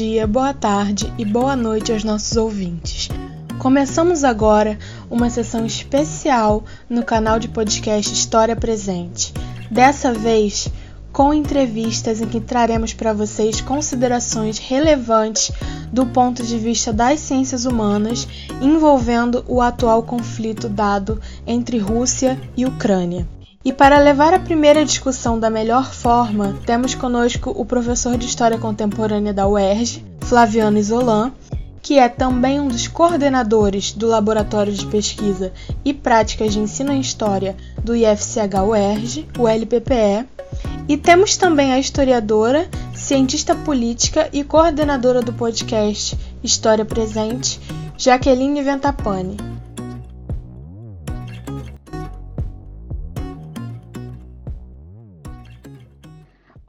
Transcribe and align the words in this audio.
dia, 0.00 0.26
boa 0.26 0.54
tarde 0.54 1.12
e 1.18 1.26
boa 1.26 1.54
noite 1.54 1.92
aos 1.92 2.02
nossos 2.02 2.34
ouvintes. 2.34 3.10
Começamos 3.58 4.24
agora 4.24 4.78
uma 5.10 5.28
sessão 5.28 5.66
especial 5.66 6.64
no 6.88 7.04
canal 7.04 7.38
de 7.38 7.48
podcast 7.48 8.10
História 8.10 8.56
Presente. 8.56 9.34
Dessa 9.70 10.10
vez, 10.10 10.70
com 11.12 11.34
entrevistas 11.34 12.22
em 12.22 12.26
que 12.26 12.40
traremos 12.40 12.94
para 12.94 13.12
vocês 13.12 13.60
considerações 13.60 14.56
relevantes 14.56 15.52
do 15.92 16.06
ponto 16.06 16.42
de 16.42 16.56
vista 16.56 16.94
das 16.94 17.20
ciências 17.20 17.66
humanas 17.66 18.26
envolvendo 18.58 19.44
o 19.46 19.60
atual 19.60 20.02
conflito 20.02 20.66
dado 20.66 21.20
entre 21.46 21.76
Rússia 21.76 22.40
e 22.56 22.64
Ucrânia. 22.64 23.28
E 23.62 23.74
para 23.74 23.98
levar 23.98 24.32
a 24.32 24.38
primeira 24.38 24.86
discussão 24.86 25.38
da 25.38 25.50
melhor 25.50 25.92
forma, 25.92 26.56
temos 26.64 26.94
conosco 26.94 27.50
o 27.54 27.62
professor 27.66 28.16
de 28.16 28.24
História 28.24 28.56
Contemporânea 28.56 29.34
da 29.34 29.46
UERJ, 29.46 30.02
Flaviano 30.22 30.78
Isolan, 30.78 31.30
que 31.82 31.98
é 31.98 32.08
também 32.08 32.58
um 32.58 32.68
dos 32.68 32.88
coordenadores 32.88 33.92
do 33.92 34.06
Laboratório 34.06 34.72
de 34.72 34.86
Pesquisa 34.86 35.52
e 35.84 35.92
Práticas 35.92 36.54
de 36.54 36.58
Ensino 36.58 36.90
em 36.90 37.00
História 37.00 37.54
do 37.84 37.94
IFCH-UERJ, 37.94 39.28
o 39.38 39.46
LPPE, 39.46 40.26
e 40.88 40.96
temos 40.96 41.36
também 41.36 41.70
a 41.70 41.78
historiadora, 41.78 42.66
cientista 42.94 43.54
política 43.54 44.26
e 44.32 44.42
coordenadora 44.42 45.20
do 45.20 45.34
podcast 45.34 46.18
História 46.42 46.86
Presente, 46.86 47.60
Jaqueline 47.98 48.62
Ventapane. 48.62 49.59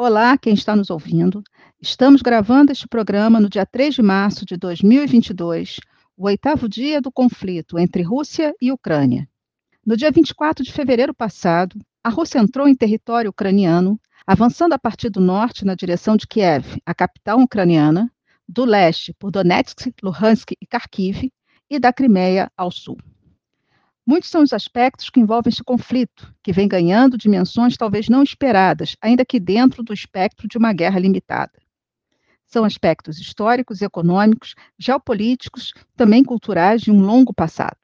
Olá, 0.04 0.36
quem 0.36 0.56
está 0.56 0.76
nos 0.76 0.90
ouvindo. 0.90 1.44
Estamos 1.80 2.24
gravando 2.24 2.72
este 2.72 2.88
programa 2.88 3.40
no 3.40 3.48
dia 3.48 3.68
3 3.68 3.94
de 3.94 4.02
março 4.02 4.44
de 4.44 4.58
2022, 4.58 5.80
o 6.18 6.26
oitavo 6.26 6.68
dia 6.68 7.00
do 7.00 7.12
conflito 7.12 7.78
entre 7.78 8.02
Rússia 8.02 8.52
e 8.60 8.72
Ucrânia. 8.72 9.30
No 9.86 9.96
dia 9.96 10.10
24 10.10 10.64
de 10.64 10.74
fevereiro 10.74 11.14
passado, 11.14 11.80
a 12.04 12.10
Rússia 12.10 12.40
entrou 12.40 12.68
em 12.68 12.74
território 12.74 13.30
ucraniano, 13.30 14.02
avançando 14.26 14.74
a 14.74 14.80
partir 14.80 15.12
do 15.12 15.22
norte 15.22 15.64
na 15.64 15.76
direção 15.76 16.18
de 16.18 16.26
Kiev, 16.26 16.82
a 16.84 16.96
capital 16.96 17.40
ucraniana, 17.40 18.12
do 18.50 18.66
leste 18.66 19.14
por 19.20 19.30
Donetsk, 19.30 19.94
Luhansk 20.02 20.54
e 20.60 20.66
Kharkiv, 20.66 21.32
e 21.70 21.80
da 21.80 21.94
Crimeia 21.94 22.52
ao 22.58 22.72
sul. 22.72 22.98
Muitos 24.06 24.30
são 24.30 24.42
os 24.42 24.52
aspectos 24.52 25.10
que 25.10 25.20
envolvem 25.20 25.50
este 25.50 25.64
conflito, 25.64 26.34
que 26.44 26.52
vem 26.52 26.68
ganhando 26.68 27.18
dimensões 27.18 27.78
talvez 27.78 28.10
não 28.10 28.24
esperadas, 28.24 28.96
ainda 29.00 29.24
que 29.24 29.40
dentro 29.40 29.84
do 29.84 29.94
espectro 29.94 30.48
de 30.48 30.58
uma 30.58 30.74
guerra 30.74 31.00
limitada. 31.00 31.52
São 32.48 32.66
aspectos 32.66 33.20
históricos, 33.20 33.82
econômicos, 33.82 34.56
geopolíticos, 34.78 35.72
também 35.96 36.24
culturais 36.24 36.82
de 36.82 36.92
um 36.92 37.00
longo 37.00 37.34
passado. 37.34 37.78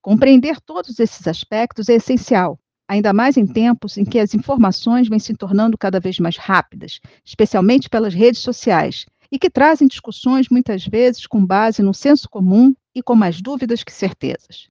Compreender 0.00 0.60
todos 0.60 0.98
esses 0.98 1.26
aspectos 1.26 1.88
é 1.88 1.94
essencial, 1.96 2.58
ainda 2.88 3.12
mais 3.12 3.36
em 3.36 3.46
tempos 3.46 3.98
em 3.98 4.04
que 4.04 4.18
as 4.18 4.34
informações 4.34 5.08
vêm 5.08 5.18
se 5.18 5.34
tornando 5.34 5.76
cada 5.76 6.00
vez 6.00 6.18
mais 6.18 6.38
rápidas, 6.38 7.00
especialmente 7.24 7.90
pelas 7.90 8.14
redes 8.14 8.40
sociais, 8.40 9.04
e 9.30 9.38
que 9.38 9.50
trazem 9.50 9.86
discussões 9.86 10.48
muitas 10.48 10.86
vezes 10.86 11.26
com 11.26 11.44
base 11.44 11.82
no 11.82 11.92
senso 11.92 12.30
comum 12.30 12.72
e 12.94 13.02
com 13.02 13.14
mais 13.14 13.42
dúvidas 13.42 13.84
que 13.84 13.92
certezas. 13.92 14.69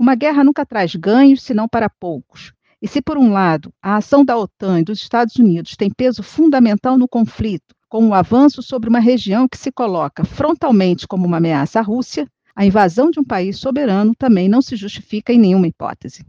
Uma 0.00 0.14
guerra 0.14 0.42
nunca 0.42 0.64
traz 0.64 0.94
ganhos 0.94 1.42
senão 1.42 1.68
para 1.68 1.90
poucos. 1.90 2.54
E 2.80 2.88
se, 2.88 3.02
por 3.02 3.18
um 3.18 3.34
lado, 3.34 3.70
a 3.82 3.96
ação 3.96 4.24
da 4.24 4.34
OTAN 4.34 4.80
e 4.80 4.84
dos 4.84 4.98
Estados 4.98 5.36
Unidos 5.36 5.76
tem 5.76 5.90
peso 5.90 6.22
fundamental 6.22 6.96
no 6.96 7.06
conflito, 7.06 7.74
com 7.86 8.08
o 8.08 8.14
avanço 8.14 8.62
sobre 8.62 8.88
uma 8.88 8.98
região 8.98 9.46
que 9.46 9.58
se 9.58 9.70
coloca 9.70 10.24
frontalmente 10.24 11.06
como 11.06 11.26
uma 11.26 11.36
ameaça 11.36 11.80
à 11.80 11.82
Rússia, 11.82 12.26
a 12.56 12.64
invasão 12.64 13.10
de 13.10 13.20
um 13.20 13.22
país 13.22 13.58
soberano 13.58 14.14
também 14.18 14.48
não 14.48 14.62
se 14.62 14.74
justifica 14.74 15.34
em 15.34 15.38
nenhuma 15.38 15.68
hipótese. 15.68 16.24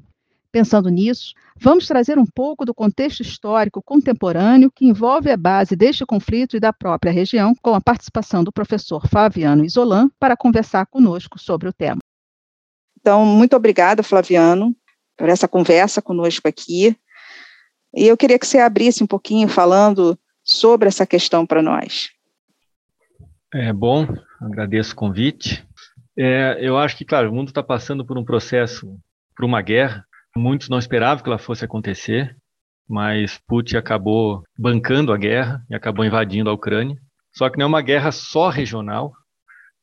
Pensando 0.51 0.89
nisso, 0.89 1.33
vamos 1.57 1.87
trazer 1.87 2.19
um 2.19 2.25
pouco 2.25 2.65
do 2.65 2.73
contexto 2.73 3.21
histórico 3.21 3.81
contemporâneo 3.81 4.69
que 4.69 4.85
envolve 4.85 5.31
a 5.31 5.37
base 5.37 5.77
deste 5.77 6.05
conflito 6.05 6.57
e 6.57 6.59
da 6.59 6.73
própria 6.73 7.13
região, 7.13 7.53
com 7.61 7.73
a 7.73 7.79
participação 7.79 8.43
do 8.43 8.51
professor 8.51 9.07
Flaviano 9.07 9.63
Isolan, 9.63 10.09
para 10.19 10.35
conversar 10.35 10.85
conosco 10.87 11.39
sobre 11.39 11.69
o 11.69 11.73
tema. 11.73 12.01
Então, 13.01 13.25
muito 13.25 13.55
obrigada, 13.55 14.03
Flaviano, 14.03 14.75
por 15.17 15.27
essa 15.27 15.47
conversa 15.47 16.01
conosco 16.01 16.47
aqui. 16.47 16.95
E 17.93 18.07
eu 18.07 18.15
queria 18.15 18.39
que 18.39 18.47
você 18.47 18.59
abrisse 18.59 19.03
um 19.03 19.07
pouquinho 19.07 19.47
falando 19.47 20.17
sobre 20.43 20.87
essa 20.87 21.05
questão 21.05 21.45
para 21.45 21.61
nós. 21.61 22.09
É 23.53 23.73
bom, 23.73 24.07
agradeço 24.39 24.93
o 24.93 24.95
convite. 24.95 25.65
É, 26.17 26.57
eu 26.61 26.77
acho 26.77 26.95
que, 26.95 27.03
claro, 27.03 27.29
o 27.29 27.33
mundo 27.33 27.49
está 27.49 27.61
passando 27.61 28.05
por 28.05 28.17
um 28.17 28.23
processo, 28.23 28.97
por 29.35 29.45
uma 29.45 29.61
guerra. 29.61 30.05
Muitos 30.35 30.69
não 30.69 30.79
esperavam 30.79 31.23
que 31.23 31.29
ela 31.29 31.37
fosse 31.37 31.65
acontecer, 31.65 32.35
mas 32.87 33.39
Putin 33.47 33.77
acabou 33.77 34.43
bancando 34.57 35.11
a 35.11 35.17
guerra 35.17 35.61
e 35.69 35.75
acabou 35.75 36.05
invadindo 36.05 36.49
a 36.49 36.53
Ucrânia. 36.53 36.97
Só 37.33 37.49
que 37.49 37.57
não 37.57 37.65
é 37.65 37.67
uma 37.67 37.81
guerra 37.81 38.11
só 38.11 38.49
regional, 38.49 39.11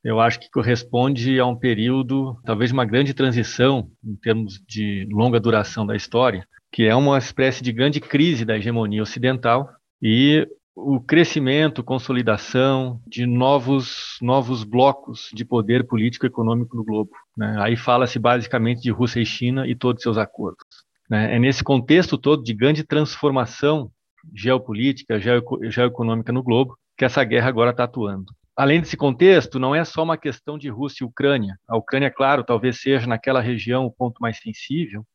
eu 0.05 0.21
acho 0.21 0.39
que 0.41 0.51
corresponde 0.51 1.39
a 1.41 1.47
um 1.47 1.57
período, 1.57 2.39
talvez 2.45 2.71
uma 2.71 2.85
grande 2.85 3.13
transição 3.13 3.91
em 4.05 4.17
termos 4.17 4.61
de 4.67 5.07
longa 5.11 5.41
duração 5.41 5.85
da 5.85 5.97
história, 5.97 6.47
que 6.73 6.85
é 6.85 6.95
uma 6.95 7.19
espécie 7.19 7.63
de 7.63 7.73
grande 7.73 8.01
crise 8.01 8.45
da 8.45 8.57
hegemonia 8.57 9.03
ocidental 9.03 9.69
e 10.01 10.47
o 10.77 11.01
crescimento, 11.01 11.83
consolidação 11.83 13.01
de 13.05 13.27
novos 13.27 14.17
novos 14.23 14.63
blocos 14.63 15.29
de 15.35 15.45
poder 15.45 15.85
político 15.85 16.25
e 16.25 16.29
econômico 16.29 16.77
no 16.77 16.85
globo. 16.85 17.11
Né? 17.37 17.57
Aí 17.59 17.77
fala-se 17.77 18.19
basicamente 18.19 18.81
de 18.81 18.91
Rússia 18.91 19.21
e 19.21 19.27
China 19.27 19.67
e 19.67 19.75
todos 19.75 20.03
seus 20.03 20.17
acordos. 20.17 20.65
Né? 21.11 21.35
É 21.35 21.39
nesse 21.39 21.65
contexto 21.65 22.17
todo 22.17 22.45
de 22.45 22.55
grande 22.55 22.85
transformação 22.85 23.91
geopolítica, 24.33 25.19
geoeconômica 25.19 26.33
no 26.33 26.43
globo 26.43 26.79
que 26.97 27.05
essa 27.05 27.25
guerra 27.25 27.49
agora 27.49 27.71
está 27.71 27.85
atuando. 27.85 28.27
Além 28.59 28.81
desse 28.81 28.97
contexto, 28.97 29.57
não 29.57 29.73
é 29.73 29.85
só 29.85 30.03
uma 30.03 30.19
questão 30.19 30.59
de 30.59 30.69
Rússia 30.69 31.05
e 31.05 31.07
Ucrânia. 31.07 31.57
A 31.69 31.77
Ucrânia, 31.77 32.11
claro, 32.11 32.43
talvez 32.43 32.81
seja 32.81 33.07
naquela 33.07 33.41
região 33.41 33.87
o 33.87 33.93
ponto 33.93 34.21
mais 34.21 34.41
sensível, 34.41 35.07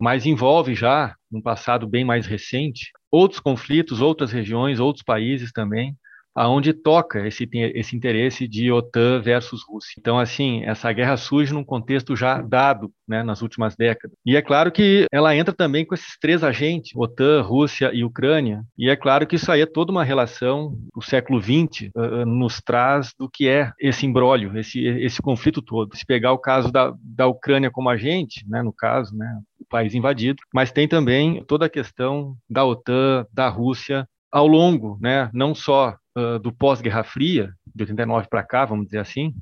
mas 0.00 0.24
envolve 0.24 0.74
já, 0.74 1.14
num 1.30 1.42
passado 1.42 1.86
bem 1.86 2.06
mais 2.06 2.24
recente, 2.24 2.92
outros 3.10 3.38
conflitos, 3.38 4.00
outras 4.00 4.32
regiões, 4.32 4.80
outros 4.80 5.04
países 5.04 5.52
também, 5.52 5.94
aonde 6.36 6.74
toca 6.74 7.26
esse, 7.26 7.48
esse 7.52 7.96
interesse 7.96 8.46
de 8.46 8.70
OTAN 8.70 9.20
versus 9.22 9.62
Rússia. 9.66 9.94
Então, 9.98 10.18
assim, 10.18 10.62
essa 10.64 10.92
guerra 10.92 11.16
surge 11.16 11.54
num 11.54 11.64
contexto 11.64 12.14
já 12.14 12.42
dado 12.42 12.92
né, 13.08 13.22
nas 13.22 13.40
últimas 13.40 13.74
décadas. 13.74 14.14
E 14.24 14.36
é 14.36 14.42
claro 14.42 14.70
que 14.70 15.06
ela 15.10 15.34
entra 15.34 15.54
também 15.54 15.86
com 15.86 15.94
esses 15.94 16.18
três 16.20 16.44
agentes, 16.44 16.92
OTAN, 16.94 17.40
Rússia 17.40 17.90
e 17.94 18.04
Ucrânia, 18.04 18.62
e 18.76 18.90
é 18.90 18.96
claro 18.96 19.26
que 19.26 19.36
isso 19.36 19.50
aí 19.50 19.62
é 19.62 19.66
toda 19.66 19.90
uma 19.90 20.04
relação, 20.04 20.76
o 20.94 21.00
século 21.00 21.40
XX 21.40 21.90
uh, 21.96 22.26
nos 22.26 22.60
traz 22.60 23.14
do 23.18 23.30
que 23.30 23.48
é 23.48 23.72
esse 23.80 24.04
imbróglio, 24.04 24.58
esse, 24.58 24.84
esse 24.84 25.22
conflito 25.22 25.62
todo. 25.62 25.96
Se 25.96 26.04
pegar 26.04 26.32
o 26.32 26.38
caso 26.38 26.70
da, 26.70 26.92
da 27.00 27.26
Ucrânia 27.26 27.70
como 27.70 27.88
agente, 27.88 28.44
né, 28.46 28.62
no 28.62 28.72
caso, 28.72 29.16
né, 29.16 29.40
o 29.58 29.64
país 29.64 29.94
invadido, 29.94 30.42
mas 30.52 30.70
tem 30.70 30.86
também 30.86 31.42
toda 31.46 31.64
a 31.64 31.70
questão 31.70 32.36
da 32.50 32.64
OTAN, 32.64 33.26
da 33.32 33.48
Rússia, 33.48 34.06
ao 34.30 34.46
longo, 34.46 34.98
né, 35.00 35.30
não 35.32 35.54
só 35.54 35.96
do 36.42 36.52
pós-Guerra 36.52 37.04
Fria, 37.04 37.52
de 37.74 37.82
89 37.82 38.28
para 38.28 38.42
cá, 38.42 38.64
vamos 38.64 38.86
dizer 38.86 38.98
assim, 38.98 39.34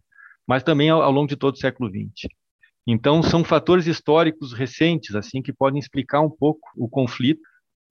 mas 0.47 0.63
também 0.63 0.91
ao, 0.91 1.03
ao, 1.03 1.13
longo 1.13 1.28
de 1.28 1.37
todo 1.37 1.54
o 1.54 1.59
século 1.59 1.89
XX. 1.89 2.28
Então, 2.87 3.22
são 3.22 3.45
fatores 3.45 3.87
históricos 3.87 4.53
recentes, 4.53 5.15
assim, 5.15 5.41
que 5.41 5.53
podem 5.53 5.78
explicar 5.78 6.21
um 6.21 6.31
pouco 6.31 6.69
o 6.77 6.89
conflito 6.89 7.41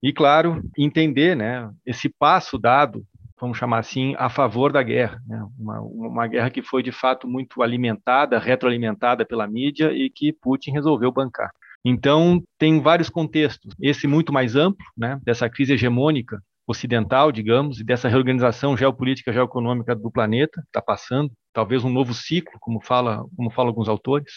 e, 0.02 0.12
claro, 0.12 0.62
entender, 0.78 1.34
né, 1.34 1.68
esse 1.84 2.08
passo 2.08 2.58
dado, 2.58 3.04
vamos 3.40 3.58
chamar 3.58 3.78
assim, 3.78 4.14
a 4.18 4.28
favor 4.28 4.70
da 4.70 4.82
guerra, 4.82 5.20
né, 5.26 5.44
uma, 5.58 5.80
uma 5.80 6.26
guerra 6.26 6.50
que 6.50 6.62
foi 6.62 6.82
de 6.82 6.92
fato 6.92 7.26
muito 7.26 7.62
alimentada, 7.62 8.38
retroalimentada 8.38 9.24
pela 9.24 9.48
mídia 9.48 9.92
e 9.92 10.10
que 10.10 10.32
Putin 10.32 10.70
resolveu 10.72 11.10
bancar. 11.10 11.50
Então, 11.84 12.42
tem 12.58 12.80
vários 12.80 13.10
contextos. 13.10 13.74
Esse 13.80 14.06
muito 14.06 14.32
mais 14.32 14.54
amplo, 14.54 14.84
né, 14.96 15.18
dessa 15.24 15.48
crise 15.48 15.72
hegemônica 15.72 16.40
ocidental, 16.66 17.30
digamos, 17.30 17.80
e 17.80 17.84
dessa 17.84 18.08
reorganização 18.08 18.76
geopolítica 18.76 19.32
geoeconômica 19.32 19.94
do 19.94 20.10
planeta 20.10 20.62
está 20.66 20.80
passando, 20.80 21.30
talvez 21.52 21.84
um 21.84 21.90
novo 21.90 22.14
ciclo, 22.14 22.58
como 22.60 22.80
fala, 22.82 23.24
como 23.36 23.50
falam 23.50 23.68
alguns 23.68 23.88
autores, 23.88 24.34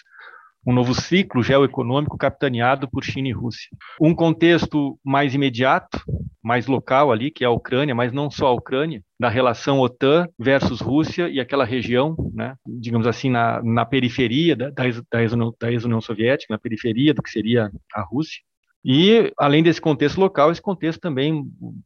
um 0.65 0.73
novo 0.73 0.93
ciclo 0.93 1.41
geoeconômico 1.41 2.17
capitaneado 2.17 2.89
por 2.89 3.01
China 3.01 3.29
e 3.29 3.31
Rússia. 3.31 3.69
Um 4.01 4.13
contexto 4.13 4.99
mais 5.01 5.33
imediato, 5.33 5.97
mais 6.43 6.67
local 6.67 7.09
ali, 7.09 7.31
que 7.31 7.45
é 7.45 7.47
a 7.47 7.51
Ucrânia, 7.51 7.95
mas 7.95 8.11
não 8.11 8.29
só 8.29 8.47
a 8.47 8.53
Ucrânia, 8.53 9.01
da 9.17 9.29
relação 9.29 9.79
OTAN 9.79 10.27
versus 10.37 10.81
Rússia 10.81 11.29
e 11.29 11.39
aquela 11.39 11.63
região, 11.63 12.17
né, 12.33 12.55
digamos 12.65 13.07
assim, 13.07 13.29
na, 13.29 13.61
na 13.63 13.85
periferia 13.85 14.55
da, 14.55 14.69
da, 14.69 15.71
ex-União 15.71 16.01
Soviética, 16.01 16.53
na 16.53 16.59
periferia 16.59 17.13
do 17.13 17.23
que 17.23 17.29
seria 17.29 17.71
a 17.93 18.01
Rússia. 18.01 18.41
E, 18.89 19.33
além 19.37 19.61
desse 19.61 19.81
contexto 19.81 20.17
local, 20.17 20.49
esse 20.49 20.61
contexto 20.61 21.01
também 21.01 21.43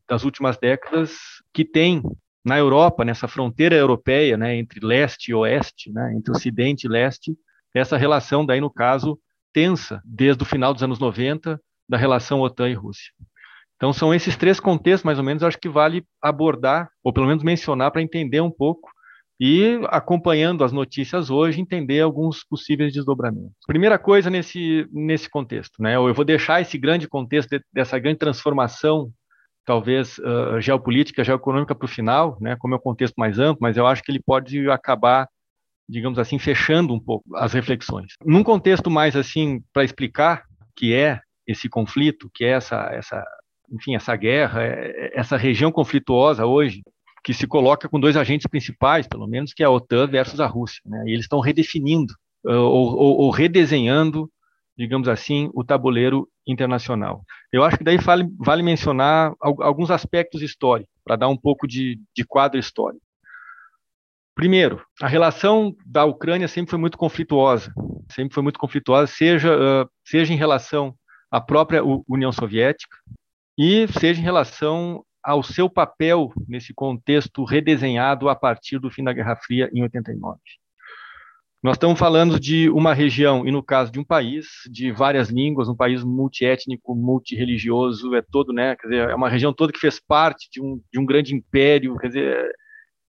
das 0.08 0.24
últimas 0.24 0.56
décadas, 0.60 1.18
que 1.52 1.66
tem 1.66 2.00
na 2.46 2.60
Europa, 2.60 3.04
nessa 3.04 3.28
fronteira 3.28 3.76
europeia, 3.76 4.38
né, 4.38 4.56
entre 4.56 4.80
leste 4.86 5.30
e 5.30 5.34
oeste, 5.34 5.92
né, 5.92 6.14
entre 6.16 6.32
ocidente 6.32 6.86
e 6.86 6.90
leste, 6.90 7.36
essa 7.74 7.98
relação 7.98 8.46
daí 8.46 8.62
no 8.62 8.70
caso 8.70 9.18
tensa 9.52 10.00
desde 10.06 10.44
o 10.44 10.46
final 10.46 10.76
dos 10.76 10.84
anos 10.84 11.00
90 11.00 11.60
da 11.90 11.98
relação 11.98 12.40
OTAN 12.42 12.70
e 12.70 12.76
Rússia. 12.76 13.12
Então 13.78 13.92
são 13.92 14.14
esses 14.14 14.38
três 14.38 14.60
contextos 14.60 15.04
mais 15.04 15.18
ou 15.18 15.24
menos, 15.24 15.42
acho 15.42 15.58
que 15.58 15.70
vale 15.70 16.06
abordar 16.22 16.88
ou 17.04 17.12
pelo 17.12 17.26
menos 17.26 17.44
mencionar 17.44 17.90
para 17.90 18.04
entender 18.04 18.42
um 18.42 18.52
pouco 18.52 18.92
e 19.44 19.80
acompanhando 19.88 20.64
as 20.64 20.72
notícias 20.72 21.32
hoje 21.32 21.60
entender 21.60 22.00
alguns 22.00 22.44
possíveis 22.44 22.94
desdobramentos. 22.94 23.56
Primeira 23.66 23.98
coisa 23.98 24.30
nesse 24.30 24.88
nesse 24.92 25.28
contexto, 25.28 25.82
né? 25.82 25.96
Eu 25.96 26.14
vou 26.14 26.24
deixar 26.24 26.62
esse 26.62 26.78
grande 26.78 27.08
contexto 27.08 27.50
de, 27.50 27.64
dessa 27.74 27.98
grande 27.98 28.20
transformação 28.20 29.12
talvez 29.66 30.20
uh, 30.20 30.62
geopolítica, 30.62 31.24
geoeconômica 31.24 31.74
para 31.74 31.86
o 31.86 31.90
final, 31.90 32.38
né, 32.42 32.56
como 32.60 32.74
é 32.74 32.78
um 32.78 32.82
contexto 32.82 33.16
mais 33.16 33.40
amplo, 33.40 33.60
mas 33.62 33.78
eu 33.78 33.86
acho 33.86 34.02
que 34.02 34.12
ele 34.12 34.20
pode 34.20 34.70
acabar, 34.70 35.28
digamos 35.88 36.18
assim, 36.18 36.40
fechando 36.40 36.94
um 36.94 37.00
pouco 37.00 37.24
as 37.36 37.54
reflexões. 37.54 38.14
Num 38.26 38.44
contexto 38.44 38.90
mais 38.90 39.16
assim, 39.16 39.62
para 39.72 39.84
explicar 39.84 40.44
que 40.76 40.96
é 40.96 41.20
esse 41.48 41.70
conflito, 41.70 42.30
que 42.34 42.44
é 42.44 42.50
essa, 42.50 42.90
essa, 42.92 43.24
enfim, 43.72 43.96
essa 43.96 44.16
guerra, 44.16 44.64
é, 44.64 45.12
essa 45.14 45.38
região 45.38 45.72
conflituosa 45.72 46.46
hoje, 46.46 46.82
que 47.24 47.34
se 47.34 47.48
coloca 47.48 47.88
com 47.88 48.00
dois 48.00 48.18
agentes 48.18 48.48
principais, 48.48 49.08
pelo 49.08 49.28
menos, 49.28 49.54
que 49.54 49.64
é 49.64 49.66
a 49.66 49.70
OTAN 49.70 50.08
versus 50.08 50.40
a 50.40 50.48
Rússia. 50.48 50.82
Né, 50.86 51.04
e 51.08 51.12
eles 51.12 51.26
estão 51.26 51.40
redefinindo 51.40 52.14
uh, 52.46 52.52
ou, 52.52 52.96
ou, 52.96 53.18
ou 53.22 53.30
redesenhando 53.30 54.30
digamos 54.78 55.08
assim, 55.08 55.50
o 55.54 55.64
tabuleiro 55.64 56.28
internacional. 56.48 57.24
Eu 57.52 57.64
acho 57.64 57.78
que 57.78 57.84
daí 57.84 57.98
vale, 57.98 58.28
vale 58.40 58.64
mencionar 58.64 59.34
alguns 59.40 59.92
aspectos 59.92 60.42
históricos, 60.42 60.92
para 61.04 61.16
dar 61.16 61.28
um 61.28 61.38
pouco 61.38 61.68
de, 61.68 62.00
de 62.16 62.26
quadro 62.26 62.60
histórico. 62.60 63.04
Primeiro, 64.34 64.84
a 65.02 65.08
relação 65.08 65.76
da 65.86 66.06
Ucrânia 66.06 66.48
sempre 66.48 66.72
foi 66.72 66.80
muito 66.80 66.98
conflituosa, 66.98 67.72
sempre 68.12 68.34
foi 68.34 68.42
muito 68.42 68.58
conflituosa, 68.58 69.06
seja, 69.06 69.56
uh, 69.56 69.90
seja 70.04 70.34
em 70.34 70.38
relação 70.38 70.96
à 71.30 71.40
própria 71.40 71.84
União 72.08 72.32
Soviética 72.32 72.98
e 73.58 73.88
seja 74.00 74.20
em 74.20 74.24
relação 74.24 75.06
ao 75.24 75.44
seu 75.44 75.70
papel 75.70 76.32
nesse 76.48 76.74
contexto 76.74 77.44
redesenhado 77.44 78.30
a 78.30 78.36
partir 78.36 78.80
do 78.80 78.90
fim 78.90 79.04
da 79.04 79.14
Guerra 79.14 79.36
Fria 79.36 79.70
em 79.74 79.82
89. 79.84 80.40
Nós 81.64 81.76
estamos 81.76 82.00
falando 82.00 82.40
de 82.40 82.72
uma 82.72 82.92
região, 82.92 83.46
e 83.48 83.52
no 83.52 83.62
caso 83.62 83.92
de 83.92 84.00
um 84.00 84.04
país, 84.04 84.48
de 84.68 84.92
várias 84.92 85.30
línguas, 85.30 85.70
um 85.70 85.76
país 85.76 86.04
multiétnico, 86.04 86.96
multireligioso, 86.96 88.16
é 88.16 88.22
todo, 88.24 88.52
né? 88.52 88.76
Quer 88.76 88.88
dizer, 88.88 89.10
é 89.10 89.16
uma 89.16 89.30
região 89.30 89.54
toda 89.54 89.72
que 89.72 89.80
fez 89.80 90.00
parte 90.00 90.50
de 90.52 90.60
um, 90.60 90.82
de 90.92 91.00
um 91.00 91.06
grande 91.06 91.36
império, 91.36 91.98
quer 91.98 92.08
dizer, 92.08 92.52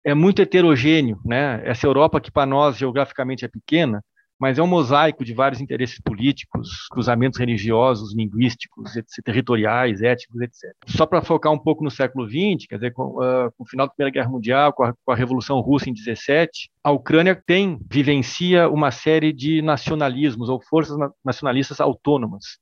é 0.02 0.14
muito 0.14 0.42
heterogêneo, 0.42 1.20
né? 1.26 1.62
Essa 1.66 1.88
Europa 1.88 2.22
que 2.22 2.32
para 2.32 2.46
nós 2.46 2.78
geograficamente 2.78 3.44
é 3.44 3.50
pequena, 3.50 4.02
mas 4.40 4.60
é 4.60 4.64
um 4.64 4.68
mosaico 4.68 5.26
de 5.26 5.34
vários 5.34 5.60
interesses 5.60 6.00
políticos, 6.00 6.88
cruzamentos 6.92 7.40
religiosos, 7.40 8.16
linguísticos, 8.16 8.94
territoriais, 9.24 10.02
étnicos, 10.02 10.42
etc. 10.42 10.74
Só 10.86 11.06
para 11.06 11.22
focar 11.22 11.52
um 11.52 11.58
pouco 11.58 11.84
no 11.84 11.90
século 11.90 12.28
XX, 12.28 12.68
quer 12.68 12.76
dizer, 12.76 12.94
com, 12.94 13.18
uh, 13.18 13.52
com, 13.58 13.64
o 13.64 13.68
final 13.68 13.88
da 13.88 13.94
Primeira 13.94 14.14
Guerra 14.14 14.30
Mundial, 14.30 14.74
com 14.74 14.84
a, 14.84 14.94
com 14.94 15.12
a, 15.12 15.16
Revolução 15.16 15.60
Russa 15.60 15.90
em 15.90 15.94
17, 15.94 16.70
a 16.84 16.92
Ucrânia 16.92 17.36
tem, 17.36 17.80
vivencia 17.90 18.70
uma 18.70 18.92
série 18.92 19.34
de 19.34 19.62
nacionalismos 19.62 20.50
ou 20.50 20.62
forças 20.62 20.98
nacionalistas 21.26 21.82
autônomas, 21.82 22.60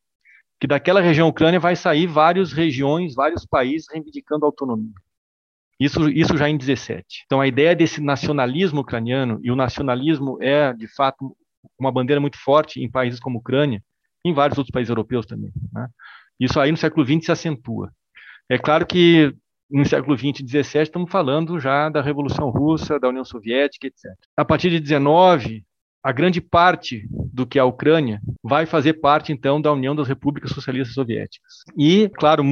que 0.59 0.67
daquela 0.67 1.01
região 1.01 1.27
Ucrânia 1.27 1.59
vai 1.59 1.75
sair 1.75 2.07
várias 2.07 2.53
regiões, 2.53 3.13
vários 3.13 3.45
países 3.45 3.87
reivindicando 3.91 4.45
autonomia. 4.45 4.93
Isso, 5.77 6.09
isso 6.09 6.37
já 6.37 6.49
em 6.49 6.57
17. 6.57 7.23
Então, 7.25 7.41
a 7.41 7.47
ideia 7.47 7.75
desse 7.75 8.01
nacionalismo 8.01 8.79
ucraniano, 8.79 9.39
e 9.43 9.51
o 9.51 9.55
nacionalismo 9.57 10.41
é, 10.41 10.71
de 10.71 10.87
fato, 10.87 11.35
uma 11.79 11.91
bandeira 11.91 12.19
muito 12.19 12.37
forte 12.37 12.81
em 12.81 12.89
países 12.89 13.19
como 13.19 13.39
Ucrânia, 13.39 13.81
em 14.23 14.33
vários 14.33 14.57
outros 14.57 14.71
países 14.71 14.89
europeus 14.89 15.25
também. 15.25 15.51
Né? 15.73 15.87
Isso 16.39 16.59
aí 16.59 16.71
no 16.71 16.77
século 16.77 17.05
XX 17.05 17.25
se 17.25 17.31
acentua. 17.31 17.91
É 18.49 18.57
claro 18.57 18.85
que 18.85 19.33
no 19.69 19.85
século 19.85 20.17
XX 20.17 20.41
e 20.41 20.47
XVII 20.47 20.83
estamos 20.83 21.11
falando 21.11 21.59
já 21.59 21.89
da 21.89 22.01
Revolução 22.01 22.49
Russa, 22.49 22.99
da 22.99 23.09
União 23.09 23.25
Soviética, 23.25 23.87
etc. 23.87 24.11
A 24.37 24.45
partir 24.45 24.69
de 24.69 24.79
19, 24.79 25.63
a 26.03 26.11
grande 26.11 26.39
parte 26.39 27.07
do 27.11 27.47
que 27.47 27.57
é 27.57 27.61
a 27.61 27.65
Ucrânia 27.65 28.21
vai 28.43 28.67
fazer 28.67 28.93
parte 28.93 29.31
então 29.31 29.59
da 29.59 29.73
União 29.73 29.95
das 29.95 30.07
Repúblicas 30.07 30.51
Socialistas 30.51 30.93
Soviéticas. 30.93 31.63
E, 31.75 32.09
claro, 32.09 32.43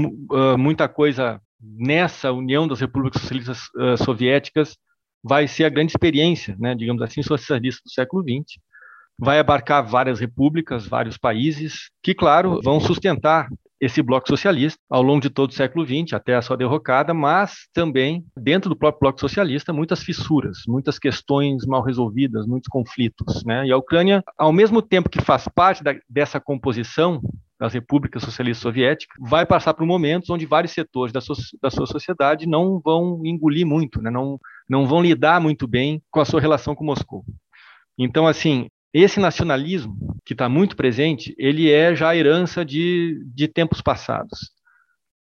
muita 0.58 0.90
coisa 0.90 1.40
nessa 1.62 2.32
União 2.32 2.68
das 2.68 2.82
Repúblicas 2.82 3.22
Socialistas 3.22 3.70
Soviéticas 4.04 4.76
vai 5.24 5.48
ser 5.48 5.66
a 5.66 5.70
grande 5.70 5.92
experiência, 5.92 6.56
né, 6.60 6.74
digamos 6.76 7.02
assim, 7.02 7.22
socialista 7.22 7.82
do 7.86 7.92
século 7.92 8.24
XX, 8.24 8.60
vai 9.20 9.40
abarcar 9.40 9.86
várias 9.86 10.20
repúblicas, 10.20 10.88
vários 10.88 11.18
países, 11.18 11.90
que, 12.02 12.14
claro, 12.14 12.60
vão 12.64 12.80
sustentar 12.80 13.48
esse 13.86 14.02
bloco 14.02 14.30
socialista 14.30 14.80
ao 14.90 15.02
longo 15.02 15.20
de 15.20 15.30
todo 15.30 15.50
o 15.50 15.54
século 15.54 15.86
XX, 15.86 16.14
até 16.14 16.36
a 16.36 16.42
sua 16.42 16.56
derrocada, 16.56 17.14
mas 17.14 17.68
também, 17.74 18.26
dentro 18.38 18.70
do 18.70 18.78
próprio 18.78 19.02
bloco 19.02 19.20
socialista, 19.20 19.74
muitas 19.74 20.02
fissuras, 20.02 20.60
muitas 20.66 20.98
questões 20.98 21.66
mal 21.66 21.84
resolvidas, 21.84 22.48
muitos 22.48 22.70
conflitos. 22.70 23.44
Né? 23.44 23.68
E 23.68 23.72
a 23.74 23.78
Ucrânia, 23.78 24.24
ao 24.38 24.54
mesmo 24.54 24.82
tempo 24.82 25.10
que 25.10 25.22
faz 25.22 25.50
parte 25.54 25.84
da, 25.84 25.94
dessa 26.10 26.40
composição 26.40 27.22
das 27.60 27.74
repúblicas 27.74 28.24
socialistas 28.24 28.62
soviéticas, 28.62 29.18
vai 29.20 29.46
passar 29.46 29.74
por 29.74 29.86
momentos 29.86 30.30
onde 30.30 30.46
vários 30.46 30.72
setores 30.72 31.12
da, 31.12 31.20
so, 31.20 31.34
da 31.62 31.70
sua 31.70 31.86
sociedade 31.86 32.48
não 32.48 32.80
vão 32.80 33.22
engolir 33.26 33.66
muito, 33.66 34.02
né? 34.02 34.10
não, 34.10 34.40
não 34.70 34.88
vão 34.88 35.02
lidar 35.02 35.42
muito 35.42 35.68
bem 35.68 36.02
com 36.10 36.22
a 36.22 36.26
sua 36.26 36.40
relação 36.40 36.74
com 36.74 36.86
Moscou. 36.86 37.26
Então, 37.98 38.26
assim, 38.26 38.68
esse 38.94 39.20
nacionalismo, 39.20 39.98
que 40.24 40.34
está 40.34 40.48
muito 40.48 40.76
presente, 40.76 41.34
ele 41.38 41.72
é 41.72 41.96
já 41.96 42.10
a 42.10 42.16
herança 42.16 42.64
de, 42.64 43.22
de 43.34 43.48
tempos 43.48 43.82
passados. 43.82 44.52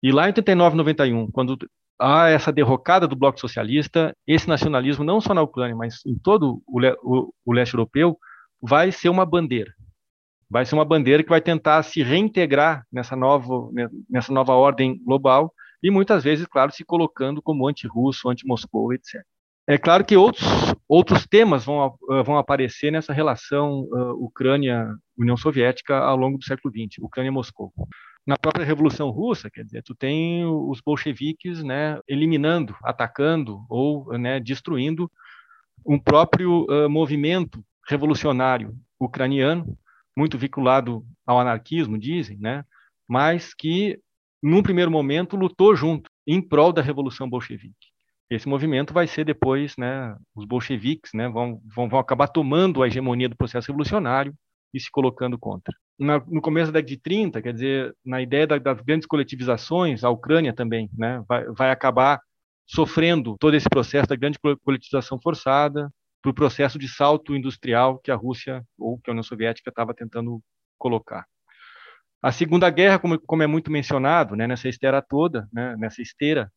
E 0.02 0.11
lá 0.11 0.25
em 0.25 0.28
89, 0.28 0.76
91, 0.76 1.31
quando 1.31 1.56
há 2.00 2.28
essa 2.28 2.50
derrocada 2.50 3.06
do 3.06 3.14
bloco 3.14 3.38
socialista, 3.38 4.17
esse 4.26 4.49
nacionalismo, 4.49 5.05
não 5.05 5.20
só 5.20 5.34
na 5.34 5.43
Ucrânia, 5.43 5.76
mas 5.76 6.05
em 6.05 6.19
todo 6.19 6.62
o, 6.67 6.81
o, 7.02 7.34
o 7.44 7.52
leste 7.52 7.75
europeu, 7.75 8.19
vai 8.61 8.91
ser 8.91 9.08
uma 9.08 9.24
bandeira. 9.24 9.72
Vai 10.48 10.65
ser 10.65 10.74
uma 10.74 10.84
bandeira 10.84 11.22
que 11.22 11.29
vai 11.29 11.41
tentar 11.41 11.82
se 11.84 12.03
reintegrar 12.03 12.84
nessa 12.91 13.15
nova, 13.15 13.70
nessa 14.08 14.32
nova 14.32 14.53
ordem 14.55 15.00
global 15.05 15.55
e 15.82 15.91
muitas 15.91 16.24
vezes, 16.24 16.46
claro, 16.46 16.72
se 16.72 16.84
colocando 16.84 17.41
como 17.41 17.69
anti-russo, 17.69 18.29
anti-Moscou, 18.29 18.93
etc. 18.93 19.22
É 19.69 19.79
claro 19.79 20.05
que 20.05 20.17
outros, 20.17 20.46
outros 20.88 21.26
temas 21.26 21.64
vão, 21.64 21.94
uh, 22.08 22.24
vão 22.24 22.36
aparecer 22.38 22.90
nessa 22.90 23.12
relação 23.12 23.82
uh, 23.82 24.24
Ucrânia-União 24.24 25.36
Soviética 25.36 25.96
ao 25.96 26.17
longo 26.17 26.38
do 26.38 26.44
século 26.44 26.72
XX, 26.72 26.98
Ucrânia-Moscou. 27.00 27.72
Na 28.26 28.36
própria 28.36 28.64
Revolução 28.64 29.10
Russa, 29.10 29.50
quer 29.50 29.64
dizer, 29.64 29.82
tu 29.82 29.94
tem 29.94 30.44
os 30.44 30.81
bolcheviques 30.81 31.62
né, 31.62 31.98
eliminando, 32.08 32.76
atacando 32.82 33.64
ou 33.69 34.17
né, 34.19 34.38
destruindo 34.38 35.10
um 35.86 35.98
próprio 35.98 36.64
uh, 36.64 36.88
movimento 36.88 37.64
revolucionário 37.88 38.74
ucraniano, 38.98 39.76
muito 40.17 40.36
vinculado 40.36 41.05
ao 41.26 41.40
anarquismo, 41.40 41.98
dizem, 41.98 42.38
né, 42.38 42.64
mas 43.08 43.55
que, 43.55 43.98
num 44.43 44.62
primeiro 44.62 44.90
momento, 44.90 45.36
lutou 45.36 45.74
junto 45.74 46.10
em 46.26 46.40
prol 46.40 46.72
da 46.72 46.82
Revolução 46.82 47.29
Bolchevique. 47.29 47.90
Esse 48.31 48.49
movimento 48.49 48.94
vai 48.94 49.08
ser 49.08 49.25
depois, 49.25 49.77
né, 49.77 50.17
os 50.34 50.44
bolcheviques, 50.44 51.10
né, 51.13 51.29
vão, 51.29 51.60
vão, 51.75 51.89
vão 51.89 51.99
acabar 51.99 52.29
tomando 52.29 52.82
a 52.82 52.87
hegemonia 52.87 53.29
do 53.29 53.37
processo 53.37 53.69
revolucionário 53.69 54.32
e 54.72 54.79
se 54.79 54.89
colocando 54.91 55.37
contra. 55.37 55.75
Na, 55.99 56.22
no 56.29 56.41
começo 56.41 56.70
da 56.70 56.79
década 56.79 56.94
de 56.94 57.03
30, 57.03 57.43
quer 57.43 57.53
dizer, 57.53 57.94
na 58.05 58.22
ideia 58.22 58.46
da, 58.46 58.56
das 58.56 58.81
grandes 58.82 59.06
coletivizações, 59.06 60.05
a 60.05 60.10
Ucrânia 60.10 60.55
também, 60.55 60.89
né, 60.96 61.22
vai, 61.29 61.44
vai 61.46 61.70
acabar 61.72 62.20
sofrendo 62.67 63.37
todo 63.39 63.56
esse 63.56 63.69
processo 63.69 64.08
da 64.08 64.15
grande 64.15 64.39
coletivização 64.63 65.20
forçada, 65.20 65.91
para 66.22 66.31
o 66.31 66.34
processo 66.34 66.79
de 66.79 66.89
salto 66.89 67.34
industrial 67.34 67.99
que 67.99 68.10
a 68.10 68.15
Rússia 68.15 68.63
ou 68.79 68.99
que 68.99 69.10
a 69.10 69.13
União 69.13 69.22
Soviética 69.22 69.70
estava 69.70 69.94
tentando 69.94 70.41
colocar. 70.79 71.25
A 72.22 72.31
Segunda 72.31 72.69
Guerra, 72.69 72.99
como, 72.99 73.19
como 73.19 73.43
é 73.43 73.46
muito 73.46 73.72
mencionado, 73.72 74.37
né, 74.37 74.46
nessa 74.46 74.69
esteira 74.69 75.01
toda, 75.01 75.49
né, 75.53 75.75
nessa 75.79 76.03
esteira 76.03 76.53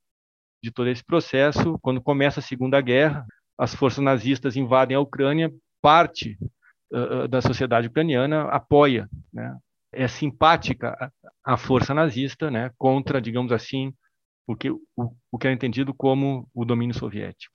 de 0.63 0.71
todo 0.71 0.87
esse 0.87 1.03
processo. 1.03 1.77
Quando 1.81 2.01
começa 2.01 2.39
a 2.39 2.43
Segunda 2.43 2.79
Guerra, 2.79 3.25
as 3.57 3.75
forças 3.75 4.03
nazistas 4.03 4.55
invadem 4.55 4.95
a 4.95 4.99
Ucrânia, 4.99 5.51
parte 5.81 6.37
uh, 6.91 7.27
da 7.27 7.41
sociedade 7.41 7.87
ucraniana 7.87 8.43
apoia, 8.43 9.09
né, 9.31 9.55
é 9.91 10.07
simpática 10.07 11.11
à 11.43 11.57
força 11.57 11.93
nazista, 11.93 12.49
né, 12.49 12.71
contra, 12.77 13.21
digamos 13.21 13.51
assim, 13.51 13.93
o 14.47 14.55
que, 14.55 14.71
o, 14.71 14.81
o 15.31 15.37
que 15.37 15.47
é 15.47 15.51
entendido 15.51 15.93
como 15.93 16.47
o 16.53 16.65
domínio 16.65 16.95
soviético. 16.95 17.53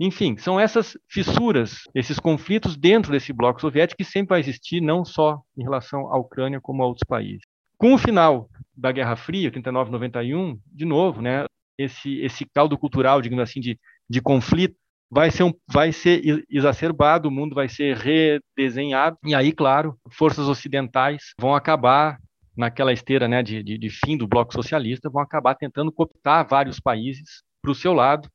Enfim, 0.00 0.36
são 0.38 0.58
essas 0.58 0.96
fissuras, 1.08 1.82
esses 1.94 2.18
conflitos 2.18 2.76
dentro 2.76 3.12
desse 3.12 3.32
bloco 3.32 3.60
soviético 3.60 3.98
que 3.98 4.10
sempre 4.10 4.30
vai 4.30 4.40
existir, 4.40 4.80
não 4.80 5.04
só 5.04 5.40
em 5.56 5.62
relação 5.62 6.12
à 6.12 6.18
Ucrânia, 6.18 6.60
como 6.60 6.82
a 6.82 6.86
outros 6.86 7.06
países. 7.06 7.42
Com 7.76 7.94
o 7.94 7.98
final 7.98 8.48
da 8.76 8.90
Guerra 8.90 9.16
Fria, 9.16 9.52
39-91, 9.52 10.58
de 10.66 10.84
novo, 10.84 11.20
né, 11.20 11.44
esse, 11.82 12.20
esse 12.20 12.44
caldo 12.46 12.78
cultural, 12.78 13.20
digamos 13.20 13.42
assim, 13.42 13.60
de, 13.60 13.78
de 14.08 14.20
conflito 14.20 14.76
vai 15.10 15.30
ser, 15.30 15.42
um, 15.42 15.52
vai 15.70 15.92
ser 15.92 16.44
exacerbado, 16.48 17.28
o 17.28 17.30
mundo 17.30 17.54
vai 17.54 17.68
ser 17.68 17.96
redesenhado, 17.96 19.18
e 19.24 19.34
aí, 19.34 19.52
claro, 19.52 19.98
forças 20.10 20.48
ocidentais 20.48 21.34
vão 21.38 21.54
acabar 21.54 22.18
naquela 22.56 22.92
esteira 22.92 23.28
né, 23.28 23.42
de, 23.42 23.62
de, 23.62 23.76
de 23.76 23.90
fim 23.90 24.16
do 24.16 24.26
bloco 24.26 24.54
socialista, 24.54 25.10
vão 25.10 25.22
acabar 25.22 25.54
tentando 25.54 25.92
cooptar 25.92 26.48
vários 26.48 26.80
países 26.80 27.42
para 27.60 27.70
o 27.70 27.74
seu 27.74 27.92
lado, 27.92 28.28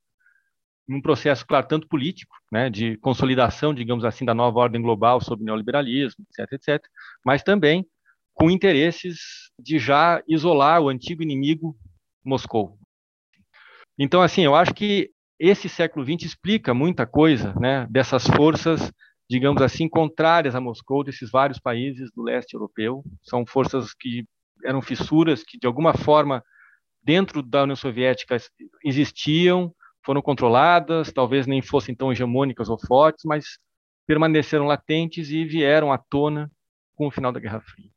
num 0.87 1.01
processo, 1.01 1.45
claro, 1.45 1.67
tanto 1.67 1.87
político, 1.87 2.35
né, 2.51 2.69
de 2.69 2.95
consolidação, 2.97 3.73
digamos 3.73 4.05
assim, 4.05 4.23
da 4.23 4.33
nova 4.33 4.59
ordem 4.59 4.81
global 4.81 5.19
sobre 5.19 5.45
neoliberalismo, 5.45 6.23
etc., 6.29 6.53
etc., 6.53 6.85
mas 7.25 7.43
também 7.43 7.85
com 8.33 8.51
interesses 8.51 9.49
de 9.59 9.79
já 9.79 10.21
isolar 10.27 10.79
o 10.79 10.89
antigo 10.89 11.23
inimigo 11.23 11.75
Moscou. 12.23 12.77
Então, 13.97 14.21
assim, 14.21 14.41
eu 14.41 14.53
acho 14.53 14.73
que 14.73 15.09
esse 15.39 15.67
século 15.67 16.05
XX 16.05 16.23
explica 16.25 16.73
muita 16.73 17.05
coisa, 17.05 17.53
né, 17.59 17.87
dessas 17.89 18.25
forças, 18.25 18.91
digamos 19.29 19.61
assim, 19.61 19.89
contrárias 19.89 20.55
a 20.55 20.61
Moscou, 20.61 21.03
desses 21.03 21.29
vários 21.29 21.59
países 21.59 22.09
do 22.15 22.23
leste 22.23 22.53
europeu. 22.53 23.03
São 23.23 23.45
forças 23.45 23.93
que 23.93 24.25
eram 24.63 24.81
fissuras 24.81 25.43
que, 25.43 25.57
de 25.59 25.67
alguma 25.67 25.93
forma, 25.93 26.43
dentro 27.03 27.41
da 27.41 27.63
União 27.63 27.75
Soviética 27.75 28.37
existiam, 28.83 29.73
foram 30.03 30.21
controladas, 30.21 31.11
talvez 31.11 31.45
nem 31.45 31.61
fossem 31.61 31.93
tão 31.93 32.11
hegemônicas 32.11 32.69
ou 32.69 32.79
fortes, 32.79 33.25
mas 33.25 33.59
permaneceram 34.07 34.65
latentes 34.65 35.29
e 35.29 35.43
vieram 35.43 35.91
à 35.91 35.97
tona 35.97 36.49
com 36.95 37.07
o 37.07 37.11
final 37.11 37.31
da 37.31 37.39
Guerra 37.39 37.61
Fria. 37.61 37.89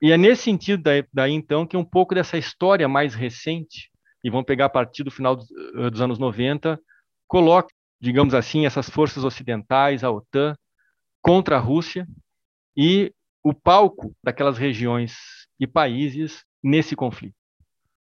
E 0.00 0.10
é 0.10 0.16
nesse 0.16 0.42
sentido 0.42 0.82
daí, 0.82 1.04
daí 1.12 1.32
então 1.32 1.66
que 1.66 1.76
um 1.76 1.84
pouco 1.84 2.14
dessa 2.14 2.36
história 2.36 2.88
mais 2.88 3.14
recente 3.14 3.91
e 4.22 4.30
vão 4.30 4.44
pegar 4.44 4.66
a 4.66 4.70
partir 4.70 5.02
do 5.02 5.10
final 5.10 5.36
dos, 5.36 5.50
eh, 5.50 6.02
anos 6.02 6.18
90, 6.18 6.80
coloca, 7.26 7.68
digamos 8.00 8.34
assim, 8.34 8.66
essas 8.66 8.88
forças 8.88 9.24
ocidentais, 9.24 10.04
a 10.04 10.10
OTAN, 10.10 10.54
contra 11.20 11.56
a 11.56 11.60
Rússia 11.60 12.06
e 12.76 13.12
o 13.42 13.52
palco 13.52 14.14
daquelas 14.22 14.58
regiões 14.58 15.14
e 15.58 15.66
países 15.66 16.44
nesse 16.62 16.94
conflito. 16.94 17.34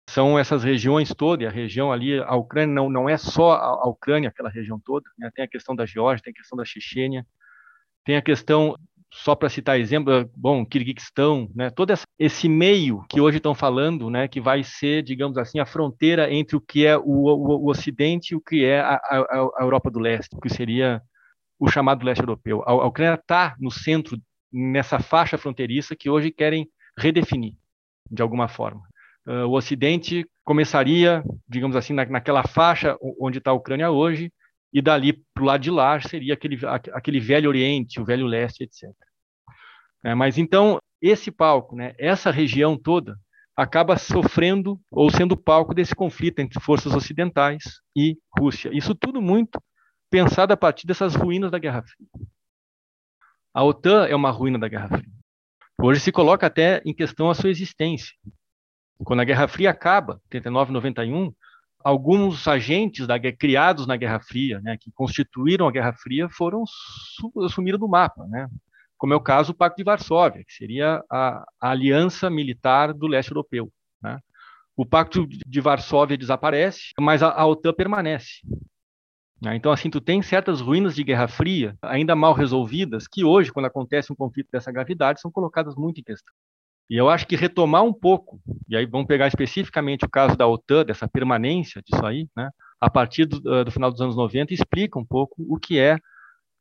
São 0.09 0.39
essas 0.39 0.63
regiões 0.63 1.13
todas, 1.13 1.47
a 1.47 1.51
região 1.51 1.91
ali, 1.91 2.17
a 2.19 2.35
Ucrânia 2.35 2.73
não, 2.73 2.89
não 2.89 3.09
é 3.09 3.17
só 3.17 3.53
a, 3.53 3.65
a 3.65 3.89
Ucrânia, 3.89 4.29
aquela 4.29 4.49
região 4.49 4.79
toda, 4.79 5.09
né? 5.17 5.29
tem 5.35 5.43
a 5.43 5.47
questão 5.47 5.75
da 5.75 5.85
Geórgia, 5.85 6.23
tem 6.23 6.31
a 6.31 6.35
questão 6.35 6.57
da 6.57 6.63
Chechênia, 6.63 7.27
tem 8.05 8.15
a 8.15 8.21
questão 8.21 8.77
só 9.11 9.35
para 9.35 9.49
citar 9.49 9.79
exemplo, 9.79 10.29
bom, 10.35 10.65
Kirguistão, 10.65 11.49
né, 11.55 11.69
todo 11.69 11.93
esse 12.19 12.49
meio 12.49 13.03
que 13.09 13.21
hoje 13.21 13.37
estão 13.37 13.55
falando, 13.55 14.09
né, 14.09 14.27
que 14.27 14.41
vai 14.41 14.63
ser, 14.63 15.01
digamos 15.01 15.37
assim, 15.37 15.59
a 15.59 15.65
fronteira 15.65 16.31
entre 16.31 16.55
o 16.55 16.61
que 16.61 16.85
é 16.85 16.97
o, 16.97 17.03
o, 17.03 17.65
o 17.65 17.69
Ocidente 17.69 18.33
e 18.33 18.35
o 18.35 18.41
que 18.41 18.65
é 18.65 18.79
a, 18.79 18.95
a, 18.95 19.49
a, 19.59 19.63
Europa 19.63 19.89
do 19.89 19.99
Leste, 19.99 20.35
que 20.41 20.49
seria 20.49 21.01
o 21.59 21.67
chamado 21.67 22.05
leste 22.05 22.21
europeu. 22.21 22.61
A, 22.63 22.71
a 22.71 22.85
Ucrânia 22.85 23.15
está 23.15 23.55
no 23.59 23.71
centro, 23.71 24.17
nessa 24.51 24.99
faixa 24.99 25.37
fronteiriça 25.37 25.95
que 25.95 26.09
hoje 26.09 26.31
querem 26.31 26.67
redefinir, 26.97 27.53
de 28.11 28.21
alguma 28.21 28.47
forma. 28.47 28.81
Uh, 29.25 29.45
o 29.47 29.53
Ocidente 29.53 30.25
começaria, 30.43 31.23
digamos 31.47 31.75
assim, 31.75 31.93
na, 31.93 32.05
naquela 32.05 32.43
faixa 32.43 32.97
onde 33.19 33.39
está 33.39 33.51
a 33.51 33.55
Ucrânia 33.55 33.89
hoje, 33.89 34.31
e 34.73 34.81
dali 34.81 35.13
para 35.33 35.43
o 35.43 35.45
lado 35.45 35.61
de 35.61 35.71
lá 35.71 35.99
seria 36.01 36.33
aquele, 36.33 36.59
aquele 36.93 37.19
velho 37.19 37.49
Oriente, 37.49 37.99
o 37.99 38.05
velho 38.05 38.25
Leste, 38.25 38.63
etc. 38.63 38.89
É, 40.03 40.13
mas 40.13 40.37
então, 40.37 40.79
esse 41.01 41.31
palco, 41.31 41.75
né, 41.75 41.93
essa 41.97 42.31
região 42.31 42.77
toda, 42.77 43.17
acaba 43.55 43.97
sofrendo 43.97 44.79
ou 44.91 45.09
sendo 45.09 45.35
palco 45.35 45.73
desse 45.73 45.95
conflito 45.95 46.39
entre 46.39 46.59
forças 46.59 46.93
ocidentais 46.93 47.81
e 47.95 48.17
Rússia. 48.37 48.69
Isso 48.71 48.93
tudo 48.93 49.21
muito 49.21 49.61
pensado 50.09 50.53
a 50.53 50.57
partir 50.57 50.85
dessas 50.85 51.15
ruínas 51.15 51.49
da 51.49 51.57
Guerra 51.57 51.81
Fria. 51.81 52.07
A 53.53 53.63
OTAN 53.63 54.05
é 54.05 54.15
uma 54.15 54.29
ruína 54.29 54.59
da 54.59 54.67
Guerra 54.67 54.89
Fria. 54.89 55.11
Hoje 55.81 55.99
se 55.99 56.11
coloca 56.11 56.45
até 56.45 56.81
em 56.85 56.93
questão 56.93 57.29
a 57.29 57.33
sua 57.33 57.49
existência. 57.49 58.15
Quando 59.03 59.21
a 59.21 59.25
Guerra 59.25 59.47
Fria 59.47 59.71
acaba, 59.71 60.21
89 60.25 60.71
91, 60.71 61.33
alguns 61.83 62.47
agentes 62.47 63.07
da, 63.07 63.19
criados 63.19 63.87
na 63.87 63.95
Guerra 63.95 64.19
Fria, 64.19 64.59
né, 64.61 64.77
que 64.77 64.91
constituíram 64.91 65.67
a 65.67 65.71
Guerra 65.71 65.93
Fria, 65.93 66.27
foram 66.29 66.63
sumiram 67.49 67.79
do 67.79 67.87
mapa, 67.87 68.25
né? 68.27 68.47
Como 68.97 69.13
é 69.13 69.15
o 69.15 69.21
caso 69.21 69.53
do 69.53 69.57
Pacto 69.57 69.77
de 69.77 69.83
Varsóvia, 69.83 70.43
que 70.43 70.53
seria 70.53 71.03
a, 71.09 71.45
a 71.61 71.69
aliança 71.69 72.29
militar 72.29 72.93
do 72.93 73.05
leste 73.05 73.29
europeu. 73.29 73.71
Né? 74.01 74.19
O 74.75 74.85
Pacto 74.85 75.27
de 75.27 75.61
Varsóvia 75.61 76.17
desaparece, 76.17 76.93
mas 76.99 77.21
a, 77.21 77.31
a 77.31 77.45
OTAN 77.45 77.73
permanece. 77.73 78.41
Né? 79.39 79.55
Então, 79.55 79.71
assim, 79.71 79.89
tu 79.89 80.01
tem 80.01 80.21
certas 80.23 80.61
ruínas 80.61 80.95
de 80.95 81.03
Guerra 81.03 81.27
Fria 81.27 81.77
ainda 81.81 82.15
mal 82.15 82.33
resolvidas 82.33 83.07
que 83.07 83.23
hoje, 83.23 83.51
quando 83.51 83.67
acontece 83.67 84.11
um 84.11 84.15
conflito 84.15 84.49
dessa 84.51 84.71
gravidade, 84.71 85.21
são 85.21 85.31
colocadas 85.31 85.75
muito 85.75 85.99
em 85.99 86.03
questão. 86.03 86.33
E 86.89 86.95
eu 86.95 87.09
acho 87.09 87.27
que 87.27 87.35
retomar 87.35 87.83
um 87.83 87.93
pouco, 87.93 88.39
e 88.67 88.75
aí 88.75 88.85
vamos 88.85 89.07
pegar 89.07 89.27
especificamente 89.27 90.05
o 90.05 90.09
caso 90.09 90.37
da 90.37 90.47
OTAN, 90.47 90.85
dessa 90.85 91.07
permanência 91.07 91.81
disso 91.81 92.05
aí, 92.05 92.27
né, 92.35 92.49
a 92.79 92.89
partir 92.89 93.25
do, 93.25 93.37
uh, 93.37 93.65
do 93.65 93.71
final 93.71 93.91
dos 93.91 93.99
anos 93.99 94.15
90, 94.15 94.53
explica 94.53 94.97
um 94.97 95.05
pouco 95.05 95.35
o 95.49 95.57
que 95.59 95.79
é 95.79 95.97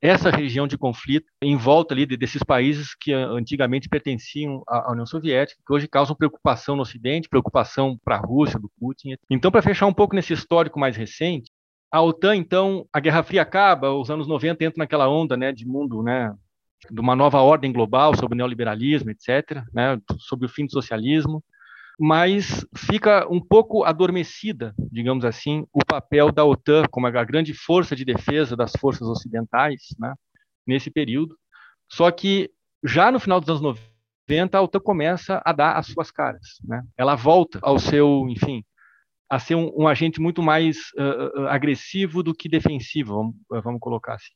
essa 0.00 0.30
região 0.30 0.66
de 0.66 0.76
conflito 0.76 1.26
em 1.40 1.56
volta 1.56 1.95
ali 1.95 2.04
de, 2.04 2.16
desses 2.16 2.42
países 2.42 2.95
que 2.95 3.12
antigamente 3.12 3.88
pertenciam 3.88 4.62
à, 4.68 4.88
à 4.88 4.92
União 4.92 5.06
Soviética, 5.06 5.61
que 5.66 5.73
hoje 5.73 5.88
causam 5.88 6.16
preocupação 6.16 6.76
no 6.76 6.83
Ocidente, 6.83 7.28
preocupação 7.28 7.99
para 8.04 8.16
a 8.16 8.21
Rússia, 8.21 8.59
do 8.59 8.71
Putin. 8.78 9.16
Então, 9.30 9.50
para 9.50 9.62
fechar 9.62 9.87
um 9.87 9.95
pouco 9.95 10.14
nesse 10.14 10.33
histórico 10.33 10.78
mais 10.78 10.97
recente, 10.97 11.50
a 11.90 12.02
OTAN, 12.02 12.37
então, 12.37 12.87
a 12.92 13.00
Guerra 13.00 13.23
Fria 13.23 13.42
acaba, 13.42 13.92
os 13.92 14.11
anos 14.11 14.26
90 14.26 14.64
entram 14.64 14.83
naquela 14.83 15.09
onda 15.09 15.37
né, 15.37 15.52
de 15.52 15.66
mundo 15.66 16.02
né, 16.02 16.35
de 16.90 17.00
uma 17.00 17.16
nova 17.16 17.40
ordem 17.40 17.73
global 17.73 18.14
sobre 18.16 18.35
o 18.35 18.37
neoliberalismo, 18.37 19.11
etc., 19.11 19.62
né, 19.73 19.99
sobre 20.18 20.47
o 20.47 20.49
fim 20.49 20.66
do 20.66 20.73
socialismo, 20.73 21.42
mas 21.99 22.66
fica 22.76 23.26
um 23.30 23.40
pouco 23.40 23.85
adormecida, 23.85 24.75
digamos 24.92 25.25
assim, 25.25 25.66
o 25.73 25.85
papel 25.85 26.30
da 26.30 26.45
OTAN 26.45 26.85
como 26.90 27.06
a 27.06 27.25
grande 27.25 27.54
força 27.54 27.97
de 27.97 28.04
defesa 28.04 28.54
das 28.54 28.73
forças 28.78 29.09
ocidentais, 29.09 29.80
né, 29.99 30.12
nesse 30.66 30.90
período. 30.90 31.37
Só 31.90 32.11
que 32.11 32.50
já 32.85 33.11
no 33.11 33.18
final 33.18 33.40
dos 33.40 33.49
anos 33.49 33.80
90, 34.28 34.59
a 34.59 34.62
OTAN 34.62 34.80
começa 34.80 35.42
a 35.45 35.52
dar 35.52 35.76
as 35.76 35.87
suas 35.87 36.11
caras, 36.11 36.59
né? 36.64 36.83
Ela 36.97 37.14
volta 37.14 37.59
ao 37.62 37.78
seu, 37.78 38.26
enfim, 38.28 38.62
a 39.30 39.38
ser 39.38 39.54
um, 39.54 39.73
um 39.76 39.88
agente 39.88 40.21
muito 40.21 40.42
mais 40.42 40.76
uh, 40.99 41.47
agressivo 41.49 42.23
do 42.23 42.35
que 42.35 42.49
defensivo, 42.49 43.14
vamos, 43.14 43.64
vamos 43.64 43.80
colocar 43.80 44.14
assim. 44.14 44.33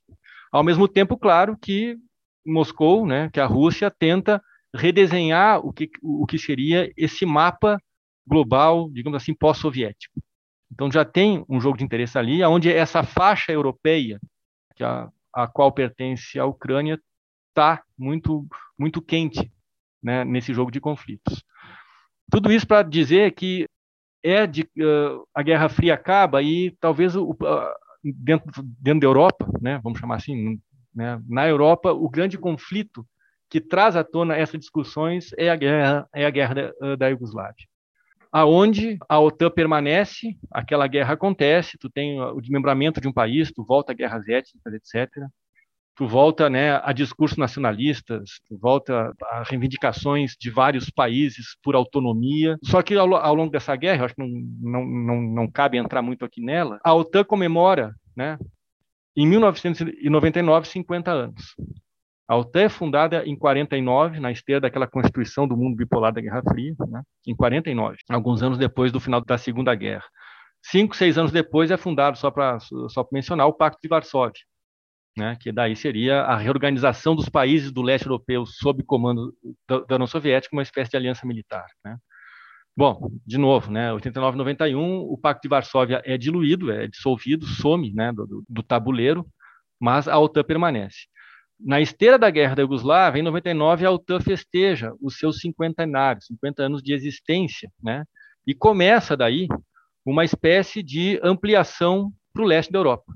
Ao 0.51 0.65
mesmo 0.65 0.89
tempo, 0.89 1.17
claro 1.17 1.57
que 1.61 1.97
Moscou, 2.47 3.07
né, 3.07 3.29
que 3.33 3.41
a 3.41 3.47
Rússia 3.47 3.91
tenta 3.91 4.43
redesenhar 4.75 5.65
o 5.65 5.73
que, 5.73 5.91
o 6.03 6.27
que 6.27 6.39
seria 6.39 6.93
esse 6.97 7.27
mapa 7.27 7.81
global, 8.27 8.89
digamos 8.91 9.21
assim, 9.21 9.35
pós-soviético. 9.35 10.21
Então 10.73 10.91
já 10.91 11.05
tem 11.05 11.45
um 11.49 11.61
jogo 11.61 11.77
de 11.77 11.85
interesse 11.85 12.17
ali, 12.17 12.43
onde 12.45 12.73
essa 12.73 13.03
faixa 13.03 13.53
europeia, 13.53 14.21
que 14.77 14.85
a, 14.85 15.09
a 15.35 15.47
qual 15.49 15.73
pertence 15.73 16.39
a 16.39 16.47
Ucrânia, 16.47 17.01
está 17.49 17.83
muito, 17.99 18.47
muito 18.79 19.03
quente 19.03 19.51
né, 20.03 20.25
nesse 20.25 20.55
jogo 20.55 20.71
de 20.71 20.81
conflitos. 20.81 21.45
Tudo 22.31 22.53
isso 22.53 22.67
para 22.67 22.83
dizer 22.83 23.33
que 23.33 23.67
é 24.23 24.47
de, 24.47 24.63
uh, 24.63 25.27
a 25.35 25.43
Guerra 25.43 25.69
Fria 25.69 25.95
acaba 25.95 26.43
e 26.43 26.71
talvez 26.81 27.17
o, 27.17 27.31
uh, 27.31 27.37
dentro, 28.05 28.63
dentro 28.79 29.01
da 29.01 29.07
Europa, 29.07 29.47
né, 29.61 29.81
vamos 29.83 29.99
chamar 29.99 30.17
assim, 30.17 30.61
né? 30.95 31.21
Na 31.29 31.49
Europa, 31.49 31.93
o 31.93 32.09
grande 32.09 32.39
conflito 32.39 33.07
que 33.49 33.61
traz 33.61 33.97
à 33.97 34.05
tona 34.05 34.37
essas 34.37 34.61
discussões 34.61 35.31
é 35.37 35.51
a 35.51 35.57
guerra, 35.57 36.09
é 36.15 36.25
a 36.25 36.31
guerra 36.31 36.55
da, 36.55 36.97
da 36.97 37.09
Iugoslávia. 37.09 37.67
Aonde 38.33 38.97
a 39.09 39.19
OTAN 39.19 39.51
permanece, 39.51 40.39
aquela 40.53 40.87
guerra 40.87 41.15
acontece, 41.15 41.77
tu 41.77 41.91
tem 41.91 42.21
o 42.21 42.41
desmembramento 42.41 43.01
de 43.01 43.09
um 43.09 43.13
país, 43.13 43.51
tu 43.51 43.65
volta 43.65 43.91
a 43.91 43.95
guerras 43.95 44.29
étnicas, 44.29 44.73
etc. 44.73 45.11
Tu 45.97 46.07
volta 46.07 46.49
né, 46.49 46.81
a 46.85 46.93
discursos 46.93 47.37
nacionalistas, 47.37 48.41
tu 48.47 48.57
volta 48.57 49.13
a 49.25 49.43
reivindicações 49.43 50.37
de 50.39 50.49
vários 50.49 50.89
países 50.89 51.57
por 51.61 51.75
autonomia. 51.75 52.57
Só 52.63 52.81
que 52.83 52.95
ao, 52.95 53.17
ao 53.17 53.35
longo 53.35 53.51
dessa 53.51 53.75
guerra, 53.75 54.05
acho 54.05 54.15
que 54.15 54.23
não, 54.23 54.29
não, 54.61 54.87
não, 54.87 55.21
não 55.21 55.51
cabe 55.51 55.77
entrar 55.77 56.01
muito 56.01 56.25
aqui 56.25 56.41
nela, 56.41 56.79
a 56.85 56.95
OTAN 56.95 57.25
comemora 57.25 57.93
né, 58.17 58.39
em 59.17 59.27
1999, 59.27 60.69
50 60.69 61.11
anos. 61.11 61.55
A 62.29 62.37
OTAN 62.37 62.61
é 62.61 62.69
fundada 62.69 63.27
em 63.27 63.37
49, 63.37 64.21
na 64.21 64.31
esteira 64.31 64.61
daquela 64.61 64.87
constituição 64.87 65.49
do 65.49 65.57
mundo 65.57 65.77
bipolar 65.77 66.13
da 66.13 66.21
Guerra 66.21 66.43
Fria, 66.49 66.75
né? 66.89 67.03
em 67.27 67.35
49, 67.35 67.99
alguns 68.09 68.41
anos 68.41 68.57
depois 68.57 68.93
do 68.93 69.01
final 69.01 69.21
da 69.21 69.37
Segunda 69.37 69.75
Guerra. 69.75 70.05
Cinco, 70.63 70.95
seis 70.95 71.19
anos 71.19 71.33
depois 71.33 71.73
é 71.73 71.77
fundado, 71.77 72.17
só 72.17 72.31
para 72.31 72.61
só 72.61 73.05
mencionar, 73.11 73.49
o 73.49 73.53
Pacto 73.53 73.81
de 73.83 73.89
Varsóvia, 73.89 74.41
né? 75.19 75.37
que 75.41 75.51
daí 75.51 75.75
seria 75.75 76.21
a 76.21 76.37
reorganização 76.37 77.17
dos 77.17 77.29
países 77.29 77.73
do 77.73 77.83
leste 77.83 78.07
europeu 78.07 78.47
sob 78.47 78.85
comando 78.85 79.35
da 79.67 79.97
União 79.97 80.07
Soviética, 80.07 80.55
uma 80.55 80.63
espécie 80.63 80.93
de 80.93 80.97
aliança 80.97 81.27
militar. 81.27 81.67
Né? 81.85 81.97
Bom, 82.81 83.11
de 83.27 83.37
novo, 83.37 83.71
né, 83.71 83.93
89 83.93 84.39
91, 84.39 85.01
o 85.03 85.19
Pacto 85.19 85.43
de 85.43 85.51
Varsóvia 85.51 86.01
é 86.03 86.17
diluído, 86.17 86.73
é 86.73 86.87
dissolvido, 86.87 87.45
some 87.45 87.93
né, 87.93 88.11
do, 88.11 88.43
do 88.49 88.63
tabuleiro, 88.63 89.27
mas 89.79 90.09
a 90.09 90.19
OTAN 90.19 90.43
permanece. 90.45 91.01
Na 91.61 91.79
esteira 91.79 92.19
da 92.19 92.31
Guerra 92.31 92.55
da 92.55 92.63
Iugoslávia, 92.63 93.21
em 93.21 93.23
99, 93.23 93.85
a 93.85 93.91
OTAN 93.91 94.19
festeja 94.21 94.95
os 94.99 95.19
seus 95.19 95.41
50 95.41 95.83
anos, 95.83 96.25
50 96.25 96.63
anos 96.63 96.83
de 96.83 96.95
existência, 96.95 97.71
né, 97.83 98.07
e 98.47 98.55
começa 98.55 99.15
daí 99.15 99.47
uma 100.03 100.25
espécie 100.25 100.83
de 100.83 101.21
ampliação 101.23 102.11
para 102.33 102.43
o 102.43 102.47
leste 102.47 102.73
da 102.73 102.79
Europa. 102.79 103.13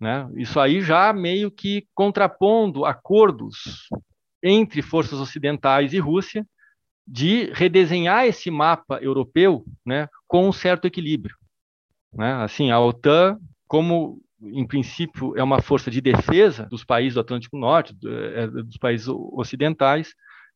Né? 0.00 0.28
Isso 0.34 0.58
aí 0.58 0.80
já 0.80 1.12
meio 1.12 1.48
que 1.48 1.86
contrapondo 1.94 2.84
acordos 2.84 3.88
entre 4.42 4.82
forças 4.82 5.20
ocidentais 5.20 5.92
e 5.92 6.00
Rússia 6.00 6.44
de 7.06 7.50
redesenhar 7.52 8.24
esse 8.24 8.50
mapa 8.50 8.98
europeu 9.02 9.64
né, 9.84 10.08
com 10.26 10.48
um 10.48 10.52
certo 10.52 10.86
equilíbrio. 10.86 11.36
Né? 12.12 12.32
Assim, 12.34 12.70
a 12.70 12.80
OTAN, 12.80 13.38
como 13.66 14.20
em 14.40 14.66
princípio 14.66 15.36
é 15.36 15.42
uma 15.42 15.60
força 15.60 15.90
de 15.90 16.00
defesa 16.00 16.66
dos 16.66 16.84
países 16.84 17.14
do 17.14 17.20
Atlântico 17.20 17.58
Norte, 17.58 17.96
é, 18.04 18.46
dos 18.46 18.76
países 18.76 19.08
ocidentais, 19.08 20.14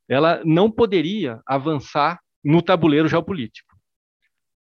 ela 0.09 0.41
não 0.45 0.71
poderia 0.71 1.41
avançar 1.47 2.21
no 2.45 2.63
tabuleiro 2.63 3.09
geopolítico. 3.09 3.69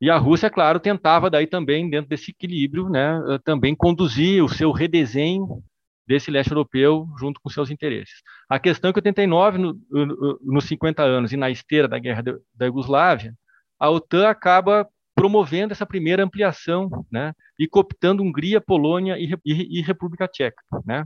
E 0.01 0.09
a 0.09 0.17
Rússia, 0.17 0.49
claro, 0.49 0.79
tentava 0.79 1.29
daí 1.29 1.47
também, 1.47 1.89
dentro 1.89 2.09
desse 2.09 2.31
equilíbrio, 2.31 2.89
né, 2.89 3.19
também 3.43 3.75
conduzir 3.75 4.43
o 4.43 4.49
seu 4.49 4.71
redesenho 4.71 5.63
desse 6.07 6.29
leste 6.29 6.51
europeu 6.51 7.07
junto 7.19 7.39
com 7.41 7.49
seus 7.49 7.69
interesses. 7.69 8.21
A 8.49 8.59
questão 8.59 8.89
é 8.89 8.93
que 8.93 8.99
89, 8.99 9.57
no, 9.57 9.79
no, 9.89 10.39
nos 10.43 10.65
50 10.65 11.03
anos 11.03 11.33
e 11.33 11.37
na 11.37 11.49
esteira 11.49 11.87
da 11.87 11.99
guerra 11.99 12.21
de, 12.21 12.37
da 12.53 12.65
Iugoslávia, 12.65 13.33
a 13.79 13.89
OTAN 13.89 14.27
acaba 14.27 14.87
promovendo 15.15 15.71
essa 15.71 15.85
primeira 15.85 16.23
ampliação, 16.23 16.89
né, 17.11 17.33
e 17.57 17.67
cooptando 17.67 18.21
Hungria, 18.21 18.59
Polônia 18.59 19.17
e, 19.17 19.33
e, 19.45 19.79
e 19.79 19.81
República 19.81 20.27
Tcheca, 20.27 20.61
né, 20.85 21.05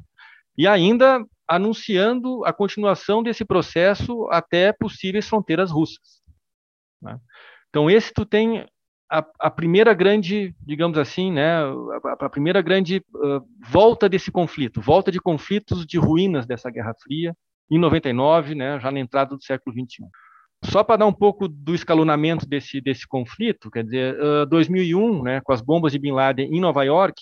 e 0.58 0.68
ainda 0.68 1.24
anunciando 1.48 2.44
a 2.44 2.52
continuação 2.52 3.24
desse 3.24 3.46
processo 3.46 4.28
até 4.32 4.74
possíveis 4.74 5.28
fronteiras 5.28 5.72
russas. 5.72 6.22
Né. 7.02 7.20
Então 7.70 7.90
esse 7.90 8.12
tu 8.14 8.26
tem 8.26 8.68
a, 9.10 9.26
a, 9.40 9.50
primeira 9.50 9.94
grande, 9.94 10.56
digamos 10.62 10.98
assim, 10.98 11.32
né, 11.32 11.62
a, 11.64 12.26
a 12.26 12.30
primeira 12.30 12.62
grande 12.62 13.04
uh, 13.16 13.42
volta 13.68 14.08
desse 14.08 14.32
conflito, 14.32 14.80
volta 14.80 15.12
de 15.12 15.20
conflitos, 15.20 15.86
de 15.86 15.98
ruínas 15.98 16.46
dessa 16.46 16.70
Guerra 16.70 16.94
Fria, 17.02 17.36
em 17.72 17.80
99, 17.80 18.56
né, 18.56 18.80
já 18.80 18.92
na 18.92 19.00
entrada 19.00 19.36
do 19.36 19.44
século 19.44 19.76
21. 19.76 20.08
Só 20.66 20.84
para 20.84 20.98
dar 20.98 21.06
um 21.08 21.14
pouco 21.14 21.48
do 21.48 21.74
escalonamento 21.74 22.46
desse, 22.46 22.82
desse 22.82 23.08
conflito, 23.08 23.72
quer 23.72 23.84
dizer, 23.84 24.16
uh, 24.22 24.46
2001, 24.46 25.24
né, 25.24 25.42
com 25.42 25.54
as 25.54 25.62
bombas 25.62 25.92
de 25.92 26.00
Bin 26.00 26.12
Laden 26.12 26.54
em 26.54 26.60
Nova 26.60 26.84
York, 26.84 27.20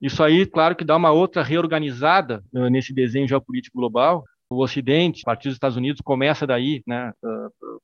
isso 0.00 0.22
aí, 0.22 0.44
claro, 0.44 0.76
que 0.76 0.84
dá 0.84 0.96
uma 0.96 1.10
outra 1.10 1.42
reorganizada 1.42 2.44
uh, 2.52 2.68
nesse 2.68 2.92
desenho 2.92 3.26
geopolítico 3.26 3.78
global. 3.78 4.24
O 4.50 4.62
Ocidente, 4.62 5.22
a 5.24 5.26
partir 5.26 5.48
dos 5.48 5.54
Estados 5.54 5.76
Unidos, 5.76 6.00
começa 6.00 6.44
daí, 6.44 6.82
né, 6.84 7.12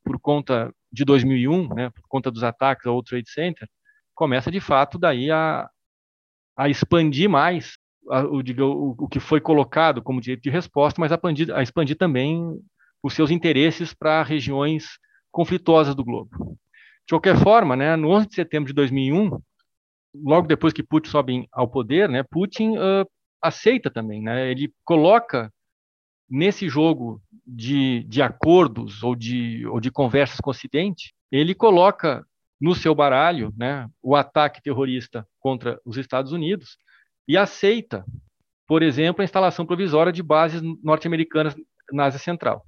por 0.05 0.19
conta 0.21 0.75
de 0.93 1.05
2001, 1.05 1.75
né, 1.75 1.91
por 1.91 2.03
conta 2.09 2.31
dos 2.31 2.43
ataques 2.43 2.87
ao 2.87 3.03
Trade 3.03 3.31
Center, 3.31 3.69
começa 4.15 4.51
de 4.51 4.61
fato 4.61 4.99
daí 4.99 5.31
a, 5.31 5.69
a 6.57 6.69
expandir 6.69 7.31
mais 7.31 7.79
a, 8.11 8.25
o, 8.25 8.41
o, 8.41 8.97
o, 8.99 9.09
que 9.09 9.21
foi 9.21 9.41
colocado 9.41 10.03
como 10.03 10.21
direito 10.21 10.43
de 10.43 10.51
resposta, 10.51 11.01
mas 11.01 11.13
a 11.13 11.15
expandir, 11.15 11.55
a 11.55 11.63
expandir 11.63 11.97
também 11.97 12.61
os 13.03 13.15
seus 13.15 13.31
interesses 13.31 13.95
para 13.95 14.23
regiões 14.23 14.99
conflituosas 15.31 15.95
do 15.95 16.05
globo. 16.05 16.31
De 17.07 17.11
qualquer 17.11 17.37
forma, 17.37 17.77
né, 17.77 17.95
no 17.95 18.09
11 18.09 18.29
de 18.29 18.35
setembro 18.35 18.69
de 18.69 18.75
2001, 18.75 19.39
logo 20.15 20.49
depois 20.49 20.73
que 20.73 20.83
Putin 20.83 21.11
sobe 21.11 21.49
ao 21.53 21.69
poder, 21.69 22.09
né, 22.09 22.25
Putin 22.25 22.77
uh, 22.77 23.07
aceita 23.41 23.91
também, 23.91 24.23
né, 24.23 24.51
ele 24.51 24.73
coloca 24.85 25.53
nesse 26.29 26.69
jogo 26.69 27.21
de, 27.47 28.05
de 28.05 28.21
acordos 28.23 29.03
ou 29.03 29.15
de, 29.15 29.67
ou 29.67 29.81
de 29.81 29.91
conversas 29.91 30.41
com 30.41 30.51
o 30.51 30.53
Ocidente, 30.53 31.15
ele 31.31 31.55
coloca 31.55 32.25
no 32.61 32.75
seu 32.75 32.95
baralho 32.95 33.53
né, 33.57 33.89
o 34.03 34.17
ataque 34.17 34.63
terrorista 34.63 35.27
contra 35.39 35.81
os 35.85 35.97
Estados 35.97 36.33
Unidos 36.33 36.79
e 37.29 37.37
aceita, 37.37 38.05
por 38.67 38.83
exemplo, 38.83 39.23
a 39.23 39.25
instalação 39.25 39.67
provisória 39.67 40.13
de 40.13 40.23
bases 40.23 40.63
norte-americanas 40.83 41.55
na 41.93 42.07
Ásia 42.07 42.19
Central. 42.19 42.65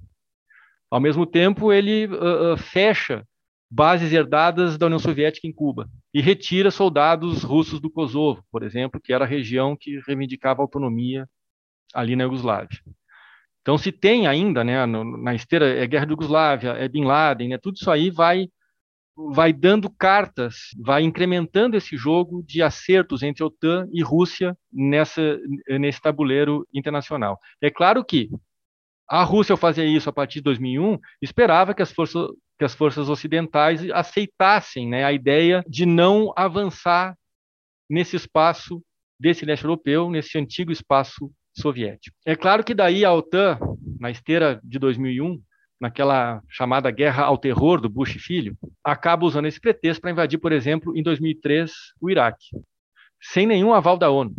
Ao 0.89 0.99
mesmo 0.99 1.25
tempo, 1.25 1.71
ele 1.71 2.07
uh, 2.07 2.53
uh, 2.53 2.57
fecha 2.57 3.25
bases 3.69 4.11
herdadas 4.11 4.77
da 4.77 4.87
União 4.87 4.97
Soviética 4.97 5.47
em 5.47 5.53
Cuba 5.53 5.87
e 6.13 6.21
retira 6.21 6.71
soldados 6.71 7.43
russos 7.43 7.79
do 7.79 7.89
Kosovo, 7.89 8.43
por 8.51 8.63
exemplo, 8.63 8.99
que 8.99 9.13
era 9.13 9.25
a 9.25 9.27
região 9.27 9.75
que 9.75 9.99
reivindicava 10.07 10.61
autonomia 10.61 11.27
ali 11.93 12.15
na 12.15 12.23
Iugoslávia. 12.23 12.79
Então, 13.69 13.77
se 13.77 13.91
tem 13.91 14.25
ainda, 14.25 14.63
né, 14.63 14.83
no, 14.87 15.15
na 15.21 15.35
esteira, 15.35 15.77
é 15.77 15.85
Guerra 15.85 16.07
da 16.07 16.13
Yugoslávia, 16.13 16.69
é 16.71 16.87
Bin 16.87 17.03
Laden, 17.03 17.49
né, 17.49 17.57
tudo 17.59 17.75
isso 17.75 17.91
aí 17.91 18.09
vai, 18.09 18.47
vai 19.15 19.53
dando 19.53 19.91
cartas, 19.91 20.71
vai 20.75 21.03
incrementando 21.03 21.77
esse 21.77 21.95
jogo 21.95 22.41
de 22.41 22.63
acertos 22.63 23.21
entre 23.21 23.43
OTAN 23.43 23.87
e 23.93 24.01
Rússia 24.01 24.57
nessa, 24.73 25.21
nesse 25.67 26.01
tabuleiro 26.01 26.67
internacional. 26.73 27.37
É 27.61 27.69
claro 27.69 28.03
que 28.03 28.27
a 29.07 29.21
Rússia, 29.21 29.53
ao 29.53 29.57
fazer 29.57 29.85
isso 29.85 30.09
a 30.09 30.13
partir 30.13 30.39
de 30.39 30.45
2001, 30.45 30.97
esperava 31.21 31.75
que 31.75 31.83
as 31.83 31.91
forças, 31.91 32.27
que 32.57 32.65
as 32.65 32.73
forças 32.73 33.07
ocidentais 33.07 33.87
aceitassem 33.91 34.89
né, 34.89 35.03
a 35.03 35.13
ideia 35.13 35.63
de 35.67 35.85
não 35.85 36.33
avançar 36.35 37.15
nesse 37.87 38.15
espaço 38.15 38.81
desse 39.19 39.45
leste 39.45 39.63
europeu, 39.63 40.09
nesse 40.09 40.39
antigo 40.39 40.71
espaço 40.71 41.31
soviético. 41.61 42.15
É 42.25 42.35
claro 42.35 42.63
que 42.63 42.73
daí 42.73 43.05
a 43.05 43.13
OTAN, 43.13 43.57
na 43.99 44.09
esteira 44.09 44.59
de 44.63 44.79
2001, 44.79 45.41
naquela 45.79 46.41
chamada 46.49 46.91
guerra 46.91 47.23
ao 47.23 47.37
terror 47.37 47.79
do 47.79 47.89
Bush 47.89 48.17
filho, 48.19 48.57
acaba 48.83 49.25
usando 49.25 49.45
esse 49.45 49.59
pretexto 49.59 50.01
para 50.01 50.11
invadir, 50.11 50.37
por 50.37 50.51
exemplo, 50.51 50.97
em 50.97 51.01
2003, 51.01 51.71
o 52.01 52.09
Iraque, 52.09 52.47
sem 53.21 53.47
nenhum 53.47 53.73
aval 53.73 53.97
da 53.97 54.09
ONU. 54.09 54.33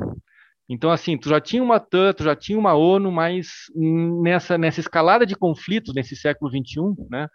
Então, 0.68 0.90
assim, 0.90 1.18
tu 1.18 1.28
já 1.28 1.40
tinha 1.40 1.62
uma 1.62 1.80
TAN, 1.80 2.12
tu 2.12 2.22
já 2.22 2.36
tinha 2.36 2.58
uma 2.58 2.74
ONU, 2.74 3.10
mas 3.10 3.48
nessa, 3.74 4.56
nessa 4.56 4.80
escalada 4.80 5.26
de 5.26 5.34
conflitos 5.34 5.94
nesse 5.94 6.14
século 6.14 6.50
XXI, 6.50 7.08
né, 7.10 7.26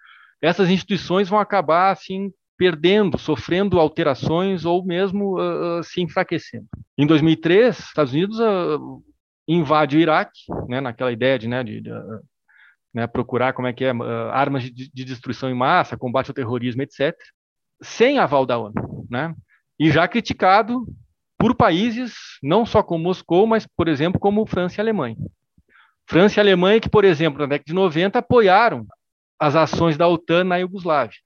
essas 0.42 0.70
instituições 0.70 1.28
vão 1.28 1.40
acabar, 1.40 1.92
assim, 1.92 2.32
perdendo, 2.58 3.18
sofrendo 3.18 3.80
alterações 3.80 4.64
ou 4.64 4.86
mesmo 4.86 5.38
uh, 5.38 5.84
se 5.84 6.02
enfraquecendo. 6.02 6.66
Em 6.98 7.06
2003, 7.06 7.78
Estados 7.78 8.14
Unidos 8.14 8.40
uh, 8.40 9.04
invade 9.48 9.98
o 9.98 10.00
Iraque, 10.00 10.42
né, 10.68 10.82
naquela 10.82 11.12
ideia 11.12 11.38
de, 11.38 11.48
né, 11.48 11.64
de, 11.64 11.82
de 11.82 11.92
né, 12.94 13.06
procurar 13.08 13.54
como 13.54 13.68
é 13.68 13.74
que 13.74 13.86
é 13.86 13.92
armas 14.32 14.64
de, 14.64 14.92
de, 14.92 15.06
destruição 15.06 15.50
em 15.50 15.56
massa, 15.56 15.98
combate 15.98 16.30
ao 16.30 16.36
terrorismo, 16.36 16.82
etc., 16.82 17.16
sem 17.82 18.18
aval 18.18 18.46
da 18.46 18.58
ONU, 18.58 18.74
né, 19.10 19.36
e 19.80 19.92
já 19.92 20.08
criticado 20.08 20.86
por 21.38 21.56
países 21.56 22.14
não 22.42 22.66
só 22.66 22.82
como 22.82 23.04
Moscou, 23.04 23.46
mas 23.46 23.68
por 23.68 23.88
exemplo 23.88 24.20
como 24.20 24.46
França 24.46 24.80
e 24.80 24.82
Alemanha. 24.82 25.18
França 26.08 26.40
e 26.40 26.42
Alemanha 26.42 26.80
que, 26.80 26.90
por 26.90 27.04
exemplo, 27.04 27.40
na 27.40 27.46
década 27.46 27.66
de 27.68 27.74
90 27.74 28.20
apoiaram 28.20 28.88
as 29.40 29.56
ações 29.56 29.98
da 29.98 30.08
OTAN 30.08 30.44
na 30.46 30.58
Iugoslávia. 30.58 31.20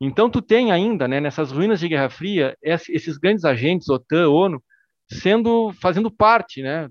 Então 0.00 0.30
tu 0.30 0.40
tem 0.40 0.72
ainda, 0.72 1.06
né, 1.06 1.20
nessas 1.20 1.52
ruínas 1.52 1.80
de 1.80 1.88
Guerra 1.88 2.08
Fria, 2.08 2.56
esses 2.62 3.18
grandes 3.18 3.44
agentes 3.44 3.88
OTAN, 3.88 4.28
ONU, 4.28 4.62
sendo 5.10 5.72
fazendo 5.80 6.10
parte 6.10 6.62
né, 6.62 6.88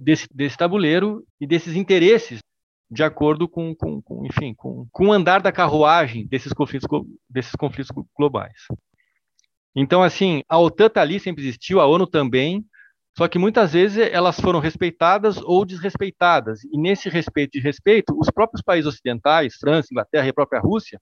desse, 0.00 0.26
desse 0.32 0.56
tabuleiro 0.56 1.24
e 1.40 1.46
desses 1.46 1.76
interesses 1.76 2.40
de 2.90 3.04
acordo 3.04 3.48
com, 3.48 3.74
com, 3.74 4.02
com, 4.02 4.26
enfim, 4.26 4.52
com, 4.54 4.86
com 4.90 5.06
o 5.06 5.12
andar 5.12 5.40
da 5.40 5.52
carruagem 5.52 6.26
desses 6.26 6.52
conflitos, 6.52 6.88
desses 7.28 7.52
conflitos 7.52 7.92
globais. 8.16 8.66
Então, 9.76 10.02
assim, 10.02 10.42
a 10.48 10.58
OTAN 10.58 10.86
está 10.86 11.00
ali, 11.00 11.20
sempre 11.20 11.44
existiu, 11.44 11.78
a 11.78 11.86
ONU 11.86 12.06
também, 12.06 12.64
só 13.16 13.28
que 13.28 13.38
muitas 13.38 13.72
vezes 13.72 14.08
elas 14.10 14.40
foram 14.40 14.58
respeitadas 14.58 15.36
ou 15.38 15.64
desrespeitadas. 15.64 16.64
E 16.64 16.76
nesse 16.76 17.08
respeito 17.08 17.56
e 17.56 17.60
respeito, 17.60 18.18
os 18.18 18.28
próprios 18.30 18.62
países 18.62 18.88
ocidentais, 18.88 19.54
França, 19.54 19.88
Inglaterra 19.92 20.26
e 20.26 20.30
a 20.30 20.34
própria 20.34 20.60
Rússia, 20.60 21.00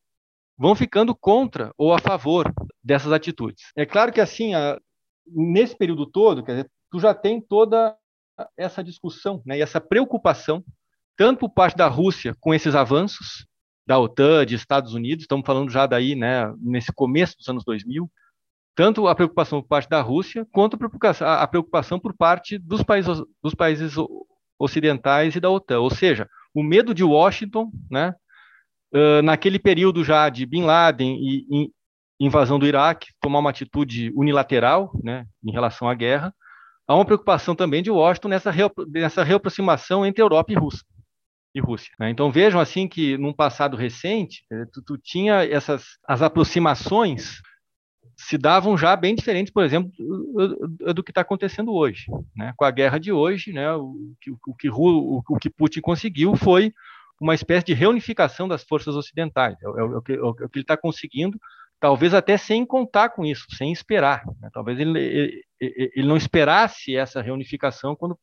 vão 0.58 0.74
ficando 0.74 1.14
contra 1.14 1.72
ou 1.78 1.94
a 1.94 1.98
favor 1.98 2.52
dessas 2.82 3.12
atitudes. 3.12 3.70
É 3.76 3.86
claro 3.86 4.12
que, 4.12 4.20
assim, 4.20 4.54
a, 4.54 4.78
nesse 5.32 5.76
período 5.76 6.06
todo, 6.06 6.42
quer 6.42 6.52
dizer, 6.52 6.70
tu 6.90 6.98
já 6.98 7.14
tem 7.14 7.40
toda 7.40 7.96
essa 8.56 8.82
discussão 8.82 9.42
né, 9.44 9.58
e 9.58 9.62
essa 9.62 9.80
preocupação, 9.80 10.64
tanto 11.16 11.40
por 11.40 11.50
parte 11.50 11.76
da 11.76 11.88
Rússia 11.88 12.36
com 12.40 12.54
esses 12.54 12.74
avanços 12.74 13.46
da 13.86 13.98
OTAN, 13.98 14.44
de 14.44 14.54
Estados 14.54 14.94
Unidos, 14.94 15.24
estamos 15.24 15.46
falando 15.46 15.70
já 15.70 15.86
daí, 15.86 16.14
né, 16.14 16.52
nesse 16.60 16.92
começo 16.92 17.36
dos 17.38 17.48
anos 17.48 17.64
2000, 17.64 18.10
tanto 18.74 19.08
a 19.08 19.14
preocupação 19.14 19.60
por 19.60 19.68
parte 19.68 19.88
da 19.88 20.00
Rússia, 20.00 20.46
quanto 20.52 20.78
a 21.20 21.46
preocupação, 21.48 21.98
por 21.98 22.14
parte 22.14 22.58
dos 22.58 22.82
países, 22.82 23.20
dos 23.42 23.54
países 23.54 23.94
ocidentais 24.58 25.34
e 25.34 25.40
da 25.40 25.50
OTAN. 25.50 25.80
Ou 25.80 25.90
seja, 25.90 26.28
o 26.54 26.62
medo 26.62 26.94
de 26.94 27.02
Washington 27.02 27.72
né, 27.90 28.14
naquele 29.24 29.58
período 29.58 30.04
já 30.04 30.28
de 30.28 30.46
Bin 30.46 30.62
Laden 30.62 31.18
e 31.20 31.72
invasão 32.20 32.58
do 32.58 32.66
Iraque, 32.66 33.12
tomar 33.20 33.38
uma 33.38 33.50
atitude 33.50 34.12
unilateral 34.14 34.90
né, 35.02 35.24
em 35.44 35.52
relação 35.52 35.88
à 35.88 35.94
guerra, 35.94 36.34
há 36.86 36.94
uma 36.94 37.04
preocupação 37.04 37.54
também 37.54 37.82
de 37.82 37.90
Washington 37.90 38.28
nessa, 38.28 38.52
nessa 38.88 39.22
reaproximação 39.22 40.04
entre 40.04 40.22
Europa 40.22 40.52
e 40.52 40.56
Rússia. 40.56 40.84
E 41.54 41.60
Rússia 41.60 41.92
né? 41.98 42.10
Então 42.10 42.30
vejam 42.30 42.60
assim 42.60 42.86
que 42.86 43.16
num 43.16 43.32
passado 43.32 43.76
recente 43.76 44.44
eh, 44.52 44.64
tu, 44.72 44.82
tu, 44.82 44.98
tinha 44.98 45.44
essas 45.44 45.84
as 46.06 46.20
aproximações 46.20 47.40
se 48.14 48.36
davam 48.36 48.76
já 48.76 48.94
bem 48.96 49.14
diferentes, 49.14 49.52
por 49.52 49.64
exemplo, 49.64 49.90
do, 49.96 50.94
do 50.94 51.02
que 51.02 51.10
está 51.10 51.22
acontecendo 51.22 51.72
hoje, 51.72 52.06
né? 52.36 52.52
Com 52.56 52.64
a 52.64 52.70
guerra 52.70 52.98
de 52.98 53.12
hoje, 53.12 53.52
né? 53.52 53.72
O, 53.74 53.96
o, 54.46 54.54
que 54.54 54.68
o, 54.68 55.22
o 55.26 55.38
que 55.38 55.48
Putin 55.48 55.80
conseguiu 55.80 56.36
foi 56.36 56.72
uma 57.20 57.34
espécie 57.34 57.66
de 57.66 57.74
reunificação 57.74 58.46
das 58.46 58.62
forças 58.62 58.94
ocidentais. 58.94 59.56
É, 59.62 59.66
é, 59.66 59.68
é 59.68 60.18
é 60.18 60.22
o 60.22 60.34
que 60.34 60.58
ele 60.58 60.62
está 60.62 60.76
conseguindo 60.76 61.38
talvez 61.80 62.12
até 62.14 62.36
sem 62.36 62.64
contar 62.66 63.10
com 63.10 63.24
isso, 63.24 63.46
sem 63.56 63.72
esperar. 63.72 64.24
Né? 64.40 64.48
Talvez 64.52 64.78
ele, 64.78 64.98
ele, 64.98 65.44
ele, 65.60 66.08
não 66.08 66.16
esperasse 66.16 66.96
essa 66.96 67.22
reunificação 67.22 67.94
quando 67.94 68.18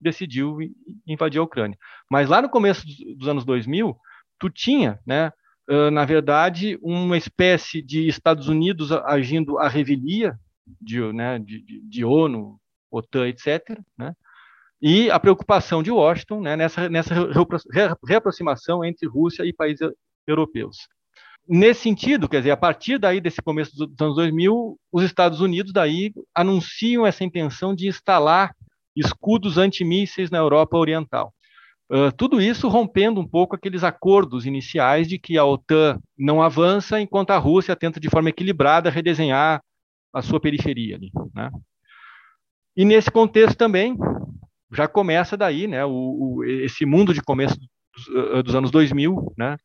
decidiu 0.00 0.58
invadir 1.06 1.38
a 1.38 1.42
Ucrânia. 1.42 1.78
Mas 2.10 2.28
lá 2.28 2.40
no 2.40 2.48
começo 2.48 2.86
dos 3.16 3.28
anos 3.28 3.44
2000, 3.44 3.96
tu 4.38 4.48
tinha, 4.48 4.98
né, 5.06 5.30
na 5.92 6.04
verdade, 6.04 6.78
uma 6.82 7.16
espécie 7.18 7.82
de 7.82 8.08
Estados 8.08 8.48
Unidos 8.48 8.90
agindo 8.90 9.58
à 9.58 9.68
revelia 9.68 10.38
de, 10.80 11.00
né, 11.12 11.38
de, 11.38 11.82
de 11.82 12.04
ONU, 12.04 12.58
OTAN, 12.90 13.28
etc., 13.28 13.78
né, 13.96 14.14
e 14.80 15.10
a 15.10 15.20
preocupação 15.20 15.82
de 15.82 15.90
Washington 15.90 16.40
né, 16.40 16.56
nessa, 16.56 16.88
nessa 16.88 17.14
reaproximação 18.02 18.82
entre 18.82 19.06
Rússia 19.06 19.44
e 19.44 19.52
países 19.52 19.86
europeus 20.26 20.88
nesse 21.50 21.82
sentido, 21.82 22.28
quer 22.28 22.38
dizer, 22.38 22.52
a 22.52 22.56
partir 22.56 22.96
daí 22.96 23.20
desse 23.20 23.42
começo 23.42 23.72
dos 23.74 24.00
anos 24.00 24.14
2000, 24.14 24.78
os 24.92 25.02
Estados 25.02 25.40
Unidos 25.40 25.72
daí 25.72 26.12
anunciam 26.32 27.04
essa 27.04 27.24
intenção 27.24 27.74
de 27.74 27.88
instalar 27.88 28.54
escudos 28.94 29.58
antimísseis 29.58 30.30
na 30.30 30.38
Europa 30.38 30.76
Oriental. 30.76 31.34
Uh, 31.90 32.12
tudo 32.16 32.40
isso 32.40 32.68
rompendo 32.68 33.20
um 33.20 33.26
pouco 33.26 33.56
aqueles 33.56 33.82
acordos 33.82 34.46
iniciais 34.46 35.08
de 35.08 35.18
que 35.18 35.36
a 35.36 35.44
OTAN 35.44 36.00
não 36.16 36.40
avança 36.40 37.00
enquanto 37.00 37.32
a 37.32 37.38
Rússia 37.38 37.74
tenta 37.74 37.98
de 37.98 38.08
forma 38.08 38.28
equilibrada 38.28 38.88
redesenhar 38.88 39.60
a 40.12 40.22
sua 40.22 40.38
periferia 40.38 40.94
ali, 40.94 41.10
né? 41.34 41.50
E 42.76 42.84
nesse 42.84 43.10
contexto 43.10 43.56
também 43.56 43.96
já 44.72 44.86
começa 44.86 45.36
daí, 45.36 45.66
né, 45.66 45.84
o, 45.84 45.90
o 45.90 46.44
esse 46.44 46.86
mundo 46.86 47.12
de 47.12 47.20
começo 47.20 47.58
dos, 47.58 48.44
dos 48.44 48.54
anos 48.54 48.70
2000, 48.70 49.34
né, 49.36 49.56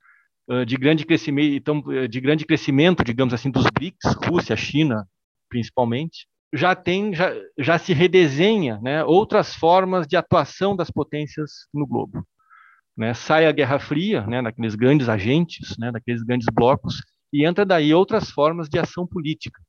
de 0.68 0.78
grande 0.78 1.06
crescimento, 1.06 2.08
de 2.08 2.22
grande 2.22 2.46
crescimento, 2.46 3.04
digamos 3.04 3.34
assim, 3.34 3.50
dos 3.50 3.66
BRICS, 3.66 4.14
Rússia, 4.28 4.56
China, 4.56 5.08
principalmente, 5.50 6.28
já 6.54 6.76
tem, 6.76 7.14
já, 7.14 7.34
já 7.58 7.78
se 7.78 7.94
redesenha, 7.94 8.80
né, 8.82 9.04
outras 9.04 9.56
formas 9.56 10.08
de 10.08 10.16
atuação 10.16 10.76
das 10.76 10.90
potências 10.90 11.68
no 11.74 11.86
globo. 11.86 12.26
Né, 12.96 13.14
sai 13.14 13.46
a 13.46 13.52
Guerra 13.52 13.80
Fria, 13.80 14.26
né, 14.26 14.42
daqueles 14.42 14.76
grandes 14.76 15.10
agentes, 15.10 15.76
né, 15.78 15.92
daqueles 15.92 16.24
grandes 16.24 16.48
blocos, 16.54 17.04
e 17.34 17.46
entra 17.46 17.66
daí 17.66 17.94
outras 17.94 18.30
formas 18.30 18.70
de 18.70 18.80
ação 18.80 19.06
política. 19.06 19.62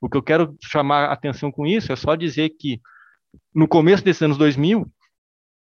O 0.00 0.08
que 0.08 0.16
eu 0.16 0.22
quero 0.22 0.56
chamar 0.64 1.06
a 1.06 1.12
atenção 1.12 1.52
com 1.52 1.66
isso 1.66 1.92
é 1.92 1.96
só 1.96 2.14
dizer 2.14 2.50
que 2.50 2.80
no 3.54 3.68
começo 3.68 4.02
desses 4.02 4.22
anos 4.22 4.38
2000 4.38 4.90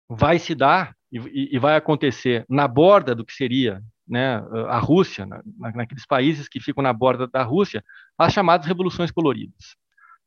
vai 0.09 0.39
se 0.39 0.55
dar 0.55 0.95
e, 1.11 1.55
e 1.55 1.59
vai 1.59 1.75
acontecer 1.75 2.45
na 2.47 2.67
borda 2.67 3.13
do 3.13 3.25
que 3.25 3.33
seria 3.33 3.81
né, 4.11 4.43
a 4.67 4.77
Rússia, 4.77 5.25
na, 5.25 5.41
naqueles 5.73 6.05
países 6.05 6.49
que 6.49 6.59
ficam 6.59 6.83
na 6.83 6.91
borda 6.91 7.27
da 7.27 7.43
Rússia, 7.43 7.81
as 8.17 8.33
chamadas 8.33 8.67
revoluções 8.67 9.09
coloridas. 9.09 9.77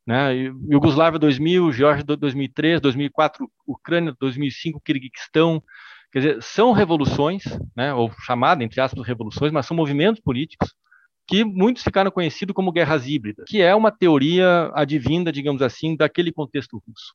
Né? 0.06 0.34
Iugoslávia 0.70 1.18
2000, 1.18 1.70
Geórgia 1.70 2.16
2003, 2.16 2.80
2004, 2.80 3.46
Ucrânia 3.66 4.16
2005, 4.18 4.80
Kirguistão, 4.80 5.62
quer 6.10 6.18
dizer, 6.18 6.42
são 6.42 6.72
revoluções, 6.72 7.44
né, 7.76 7.92
ou 7.92 8.10
chamadas, 8.24 8.64
entre 8.64 8.80
aspas, 8.80 9.06
revoluções, 9.06 9.52
mas 9.52 9.66
são 9.66 9.76
movimentos 9.76 10.20
políticos 10.20 10.74
que 11.26 11.44
muitos 11.44 11.82
ficaram 11.82 12.10
conhecidos 12.10 12.54
como 12.54 12.72
guerras 12.72 13.06
híbridas, 13.06 13.46
que 13.48 13.60
é 13.60 13.74
uma 13.74 13.90
teoria 13.90 14.70
advinda, 14.74 15.30
digamos 15.32 15.60
assim, 15.60 15.96
daquele 15.96 16.32
contexto 16.32 16.82
russo. 16.86 17.14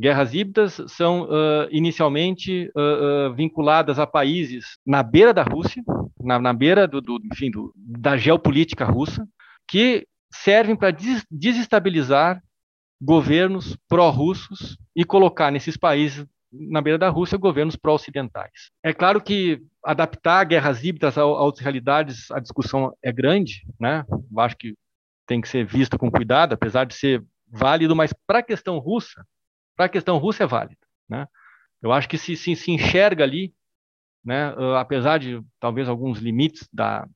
Guerras 0.00 0.32
híbridas 0.32 0.80
são 0.88 1.24
uh, 1.24 1.68
inicialmente 1.70 2.70
uh, 2.76 3.30
uh, 3.30 3.34
vinculadas 3.34 3.98
a 3.98 4.06
países 4.06 4.78
na 4.86 5.02
beira 5.02 5.34
da 5.34 5.42
Rússia, 5.42 5.82
na, 6.20 6.38
na 6.38 6.52
beira 6.52 6.86
do, 6.86 7.00
do, 7.00 7.20
enfim, 7.32 7.50
do, 7.50 7.72
da 7.74 8.16
geopolítica 8.16 8.84
russa, 8.84 9.26
que 9.68 10.06
servem 10.32 10.76
para 10.76 10.92
des 10.92 11.24
desestabilizar 11.30 12.40
governos 13.00 13.76
pró-russos 13.88 14.76
e 14.94 15.04
colocar 15.04 15.50
nesses 15.50 15.76
países 15.76 16.26
na 16.52 16.80
beira 16.80 16.98
da 16.98 17.08
Rússia 17.08 17.36
governos 17.36 17.76
pró-ocidentais. 17.76 18.70
É 18.82 18.92
claro 18.92 19.20
que 19.20 19.60
adaptar 19.84 20.44
guerras 20.44 20.82
híbridas 20.82 21.18
a, 21.18 21.22
a 21.22 21.26
outras 21.26 21.62
realidades, 21.62 22.30
a 22.30 22.40
discussão 22.40 22.92
é 23.02 23.12
grande, 23.12 23.64
né? 23.78 24.04
Eu 24.08 24.40
acho 24.40 24.56
que 24.56 24.74
tem 25.26 25.40
que 25.40 25.48
ser 25.48 25.64
vista 25.64 25.98
com 25.98 26.10
cuidado, 26.10 26.54
apesar 26.54 26.84
de 26.84 26.94
ser 26.94 27.22
válido, 27.50 27.94
mas 27.94 28.12
para 28.26 28.38
a 28.38 28.42
questão 28.42 28.78
russa, 28.78 29.24
para 29.78 29.86
a 29.86 29.88
questão 29.88 30.18
russa 30.18 30.42
é 30.42 30.46
válida. 30.46 30.80
Né? 31.08 31.24
Eu 31.80 31.92
acho 31.92 32.08
que 32.08 32.18
se, 32.18 32.36
se, 32.36 32.56
se 32.56 32.72
enxerga 32.72 33.22
ali, 33.22 33.54
né, 34.24 34.52
uh, 34.56 34.74
apesar 34.74 35.18
de 35.18 35.40
talvez 35.60 35.88
alguns 35.88 36.18
limites 36.18 36.68
da, 36.72 37.06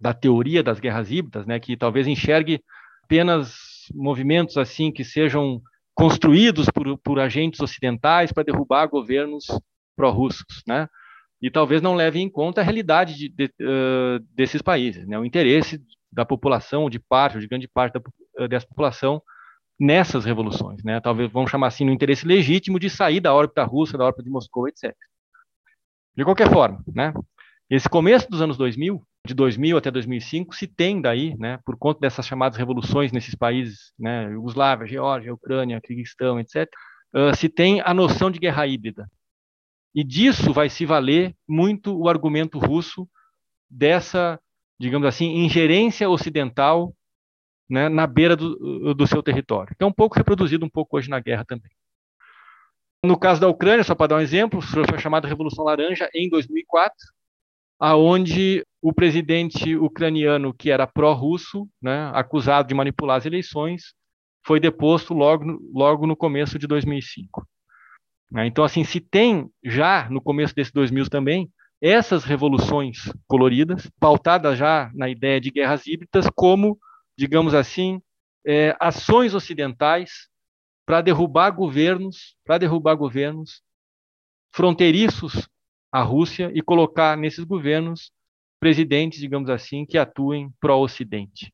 da 0.00 0.14
teoria 0.14 0.62
das 0.62 0.78
guerras 0.78 1.10
híbridas, 1.10 1.44
né, 1.44 1.58
que 1.58 1.76
talvez 1.76 2.06
enxergue 2.06 2.62
apenas 3.02 3.56
movimentos 3.92 4.56
assim 4.56 4.92
que 4.92 5.02
sejam 5.02 5.60
construídos 5.92 6.66
por, 6.72 6.96
por 6.98 7.18
agentes 7.18 7.58
ocidentais 7.58 8.32
para 8.32 8.44
derrubar 8.44 8.86
governos 8.86 9.44
pró-russos, 9.96 10.62
né? 10.66 10.88
E 11.42 11.50
talvez 11.50 11.82
não 11.82 11.96
leve 11.96 12.20
em 12.20 12.30
conta 12.30 12.60
a 12.60 12.64
realidade 12.64 13.14
de, 13.14 13.28
de, 13.28 13.44
uh, 13.60 14.24
desses 14.32 14.62
países, 14.62 15.06
né? 15.06 15.18
O 15.18 15.24
interesse 15.24 15.82
da 16.10 16.24
população, 16.24 16.88
de 16.88 17.00
parte, 17.00 17.34
ou 17.36 17.40
de 17.40 17.48
grande 17.48 17.68
parte 17.68 17.94
da, 17.94 18.46
dessa 18.46 18.66
população, 18.66 19.20
nessas 19.78 20.24
revoluções, 20.24 20.82
né? 20.84 21.00
Talvez 21.00 21.30
vamos 21.30 21.50
chamar 21.50 21.68
assim 21.68 21.84
no 21.84 21.92
interesse 21.92 22.26
legítimo 22.26 22.78
de 22.78 22.88
sair 22.88 23.20
da 23.20 23.34
órbita 23.34 23.64
russa, 23.64 23.98
da 23.98 24.04
órbita 24.04 24.22
de 24.22 24.30
Moscou, 24.30 24.68
etc. 24.68 24.94
De 26.16 26.24
qualquer 26.24 26.50
forma, 26.50 26.82
né? 26.94 27.12
Esse 27.68 27.88
começo 27.88 28.28
dos 28.30 28.42
anos 28.42 28.56
2000, 28.56 29.02
de 29.26 29.34
2000 29.34 29.76
até 29.76 29.90
2005, 29.90 30.54
se 30.54 30.66
tem 30.66 31.00
daí, 31.00 31.34
né, 31.38 31.58
por 31.64 31.76
conta 31.78 32.00
dessas 32.00 32.26
chamadas 32.26 32.58
revoluções 32.58 33.12
nesses 33.12 33.34
países, 33.34 33.92
né, 33.98 34.30
Yugoslávia, 34.30 34.86
Geórgia, 34.86 35.32
Ucrânia, 35.32 35.80
Kirguistão, 35.80 36.38
etc., 36.38 36.68
uh, 37.14 37.34
se 37.34 37.48
tem 37.48 37.80
a 37.80 37.94
noção 37.94 38.30
de 38.30 38.38
guerra 38.38 38.66
híbrida. 38.66 39.08
E 39.94 40.02
disso 40.02 40.52
vai 40.52 40.68
se 40.68 40.84
valer 40.84 41.34
muito 41.48 41.96
o 41.96 42.08
argumento 42.08 42.58
russo 42.58 43.08
dessa, 43.70 44.40
digamos 44.78 45.06
assim, 45.06 45.36
ingerência 45.44 46.10
ocidental 46.10 46.94
né, 47.68 47.88
na 47.88 48.06
beira 48.06 48.36
do, 48.36 48.94
do 48.94 49.06
seu 49.06 49.22
território, 49.22 49.74
é 49.78 49.84
um 49.84 49.92
pouco 49.92 50.16
reproduzido 50.16 50.64
um 50.64 50.70
pouco 50.70 50.96
hoje 50.96 51.08
na 51.08 51.20
guerra 51.20 51.44
também. 51.44 51.70
No 53.04 53.18
caso 53.18 53.40
da 53.40 53.48
Ucrânia, 53.48 53.82
só 53.82 53.94
para 53.94 54.08
dar 54.08 54.16
um 54.16 54.20
exemplo, 54.20 54.62
foi 54.62 54.84
a 54.94 54.98
chamada 54.98 55.26
Revolução 55.26 55.64
Laranja 55.64 56.08
em 56.14 56.28
2004, 56.28 56.96
aonde 57.80 58.64
o 58.80 58.92
presidente 58.92 59.76
ucraniano, 59.76 60.54
que 60.54 60.70
era 60.70 60.86
pró-russo, 60.86 61.68
né, 61.80 62.10
acusado 62.14 62.68
de 62.68 62.74
manipular 62.74 63.16
as 63.16 63.26
eleições, 63.26 63.94
foi 64.46 64.60
deposto 64.60 65.14
logo, 65.14 65.44
logo 65.72 66.06
no 66.06 66.16
começo 66.16 66.58
de 66.58 66.66
2005. 66.66 67.44
Né. 68.30 68.46
Então, 68.46 68.64
assim, 68.64 68.84
se 68.84 69.00
tem 69.00 69.50
já 69.64 70.08
no 70.08 70.20
começo 70.20 70.54
desse 70.54 70.72
2000 70.72 71.08
também 71.08 71.50
essas 71.80 72.22
revoluções 72.22 73.12
coloridas, 73.26 73.90
pautadas 73.98 74.56
já 74.56 74.88
na 74.94 75.08
ideia 75.08 75.40
de 75.40 75.50
guerras 75.50 75.84
híbridas, 75.84 76.28
como 76.36 76.78
digamos 77.16 77.54
assim, 77.54 78.00
é, 78.44 78.76
ações 78.80 79.34
ocidentais 79.34 80.28
para 80.84 81.00
derrubar 81.00 81.50
governos, 81.50 82.36
para 82.44 82.58
derrubar 82.58 82.94
governos 82.94 83.62
fronteiriços 84.52 85.48
à 85.90 86.02
Rússia 86.02 86.50
e 86.54 86.60
colocar 86.60 87.16
nesses 87.16 87.44
governos 87.44 88.10
presidentes, 88.60 89.20
digamos 89.20 89.50
assim, 89.50 89.84
que 89.84 89.98
atuem 89.98 90.50
pró-Ocidente. 90.60 91.52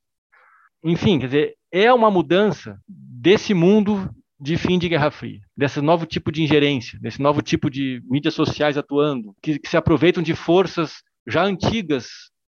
Enfim, 0.83 1.19
quer 1.19 1.27
dizer, 1.27 1.57
é 1.73 1.93
uma 1.93 2.11
mudança 2.11 2.81
desse 2.87 3.53
mundo 3.55 4.11
de 4.41 4.57
fim 4.57 4.79
de 4.79 4.89
Guerra 4.89 5.11
Fria, 5.11 5.41
desse 5.57 5.81
novo 5.81 6.07
tipo 6.07 6.31
de 6.31 6.43
ingerência, 6.43 6.99
desse 7.01 7.21
novo 7.21 7.43
tipo 7.43 7.69
de 7.69 8.01
mídias 8.05 8.35
sociais 8.35 8.79
atuando, 8.79 9.35
que, 9.43 9.59
que 9.59 9.69
se 9.69 9.77
aproveitam 9.77 10.23
de 10.23 10.35
forças 10.35 11.03
já 11.27 11.45
antigas 11.45 12.09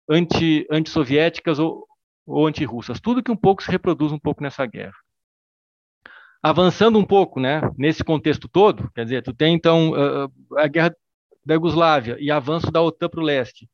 anti, 0.08 0.66
anti-soviéticas 0.70 1.58
ou, 1.58 1.86
ou 2.30 2.46
antirrussas, 2.46 3.00
tudo 3.00 3.22
que 3.22 3.30
um 3.30 3.36
pouco 3.36 3.62
se 3.62 3.70
reproduz 3.70 4.12
um 4.12 4.18
pouco 4.18 4.42
nessa 4.42 4.64
guerra. 4.66 4.94
Avançando 6.42 6.98
um 6.98 7.04
pouco, 7.04 7.38
né, 7.38 7.60
nesse 7.76 8.02
contexto 8.02 8.48
todo, 8.48 8.90
quer 8.94 9.04
dizer, 9.04 9.22
tu 9.22 9.34
tem 9.34 9.54
então 9.54 9.92
a 10.56 10.66
guerra 10.66 10.94
da 11.44 11.54
Iugoslávia 11.54 12.16
e 12.18 12.30
avanço 12.30 12.70
da 12.70 12.80
OTAN 12.80 13.08
para 13.08 13.20
o 13.20 13.24
leste. 13.24 13.68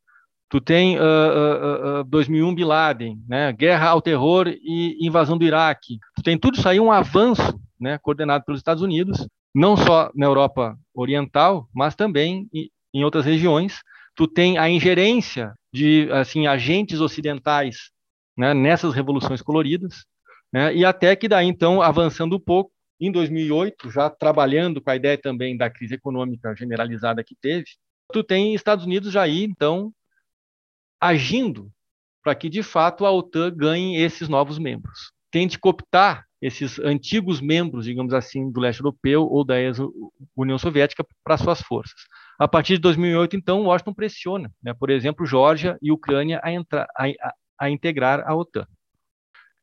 Tu 0.49 0.61
tem 0.61 0.97
uh, 0.97 1.03
uh, 1.03 2.01
uh, 2.01 2.05
2001 2.05 2.55
Bin 2.55 2.65
Laden, 2.65 3.19
né? 3.29 3.53
guerra 3.53 3.89
ao 3.89 4.01
terror 4.01 4.47
e 4.49 4.97
invasão 5.05 5.37
do 5.37 5.45
Iraque. 5.45 5.99
Tu 6.15 6.23
tem 6.23 6.39
tudo 6.39 6.57
isso 6.57 6.69
aí 6.69 6.79
um 6.79 6.93
avanço, 6.93 7.61
né? 7.81 7.99
coordenado 7.99 8.45
pelos 8.45 8.61
Estados 8.61 8.83
Unidos, 8.83 9.27
não 9.53 9.77
só 9.77 10.11
na 10.15 10.27
Europa 10.27 10.79
Oriental, 10.95 11.69
mas 11.75 11.97
também 11.97 12.49
em 12.95 13.05
outras 13.05 13.25
regiões. 13.25 13.81
Tu 14.15 14.29
tem 14.29 14.57
a 14.57 14.71
ingerência 14.71 15.53
de 15.73 16.09
assim 16.13 16.47
agentes 16.47 17.01
ocidentais 17.01 17.91
né? 18.37 18.55
nessas 18.55 18.95
revoluções 18.95 19.43
coloridas, 19.43 20.05
né? 20.53 20.75
e 20.75 20.85
até 20.85 21.15
que 21.17 21.29
daí 21.29 21.47
então 21.47 21.81
avançando 21.81 22.37
um 22.37 22.41
pouco 22.41 22.73
em 23.01 23.13
2008, 23.13 23.91
já 23.91 24.09
trabalhando 24.09 24.81
com 24.81 24.91
a 24.91 24.97
ideia 24.97 25.19
também 25.19 25.57
da 25.57 25.69
crise 25.71 25.95
econômica 25.95 26.55
generalizada 26.57 27.23
que 27.23 27.35
teve, 27.35 27.67
tu 28.13 28.23
tem 28.23 28.55
Estados 28.55 28.85
Unidos 28.85 29.13
já 29.13 29.23
aí, 29.23 29.45
então, 29.45 29.93
agindo 31.01 31.71
para 32.23 32.35
que, 32.35 32.49
de 32.49 32.63
fato, 32.63 33.05
a 33.05 33.11
OTAN 33.13 33.55
ganhe 33.55 34.01
esses 34.01 34.29
novos 34.29 34.59
membros. 34.59 35.13
Tente 35.31 35.59
cooptar 35.59 36.25
esses 36.41 36.79
antigos 36.79 37.41
membros, 37.41 37.85
digamos 37.85 38.13
assim, 38.13 38.51
do 38.51 38.61
leste 38.61 38.81
europeu 38.81 39.23
ou 39.25 39.45
da 39.45 39.55
União 40.37 40.59
Soviética 40.59 41.07
para 41.23 41.37
suas 41.37 41.61
forças. 41.61 42.01
A 42.39 42.49
partir 42.49 42.75
de 42.75 42.81
2008, 42.81 43.37
então, 43.37 43.65
Washington 43.65 43.95
pressiona, 43.95 44.53
né, 44.63 44.75
por 44.75 44.91
exemplo, 44.91 45.27
Geórgia 45.27 45.79
e 45.81 45.93
Ucrânia 45.93 46.41
a, 46.43 46.53
entrar, 46.53 46.87
a, 46.97 47.35
a, 47.59 47.71
integrar 47.71 48.23
a 48.27 48.35
OTAN. 48.35 48.67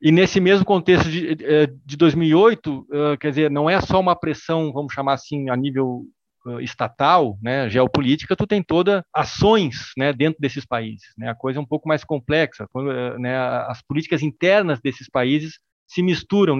E 0.01 0.12
nesse 0.12 0.39
mesmo 0.39 0.65
contexto 0.65 1.10
de, 1.10 1.36
de 1.36 1.97
2008, 1.97 2.88
quer 3.19 3.29
dizer, 3.29 3.49
não 3.49 3.69
é 3.69 3.79
só 3.79 3.99
uma 3.99 4.15
pressão, 4.15 4.73
vamos 4.73 4.93
chamar 4.93 5.13
assim, 5.13 5.49
a 5.49 5.56
nível 5.56 6.06
estatal, 6.62 7.38
né, 7.41 7.69
geopolítica, 7.69 8.36
tu 8.36 8.45
tem 8.45 8.62
toda 8.62 9.06
ações, 9.13 9.91
né, 9.97 10.12
dentro 10.12 10.41
desses 10.41 10.65
países, 10.65 11.13
né, 11.17 11.29
a 11.29 11.36
coisa 11.36 11.58
é 11.58 11.62
um 11.62 11.65
pouco 11.65 11.88
mais 11.88 12.03
complexa, 12.03 12.67
né, 13.17 13.38
as 13.38 13.82
políticas 13.82 14.21
internas 14.21 14.82
desses 14.82 15.10
países 15.10 15.58
se 15.88 16.03
misturam 16.03 16.58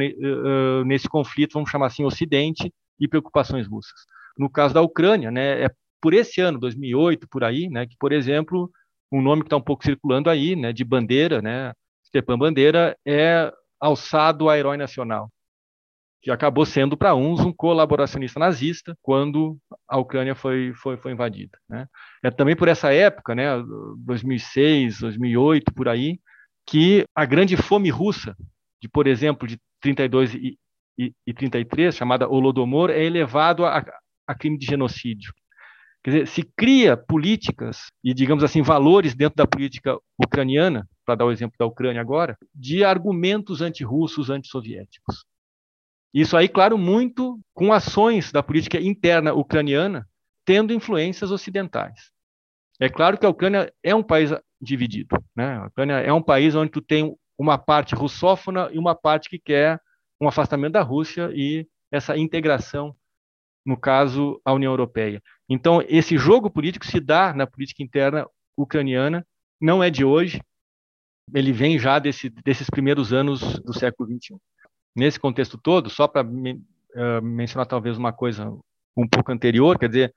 nesse 0.86 1.10
conflito, 1.10 1.54
vamos 1.54 1.70
chamar 1.70 1.88
assim, 1.88 2.06
Ocidente 2.06 2.72
e 2.98 3.10
preocupações 3.10 3.68
russas. 3.68 4.00
No 4.38 4.50
caso 4.50 4.74
da 4.74 4.82
Ucrânia, 4.82 5.30
né, 5.32 5.64
é 5.64 5.70
por 6.02 6.14
esse 6.14 6.40
ano, 6.40 6.60
2008, 6.60 7.28
por 7.30 7.44
aí, 7.44 7.68
né, 7.70 7.86
que, 7.86 7.96
por 8.00 8.14
exemplo, 8.14 8.72
um 9.18 9.22
nome 9.22 9.44
que 9.44 9.48
está 9.48 9.58
um 9.58 9.62
pouco 9.62 9.84
circulando 9.84 10.30
aí, 10.30 10.56
né, 10.56 10.74
de 10.74 10.84
bandeira, 10.84 11.42
né, 11.42 11.74
Stepan 12.06 12.38
Bandeira 12.38 12.98
é 13.06 13.52
alçado 13.80 14.50
a 14.50 14.58
herói 14.58 14.78
nacional, 14.78 15.30
que 16.22 16.32
acabou 16.32 16.66
sendo 16.66 16.96
para 16.96 17.14
uns 17.16 17.42
um 17.42 17.52
colaboracionista 17.52 18.40
nazista 18.40 18.98
quando 19.02 19.58
a 19.88 19.98
Ucrânia 19.98 20.34
foi, 20.36 20.74
foi, 20.76 20.96
foi 20.96 21.12
invadida. 21.12 21.58
Né? 21.68 21.86
É 22.24 22.32
também 22.32 22.56
por 22.56 22.68
essa 22.68 22.94
época, 22.94 23.36
né, 23.36 23.50
2006, 23.98 25.00
2008, 25.00 25.74
por 25.74 25.90
aí, 25.90 26.20
que 26.66 27.04
a 27.14 27.26
grande 27.26 27.58
fome 27.58 27.90
russa, 27.90 28.36
de 28.82 28.88
por 28.88 29.06
exemplo, 29.06 29.48
de 29.48 29.60
32 29.82 30.34
e, 30.36 30.58
e, 30.98 31.14
e 31.28 31.34
33, 31.34 31.96
chamada 31.96 32.28
Holodomor, 32.28 32.90
é 32.90 33.04
elevado 33.04 33.66
a, 33.66 33.84
a 34.26 34.36
crime 34.36 34.58
de 34.58 34.66
genocídio. 34.66 35.34
Quer 36.04 36.12
dizer, 36.12 36.28
se 36.28 36.44
cria 36.58 36.98
políticas 36.98 37.88
e, 38.04 38.14
digamos 38.14 38.44
assim, 38.44 38.62
valores 38.62 39.16
dentro 39.16 39.38
da 39.38 39.48
política 39.48 39.98
ucraniana, 40.22 40.88
para 41.06 41.16
dar 41.16 41.26
o 41.26 41.32
exemplo 41.32 41.56
da 41.58 41.66
Ucrânia 41.66 42.02
agora, 42.02 42.38
de 42.54 42.84
argumentos 42.84 43.62
antirrussos, 43.62 44.30
antissoviéticos. 44.30 45.26
Isso 46.14 46.36
aí, 46.36 46.48
claro, 46.48 46.78
muito 46.78 47.40
com 47.54 47.74
ações 47.74 48.32
da 48.32 48.44
política 48.44 48.80
interna 48.80 49.34
ucraniana 49.34 50.08
tendo 50.46 50.74
influências 50.74 51.32
ocidentais. 51.32 52.12
É 52.80 52.90
claro 52.90 53.18
que 53.18 53.26
a 53.26 53.30
Ucrânia 53.30 53.74
é 53.82 53.96
um 53.96 54.04
país 54.04 54.32
dividido. 54.62 55.18
Né? 55.36 55.56
A 55.56 55.68
Ucrânia 55.68 55.96
é 55.96 56.12
um 56.12 56.22
país 56.22 56.54
onde 56.54 56.72
tu 56.72 56.82
tem 56.82 57.16
uma 57.38 57.58
parte 57.58 57.96
russófona 57.96 58.70
e 58.72 58.78
uma 58.78 58.94
parte 58.94 59.30
que 59.30 59.40
quer 59.40 59.80
um 60.20 60.28
afastamento 60.28 60.74
da 60.74 60.82
Rússia 60.82 61.32
e 61.34 61.68
essa 61.92 62.18
integração, 62.18 62.96
no 63.66 63.78
caso, 63.78 64.40
a 64.44 64.54
União 64.54 64.72
Europeia. 64.72 65.22
Então, 65.48 65.84
esse 65.88 66.18
jogo 66.18 66.50
político 66.50 66.86
se 66.86 67.00
dá 67.00 67.34
na 67.34 67.48
política 67.48 67.84
interna 67.84 68.28
ucraniana, 68.58 69.26
não 69.60 69.84
é 69.84 69.90
de 69.90 70.04
hoje, 70.04 70.42
ele 71.34 71.52
vem 71.52 71.80
já 71.80 72.00
desse, 72.00 72.30
desses 72.30 72.70
primeiros 72.70 73.14
anos 73.14 73.60
do 73.60 73.74
século 73.74 74.10
XXI. 74.10 74.36
Nesse 74.96 75.20
contexto 75.20 75.58
todo, 75.58 75.90
só 75.90 76.08
para 76.08 76.28
uh, 76.28 77.22
mencionar 77.22 77.66
talvez 77.66 77.98
uma 77.98 78.12
coisa 78.12 78.50
um 78.96 79.08
pouco 79.08 79.32
anterior, 79.32 79.80
quer 79.80 79.88
dizer, 79.88 80.14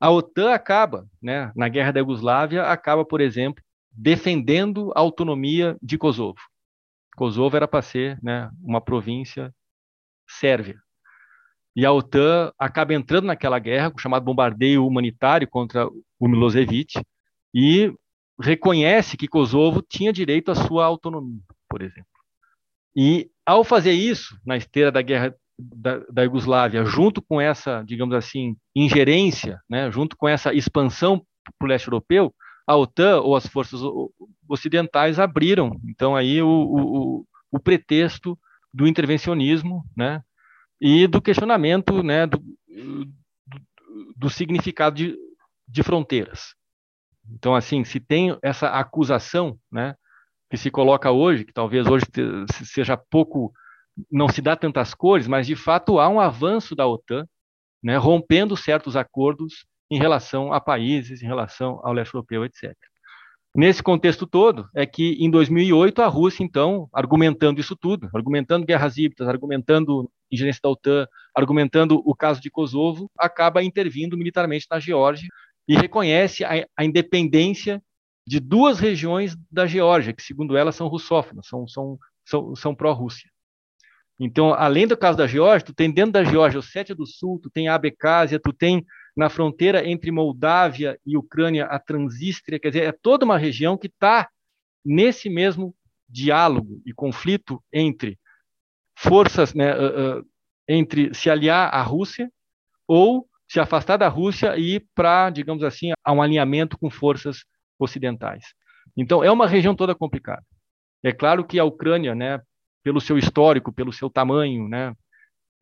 a 0.00 0.10
OTAN 0.10 0.52
acaba, 0.52 1.06
né, 1.20 1.50
na 1.56 1.68
guerra 1.68 1.92
da 1.92 2.00
Iugoslávia, 2.00 2.64
acaba, 2.64 3.04
por 3.04 3.20
exemplo, 3.20 3.62
defendendo 3.90 4.92
a 4.94 5.00
autonomia 5.00 5.76
de 5.82 5.98
Kosovo. 5.98 6.38
Kosovo 7.16 7.56
era 7.56 7.66
para 7.66 7.82
ser 7.82 8.18
né, 8.22 8.50
uma 8.62 8.80
província 8.80 9.54
sérvia. 10.28 10.78
E 11.76 11.84
a 11.84 11.92
OTAN 11.92 12.50
acaba 12.58 12.94
entrando 12.94 13.26
naquela 13.26 13.58
guerra, 13.58 13.92
o 13.94 13.98
chamado 13.98 14.24
bombardeio 14.24 14.86
humanitário 14.86 15.46
contra 15.46 15.86
o 16.18 16.26
Milosevic, 16.26 16.98
e 17.54 17.92
reconhece 18.40 19.16
que 19.16 19.28
Kosovo 19.28 19.82
tinha 19.82 20.12
direito 20.12 20.50
à 20.50 20.54
sua 20.54 20.86
autonomia, 20.86 21.42
por 21.68 21.82
exemplo. 21.82 22.06
E 22.96 23.30
ao 23.44 23.62
fazer 23.62 23.92
isso, 23.92 24.40
na 24.44 24.56
esteira 24.56 24.90
da 24.90 25.02
guerra 25.02 25.34
da, 25.58 25.98
da 26.10 26.22
Iugoslávia, 26.22 26.84
junto 26.84 27.20
com 27.20 27.40
essa, 27.40 27.82
digamos 27.82 28.14
assim, 28.14 28.56
ingerência, 28.74 29.60
né, 29.68 29.90
junto 29.90 30.16
com 30.16 30.26
essa 30.26 30.54
expansão 30.54 31.24
para 31.58 31.66
o 31.66 31.68
leste 31.68 31.88
europeu, 31.88 32.34
a 32.66 32.74
OTAN 32.76 33.20
ou 33.20 33.36
as 33.36 33.46
forças 33.46 33.80
ocidentais 34.48 35.18
abriram, 35.18 35.78
então, 35.88 36.16
aí 36.16 36.42
o, 36.42 36.48
o, 36.48 37.26
o 37.52 37.60
pretexto 37.60 38.38
do 38.72 38.86
intervencionismo, 38.86 39.84
né, 39.96 40.22
e 40.80 41.06
do 41.06 41.20
questionamento 41.22 42.02
né, 42.02 42.26
do, 42.26 42.38
do, 42.38 43.12
do 44.16 44.30
significado 44.30 44.96
de, 44.96 45.16
de, 45.66 45.82
fronteiras. 45.82 46.54
Então, 47.32 47.54
assim, 47.54 47.84
se 47.84 47.98
tem 47.98 48.36
essa 48.42 48.68
acusação 48.68 49.58
né, 49.70 49.94
que 50.50 50.56
se 50.56 50.70
coloca 50.70 51.10
hoje, 51.10 51.44
que 51.44 51.52
talvez 51.52 51.86
hoje 51.86 52.04
seja 52.64 52.96
pouco, 52.96 53.52
não 54.10 54.28
se 54.28 54.40
dá 54.40 54.54
tantas 54.54 54.94
cores, 54.94 55.26
mas 55.26 55.46
de 55.46 55.56
fato 55.56 55.98
há 55.98 56.08
um 56.08 56.20
avanço 56.20 56.74
da 56.74 56.86
OTAN, 56.86 57.26
né, 57.82 57.96
rompendo 57.96 58.56
certos 58.56 58.96
acordos 58.96 59.66
em 59.90 59.98
relação 59.98 60.52
a 60.52 60.60
países, 60.60 61.22
em 61.22 61.26
relação 61.26 61.80
ao 61.82 61.92
leste 61.92 62.14
europeu, 62.14 62.44
etc. 62.44 62.74
Nesse 63.54 63.82
contexto 63.82 64.26
todo, 64.26 64.68
é 64.74 64.84
que 64.84 65.12
em 65.18 65.30
2008 65.30 66.02
a 66.02 66.08
Rússia, 66.08 66.44
então, 66.44 66.90
argumentando 66.92 67.58
isso 67.58 67.74
tudo, 67.74 68.10
argumentando 68.14 68.66
guerras 68.66 68.98
híbridas, 68.98 69.26
argumentando 69.26 70.10
ingerência 70.30 70.60
da 70.62 70.70
OTAN, 70.70 71.06
argumentando 71.34 72.02
o 72.04 72.14
caso 72.14 72.40
de 72.40 72.50
Kosovo, 72.50 73.10
acaba 73.18 73.62
intervindo 73.62 74.16
militarmente 74.16 74.66
na 74.70 74.78
Geórgia 74.78 75.28
e 75.68 75.76
reconhece 75.76 76.44
a, 76.44 76.66
a 76.76 76.84
independência 76.84 77.82
de 78.26 78.40
duas 78.40 78.80
regiões 78.80 79.36
da 79.50 79.66
Geórgia, 79.66 80.12
que, 80.12 80.22
segundo 80.22 80.56
ela, 80.56 80.72
são 80.72 80.88
russófonas, 80.88 81.46
são, 81.46 81.66
são, 81.68 81.98
são, 82.24 82.56
são 82.56 82.74
pró-Rússia. 82.74 83.30
Então, 84.18 84.54
além 84.54 84.86
do 84.86 84.96
caso 84.96 85.18
da 85.18 85.26
Geórgia, 85.26 85.66
tu 85.66 85.74
tem 85.74 85.90
dentro 85.90 86.12
da 86.12 86.24
Geórgia 86.24 86.58
o 86.58 86.62
Sétia 86.62 86.94
do 86.94 87.06
Sul, 87.06 87.38
tu 87.40 87.50
tem 87.50 87.68
a 87.68 87.74
Abecásia, 87.74 88.40
tu 88.40 88.52
tem 88.52 88.84
na 89.16 89.28
fronteira 89.28 89.86
entre 89.86 90.10
Moldávia 90.10 90.98
e 91.06 91.16
Ucrânia, 91.16 91.66
a 91.66 91.78
Transístria, 91.78 92.58
quer 92.58 92.68
dizer, 92.68 92.84
é 92.84 92.92
toda 92.92 93.24
uma 93.24 93.38
região 93.38 93.76
que 93.76 93.86
está 93.86 94.28
nesse 94.84 95.28
mesmo 95.28 95.74
diálogo 96.08 96.80
e 96.84 96.92
conflito 96.92 97.62
entre 97.72 98.18
forças, 98.96 99.54
né, 99.54 99.76
uh, 99.76 100.18
uh, 100.18 100.26
entre 100.66 101.14
se 101.14 101.28
aliar 101.28 101.72
à 101.72 101.82
Rússia 101.82 102.30
ou 102.88 103.28
se 103.48 103.60
afastar 103.60 103.96
da 103.96 104.08
Rússia 104.08 104.56
e 104.56 104.76
ir 104.76 104.86
para, 104.94 105.30
digamos 105.30 105.62
assim, 105.62 105.92
a 106.02 106.12
um 106.12 106.22
alinhamento 106.22 106.78
com 106.78 106.90
forças 106.90 107.44
ocidentais. 107.78 108.54
Então, 108.96 109.22
é 109.22 109.30
uma 109.30 109.46
região 109.46 109.74
toda 109.74 109.94
complicada. 109.94 110.42
É 111.04 111.12
claro 111.12 111.44
que 111.44 111.58
a 111.58 111.64
Ucrânia, 111.64 112.14
né, 112.14 112.40
pelo 112.82 113.00
seu 113.00 113.18
histórico, 113.18 113.72
pelo 113.72 113.92
seu 113.92 114.10
tamanho, 114.10 114.68
né, 114.68 114.94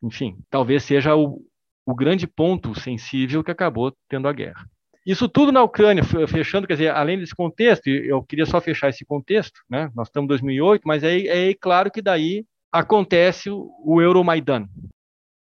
enfim, 0.01 0.37
talvez 0.49 0.83
seja 0.83 1.15
o, 1.15 1.41
o 1.85 1.93
grande 1.93 2.25
ponto 2.25 2.73
sensível 2.79 3.43
que 3.43 3.51
acabou 3.51 3.95
tendo 4.09 4.27
a 4.27 4.33
guerra. 4.33 4.65
Isso 5.05 5.29
tudo 5.29 5.51
na 5.51 5.61
Ucrânia, 5.61 6.03
fechando, 6.03 6.65
quer 6.65 6.73
dizer, 6.73 6.89
além 6.89 7.19
desse 7.19 7.35
contexto, 7.35 7.87
eu 7.87 8.23
queria 8.23 8.45
só 8.45 8.59
fechar 8.59 8.89
esse 8.89 9.05
contexto, 9.05 9.61
né? 9.69 9.91
Nós 9.93 10.07
estamos 10.07 10.25
em 10.25 10.29
2008, 10.29 10.81
mas 10.83 11.03
é, 11.03 11.49
é 11.49 11.53
claro 11.53 11.91
que 11.91 12.01
daí 12.01 12.43
acontece 12.71 13.49
o, 13.49 14.01
Euromaidan, 14.01 14.67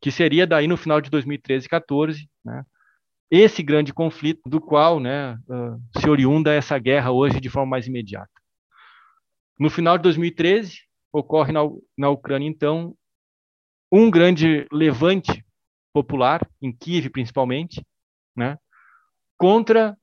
que 0.01 0.11
seria 0.11 0.47
daí 0.47 0.67
no 0.67 0.77
final 0.77 1.01
de 1.01 1.11
2013 1.11 1.67
e 1.67 1.69
14, 1.69 2.31
né? 2.45 2.65
Esse 3.31 3.63
grande 3.63 3.95
conflito 3.95 4.43
do 4.47 4.61
qual, 4.61 5.01
né, 5.01 5.39
uh, 5.49 6.01
se 6.01 6.07
oriunda 6.09 6.53
essa 6.53 6.79
guerra 6.79 7.13
hoje 7.13 7.41
de 7.41 7.49
forma 7.49 7.71
mais 7.71 7.87
imediata. 7.87 8.31
No 9.59 9.71
final 9.71 9.97
de 9.97 10.03
2013 10.03 10.81
ocorre 11.11 11.51
na, 11.51 11.61
na 11.97 12.11
Ucrânia 12.11 12.47
então 12.47 12.95
um 13.91 14.11
grande 14.11 14.67
levante 14.71 15.43
popular, 15.95 16.47
em 16.61 16.71
Kiev 16.73 17.09
principalmente, 17.09 17.83
né, 18.37 18.59
contra 19.39 19.97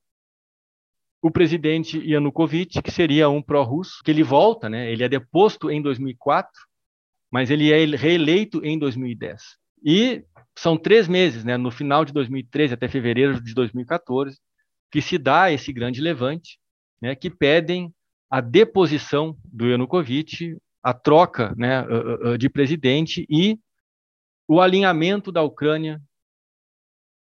o 1.22 1.30
presidente 1.30 2.00
Yanukovych, 2.00 2.82
que 2.82 2.92
seria 2.92 3.30
um 3.30 3.42
pró-russo, 3.42 4.02
que 4.04 4.12
ele 4.12 4.24
volta, 4.24 4.70
né? 4.70 4.92
Ele 4.92 5.04
é 5.04 5.10
deposto 5.10 5.70
em 5.70 5.82
2004, 5.82 6.50
mas 7.32 7.50
ele 7.50 7.72
é 7.72 7.86
reeleito 7.96 8.64
em 8.66 8.78
2010. 8.78 9.42
E 9.84 10.24
são 10.58 10.78
três 10.78 11.08
meses, 11.08 11.44
né? 11.44 11.58
No 11.58 11.72
final 11.72 12.04
de 12.04 12.12
2013 12.12 12.74
até 12.74 12.88
fevereiro 12.88 13.42
de 13.42 13.54
2014, 13.54 14.38
que 14.92 15.02
se 15.02 15.18
dá 15.18 15.52
esse 15.52 15.72
grande 15.72 16.02
levante, 16.02 16.60
né? 17.02 17.16
Que 17.16 17.30
pedem 17.30 17.94
a 18.30 18.42
deposição 18.42 19.38
do 19.44 19.68
Yanukovych, 19.68 20.58
a 20.84 20.94
troca, 20.94 21.54
né? 21.58 21.86
De 22.38 22.50
presidente 22.50 23.26
e 23.30 23.60
o 24.48 24.60
alinhamento 24.60 25.32
da 25.32 25.44
Ucrânia 25.44 26.02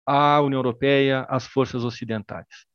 à 0.05 0.41
União 0.41 0.59
Europeia, 0.59 1.25
às 1.29 1.45
forças 1.45 1.83
ocidentais 1.83 2.65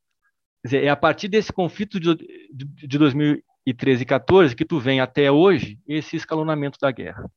dizer, 0.67 0.85
é 0.85 0.89
a 0.89 0.97
partir 0.97 1.29
desse 1.29 1.53
conflito 1.53 1.99
de, 1.99 2.15
de, 2.53 2.87
de 2.87 2.99
2013 2.99 3.46
e 3.67 4.05
14 4.05 4.55
que 4.55 4.65
tu 4.65 4.79
vem 4.79 5.01
até 5.01 5.31
hoje 5.31 5.79
esse 5.89 6.15
escalonamento 6.17 6.79
da 6.81 6.91
guerra. 6.93 7.29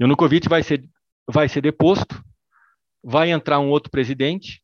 Yanukovych 0.00 0.48
vai 0.48 0.62
ser, 0.62 0.88
vai 1.30 1.48
ser 1.48 1.60
deposto, 1.60 2.24
vai 3.04 3.30
entrar 3.30 3.58
um 3.60 3.68
outro 3.68 3.90
presidente, 3.90 4.62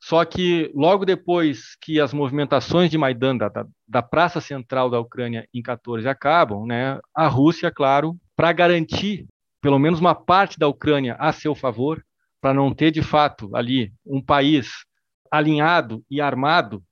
só 0.00 0.24
que 0.24 0.70
logo 0.74 1.04
depois 1.04 1.76
que 1.80 2.00
as 2.00 2.12
movimentações 2.12 2.90
de 2.90 2.98
Maidan, 2.98 3.36
da, 3.36 3.50
da 3.86 4.02
praça 4.02 4.40
central 4.40 4.90
da 4.90 4.98
Ucrânia 4.98 5.46
em 5.52 5.62
14 5.62 6.08
acabam, 6.08 6.66
né, 6.66 6.98
a 7.14 7.26
Rússia, 7.26 7.70
claro, 7.70 8.16
para 8.34 8.52
garantir 8.52 9.26
pelo 9.60 9.78
menos 9.78 10.00
uma 10.00 10.14
parte 10.14 10.58
da 10.58 10.68
Ucrânia 10.68 11.16
a 11.18 11.32
seu 11.32 11.54
favor, 11.54 12.04
para 12.38 12.52
não 12.52 12.74
ter 12.74 12.90
de 12.90 13.00
fato 13.00 13.54
ali 13.56 13.90
um 14.04 14.20
país 14.20 14.84
alinhado 15.30 16.04
e 16.10 16.20
armado 16.20 16.82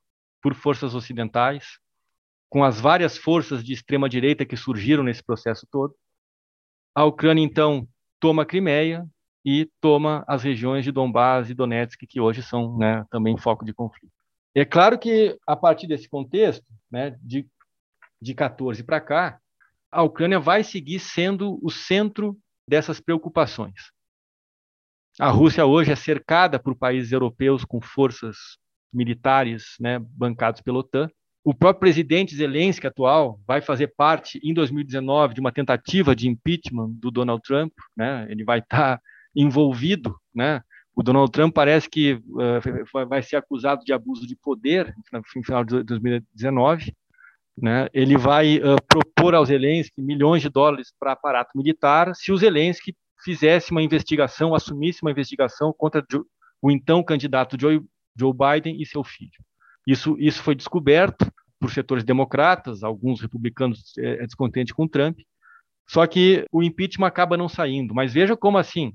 por 0.43 0.55
forças 0.55 0.95
ocidentais, 0.95 1.79
com 2.53 2.63
as 2.63 2.79
várias 2.79 3.17
forças 3.17 3.65
de 3.65 3.73
extrema 3.73 4.11
direita 4.11 4.45
que 4.45 4.59
surgiram 4.59 5.03
nesse 5.03 5.25
processo 5.25 5.67
todo. 5.71 5.97
A 6.95 7.03
Ucrânia 7.03 7.43
então 7.43 7.89
toma 8.21 8.43
a 8.43 8.47
Crimeia 8.47 9.07
e 9.43 9.71
toma 9.81 10.23
as 10.29 10.43
regiões 10.43 10.85
de 10.85 10.93
Donbás 10.93 11.49
e 11.49 11.55
Donetsk, 11.55 12.07
que 12.07 12.21
hoje 12.21 12.43
são 12.43 12.77
né, 12.77 13.07
também 13.11 13.39
foco 13.39 13.65
de 13.65 13.73
conflito. 13.73 14.13
É 14.55 14.67
claro 14.67 14.99
que, 14.99 15.35
a 15.47 15.57
partir 15.57 15.87
desse 15.87 16.07
contexto, 16.07 16.67
né, 16.91 17.17
de, 17.23 17.49
de 18.21 18.35
14 18.35 18.85
para 18.85 19.01
cá, 19.01 19.41
a 19.91 20.03
Ucrânia 20.03 20.39
vai 20.39 20.63
seguir 20.63 20.99
sendo 20.99 21.59
o 21.63 21.71
centro 21.71 22.39
dessas 22.69 23.01
preocupações. 23.01 23.91
A 25.19 25.31
Rússia 25.31 25.65
hoje 25.65 25.91
é 25.91 25.97
cercada 25.97 26.59
por 26.59 26.77
países 26.77 27.13
europeus 27.13 27.65
com 27.65 27.81
forças 27.81 28.37
militares 28.93 29.75
né, 29.81 29.99
bancados 29.99 30.61
pela 30.61 30.81
OTAN. 30.81 31.09
O 31.45 31.53
próprio 31.53 31.81
presidente 31.81 32.37
Zelensky 32.37 32.87
atual 32.87 33.41
vai 33.47 33.61
fazer 33.61 33.89
parte, 33.97 34.39
em 34.45 34.55
2019, 34.55 35.35
de 35.35 35.41
uma 35.41 35.51
tentativa 35.51 36.15
de 36.15 36.29
impeachment 36.29 36.91
do 36.91 37.11
Donald 37.11 37.43
Trump. 37.43 37.73
Né? 37.97 38.27
Ele 38.31 38.45
vai 38.45 38.61
estar 38.61 38.99
tá 38.99 39.03
envolvido. 39.35 40.17
Né? 40.33 40.63
O 40.95 41.03
Donald 41.03 41.33
Trump 41.33 41.53
parece 41.53 41.91
que 41.91 42.15
uh, 42.15 43.09
vai 43.09 43.23
ser 43.23 43.37
acusado 43.37 43.85
de 43.85 43.93
abuso 43.93 44.25
de 44.25 44.37
poder 44.37 44.95
no 45.13 45.43
final 45.43 45.65
de 45.65 45.83
2019. 45.83 46.95
Né? 47.61 47.89
Ele 47.93 48.17
vai 48.17 48.59
uh, 48.59 48.77
propor 48.87 49.35
ao 49.35 49.45
Zelensky 49.45 50.01
milhões 50.01 50.43
de 50.43 50.49
dólares 50.49 50.93
para 50.99 51.13
aparato 51.13 51.59
militar 51.59 52.15
se 52.15 52.31
o 52.31 52.37
Zelensky 52.37 52.95
fizesse 53.25 53.73
uma 53.73 53.83
investigação, 53.83 54.55
assumisse 54.55 55.03
uma 55.03 55.11
investigação 55.11 55.73
contra 55.77 56.05
o 56.61 56.71
então 56.71 57.03
candidato 57.03 57.57
Joe 57.59 57.83
Biden 58.33 58.81
e 58.81 58.87
seu 58.87 59.03
filho. 59.03 59.33
Isso, 59.87 60.17
isso 60.19 60.43
foi 60.43 60.55
descoberto 60.55 61.31
por 61.61 61.71
setores 61.71 62.05
democratas, 62.05 62.83
alguns 62.83 63.21
republicanos 63.21 63.93
é, 63.99 64.23
é 64.23 64.27
descontentes 64.27 64.73
com 64.73 64.89
Trump, 64.89 65.19
só 65.89 66.07
que 66.07 66.45
o 66.51 66.63
impeachment 66.63 67.07
acaba 67.07 67.37
não 67.37 67.49
saindo. 67.49 67.95
Mas 67.95 68.13
veja 68.13 68.37
como 68.37 68.59
assim, 68.59 68.95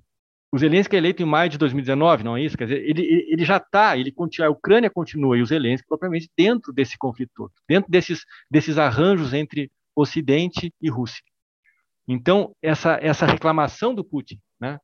o 0.52 0.58
Zelensky 0.58 0.96
é 0.96 1.00
eleito 1.00 1.22
em 1.22 1.26
maio 1.26 1.50
de 1.50 1.58
2019, 1.58 2.24
não 2.24 2.38
é 2.38 2.44
isso? 2.44 2.58
Quer 2.58 2.66
dizer, 2.66 2.90
ele, 2.90 3.04
ele 3.30 3.46
já 3.46 3.58
está, 3.58 3.98
ele 3.98 4.12
continua, 4.12 4.48
a 4.48 4.52
Ucrânia 4.52 4.90
continua 4.90 5.38
e 5.38 5.42
o 5.42 5.46
Zelensky 5.46 5.88
propriamente 5.88 6.30
dentro 6.38 6.72
desse 6.72 6.98
conflito 6.98 7.32
todo, 7.36 7.52
dentro 7.68 7.92
desses, 7.92 8.26
desses 8.50 8.78
arranjos 8.78 9.34
entre 9.34 9.70
Ocidente 9.96 10.74
e 10.82 10.90
Rússia. 10.90 11.22
Então, 12.08 12.56
essa, 12.62 12.98
essa 13.02 13.26
reclamação 13.26 13.94
do 13.94 14.04
Putin, 14.04 14.40
né, 14.60 14.80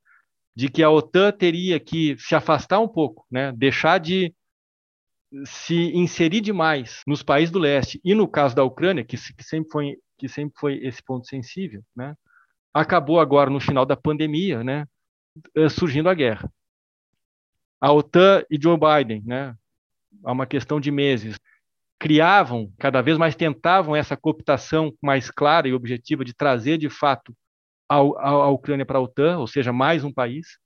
de 0.55 0.69
que 0.69 0.83
a 0.83 0.89
OTAN 0.89 1.31
teria 1.31 1.79
que 1.79 2.17
se 2.17 2.35
afastar 2.35 2.79
um 2.79 2.87
pouco, 2.87 3.25
né, 3.31 3.51
deixar 3.53 3.99
de 3.99 4.33
se 5.45 5.91
inserir 5.95 6.41
demais 6.41 7.01
nos 7.07 7.23
países 7.23 7.51
do 7.51 7.59
leste 7.59 7.99
e 8.03 8.13
no 8.13 8.27
caso 8.27 8.55
da 8.55 8.63
Ucrânia, 8.63 9.03
que, 9.03 9.17
que 9.17 9.43
sempre 9.43 9.71
foi 9.71 9.97
que 10.17 10.29
sempre 10.29 10.53
foi 10.57 10.77
esse 10.85 11.03
ponto 11.03 11.27
sensível, 11.27 11.83
né, 11.95 12.15
acabou 12.73 13.19
agora 13.19 13.49
no 13.49 13.59
final 13.59 13.85
da 13.85 13.97
pandemia, 13.97 14.63
né, 14.63 14.87
eh, 15.55 15.67
surgindo 15.67 16.07
a 16.07 16.13
guerra. 16.13 16.49
A 17.81 17.91
OTAN 17.91 18.45
e 18.49 18.57
Joe 18.61 18.77
Biden, 18.77 19.21
né, 19.25 19.53
há 20.23 20.31
uma 20.31 20.45
questão 20.45 20.79
de 20.79 20.91
meses, 20.91 21.37
criavam, 21.99 22.71
cada 22.79 23.01
vez 23.01 23.17
mais 23.17 23.35
tentavam 23.35 23.95
essa 23.95 24.15
cooptação 24.15 24.93
mais 25.01 25.29
clara 25.31 25.67
e 25.67 25.73
objetiva 25.73 26.23
de 26.23 26.33
trazer 26.33 26.77
de 26.77 26.89
fato 26.89 27.35
a, 27.89 27.95
a, 27.95 28.29
a 28.29 28.49
Ucrânia 28.49 28.85
para 28.85 28.99
a 28.99 29.01
OTAN, 29.01 29.39
ou 29.39 29.47
seja, 29.47 29.73
mais 29.73 30.03
um 30.03 30.13
país. 30.13 30.57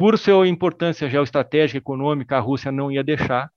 Por 0.00 0.18
sua 0.18 0.48
importância 0.48 1.10
geoestratégica 1.10 1.76
e 1.76 1.78
econômica, 1.78 2.34
a 2.34 2.40
Rússia 2.40 2.72
não 2.72 2.90
ia 2.90 3.04
deixar. 3.04 3.52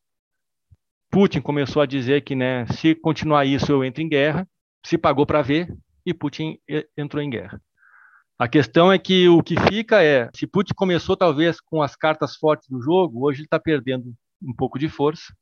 Putin 1.09 1.39
começou 1.39 1.81
a 1.81 1.85
dizer 1.85 2.21
que, 2.21 2.35
né, 2.35 2.65
se 2.65 2.93
continuar 2.93 3.45
isso, 3.45 3.71
eu 3.71 3.81
entro 3.81 4.01
em 4.01 4.09
guerra. 4.09 4.45
Se 4.85 4.97
pagou 4.97 5.25
para 5.25 5.41
ver 5.41 5.73
e 6.05 6.13
Putin 6.13 6.59
entrou 6.97 7.23
em 7.23 7.29
guerra. 7.29 7.61
A 8.37 8.45
questão 8.49 8.91
é 8.91 8.99
que 8.99 9.29
o 9.29 9.41
que 9.41 9.55
fica 9.57 10.03
é, 10.03 10.29
se 10.35 10.45
Putin 10.45 10.73
começou 10.75 11.15
talvez 11.15 11.61
com 11.61 11.81
as 11.81 11.95
cartas 11.95 12.35
fortes 12.35 12.67
do 12.67 12.81
jogo, 12.81 13.25
hoje 13.25 13.39
ele 13.39 13.45
está 13.45 13.57
perdendo 13.57 14.13
um 14.41 14.53
pouco 14.53 14.77
de 14.77 14.89
força. 14.89 15.33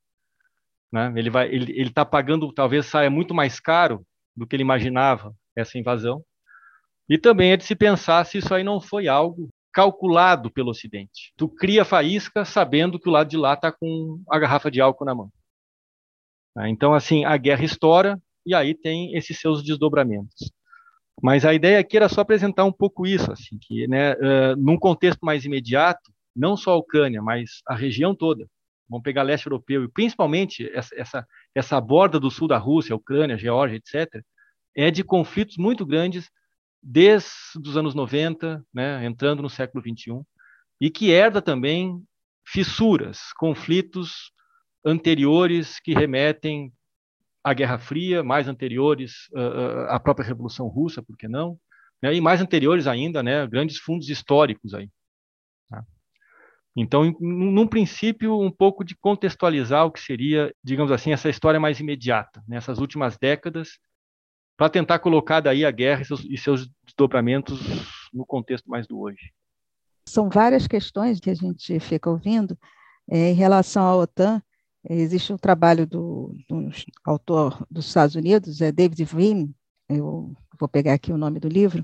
Né? 0.93 1.11
Ele 1.15 1.31
vai, 1.31 1.47
ele 1.47 1.81
está 1.81 2.05
pagando, 2.05 2.53
talvez 2.53 2.85
saia 2.85 3.09
muito 3.09 3.33
mais 3.33 3.59
caro 3.59 4.05
do 4.37 4.45
que 4.45 4.55
ele 4.55 4.61
imaginava 4.61 5.33
essa 5.55 5.79
invasão. 5.79 6.23
E 7.09 7.17
também 7.17 7.53
é 7.53 7.57
de 7.57 7.63
se 7.63 7.75
pensar 7.75 8.23
se 8.23 8.37
isso 8.37 8.53
aí 8.53 8.63
não 8.63 8.79
foi 8.79 9.07
algo 9.07 9.49
calculado 9.73 10.51
pelo 10.51 10.71
Ocidente. 10.71 11.33
Tu 11.37 11.47
cria 11.47 11.85
faísca 11.85 12.45
sabendo 12.45 12.99
que 12.99 13.09
o 13.09 13.11
lado 13.11 13.29
de 13.29 13.37
lá 13.37 13.53
está 13.53 13.71
com 13.71 14.21
a 14.29 14.37
garrafa 14.37 14.69
de 14.69 14.81
álcool 14.81 15.05
na 15.05 15.15
mão. 15.15 15.31
Né? 16.55 16.69
Então, 16.69 16.93
assim, 16.93 17.25
a 17.25 17.37
guerra 17.37 17.63
estoura 17.63 18.21
e 18.45 18.53
aí 18.53 18.73
tem 18.73 19.15
esses 19.15 19.39
seus 19.39 19.63
desdobramentos. 19.63 20.51
Mas 21.21 21.45
a 21.45 21.53
ideia 21.53 21.79
aqui 21.79 21.97
era 21.97 22.09
só 22.09 22.21
apresentar 22.21 22.65
um 22.65 22.71
pouco 22.71 23.05
isso, 23.05 23.31
assim, 23.31 23.57
que, 23.59 23.87
né, 23.87 24.13
uh, 24.13 24.55
num 24.57 24.77
contexto 24.77 25.23
mais 25.23 25.45
imediato, 25.45 26.11
não 26.35 26.57
só 26.57 26.71
a 26.71 26.77
Ucrânia, 26.77 27.21
mas 27.21 27.61
a 27.67 27.75
região 27.75 28.15
toda, 28.15 28.47
vamos 28.89 29.03
pegar 29.03 29.21
leste 29.21 29.45
europeu, 29.45 29.83
e 29.83 29.87
principalmente 29.87 30.69
essa, 30.73 30.95
essa, 30.99 31.27
essa 31.53 31.79
borda 31.79 32.19
do 32.19 32.31
sul 32.31 32.47
da 32.47 32.57
Rússia, 32.57 32.95
Ucrânia, 32.95 33.37
Geórgia, 33.37 33.77
etc., 33.77 34.23
é 34.75 34.89
de 34.89 35.03
conflitos 35.03 35.57
muito 35.57 35.85
grandes 35.85 36.29
desde 36.81 37.29
os 37.57 37.77
anos 37.77 37.93
90, 37.93 38.65
né, 38.73 39.05
entrando 39.05 39.41
no 39.41 39.49
século 39.49 39.83
21, 39.83 40.25
e 40.79 40.89
que 40.89 41.11
herda 41.11 41.41
também 41.41 42.03
fissuras, 42.45 43.31
conflitos 43.37 44.31
anteriores 44.83 45.79
que 45.79 45.93
remetem 45.93 46.73
à 47.43 47.53
Guerra 47.53 47.77
Fria, 47.77 48.23
mais 48.23 48.47
anteriores 48.47 49.27
uh, 49.33 49.89
à 49.89 49.99
própria 49.99 50.25
Revolução 50.25 50.67
Russa, 50.67 51.03
por 51.03 51.15
que 51.15 51.27
não? 51.27 51.57
Né, 52.01 52.15
e 52.15 52.21
mais 52.21 52.41
anteriores 52.41 52.87
ainda, 52.87 53.21
né, 53.21 53.45
grandes 53.45 53.77
fundos 53.77 54.09
históricos 54.09 54.73
aí. 54.73 54.89
Tá? 55.69 55.83
Então, 56.75 57.15
num 57.19 57.67
princípio, 57.67 58.39
um 58.39 58.51
pouco 58.51 58.83
de 58.83 58.95
contextualizar 58.95 59.85
o 59.85 59.91
que 59.91 59.99
seria, 59.99 60.53
digamos 60.63 60.91
assim, 60.91 61.11
essa 61.11 61.29
história 61.29 61.59
mais 61.59 61.79
imediata, 61.79 62.43
nessas 62.47 62.79
últimas 62.79 63.17
décadas, 63.17 63.77
para 64.61 64.69
tentar 64.69 64.99
colocar 64.99 65.39
daí 65.39 65.65
a 65.65 65.71
guerra 65.71 66.03
e 66.03 66.05
seus, 66.05 66.23
e 66.23 66.37
seus 66.37 66.69
desdobramentos 66.85 67.59
no 68.13 68.23
contexto 68.23 68.69
mais 68.69 68.85
do 68.85 68.99
hoje. 68.99 69.33
São 70.07 70.29
várias 70.29 70.67
questões 70.67 71.19
que 71.19 71.31
a 71.31 71.33
gente 71.33 71.79
fica 71.79 72.11
ouvindo 72.11 72.55
é, 73.09 73.31
em 73.31 73.33
relação 73.33 73.83
à 73.83 73.95
OTAN. 73.95 74.39
Existe 74.87 75.33
um 75.33 75.37
trabalho 75.37 75.87
do, 75.87 76.35
do 76.47 76.69
autor 77.03 77.65
dos 77.71 77.87
Estados 77.87 78.13
Unidos, 78.13 78.61
é 78.61 78.71
David 78.71 79.03
Vim, 79.03 79.51
eu 79.89 80.31
vou 80.59 80.69
pegar 80.69 80.93
aqui 80.93 81.11
o 81.11 81.17
nome 81.17 81.39
do 81.39 81.47
livro, 81.47 81.83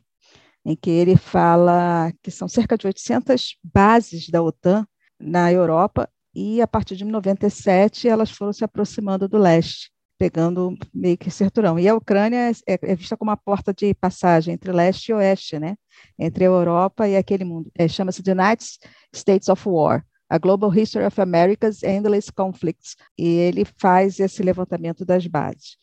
em 0.64 0.76
que 0.76 0.92
ele 0.92 1.18
fala 1.18 2.14
que 2.22 2.30
são 2.30 2.48
cerca 2.48 2.78
de 2.78 2.86
800 2.86 3.58
bases 3.64 4.30
da 4.30 4.44
OTAN 4.44 4.86
na 5.20 5.52
Europa 5.52 6.08
e 6.32 6.62
a 6.62 6.68
partir 6.68 6.96
de 6.96 7.06
97 7.06 8.08
elas 8.08 8.30
foram 8.30 8.54
se 8.54 8.64
aproximando 8.64 9.28
do 9.28 9.40
leste, 9.40 9.92
pegando 10.18 10.76
meio 10.94 11.18
que 11.18 11.30
certurão. 11.30 11.78
E 11.78 11.88
a 11.88 11.96
Ucrânia 11.96 12.52
é, 12.68 12.80
é 12.82 12.96
vista 12.96 13.16
como 13.16 13.30
uma 13.30 13.38
porta 13.38 13.74
de 13.74 13.94
passagem 13.94 14.54
entre 14.54 14.72
leste 14.72 15.10
e 15.10 15.14
oeste, 15.14 15.60
né? 15.60 15.76
Entre 16.18 16.44
a 16.44 16.48
Europa 16.48 17.08
e 17.08 17.16
aquele 17.16 17.44
mundo. 17.44 17.72
É, 17.78 17.88
Chama-se 17.88 18.24
the 18.24 18.32
United 18.32 18.66
States 19.14 19.48
of 19.48 19.68
War, 19.68 20.06
A 20.30 20.38
Global 20.38 20.74
History 20.74 21.06
of 21.06 21.20
America's 21.22 21.84
Endless 21.84 22.32
Conflicts, 22.32 22.96
e 23.18 23.28
ele 23.28 23.66
faz 23.80 24.20
esse 24.20 24.42
levantamento 24.42 25.06
das 25.06 25.26
bases. 25.28 25.78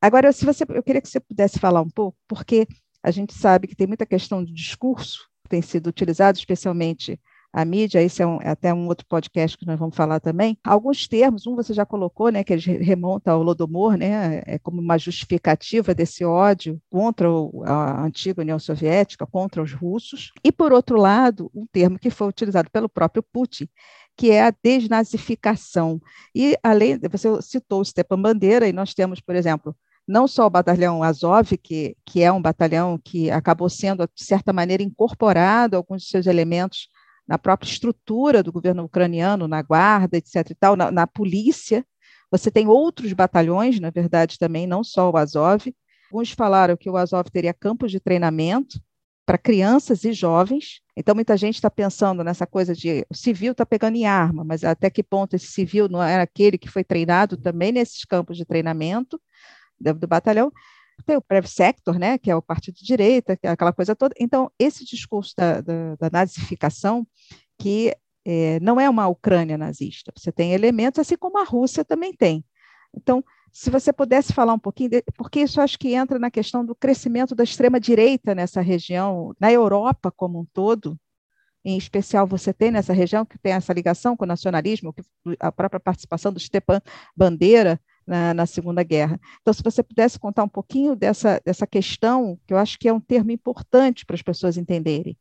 Agora, 0.00 0.32
se 0.32 0.44
você, 0.44 0.64
eu 0.68 0.82
queria 0.82 1.00
que 1.00 1.08
você 1.08 1.20
pudesse 1.20 1.58
falar 1.58 1.82
um 1.82 1.90
pouco, 1.90 2.16
porque 2.26 2.66
a 3.02 3.10
gente 3.10 3.34
sabe 3.34 3.66
que 3.66 3.76
tem 3.76 3.86
muita 3.86 4.06
questão 4.06 4.44
de 4.44 4.52
discurso 4.52 5.28
que 5.42 5.50
tem 5.50 5.62
sido 5.62 5.88
utilizado, 5.88 6.38
especialmente 6.38 7.20
a 7.52 7.64
mídia, 7.64 8.02
esse 8.02 8.22
é, 8.22 8.26
um, 8.26 8.40
é, 8.42 8.50
até 8.50 8.72
um 8.72 8.86
outro 8.86 9.06
podcast 9.06 9.56
que 9.56 9.66
nós 9.66 9.78
vamos 9.78 9.96
falar 9.96 10.20
também. 10.20 10.58
Alguns 10.62 11.08
termos, 11.08 11.46
um 11.46 11.56
você 11.56 11.72
já 11.72 11.86
colocou, 11.86 12.30
né, 12.30 12.44
que 12.44 12.54
remonta 12.54 13.30
ao 13.30 13.42
Lodomor, 13.42 13.96
né, 13.96 14.42
é 14.46 14.58
como 14.58 14.80
uma 14.80 14.98
justificativa 14.98 15.94
desse 15.94 16.24
ódio 16.24 16.80
contra 16.90 17.28
a 17.64 18.04
antiga 18.04 18.42
União 18.42 18.58
Soviética, 18.58 19.26
contra 19.26 19.62
os 19.62 19.72
russos. 19.72 20.30
E, 20.44 20.52
por 20.52 20.72
outro 20.72 20.98
lado, 20.98 21.50
um 21.54 21.66
termo 21.66 21.98
que 21.98 22.10
foi 22.10 22.28
utilizado 22.28 22.70
pelo 22.70 22.88
próprio 22.88 23.22
Putin, 23.22 23.68
que 24.16 24.30
é 24.30 24.42
a 24.42 24.54
desnazificação. 24.62 26.00
E, 26.34 26.56
além, 26.62 26.98
você 27.10 27.28
citou 27.40 27.80
o 27.80 27.84
Stepan 27.84 28.20
Bandeira, 28.20 28.68
e 28.68 28.72
nós 28.72 28.92
temos, 28.92 29.20
por 29.20 29.34
exemplo, 29.34 29.74
não 30.06 30.26
só 30.26 30.46
o 30.46 30.50
batalhão 30.50 31.02
Azov, 31.02 31.56
que, 31.58 31.96
que 32.04 32.22
é 32.22 32.32
um 32.32 32.40
batalhão 32.40 32.98
que 33.02 33.30
acabou 33.30 33.68
sendo, 33.68 34.08
de 34.14 34.24
certa 34.24 34.52
maneira, 34.52 34.82
incorporado 34.82 35.76
alguns 35.76 36.02
de 36.02 36.08
seus 36.08 36.26
elementos 36.26 36.88
na 37.28 37.38
própria 37.38 37.68
estrutura 37.68 38.42
do 38.42 38.50
governo 38.50 38.84
ucraniano, 38.84 39.46
na 39.46 39.60
guarda, 39.60 40.16
etc. 40.16 40.50
e 40.50 40.54
tal, 40.54 40.74
na, 40.74 40.90
na 40.90 41.06
polícia. 41.06 41.84
Você 42.30 42.50
tem 42.50 42.66
outros 42.66 43.12
batalhões, 43.12 43.78
na 43.78 43.90
verdade, 43.90 44.38
também, 44.38 44.66
não 44.66 44.82
só 44.82 45.10
o 45.10 45.16
Azov. 45.16 45.66
Alguns 46.10 46.32
falaram 46.32 46.76
que 46.76 46.88
o 46.88 46.96
Azov 46.96 47.30
teria 47.30 47.52
campos 47.52 47.90
de 47.90 48.00
treinamento 48.00 48.80
para 49.26 49.36
crianças 49.36 50.04
e 50.04 50.12
jovens. 50.14 50.80
Então, 50.96 51.14
muita 51.14 51.36
gente 51.36 51.56
está 51.56 51.70
pensando 51.70 52.24
nessa 52.24 52.46
coisa 52.46 52.74
de 52.74 53.04
o 53.10 53.14
civil 53.14 53.52
está 53.52 53.66
pegando 53.66 53.96
em 53.96 54.06
arma, 54.06 54.42
mas 54.42 54.64
até 54.64 54.88
que 54.88 55.02
ponto 55.02 55.36
esse 55.36 55.48
civil 55.48 55.86
não 55.86 56.02
era 56.02 56.22
aquele 56.22 56.56
que 56.56 56.70
foi 56.70 56.82
treinado 56.82 57.36
também 57.36 57.70
nesses 57.70 58.06
campos 58.06 58.38
de 58.38 58.46
treinamento 58.46 59.20
do, 59.78 59.92
do 59.92 60.06
batalhão? 60.06 60.50
Tem 61.04 61.16
o 61.16 61.22
Prev 61.22 61.46
Sector, 61.46 61.98
né, 61.98 62.18
que 62.18 62.30
é 62.30 62.36
o 62.36 62.42
partido 62.42 62.76
de 62.76 62.84
direita, 62.84 63.36
que 63.36 63.46
é 63.46 63.50
aquela 63.50 63.72
coisa 63.72 63.94
toda. 63.94 64.14
Então, 64.18 64.50
esse 64.58 64.84
discurso 64.84 65.34
da, 65.36 65.60
da, 65.60 65.96
da 65.96 66.10
nazificação, 66.10 67.06
que 67.58 67.94
é, 68.24 68.60
não 68.60 68.80
é 68.80 68.88
uma 68.88 69.08
Ucrânia 69.08 69.56
nazista, 69.56 70.12
você 70.16 70.30
tem 70.30 70.52
elementos, 70.52 70.98
assim 70.98 71.16
como 71.16 71.38
a 71.38 71.44
Rússia 71.44 71.84
também 71.84 72.12
tem. 72.12 72.44
Então, 72.94 73.24
se 73.52 73.70
você 73.70 73.92
pudesse 73.92 74.32
falar 74.32 74.52
um 74.52 74.58
pouquinho, 74.58 74.90
de, 74.90 75.02
porque 75.16 75.40
isso 75.40 75.60
acho 75.60 75.78
que 75.78 75.94
entra 75.94 76.18
na 76.18 76.30
questão 76.30 76.64
do 76.64 76.74
crescimento 76.74 77.34
da 77.34 77.44
extrema-direita 77.44 78.34
nessa 78.34 78.60
região, 78.60 79.34
na 79.40 79.50
Europa 79.50 80.10
como 80.10 80.40
um 80.40 80.46
todo, 80.52 80.98
em 81.64 81.76
especial 81.76 82.26
você 82.26 82.52
tem 82.52 82.70
nessa 82.70 82.92
região 82.92 83.24
que 83.24 83.38
tem 83.38 83.52
essa 83.52 83.72
ligação 83.72 84.16
com 84.16 84.24
o 84.24 84.28
nacionalismo, 84.28 84.94
a 85.40 85.50
própria 85.50 85.80
participação 85.80 86.32
do 86.32 86.40
Stepan 86.40 86.80
Bandeira 87.16 87.80
na, 88.08 88.32
na, 88.32 88.46
Segunda 88.46 88.82
Guerra. 88.82 89.20
Então, 89.40 89.52
se 89.52 89.62
você 89.62 89.82
pudesse 89.82 90.18
contar 90.18 90.42
um 90.42 90.48
pouquinho 90.48 90.96
dessa, 90.96 91.40
dessa 91.44 91.66
questão, 91.66 92.38
que 92.46 92.54
eu 92.54 92.58
acho 92.58 92.78
que 92.78 92.88
é 92.88 92.92
um 92.92 93.00
termo 93.00 93.30
importante 93.30 94.06
para 94.06 94.14
as 94.14 94.22
pessoas 94.22 94.56
entenderem. 94.56 95.16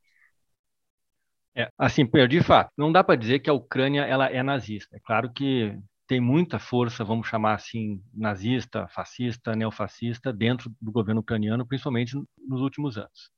É, 1.56 1.70
assim, 1.78 2.08
de 2.30 2.42
fato, 2.42 2.72
não 2.78 2.92
dá 2.92 3.04
para 3.04 3.16
dizer 3.16 3.40
que 3.40 3.50
a 3.50 3.54
Ucrânia 3.54 4.02
ela 4.02 4.28
é 4.28 4.42
nazista. 4.42 4.96
É 4.96 5.00
claro 5.00 5.32
que 5.34 5.78
tem 6.08 6.22
muita 6.22 6.58
força, 6.60 7.04
vamos 7.04 7.28
chamar 7.28 7.56
assim, 7.56 8.02
nazista, 8.14 8.88
fascista, 8.88 9.56
neofascista 9.56 10.32
dentro 10.32 10.72
do 10.80 10.92
governo 10.92 11.22
ucraniano, 11.22 11.68
principalmente 11.68 12.16
nos 12.48 12.62
últimos 12.62 12.98
anos. 12.98 13.32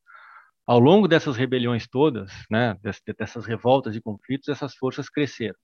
Ao 0.68 0.80
longo 0.80 1.08
dessas 1.08 1.36
rebeliões 1.36 1.88
todas, 1.88 2.32
né, 2.52 2.78
dessas 3.18 3.46
revoltas 3.46 3.96
e 3.96 4.02
conflitos, 4.02 4.50
essas 4.50 4.76
forças 4.76 5.10
cresceram. 5.10 5.58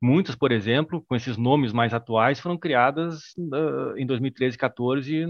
Muitas, 0.00 0.36
por 0.36 0.52
exemplo, 0.52 1.04
com 1.08 1.16
esses 1.16 1.36
nomes 1.36 1.72
mais 1.72 1.92
atuais, 1.92 2.38
foram 2.38 2.56
criadas 2.56 3.34
uh, 3.36 3.96
em 3.96 4.06
2013 4.06 4.54
e 4.54 4.58
14 4.58 5.26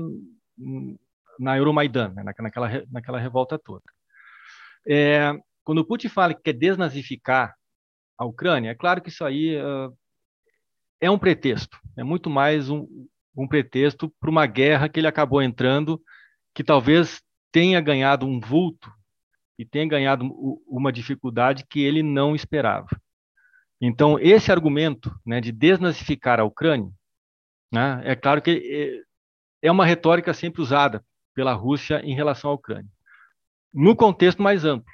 na 1.38 1.56
Euromaidan, 1.56 2.12
né, 2.14 2.22
naquela, 2.22 2.68
naquela 2.90 3.18
revolta 3.18 3.58
toda. 3.58 3.84
É, 4.86 5.32
quando 5.64 5.78
o 5.78 5.84
Putin 5.84 6.08
fala 6.08 6.34
que 6.34 6.42
quer 6.42 6.52
desnazificar 6.52 7.54
a 8.18 8.24
Ucrânia, 8.24 8.70
é 8.70 8.74
claro 8.74 9.00
que 9.00 9.08
isso 9.08 9.24
aí 9.24 9.56
uh, 9.56 9.96
é 11.00 11.10
um 11.10 11.18
pretexto, 11.18 11.78
é 11.96 12.02
muito 12.02 12.28
mais 12.28 12.68
um, 12.68 12.86
um 13.36 13.46
pretexto 13.46 14.12
para 14.20 14.30
uma 14.30 14.46
guerra 14.46 14.88
que 14.88 15.00
ele 15.00 15.06
acabou 15.06 15.40
entrando, 15.40 16.02
que 16.54 16.64
talvez 16.64 17.22
tenha 17.52 17.80
ganhado 17.80 18.26
um 18.26 18.40
vulto 18.40 18.92
e 19.58 19.64
tenha 19.64 19.86
ganhado 19.86 20.24
uma 20.66 20.92
dificuldade 20.92 21.64
que 21.68 21.80
ele 21.80 22.02
não 22.02 22.34
esperava. 22.34 22.88
Então, 23.80 24.18
esse 24.18 24.50
argumento 24.50 25.14
né, 25.24 25.40
de 25.40 25.52
desnazificar 25.52 26.40
a 26.40 26.44
Ucrânia, 26.44 26.90
né, 27.72 28.00
é 28.04 28.16
claro 28.16 28.42
que 28.42 29.04
é, 29.62 29.68
é 29.68 29.70
uma 29.70 29.86
retórica 29.86 30.34
sempre 30.34 30.60
usada 30.60 31.04
pela 31.34 31.52
Rússia 31.52 32.00
em 32.04 32.14
relação 32.14 32.50
à 32.50 32.54
Ucrânia, 32.54 32.90
no 33.72 33.94
contexto 33.94 34.42
mais 34.42 34.64
amplo, 34.64 34.92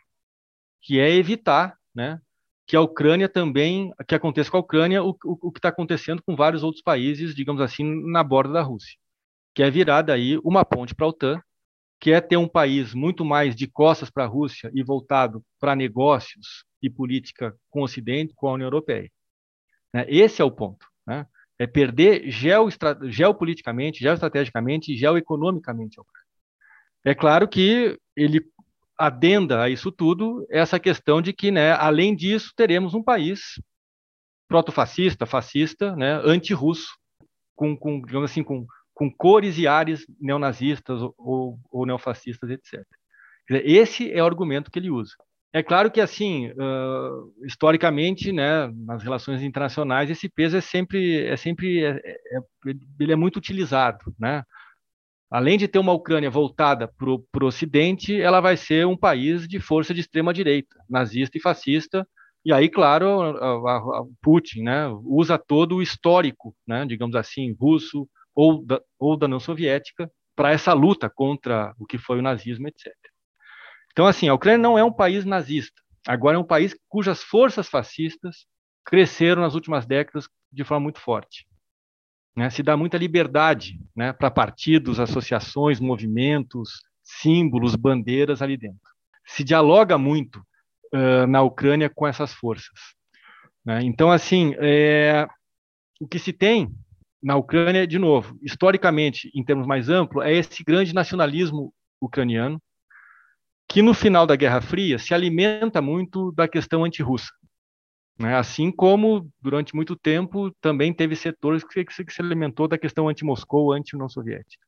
que 0.82 1.00
é 1.00 1.10
evitar 1.10 1.78
né, 1.94 2.20
que 2.66 2.76
a 2.76 2.80
Ucrânia 2.80 3.28
também, 3.28 3.92
que 4.06 4.14
aconteça 4.14 4.50
com 4.50 4.58
a 4.58 4.60
Ucrânia 4.60 5.02
o, 5.02 5.10
o, 5.24 5.48
o 5.48 5.52
que 5.52 5.58
está 5.58 5.68
acontecendo 5.68 6.22
com 6.22 6.36
vários 6.36 6.62
outros 6.62 6.82
países, 6.82 7.34
digamos 7.34 7.62
assim, 7.62 7.84
na 8.10 8.22
borda 8.22 8.54
da 8.54 8.62
Rússia, 8.62 8.98
que 9.54 9.62
é 9.62 9.70
virar 9.70 10.02
daí 10.02 10.38
uma 10.44 10.64
ponte 10.64 10.94
para 10.94 11.06
a 11.06 11.08
OTAN, 11.08 11.40
que 12.00 12.12
é 12.12 12.20
ter 12.20 12.36
um 12.36 12.48
país 12.48 12.92
muito 12.94 13.24
mais 13.24 13.54
de 13.54 13.66
costas 13.66 14.10
para 14.10 14.24
a 14.24 14.28
Rússia 14.28 14.70
e 14.74 14.82
voltado 14.82 15.42
para 15.58 15.76
negócios 15.76 16.64
e 16.82 16.90
política 16.90 17.56
com 17.70 17.80
o 17.80 17.84
Ocidente, 17.84 18.34
com 18.34 18.48
a 18.48 18.52
União 18.52 18.66
Europeia. 18.66 19.10
Né? 19.92 20.04
Esse 20.08 20.42
é 20.42 20.44
o 20.44 20.50
ponto. 20.50 20.86
Né? 21.06 21.26
É 21.58 21.66
perder 21.66 22.30
geopoliticamente, 23.08 24.00
geoestrategicamente 24.00 24.92
e 24.92 24.96
geoeconomicamente. 24.96 26.00
É 27.04 27.14
claro 27.14 27.48
que 27.48 27.98
ele 28.16 28.40
adenda 28.98 29.62
a 29.62 29.68
isso 29.68 29.90
tudo 29.90 30.46
essa 30.50 30.78
questão 30.78 31.20
de 31.20 31.32
que, 31.32 31.50
né, 31.50 31.72
além 31.72 32.14
disso, 32.14 32.52
teremos 32.56 32.94
um 32.94 33.02
país 33.02 33.60
protofascista, 34.48 35.26
fascista, 35.26 35.96
né, 35.96 36.20
anti-russo, 36.24 36.96
com, 37.56 37.76
com, 37.76 38.00
digamos 38.00 38.30
assim, 38.30 38.42
com, 38.42 38.66
com 38.94 39.10
cores 39.10 39.58
e 39.58 39.66
ares 39.66 40.06
neonazistas 40.20 41.02
ou, 41.02 41.14
ou, 41.18 41.58
ou 41.70 41.86
neofascistas, 41.86 42.48
etc. 42.50 42.82
Esse 43.50 44.10
é 44.12 44.22
o 44.22 44.26
argumento 44.26 44.70
que 44.70 44.78
ele 44.78 44.90
usa. 44.90 45.14
É 45.52 45.62
claro 45.62 45.90
que, 45.90 46.00
assim, 46.00 46.50
uh, 46.50 47.44
historicamente, 47.44 48.32
né, 48.32 48.66
nas 48.74 49.02
relações 49.04 49.40
internacionais, 49.40 50.10
esse 50.10 50.28
peso 50.28 50.56
é 50.56 50.60
sempre, 50.60 51.26
é 51.26 51.36
sempre, 51.36 51.84
é, 51.84 51.90
é, 51.90 52.40
ele 52.98 53.12
é 53.12 53.16
muito 53.16 53.36
utilizado, 53.36 54.12
né? 54.18 54.42
Além 55.30 55.56
de 55.56 55.68
ter 55.68 55.78
uma 55.78 55.92
Ucrânia 55.92 56.30
voltada 56.30 56.88
para 56.88 57.08
o 57.08 57.46
Ocidente, 57.46 58.20
ela 58.20 58.40
vai 58.40 58.56
ser 58.56 58.86
um 58.86 58.96
país 58.96 59.46
de 59.46 59.60
força 59.60 59.94
de 59.94 60.00
extrema 60.00 60.34
direita, 60.34 60.76
nazista 60.88 61.38
e 61.38 61.40
fascista. 61.40 62.06
E 62.44 62.52
aí, 62.52 62.68
claro, 62.68 63.20
a, 63.20 63.70
a, 63.70 63.76
a 63.76 64.04
Putin, 64.20 64.62
né, 64.62 64.88
usa 65.04 65.38
todo 65.38 65.76
o 65.76 65.82
histórico, 65.82 66.54
né, 66.66 66.84
digamos 66.84 67.14
assim, 67.14 67.54
russo 67.58 68.08
ou 68.34 68.64
da, 68.64 68.80
ou 68.98 69.16
da 69.16 69.26
União 69.26 69.40
Soviética 69.40 70.10
para 70.34 70.52
essa 70.52 70.72
luta 70.72 71.08
contra 71.08 71.74
o 71.78 71.86
que 71.86 71.98
foi 71.98 72.18
o 72.18 72.22
nazismo, 72.22 72.68
etc. 72.68 72.92
Então, 73.92 74.06
assim, 74.06 74.28
a 74.28 74.34
Ucrânia 74.34 74.58
não 74.58 74.76
é 74.76 74.82
um 74.82 74.92
país 74.92 75.24
nazista. 75.24 75.80
Agora 76.06 76.36
é 76.36 76.40
um 76.40 76.44
país 76.44 76.76
cujas 76.88 77.22
forças 77.22 77.68
fascistas 77.68 78.46
cresceram 78.84 79.42
nas 79.42 79.54
últimas 79.54 79.86
décadas 79.86 80.28
de 80.52 80.64
forma 80.64 80.82
muito 80.82 81.00
forte. 81.00 81.46
Né? 82.36 82.50
Se 82.50 82.62
dá 82.62 82.76
muita 82.76 82.98
liberdade 82.98 83.80
né, 83.96 84.12
para 84.12 84.30
partidos, 84.30 85.00
associações, 85.00 85.80
movimentos, 85.80 86.82
símbolos, 87.02 87.76
bandeiras 87.76 88.42
ali 88.42 88.56
dentro. 88.56 88.80
Se 89.24 89.44
dialoga 89.44 89.96
muito 89.96 90.44
uh, 90.92 91.26
na 91.26 91.42
Ucrânia 91.42 91.88
com 91.88 92.06
essas 92.06 92.32
forças. 92.34 92.78
Né? 93.64 93.80
Então, 93.84 94.10
assim, 94.10 94.54
é, 94.58 95.26
o 96.00 96.06
que 96.06 96.18
se 96.18 96.32
tem 96.32 96.74
na 97.24 97.36
Ucrânia, 97.36 97.86
de 97.86 97.98
novo, 97.98 98.38
historicamente, 98.42 99.30
em 99.34 99.42
termos 99.42 99.66
mais 99.66 99.88
amplos, 99.88 100.26
é 100.26 100.34
esse 100.34 100.62
grande 100.62 100.94
nacionalismo 100.94 101.72
ucraniano, 101.98 102.62
que 103.66 103.80
no 103.80 103.94
final 103.94 104.26
da 104.26 104.36
Guerra 104.36 104.60
Fria 104.60 104.98
se 104.98 105.14
alimenta 105.14 105.80
muito 105.80 106.30
da 106.32 106.46
questão 106.46 106.84
antirrussa. 106.84 107.32
Né? 108.18 108.36
Assim 108.36 108.70
como, 108.70 109.26
durante 109.40 109.74
muito 109.74 109.96
tempo, 109.96 110.50
também 110.60 110.92
teve 110.92 111.16
setores 111.16 111.64
que, 111.64 111.82
que 111.82 112.12
se 112.12 112.20
alimentou 112.20 112.68
da 112.68 112.76
questão 112.76 113.08
anti-Moscou, 113.08 113.72
anti-União 113.72 114.08
Soviética. 114.08 114.62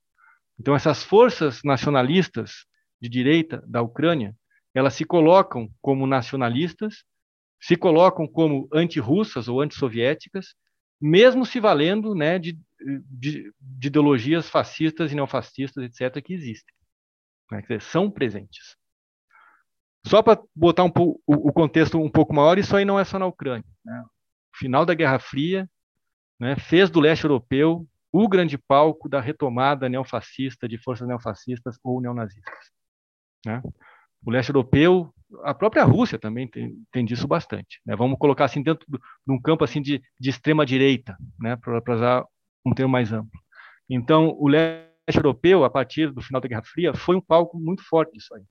Então, 0.59 0.75
essas 0.75 1.05
forças 1.05 1.61
nacionalistas 1.63 2.65
de 2.99 3.11
direita 3.11 3.63
da 3.67 3.83
Ucrânia, 3.83 4.35
elas 4.75 4.95
se 4.95 5.05
colocam 5.05 5.69
como 5.83 6.07
nacionalistas, 6.07 7.05
se 7.61 7.77
colocam 7.77 8.27
como 8.27 8.67
anti-russas 8.73 9.47
ou 9.47 9.61
anti-soviéticas, 9.61 10.55
mesmo 11.01 11.45
se 11.45 11.61
valendo 11.61 12.15
né, 12.15 12.39
de, 12.39 12.59
de, 13.11 13.53
de, 13.61 13.89
ideologias 13.89 14.49
fascistas 14.49 15.13
e 15.13 15.15
neofascistas, 15.15 15.85
etc., 15.85 16.23
que 16.23 16.35
existem. 16.35 16.75
Né? 17.51 17.63
São 17.81 18.11
presentes. 18.11 18.77
Só 20.07 20.23
para 20.23 20.41
botar 20.55 20.85
um 20.85 20.93
o, 20.97 21.19
o, 21.27 21.53
contexto 21.53 21.99
um 22.01 22.11
pouco 22.11 22.33
maior, 22.33 22.59
isso 22.59 22.77
aí 22.77 22.85
não 22.85 22.99
é 22.99 23.05
só 23.05 23.19
na 23.19 23.27
Ucrânia. 23.27 23.69
Né? 23.85 24.05
O 24.55 24.59
final 24.59 24.87
da 24.87 24.95
Guerra 24.95 25.19
Fria 25.19 25.69
né, 26.39 26.57
fez 26.57 26.91
do 26.91 27.01
leste 27.01 27.25
europeu 27.25 27.87
o 28.13 28.29
grande 28.29 28.57
palco 28.57 29.09
da 29.09 29.21
retomada 29.21 29.89
neofascista 29.89 30.69
de 30.69 30.79
forças 30.79 31.07
neofascistas 31.07 31.77
ou 31.83 32.01
neonazistas. 32.01 32.71
Né? 33.45 33.61
O 34.25 34.31
leste 34.31 34.51
europeu, 34.51 35.13
a 35.43 35.55
própria 35.55 35.85
Rússia 35.85 36.19
também 36.19 36.49
tem, 36.49 36.75
tem 36.93 37.05
disso 37.05 37.27
bastante. 37.27 37.81
Né? 37.85 37.97
Vamos 37.97 38.19
colocar 38.19 38.45
assim 38.45 38.63
dentro 38.63 38.87
de 38.89 39.33
um 39.33 39.41
campo 39.41 39.65
assim 39.65 39.83
de, 39.83 40.03
de 40.19 40.31
extrema 40.31 40.65
direita, 40.65 41.17
né? 41.39 41.57
para 41.57 41.95
usar 41.95 42.25
um 42.65 42.73
termo 42.73 42.93
mais 42.93 43.13
amplo. 43.13 43.41
Então, 43.89 44.37
o 44.39 44.49
leste 44.49 44.87
europeu, 45.15 45.65
a 45.65 45.71
partir 45.71 46.13
do 46.13 46.21
final 46.21 46.41
da 46.41 46.49
Guerra 46.49 46.63
Fria, 46.65 46.95
foi 46.95 47.17
um 47.17 47.21
palco 47.21 47.59
muito 47.59 47.83
forte 47.85 48.13
disso 48.13 48.35
aí. 48.35 48.43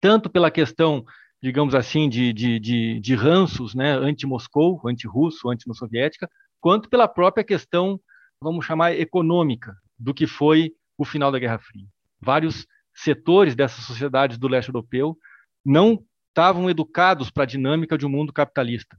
Tanto 0.00 0.30
pela 0.30 0.50
questão, 0.50 1.04
digamos 1.42 1.74
assim, 1.74 2.08
de, 2.08 2.32
de, 2.32 2.58
de, 2.58 3.00
de 3.00 3.14
ranços 3.14 3.74
né, 3.74 3.92
anti-Moscou, 3.92 4.80
anti-russo, 4.86 5.50
anti-União 5.50 5.74
Soviética, 5.74 6.28
quanto 6.60 6.88
pela 6.88 7.08
própria 7.08 7.44
questão, 7.44 8.00
vamos 8.40 8.64
chamar, 8.64 8.92
econômica, 8.92 9.74
do 9.98 10.14
que 10.14 10.26
foi 10.26 10.72
o 10.96 11.04
final 11.04 11.30
da 11.30 11.38
Guerra 11.38 11.58
Fria. 11.58 11.86
Vários 12.20 12.66
setores 12.94 13.54
dessas 13.54 13.84
sociedades 13.84 14.38
do 14.38 14.48
leste 14.48 14.68
europeu 14.68 15.16
não 15.68 16.02
estavam 16.28 16.70
educados 16.70 17.30
para 17.30 17.42
a 17.42 17.46
dinâmica 17.46 17.98
de 17.98 18.06
um 18.06 18.08
mundo 18.08 18.32
capitalista. 18.32 18.96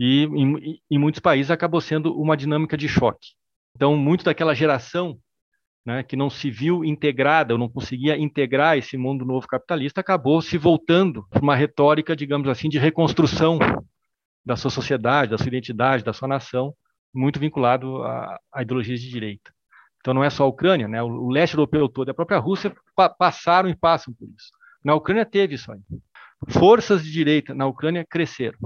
E 0.00 0.24
em, 0.24 0.80
em, 0.90 0.98
muitos 0.98 1.20
países 1.20 1.50
acabou 1.50 1.80
sendo 1.80 2.18
uma 2.18 2.36
dinâmica 2.36 2.76
de 2.76 2.88
choque. 2.88 3.28
Então, 3.76 3.96
muito 3.96 4.24
daquela 4.24 4.54
geração 4.54 5.16
né, 5.86 6.02
que 6.02 6.16
não 6.16 6.28
se 6.28 6.50
viu 6.50 6.84
integrada, 6.84 7.54
ou 7.54 7.58
não 7.58 7.68
conseguia 7.68 8.16
integrar 8.16 8.76
esse 8.76 8.96
mundo 8.96 9.24
novo 9.24 9.46
capitalista, 9.46 10.00
acabou 10.00 10.42
se 10.42 10.58
voltando 10.58 11.26
para 11.28 11.42
uma 11.42 11.54
retórica, 11.54 12.16
digamos 12.16 12.48
assim, 12.48 12.68
de 12.68 12.78
reconstrução 12.78 13.58
da 14.44 14.56
sua 14.56 14.70
sociedade, 14.70 15.30
da 15.30 15.38
sua 15.38 15.48
identidade, 15.48 16.04
da 16.04 16.12
sua 16.12 16.26
nação, 16.26 16.74
muito 17.14 17.38
vinculado 17.38 18.02
a, 18.02 18.38
ideologias 18.60 19.00
de 19.00 19.08
direita. 19.08 19.52
Então 20.00 20.12
não 20.12 20.24
é 20.24 20.30
só 20.30 20.44
a 20.44 20.48
Ucrânia, 20.48 20.88
né? 20.88 21.00
o, 21.02 21.28
leste 21.28 21.54
europeu 21.54 21.88
todo, 21.88 22.08
a 22.08 22.14
própria 22.14 22.38
Rússia 22.38 22.74
pa 22.96 23.08
passaram 23.08 23.68
e 23.68 23.76
passam 23.76 24.12
por 24.14 24.28
isso. 24.28 24.50
Na 24.84 24.94
Ucrânia 24.94 25.24
teve 25.24 25.54
isso 25.54 25.70
aí. 25.70 25.80
Forças 26.48 27.04
de 27.04 27.12
direita 27.12 27.54
na 27.54 27.66
Ucrânia 27.66 28.04
cresceram. 28.08 28.58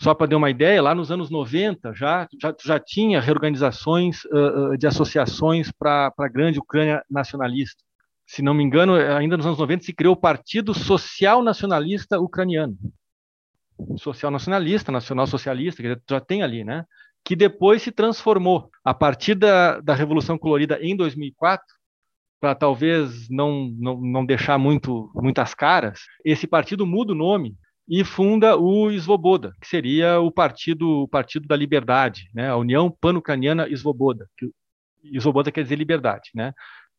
Só 0.00 0.14
para 0.14 0.26
dar 0.26 0.36
uma 0.36 0.50
ideia, 0.50 0.82
lá 0.82 0.94
nos 0.94 1.10
anos 1.10 1.30
90 1.30 1.94
já, 1.94 2.28
já, 2.40 2.54
já 2.64 2.80
tinha 2.80 3.20
reorganizações 3.20 4.24
uh, 4.26 4.76
de 4.76 4.86
associações 4.86 5.70
para 5.72 6.12
a 6.18 6.28
grande 6.28 6.58
Ucrânia 6.58 7.02
nacionalista. 7.10 7.82
Se 8.26 8.42
não 8.42 8.54
me 8.54 8.62
engano, 8.62 8.94
ainda 8.94 9.36
nos 9.36 9.46
anos 9.46 9.58
90 9.58 9.84
se 9.84 9.92
criou 9.92 10.14
o 10.14 10.20
Partido 10.20 10.74
Social 10.74 11.42
Nacionalista 11.42 12.18
Ucraniano. 12.18 12.76
Social 13.96 14.30
nacionalista, 14.30 14.92
nacional 14.92 15.26
socialista, 15.26 15.82
que 15.82 16.00
já 16.08 16.20
tem 16.20 16.42
ali, 16.42 16.64
né? 16.64 16.84
Que 17.24 17.34
depois 17.34 17.82
se 17.82 17.90
transformou 17.90 18.70
a 18.84 18.94
partir 18.94 19.34
da, 19.34 19.80
da 19.80 19.94
Revolução 19.94 20.38
Colorida 20.38 20.78
em 20.80 20.96
2004 20.96 21.64
para 22.40 22.54
talvez 22.54 23.28
não, 23.30 23.70
não, 23.78 24.00
não 24.00 24.26
deixar 24.26 24.58
muito 24.58 25.10
muitas 25.14 25.54
caras, 25.54 26.00
esse 26.24 26.46
partido 26.46 26.86
muda 26.86 27.12
o 27.12 27.16
nome 27.16 27.56
e 27.88 28.02
funda 28.02 28.56
o 28.56 28.90
Svoboda, 28.98 29.54
que 29.60 29.66
seria 29.66 30.18
o 30.20 30.30
partido, 30.30 31.02
o 31.02 31.08
partido 31.08 31.46
da 31.46 31.56
liberdade, 31.56 32.30
né? 32.34 32.48
a 32.48 32.56
União 32.56 32.90
Pan-Ucraniana 32.90 33.68
Svoboda, 33.76 34.28
que 34.36 34.50
Svoboda 35.20 35.52
quer 35.52 35.62
dizer 35.62 35.76
liberdade. 35.76 36.30
Né? 36.34 36.52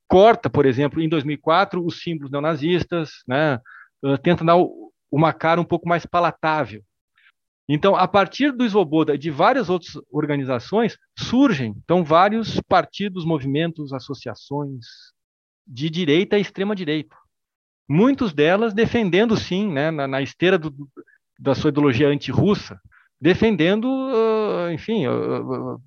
Corta, 0.08 0.50
por 0.50 0.66
exemplo, 0.66 1.02
em 1.02 1.10
2004, 1.10 1.84
os 1.84 2.02
símbolos 2.02 2.32
neonazistas, 2.32 3.24
né? 3.28 3.60
tenta 4.22 4.46
dar 4.46 4.58
uma 5.12 5.34
cara 5.34 5.60
um 5.60 5.66
pouco 5.66 5.88
mais 5.88 6.06
palatável. 6.06 6.84
Então, 7.68 7.96
a 7.96 8.08
partir 8.08 8.52
do 8.52 8.68
Svoboda 8.70 9.16
e 9.16 9.18
de 9.18 9.32
várias 9.32 9.72
outras 9.72 9.94
organizações, 10.12 10.98
surgem 11.18 11.74
então 11.84 12.04
vários 12.04 12.60
partidos, 12.68 13.26
movimentos, 13.26 13.92
associações 13.92 14.86
de 15.68 15.89
direita 15.89 16.38
e 16.38 16.41
extrema-direita 16.41 17.16
muitos 17.88 18.34
delas 18.34 18.74
defendendo, 18.74 19.38
sim, 19.38 19.72
né, 19.72 19.91
na, 19.91 20.07
na 20.07 20.22
esteira 20.22 20.57
do, 20.57 20.74
da 21.39 21.53
sua 21.53 21.70
ideologia 21.70 22.07
anti-russa, 22.07 22.80
defendendo, 23.20 23.86
uh, 23.86 24.72
enfim, 24.72 25.07
uh, 25.07 25.74
uh, 25.76 25.82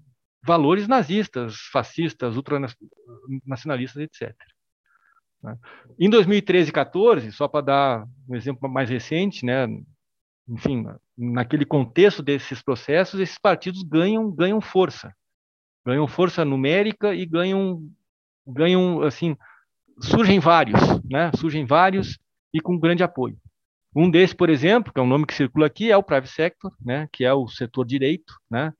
valores 0.44 0.86
nazistas, 0.86 1.56
fascistas, 1.72 2.36
ultranacionalistas, 2.36 4.02
etc. 4.02 4.34
Né. 5.42 5.56
Em 5.98 6.08
2013 6.08 6.70
e 6.70 6.72
14, 6.72 7.32
só 7.32 7.48
para 7.48 7.64
dar 7.64 8.08
um 8.28 8.34
exemplo 8.34 8.68
mais 8.68 8.88
recente, 8.88 9.44
né, 9.44 9.66
enfim, 10.48 10.86
naquele 11.16 11.66
contexto 11.66 12.22
desses 12.22 12.62
processos, 12.62 13.20
esses 13.20 13.38
partidos 13.38 13.82
ganham, 13.82 14.30
ganham 14.30 14.60
força, 14.60 15.12
ganham 15.84 16.06
força 16.08 16.44
numérica 16.44 17.14
e 17.14 17.26
ganham, 17.26 17.82
ganham 18.46 19.02
assim, 19.02 19.36
surgem 20.00 20.38
vários, 20.38 20.80
né? 21.04 21.30
Surgem 21.36 21.64
vários 21.64 22.18
e 22.52 22.60
com 22.60 22.78
grande 22.78 23.02
apoio. 23.02 23.36
Um 23.94 24.10
desses, 24.10 24.34
por 24.34 24.50
exemplo, 24.50 24.92
que 24.92 25.00
é 25.00 25.02
um 25.02 25.06
nome 25.06 25.26
que 25.26 25.34
circula 25.34 25.66
aqui, 25.66 25.90
é 25.90 25.96
o 25.96 26.02
Private 26.02 26.32
Sector, 26.32 26.72
né? 26.80 27.08
Que 27.12 27.24
é 27.24 27.32
o 27.32 27.48
setor 27.48 27.84
direito, 27.84 28.34
né? 28.50 28.72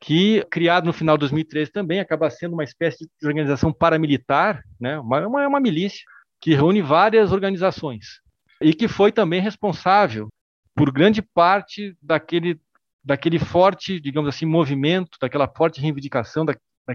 Que 0.00 0.44
criado 0.50 0.84
no 0.84 0.92
final 0.92 1.16
de 1.16 1.20
2013 1.20 1.70
também 1.70 2.00
acaba 2.00 2.28
sendo 2.30 2.54
uma 2.54 2.64
espécie 2.64 3.08
de 3.20 3.26
organização 3.26 3.72
paramilitar, 3.72 4.62
né? 4.80 4.98
Uma, 4.98 5.26
uma, 5.26 5.48
uma 5.48 5.60
milícia 5.60 6.04
que 6.40 6.54
reúne 6.54 6.82
várias 6.82 7.32
organizações 7.32 8.20
e 8.60 8.74
que 8.74 8.88
foi 8.88 9.12
também 9.12 9.40
responsável 9.40 10.28
por 10.74 10.92
grande 10.92 11.22
parte 11.22 11.96
daquele 12.00 12.60
daquele 13.04 13.38
forte, 13.38 13.98
digamos 13.98 14.28
assim, 14.28 14.46
movimento, 14.46 15.18
daquela 15.20 15.48
forte 15.48 15.80
reivindicação, 15.80 16.44
da, 16.44 16.54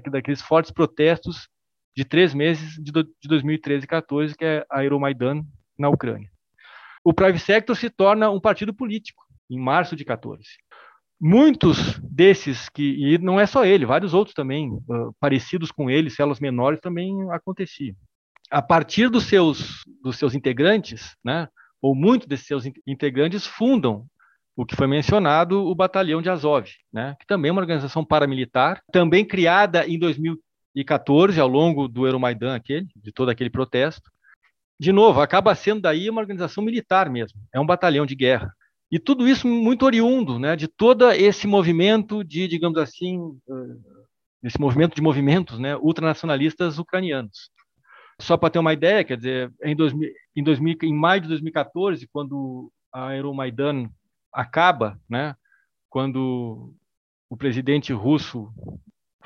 daqueles 0.10 0.42
fortes 0.42 0.72
protestos 0.72 1.50
de 1.98 2.06
três 2.06 2.32
meses 2.32 2.76
de, 2.76 2.92
do, 2.92 3.04
de 3.04 3.28
2013 3.28 3.84
e 3.84 3.88
14, 3.88 4.38
que 4.38 4.46
é 4.46 4.64
a 4.70 4.84
Euromaidan 4.84 5.42
na 5.76 5.90
Ucrânia. 5.90 6.30
O 7.04 7.12
Private 7.12 7.40
Sector 7.40 7.76
se 7.76 7.90
torna 7.90 8.30
um 8.30 8.40
partido 8.40 8.72
político 8.72 9.24
em 9.50 9.60
março 9.60 9.96
de 9.96 10.06
14. 10.06 10.44
Muitos 11.20 12.00
desses 12.04 12.70
que 12.70 12.84
e 12.84 13.18
não 13.18 13.40
é 13.40 13.48
só 13.48 13.66
ele, 13.66 13.84
vários 13.84 14.14
outros 14.14 14.36
também 14.36 14.70
uh, 14.74 15.12
parecidos 15.20 15.72
com 15.72 15.90
ele, 15.90 16.12
células 16.12 16.40
menores 16.40 16.80
também 16.80 17.12
aconteciam. 17.32 17.96
A 18.52 18.62
partir 18.62 19.10
dos 19.10 19.24
seus 19.24 19.84
dos 20.04 20.20
seus 20.20 20.36
integrantes, 20.36 21.16
né, 21.26 21.48
ou 21.82 21.96
muitos 21.96 22.28
desses 22.28 22.46
seus 22.46 22.64
integrantes 22.86 23.48
fundam 23.48 24.06
o 24.56 24.68
que 24.68 24.76
foi 24.76 24.86
mencionado, 24.86 25.66
o 25.66 25.74
Batalhão 25.74 26.22
de 26.22 26.30
Azov, 26.30 26.70
né, 26.94 27.16
que 27.20 27.26
também 27.26 27.50
é 27.50 27.52
uma 27.52 27.62
organização 27.62 28.06
paramilitar, 28.06 28.84
também 28.92 29.26
criada 29.26 29.88
em 29.88 29.98
2000, 29.98 30.40
2014, 30.78 31.40
ao 31.40 31.48
longo 31.48 31.88
do 31.88 32.06
Euromaidan 32.06 32.56
aquele, 32.56 32.88
de 32.96 33.12
todo 33.12 33.30
aquele 33.30 33.50
protesto. 33.50 34.12
De 34.80 34.92
novo, 34.92 35.22
acaba 35.22 35.56
sendo 35.56 35.82
daí 35.82 36.10
uma 36.10 36.22
organização 36.22 36.64
militar 36.64 37.10
mesmo, 37.10 37.40
é 37.52 37.60
um 37.60 37.66
batalhão 37.66 38.06
de 38.06 38.16
guerra. 38.16 38.54
E 38.92 39.00
tudo 39.00 39.28
isso 39.28 39.48
muito 39.48 39.86
oriundo, 39.86 40.40
né, 40.40 40.56
de 40.56 40.68
todo 40.68 41.12
esse 41.12 41.48
movimento 41.48 42.24
de, 42.24 42.48
digamos 42.48 42.78
assim, 42.78 43.38
esse 44.44 44.60
movimento 44.60 44.96
de 44.96 45.02
movimentos, 45.02 45.60
né, 45.60 45.76
ultranacionalistas 45.76 46.78
ucranianos. 46.78 47.50
Só 48.22 48.38
para 48.38 48.50
ter 48.50 48.60
uma 48.60 48.74
ideia, 48.74 49.04
quer 49.04 49.18
dizer, 49.18 49.52
em, 49.64 49.76
2000, 49.76 50.10
em, 50.36 50.44
2000, 50.44 50.78
em 50.84 50.94
maio 50.94 51.22
de 51.22 51.28
2014, 51.28 52.08
quando 52.08 52.72
a 52.94 53.16
Euromaidan 53.16 53.90
acaba, 54.32 55.00
né, 55.10 55.36
quando 55.90 56.74
o 57.30 57.36
presidente 57.36 57.92
russo 57.92 58.52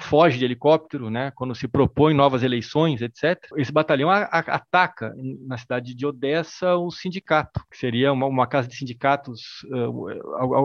foge 0.01 0.37
de 0.37 0.45
helicóptero, 0.45 1.09
né, 1.09 1.31
quando 1.35 1.55
se 1.55 1.67
propõe 1.67 2.13
novas 2.13 2.43
eleições, 2.43 3.01
etc. 3.01 3.37
Esse 3.57 3.71
batalhão 3.71 4.09
a, 4.09 4.23
a, 4.23 4.39
ataca 4.39 5.13
na 5.47 5.57
cidade 5.57 5.93
de 5.93 6.05
Odessa 6.05 6.75
o 6.75 6.91
sindicato, 6.91 7.63
que 7.69 7.77
seria 7.77 8.11
uma, 8.11 8.25
uma 8.25 8.47
casa 8.47 8.67
de 8.67 8.75
sindicatos, 8.75 9.63
uh, 9.71 10.09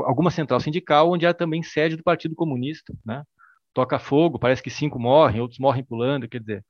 alguma 0.07 0.30
central 0.30 0.61
sindical, 0.61 1.11
onde 1.11 1.24
era 1.24 1.34
também 1.34 1.62
sede 1.62 1.97
do 1.97 2.03
Partido 2.03 2.34
Comunista, 2.34 2.93
né? 3.05 3.22
Toca 3.72 3.99
fogo, 3.99 4.39
parece 4.39 4.62
que 4.62 4.70
cinco 4.70 4.99
morrem, 4.99 5.41
outros 5.41 5.61
morrem 5.61 5.84
pulando, 5.84 6.28
quer 6.28 6.41
dizer, 6.41 6.64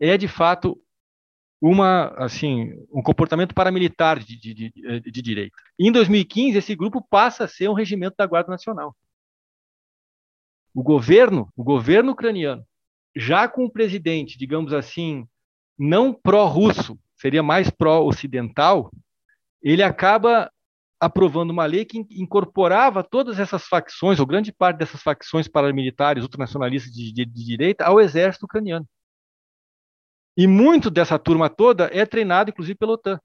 é 0.00 0.16
de 0.16 0.26
fato 0.26 0.76
uma 1.60 2.14
assim 2.16 2.72
um 2.92 3.02
comportamento 3.02 3.54
paramilitar 3.54 4.18
de, 4.18 4.38
de, 4.38 4.54
de, 4.54 5.00
de 5.00 5.22
direita. 5.22 5.56
Em 5.78 5.90
2015 5.90 6.58
esse 6.58 6.74
grupo 6.74 7.04
passa 7.08 7.44
a 7.44 7.48
ser 7.48 7.68
um 7.68 7.74
regimento 7.74 8.14
da 8.16 8.26
Guarda 8.26 8.50
Nacional 8.50 8.94
o 10.74 10.82
governo, 10.82 11.52
o 11.56 11.64
governo 11.64 12.12
ucraniano, 12.12 12.64
já 13.16 13.48
com 13.48 13.64
o 13.64 13.70
presidente, 13.70 14.38
digamos 14.38 14.72
assim, 14.72 15.26
não 15.78 16.12
pró-russo, 16.12 16.98
seria 17.16 17.42
mais 17.42 17.70
pró-ocidental, 17.70 18.92
ele 19.62 19.82
acaba 19.82 20.50
aprovando 21.00 21.50
uma 21.50 21.64
lei 21.64 21.84
que 21.84 21.98
incorporava 22.10 23.04
todas 23.04 23.38
essas 23.38 23.66
facções, 23.66 24.18
ou 24.18 24.26
grande 24.26 24.52
parte 24.52 24.78
dessas 24.78 25.02
facções 25.02 25.46
paramilitares 25.46 26.22
ultranacionalistas 26.22 26.92
de, 26.92 27.12
de, 27.12 27.24
de 27.24 27.44
direita, 27.44 27.84
ao 27.84 28.00
exército 28.00 28.46
ucraniano. 28.46 28.86
E 30.36 30.46
muito 30.46 30.90
dessa 30.90 31.18
turma 31.18 31.48
toda 31.48 31.90
é 31.92 32.04
treinado, 32.04 32.50
inclusive, 32.50 32.76
pela 32.76 32.92
OTAN. 32.92 33.20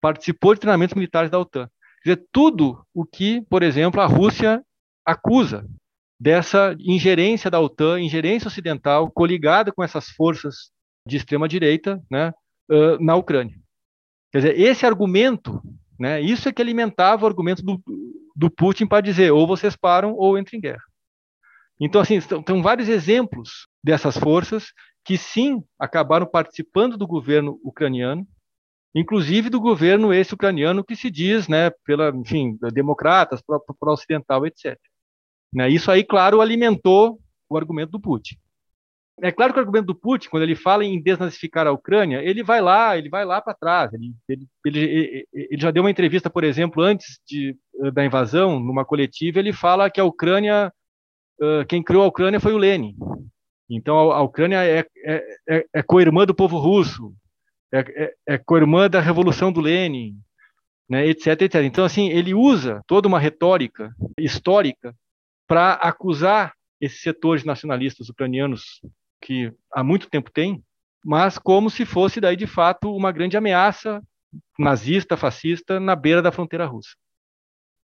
participou 0.00 0.54
de 0.54 0.60
treinamentos 0.60 0.94
militares 0.94 1.30
da 1.30 1.38
OTAN. 1.38 1.68
Quer 2.02 2.14
dizer, 2.14 2.28
tudo 2.32 2.84
o 2.92 3.04
que, 3.04 3.42
por 3.42 3.62
exemplo, 3.62 4.00
a 4.00 4.06
Rússia 4.06 4.64
acusa 5.04 5.68
dessa 6.22 6.76
ingerência 6.78 7.50
da 7.50 7.58
OTAN, 7.58 8.00
ingerência 8.00 8.46
ocidental, 8.46 9.10
coligada 9.10 9.72
com 9.72 9.82
essas 9.82 10.08
forças 10.10 10.70
de 11.04 11.16
extrema 11.16 11.48
direita, 11.48 12.00
né, 12.08 12.32
uh, 12.70 13.04
na 13.04 13.16
Ucrânia. 13.16 13.56
Quer 14.30 14.38
dizer, 14.38 14.60
esse 14.60 14.86
argumento, 14.86 15.60
né, 15.98 16.20
isso 16.20 16.48
é 16.48 16.52
que 16.52 16.62
alimentava 16.62 17.24
o 17.24 17.26
argumento 17.26 17.60
do, 17.60 17.82
do 18.36 18.48
Putin 18.48 18.86
para 18.86 19.00
dizer 19.00 19.32
ou 19.32 19.48
vocês 19.48 19.74
param 19.74 20.14
ou 20.14 20.38
entram 20.38 20.58
em 20.58 20.60
guerra. 20.60 20.84
Então, 21.80 22.00
assim, 22.00 22.20
tem 22.20 22.62
vários 22.62 22.88
exemplos 22.88 23.66
dessas 23.82 24.16
forças 24.16 24.66
que 25.04 25.18
sim 25.18 25.60
acabaram 25.76 26.24
participando 26.24 26.96
do 26.96 27.04
governo 27.04 27.58
ucraniano, 27.64 28.24
inclusive 28.94 29.50
do 29.50 29.60
governo 29.60 30.14
esse 30.14 30.32
ucraniano 30.32 30.84
que 30.84 30.94
se 30.94 31.10
diz, 31.10 31.48
né, 31.48 31.72
pela, 31.84 32.10
enfim, 32.10 32.56
democratas, 32.72 33.42
pró-ocidental, 33.42 34.46
etc. 34.46 34.78
Né, 35.52 35.68
isso 35.68 35.90
aí, 35.90 36.02
claro, 36.02 36.40
alimentou 36.40 37.18
o 37.48 37.56
argumento 37.56 37.90
do 37.90 38.00
Putin. 38.00 38.36
É 39.20 39.30
claro 39.30 39.52
que 39.52 39.58
o 39.58 39.60
argumento 39.60 39.86
do 39.86 39.94
Putin, 39.94 40.28
quando 40.30 40.42
ele 40.42 40.56
fala 40.56 40.84
em 40.84 41.00
desnazificar 41.00 41.66
a 41.66 41.72
Ucrânia, 41.72 42.22
ele 42.22 42.42
vai 42.42 42.60
lá, 42.60 42.96
ele 42.96 43.08
vai 43.08 43.24
lá 43.24 43.40
para 43.40 43.54
trás. 43.54 43.92
Ele, 43.92 44.14
ele, 44.28 44.48
ele, 44.64 45.28
ele, 45.32 45.60
já 45.60 45.70
deu 45.70 45.82
uma 45.82 45.90
entrevista, 45.90 46.30
por 46.30 46.42
exemplo, 46.42 46.82
antes 46.82 47.20
de, 47.26 47.56
da 47.92 48.04
invasão, 48.04 48.58
numa 48.58 48.84
coletiva, 48.84 49.38
ele 49.38 49.52
fala 49.52 49.90
que 49.90 50.00
a 50.00 50.04
Ucrânia, 50.04 50.72
quem 51.68 51.82
criou 51.82 52.02
a 52.02 52.08
Ucrânia 52.08 52.40
foi 52.40 52.54
o 52.54 52.58
Lenin. 52.58 52.96
Então 53.68 54.10
a, 54.10 54.16
a 54.16 54.22
Ucrânia 54.22 54.64
é, 54.64 54.86
é, 55.04 55.24
é, 55.48 55.66
é 55.74 55.82
co-irmã 55.82 56.26
do 56.26 56.34
povo 56.34 56.58
russo, 56.58 57.12
é, 57.72 57.80
é, 57.80 58.14
é 58.34 58.38
co-irmã 58.38 58.88
da 58.88 59.00
revolução 59.00 59.52
do 59.52 59.60
Lenin, 59.60 60.16
né, 60.88 61.06
etc, 61.06 61.40
etc. 61.42 61.62
Então 61.62 61.84
assim 61.84 62.08
ele 62.08 62.34
usa 62.34 62.82
toda 62.86 63.08
uma 63.08 63.18
retórica 63.18 63.94
histórica 64.18 64.94
para 65.46 65.74
acusar 65.74 66.54
esses 66.80 67.00
setores 67.00 67.44
nacionalistas 67.44 68.08
ucranianos 68.08 68.80
que 69.20 69.52
há 69.72 69.84
muito 69.84 70.10
tempo 70.10 70.30
tem, 70.30 70.62
mas 71.04 71.38
como 71.38 71.70
se 71.70 71.84
fosse 71.84 72.20
daí 72.20 72.36
de 72.36 72.46
fato 72.46 72.94
uma 72.94 73.12
grande 73.12 73.36
ameaça 73.36 74.02
nazista, 74.58 75.16
fascista 75.16 75.78
na 75.78 75.94
beira 75.94 76.22
da 76.22 76.32
fronteira 76.32 76.66
russa. 76.66 76.90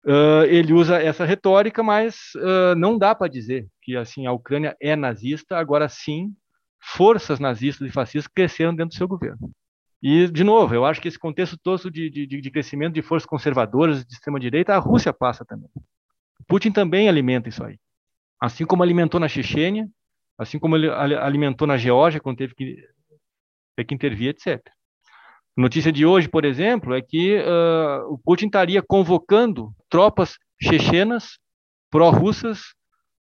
Uh, 0.04 0.44
ele 0.48 0.72
usa 0.72 1.00
essa 1.00 1.24
retórica, 1.24 1.80
mas 1.82 2.32
uh, 2.36 2.74
não 2.76 2.98
dá 2.98 3.14
para 3.14 3.30
dizer 3.30 3.68
que 3.80 3.96
assim 3.96 4.26
a 4.26 4.32
Ucrânia 4.32 4.76
é 4.80 4.96
nazista. 4.96 5.56
Agora 5.56 5.88
sim, 5.88 6.34
forças 6.80 7.38
nazistas 7.38 7.88
e 7.88 7.92
fascistas 7.92 8.32
cresceram 8.32 8.74
dentro 8.74 8.94
do 8.94 8.98
seu 8.98 9.06
governo. 9.06 9.52
E, 10.02 10.26
de 10.26 10.42
novo, 10.42 10.74
eu 10.74 10.84
acho 10.84 11.00
que 11.00 11.06
esse 11.06 11.18
contexto 11.18 11.56
todo 11.56 11.88
de, 11.88 12.10
de, 12.10 12.26
de 12.26 12.50
crescimento 12.50 12.94
de 12.94 13.02
forças 13.02 13.24
conservadoras 13.24 14.04
de 14.04 14.12
extrema-direita, 14.12 14.74
a 14.74 14.78
Rússia 14.78 15.12
passa 15.12 15.44
também. 15.44 15.70
Putin 16.46 16.72
também 16.72 17.08
alimenta 17.08 17.48
isso 17.48 17.62
aí. 17.64 17.78
Assim 18.40 18.64
como 18.64 18.82
alimentou 18.82 19.20
na 19.20 19.28
Chechênia, 19.28 19.88
assim 20.38 20.58
como 20.58 20.76
ele 20.76 20.88
alimentou 20.90 21.66
na 21.66 21.76
Geórgia, 21.76 22.20
quando 22.20 22.38
teve 22.38 22.54
que, 22.54 22.76
teve 23.76 23.86
que 23.86 23.94
intervir, 23.94 24.30
etc. 24.30 24.60
Notícia 25.56 25.92
de 25.92 26.06
hoje, 26.06 26.28
por 26.28 26.44
exemplo, 26.44 26.94
é 26.94 27.02
que 27.02 27.36
uh, 27.36 28.12
o 28.12 28.18
Putin 28.18 28.46
estaria 28.46 28.82
convocando 28.82 29.72
tropas 29.88 30.38
chechenas 30.60 31.38
pró-russas, 31.90 32.74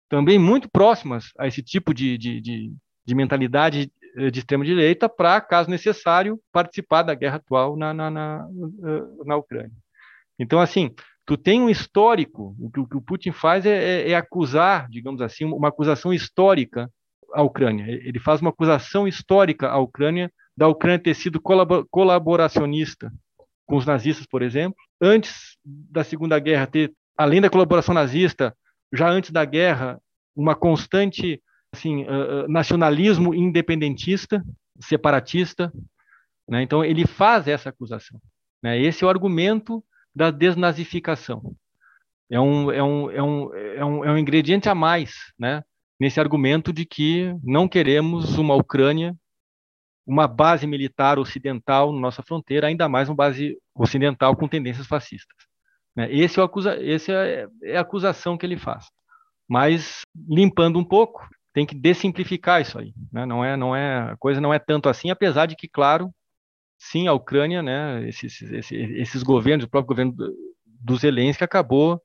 também 0.08 0.40
muito 0.40 0.70
próximas 0.70 1.26
a 1.38 1.46
esse 1.48 1.62
tipo 1.62 1.94
de, 1.94 2.18
de, 2.18 2.40
de, 2.40 2.74
de 3.06 3.16
mentalidade 3.16 3.92
eh, 4.18 4.32
de 4.32 4.40
extrema-direita, 4.40 5.10
para, 5.10 5.42
caso 5.42 5.70
necessário, 5.70 6.40
participar 6.52 7.04
da 7.04 7.14
guerra 7.14 7.38
atual 7.38 7.78
na, 7.78 7.94
na, 7.94 8.10
na, 8.10 8.48
na 9.26 9.36
Ucrânia. 9.36 9.72
Então, 10.40 10.60
assim, 10.60 10.94
tu 11.32 11.38
tem 11.38 11.62
um 11.62 11.70
histórico, 11.70 12.54
o 12.60 12.70
que 12.70 12.80
o, 12.82 12.86
que 12.86 12.98
o 12.98 13.02
Putin 13.02 13.32
faz 13.32 13.66
é, 13.66 13.70
é, 13.70 14.12
é, 14.12 14.16
acusar, 14.16 14.90
digamos 14.90 15.22
assim, 15.22 15.46
uma 15.46 15.70
acusação 15.70 16.14
histórica 16.14 16.92
à 17.34 17.42
Ucrânia. 17.42 17.86
Ele 17.88 18.20
faz 18.20 18.42
uma 18.42 18.50
acusação 18.50 19.08
histórica 19.08 19.70
à 19.70 19.78
Ucrânia 19.78 20.30
da 20.58 20.68
Ucrânia 20.68 21.00
ter 21.00 21.14
sido 21.14 21.40
colaboracionista 21.90 23.10
com 23.66 23.78
os 23.78 23.86
nazistas, 23.86 24.26
por 24.26 24.42
exemplo, 24.42 24.76
antes 25.02 25.56
da 25.64 26.04
Segunda 26.04 26.38
Guerra 26.38 26.68
ter, 26.68 26.92
além 27.18 27.40
da 27.40 27.50
colaboração 27.50 27.96
nazista, 27.96 28.54
já 28.94 29.10
antes 29.10 29.32
da 29.32 29.46
guerra, 29.46 30.02
uma 30.36 30.54
constante 30.54 31.42
assim, 31.74 32.04
uh, 32.04 32.46
nacionalismo 32.50 33.34
independentista, 33.34 34.44
separatista. 34.82 35.72
Né? 36.46 36.62
Então, 36.62 36.84
ele 36.84 37.08
faz 37.08 37.48
essa 37.48 37.70
acusação. 37.70 38.20
Né? 38.62 38.82
Esse 38.82 39.06
é 39.06 39.08
o 39.08 39.10
argumento 39.10 39.82
da 40.14 40.32
desnazificação. 40.32 41.56
É 42.30 42.40
um, 42.40 42.72
é 42.72 42.84
um, 42.84 43.12
é 43.12 43.24
um, 43.24 43.56
é 43.56 43.86
um, 43.86 44.06
é 44.06 44.12
um 44.12 44.18
ingrediente 44.18 44.70
a 44.70 44.76
mais 44.76 45.14
né? 45.38 45.64
nesse 46.00 46.20
argumento 46.20 46.72
de 46.72 46.86
que 46.86 47.34
não 47.44 47.68
queremos 47.68 48.38
uma 48.38 48.56
Ucrânia 48.56 49.16
uma 50.06 50.28
base 50.28 50.66
militar 50.68 51.20
ocidental 51.20 51.94
na 51.94 52.00
nossa 52.00 52.24
fronteira, 52.24 52.68
ainda 52.68 52.90
mais 52.90 53.08
uma 53.08 53.16
base 53.16 53.58
ocidental 53.74 54.36
com 54.36 54.48
tendências 54.48 54.88
fascistas. 54.88 55.38
Né? 55.96 56.12
Esse 56.12 56.40
é, 56.40 56.44
acusa, 56.44 56.76
esse 56.82 57.12
é, 57.12 57.48
é 57.64 57.78
a 57.78 57.82
acusação 57.82 58.38
que 58.38 58.46
ele 58.46 58.58
faz. 58.58 58.86
Mas 59.48 60.02
limpando 60.28 60.80
um 60.80 60.84
pouco, 60.84 61.28
tem 61.54 61.66
que 61.66 61.76
dessimplificar 61.76 62.62
isso 62.62 62.80
aí. 62.80 62.94
Né? 63.12 63.26
Não 63.26 63.44
é, 63.44 63.56
não 63.56 63.76
é, 63.76 64.12
a 64.12 64.18
coisa 64.18 64.42
não 64.42 64.54
é 64.54 64.60
tanto 64.60 64.90
assim, 64.90 65.10
apesar 65.10 65.46
de 65.46 65.56
que, 65.56 65.68
claro, 65.68 66.12
sim, 66.82 67.08
a 67.08 67.14
Ucrânia, 67.14 67.62
né, 67.62 68.08
esses, 68.08 68.42
esses, 68.42 68.72
esses 68.72 69.22
governos, 69.22 69.66
o 69.66 69.70
próprio 69.70 69.90
governo 69.90 70.12
do, 70.14 70.36
do 70.66 70.98
Zelensky 70.98 71.44
acabou 71.44 72.02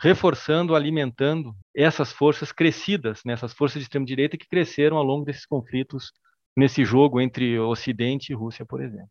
reforçando, 0.00 0.74
alimentando 0.74 1.54
essas 1.74 2.12
forças 2.12 2.50
crescidas, 2.50 3.20
né, 3.24 3.34
essas 3.34 3.52
forças 3.52 3.78
de 3.78 3.84
extrema 3.84 4.04
direita 4.04 4.36
que 4.36 4.48
cresceram 4.48 4.96
ao 4.96 5.04
longo 5.04 5.24
desses 5.24 5.46
conflitos 5.46 6.12
nesse 6.56 6.84
jogo 6.84 7.20
entre 7.20 7.58
Ocidente 7.60 8.32
e 8.32 8.34
Rússia, 8.34 8.66
por 8.66 8.82
exemplo. 8.82 9.08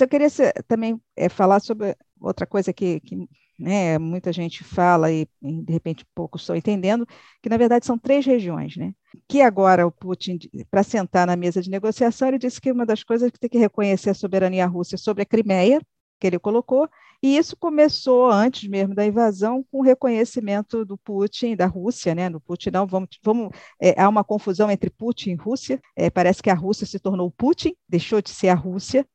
Eu 0.00 0.08
queria 0.08 0.28
também 0.66 0.98
é, 1.14 1.28
falar 1.28 1.60
sobre 1.60 1.94
outra 2.18 2.46
coisa 2.46 2.72
que, 2.72 2.98
que 3.00 3.28
né, 3.60 3.98
muita 3.98 4.32
gente 4.32 4.64
fala 4.64 5.12
e, 5.12 5.28
de 5.42 5.72
repente 5.72 6.04
poucos 6.14 6.42
estão 6.42 6.56
entendendo, 6.56 7.06
que 7.42 7.48
na 7.48 7.56
verdade 7.56 7.84
são 7.84 7.98
três 7.98 8.24
regiões, 8.24 8.76
né? 8.76 8.94
Que 9.28 9.42
agora 9.42 9.86
o 9.86 9.92
Putin, 9.92 10.38
para 10.70 10.82
sentar 10.82 11.26
na 11.26 11.36
mesa 11.36 11.60
de 11.60 11.70
negociação, 11.70 12.28
ele 12.28 12.38
disse 12.38 12.60
que 12.60 12.72
uma 12.72 12.86
das 12.86 13.02
coisas 13.04 13.30
que 13.30 13.38
tem 13.38 13.50
que 13.50 13.58
reconhecer 13.58 14.10
a 14.10 14.14
soberania 14.14 14.66
russa 14.66 14.96
sobre 14.96 15.22
a 15.22 15.26
Crimeia, 15.26 15.80
que 16.18 16.26
ele 16.26 16.38
colocou, 16.38 16.88
e 17.22 17.36
isso 17.36 17.56
começou 17.56 18.30
antes 18.30 18.68
mesmo 18.68 18.94
da 18.94 19.04
invasão 19.04 19.62
com 19.70 19.80
o 19.80 19.82
reconhecimento 19.82 20.84
do 20.86 20.96
Putin, 20.96 21.54
da 21.54 21.66
Rússia, 21.66 22.14
né? 22.14 22.28
No 22.30 22.40
Putin 22.40 22.70
não, 22.70 22.86
vamos, 22.86 23.10
vamos 23.22 23.50
é, 23.80 24.00
há 24.00 24.08
uma 24.08 24.24
confusão 24.24 24.70
entre 24.70 24.88
Putin 24.88 25.32
e 25.32 25.34
Rússia. 25.34 25.80
É, 25.94 26.08
parece 26.08 26.42
que 26.42 26.48
a 26.48 26.54
Rússia 26.54 26.86
se 26.86 26.98
tornou 26.98 27.30
Putin, 27.30 27.74
deixou 27.88 28.22
de 28.22 28.30
ser 28.30 28.48
a 28.48 28.54
Rússia 28.54 29.06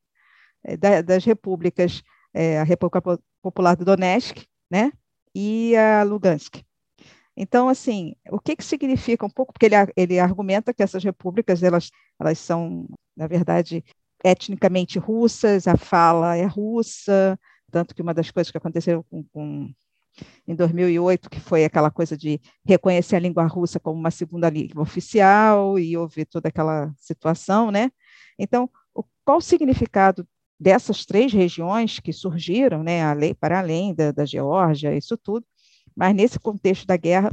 é, 0.62 0.76
da, 0.76 1.02
das 1.02 1.24
repúblicas, 1.24 2.02
é, 2.36 2.60
a 2.60 2.64
República 2.64 3.00
Popular 3.42 3.74
do 3.76 3.84
Donetsk, 3.84 4.46
né? 4.70 4.92
E 5.34 5.74
a 5.74 6.02
Lugansk. 6.02 6.62
Então, 7.34 7.68
assim, 7.68 8.14
o 8.30 8.38
que, 8.38 8.54
que 8.56 8.64
significa 8.64 9.24
um 9.24 9.30
pouco? 9.30 9.52
Porque 9.52 9.66
ele, 9.66 9.74
ele 9.96 10.18
argumenta 10.18 10.72
que 10.72 10.82
essas 10.82 11.02
repúblicas 11.02 11.62
elas, 11.62 11.90
elas 12.20 12.38
são, 12.38 12.86
na 13.16 13.26
verdade, 13.26 13.82
etnicamente 14.22 14.98
russas, 14.98 15.66
a 15.66 15.76
fala 15.76 16.36
é 16.36 16.44
russa, 16.44 17.38
tanto 17.70 17.94
que 17.94 18.02
uma 18.02 18.14
das 18.14 18.30
coisas 18.30 18.50
que 18.50 18.58
aconteceu 18.58 19.04
com, 19.04 19.24
com, 19.32 19.70
em 20.46 20.54
2008, 20.54 21.28
que 21.30 21.40
foi 21.40 21.64
aquela 21.64 21.90
coisa 21.90 22.16
de 22.16 22.40
reconhecer 22.64 23.16
a 23.16 23.20
língua 23.20 23.46
russa 23.46 23.80
como 23.80 23.98
uma 23.98 24.10
segunda 24.10 24.48
língua 24.50 24.82
oficial, 24.82 25.78
e 25.78 25.96
houve 25.96 26.24
toda 26.24 26.48
aquela 26.48 26.92
situação, 26.98 27.70
né? 27.70 27.90
Então, 28.38 28.70
o, 28.94 29.02
qual 29.24 29.38
o 29.38 29.42
significado 29.42 30.26
dessas 30.58 31.04
três 31.04 31.32
regiões 31.32 32.00
que 32.00 32.12
surgiram, 32.12 32.82
né, 32.82 33.02
além, 33.04 33.34
para 33.34 33.58
além 33.58 33.94
da, 33.94 34.10
da 34.10 34.24
Geórgia, 34.24 34.96
isso 34.96 35.16
tudo, 35.16 35.46
mas 35.94 36.14
nesse 36.14 36.38
contexto 36.38 36.86
da 36.86 36.96
guerra, 36.96 37.30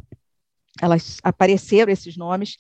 elas 0.82 1.18
apareceram 1.24 1.92
esses 1.92 2.18
nomes 2.18 2.58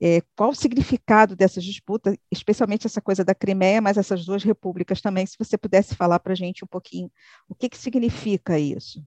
é, 0.00 0.20
qual 0.36 0.50
o 0.50 0.54
significado 0.54 1.36
dessas 1.36 1.64
disputas, 1.64 2.16
especialmente 2.30 2.86
essa 2.86 3.00
coisa 3.00 3.24
da 3.24 3.34
Crimeia, 3.34 3.80
mas 3.80 3.96
essas 3.96 4.24
duas 4.24 4.42
repúblicas 4.42 5.00
também, 5.00 5.26
se 5.26 5.36
você 5.38 5.56
pudesse 5.56 5.94
falar 5.94 6.18
para 6.18 6.32
a 6.32 6.36
gente 6.36 6.64
um 6.64 6.68
pouquinho, 6.68 7.10
o 7.48 7.54
que, 7.54 7.68
que 7.68 7.78
significa 7.78 8.58
isso? 8.58 9.02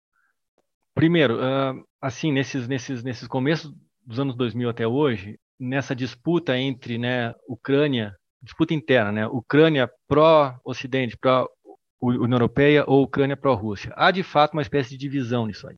Primeiro, 0.93 1.38
uh, 1.38 1.86
assim, 2.02 2.32
nesses, 2.32 2.68
nesses, 2.68 3.04
nesses 3.04 3.28
começos 3.28 3.74
dos 4.06 4.20
anos 4.20 4.36
2000 4.36 4.70
até 4.70 4.88
hoje, 4.88 5.39
nessa 5.60 5.95
disputa 5.95 6.58
entre 6.58 6.98
né, 6.98 7.34
Ucrânia, 7.48 8.16
disputa 8.41 8.73
interna, 8.73 9.11
né, 9.11 9.27
Ucrânia 9.27 9.89
pró-Ocidente, 10.07 11.17
pró-União 11.17 12.35
Europeia 12.35 12.83
ou 12.88 13.03
Ucrânia 13.03 13.38
pró-Rússia, 13.38 13.93
há 13.95 14.11
de 14.11 14.23
fato 14.23 14.53
uma 14.53 14.61
espécie 14.61 14.91
de 14.91 14.97
divisão 14.97 15.47
nisso 15.47 15.67
aí. 15.67 15.75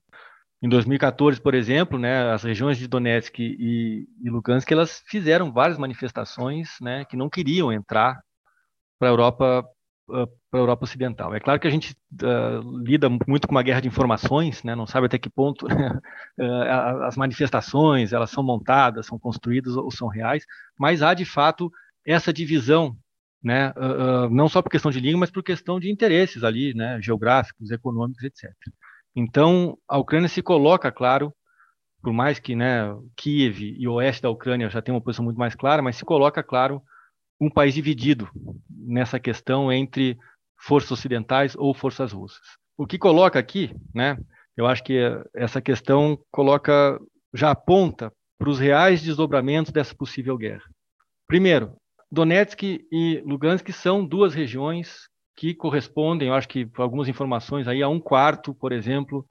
Em 0.61 0.67
2014, 0.67 1.39
por 1.39 1.53
exemplo, 1.53 1.97
né, 1.97 2.31
as 2.33 2.43
regiões 2.43 2.77
de 2.77 2.87
Donetsk 2.87 3.39
e, 3.39 4.05
e 4.21 4.29
Lugansk 4.29 4.69
elas 4.69 5.01
fizeram 5.07 5.53
várias 5.53 5.77
manifestações 5.77 6.71
né, 6.81 7.05
que 7.05 7.15
não 7.15 7.29
queriam 7.29 7.71
entrar 7.71 8.19
para 8.99 9.07
a 9.07 9.11
Europa 9.11 9.65
uh, 10.09 10.27
para 10.51 10.59
a 10.59 10.63
Europa 10.63 10.83
Ocidental. 10.83 11.33
É 11.33 11.39
claro 11.39 11.59
que 11.59 11.67
a 11.67 11.71
gente 11.71 11.95
uh, 12.21 12.83
lida 12.83 13.07
muito 13.27 13.47
com 13.47 13.53
uma 13.53 13.63
guerra 13.63 13.79
de 13.81 13.87
informações, 13.87 14.63
né? 14.63 14.75
não 14.75 14.85
sabe 14.85 15.05
até 15.05 15.17
que 15.17 15.29
ponto 15.29 15.65
uh, 15.65 17.03
as 17.03 17.15
manifestações 17.15 18.11
elas 18.11 18.29
são 18.29 18.43
montadas, 18.43 19.05
são 19.05 19.17
construídas 19.17 19.77
ou 19.77 19.89
são 19.91 20.07
reais, 20.07 20.43
mas 20.77 21.01
há 21.01 21.13
de 21.13 21.23
fato 21.23 21.71
essa 22.05 22.33
divisão, 22.33 22.95
né? 23.43 23.73
não 24.31 24.49
só 24.49 24.61
por 24.61 24.69
questão 24.69 24.91
de 24.91 24.99
língua, 24.99 25.21
mas 25.21 25.31
por 25.31 25.43
questão 25.43 25.79
de 25.79 25.91
interesses 25.91 26.43
ali, 26.43 26.73
né? 26.73 26.99
geográficos, 27.01 27.71
econômicos, 27.71 28.23
etc. 28.23 28.51
Então, 29.15 29.77
a 29.87 29.97
Ucrânia 29.97 30.29
se 30.29 30.41
coloca, 30.41 30.91
claro, 30.91 31.33
por 32.01 32.13
mais 32.13 32.39
que 32.39 32.55
né, 32.55 32.95
Kiev 33.15 33.61
e 33.61 33.87
o 33.87 33.93
oeste 33.93 34.21
da 34.21 34.29
Ucrânia 34.29 34.69
já 34.69 34.81
tenham 34.81 34.95
uma 34.95 35.03
posição 35.03 35.25
muito 35.25 35.37
mais 35.37 35.55
clara, 35.55 35.81
mas 35.81 35.97
se 35.97 36.05
coloca, 36.05 36.41
claro, 36.41 36.81
um 37.39 37.49
país 37.49 37.73
dividido 37.73 38.29
nessa 38.69 39.19
questão 39.19 39.71
entre 39.71 40.17
forças 40.57 40.91
ocidentais 40.91 41.55
ou 41.55 41.73
forças 41.73 42.11
russas. 42.11 42.45
O 42.77 42.87
que 42.87 42.97
coloca 42.97 43.37
aqui, 43.37 43.75
né, 43.93 44.17
eu 44.55 44.65
acho 44.65 44.83
que 44.83 44.97
essa 45.33 45.61
questão 45.61 46.17
coloca, 46.31 46.99
já 47.33 47.51
aponta 47.51 48.11
para 48.37 48.49
os 48.49 48.59
reais 48.59 49.01
desdobramentos 49.01 49.71
dessa 49.71 49.93
possível 49.93 50.37
guerra. 50.37 50.63
Primeiro, 51.27 51.75
Donetsk 52.11 52.63
e 52.91 53.21
Lugansk 53.25 53.71
são 53.71 54.05
duas 54.05 54.33
regiões 54.33 55.07
que 55.35 55.53
correspondem, 55.53 56.27
eu 56.27 56.33
acho 56.33 56.49
que 56.49 56.65
por 56.65 56.81
algumas 56.81 57.07
informações 57.07 57.67
aí, 57.67 57.81
a 57.81 57.87
um 57.87 57.99
quarto, 57.99 58.53
por 58.53 58.71
exemplo, 58.73 59.25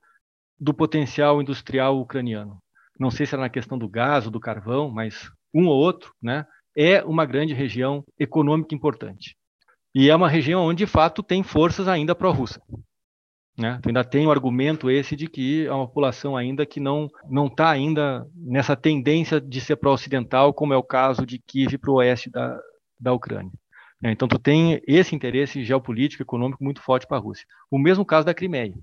do 0.58 0.72
potencial 0.72 1.40
industrial 1.42 2.00
ucraniano. 2.00 2.58
Não 2.98 3.10
sei 3.10 3.26
se 3.26 3.34
era 3.34 3.42
na 3.42 3.50
questão 3.50 3.76
do 3.76 3.88
gás 3.88 4.24
ou 4.24 4.32
do 4.32 4.40
carvão, 4.40 4.90
mas 4.90 5.30
um 5.54 5.66
ou 5.66 5.76
outro, 5.76 6.12
né? 6.22 6.46
É 6.76 7.04
uma 7.04 7.26
grande 7.26 7.52
região 7.52 8.04
econômica 8.18 8.74
importante. 8.74 9.36
E 9.94 10.08
é 10.08 10.16
uma 10.16 10.28
região 10.28 10.62
onde, 10.62 10.84
de 10.84 10.90
fato, 10.90 11.22
tem 11.22 11.42
forças 11.42 11.88
ainda 11.88 12.14
pró-russa. 12.14 12.62
Né? 13.58 13.76
Então, 13.78 13.90
ainda 13.90 14.04
tem 14.04 14.26
o 14.26 14.30
argumento 14.30 14.88
esse 14.88 15.16
de 15.16 15.26
que 15.26 15.66
é 15.66 15.72
uma 15.72 15.86
população 15.86 16.36
ainda 16.36 16.64
que 16.64 16.78
não 16.78 17.08
não 17.28 17.48
está 17.48 17.68
ainda 17.68 18.24
nessa 18.34 18.76
tendência 18.76 19.40
de 19.40 19.60
ser 19.60 19.76
pró-ocidental, 19.76 20.54
como 20.54 20.72
é 20.72 20.76
o 20.76 20.82
caso 20.82 21.26
de 21.26 21.40
Kiev 21.40 21.76
para 21.76 21.90
o 21.90 21.94
oeste 21.94 22.30
da, 22.30 22.56
da 22.98 23.12
Ucrânia. 23.12 23.52
Então, 24.02 24.28
tu 24.28 24.38
tem 24.38 24.80
esse 24.86 25.14
interesse 25.14 25.64
geopolítico, 25.64 26.22
econômico 26.22 26.62
muito 26.62 26.80
forte 26.80 27.06
para 27.06 27.16
a 27.16 27.20
Rússia. 27.20 27.46
O 27.70 27.78
mesmo 27.78 28.04
caso 28.04 28.26
da 28.26 28.34
Crimeia. 28.34 28.74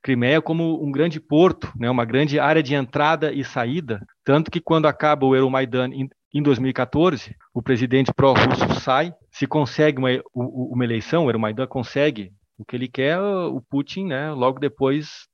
Crimeia 0.00 0.40
como 0.40 0.84
um 0.84 0.92
grande 0.92 1.18
porto, 1.18 1.72
né, 1.76 1.90
uma 1.90 2.04
grande 2.04 2.38
área 2.38 2.62
de 2.62 2.74
entrada 2.74 3.32
e 3.32 3.42
saída, 3.42 4.06
tanto 4.22 4.50
que 4.50 4.60
quando 4.60 4.86
acaba 4.86 5.24
o 5.24 5.34
Euromaidan 5.34 5.88
em, 5.94 6.08
em 6.32 6.42
2014, 6.42 7.34
o 7.54 7.62
presidente 7.62 8.12
pró-russo 8.12 8.80
sai, 8.80 9.14
se 9.30 9.46
consegue 9.46 9.98
uma, 9.98 10.10
uma 10.34 10.84
eleição, 10.84 11.24
o 11.24 11.28
Euromaidan 11.28 11.66
consegue 11.66 12.32
o 12.58 12.64
que 12.66 12.76
ele 12.76 12.86
quer, 12.86 13.18
o 13.18 13.62
Putin, 13.62 14.06
né, 14.08 14.30
logo 14.30 14.60
depois 14.60 15.26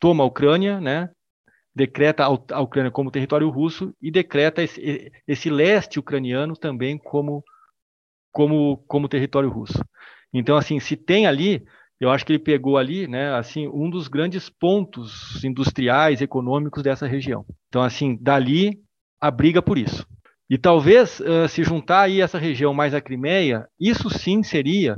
toma 0.00 0.24
a 0.24 0.26
Ucrânia, 0.26 0.80
né, 0.80 1.10
decreta 1.76 2.24
a 2.24 2.60
Ucrânia 2.60 2.90
como 2.90 3.10
território 3.10 3.50
russo 3.50 3.94
e 4.00 4.10
decreta 4.10 4.62
esse, 4.62 5.12
esse 5.28 5.50
leste 5.50 5.98
ucraniano 6.00 6.56
também 6.56 6.96
como, 6.96 7.44
como, 8.32 8.78
como 8.88 9.08
território 9.08 9.50
russo. 9.50 9.84
Então, 10.32 10.56
assim, 10.56 10.80
se 10.80 10.96
tem 10.96 11.26
ali 11.26 11.62
eu 11.98 12.10
acho 12.10 12.26
que 12.26 12.32
ele 12.32 12.38
pegou 12.38 12.76
ali, 12.76 13.06
né, 13.08 13.34
assim, 13.34 13.68
um 13.68 13.88
dos 13.88 14.06
grandes 14.06 14.50
pontos 14.50 15.42
industriais, 15.42 16.20
econômicos 16.20 16.82
dessa 16.82 17.06
região. 17.06 17.44
Então, 17.68 17.82
assim, 17.82 18.18
dali 18.20 18.78
a 19.18 19.30
briga 19.30 19.62
por 19.62 19.78
isso. 19.78 20.06
E 20.48 20.58
talvez 20.58 21.20
uh, 21.20 21.48
se 21.48 21.64
juntar 21.64 22.02
aí 22.02 22.20
essa 22.20 22.38
região 22.38 22.74
mais 22.74 22.94
a 22.94 23.00
Crimeia, 23.00 23.66
isso 23.80 24.10
sim 24.10 24.42
seria, 24.42 24.94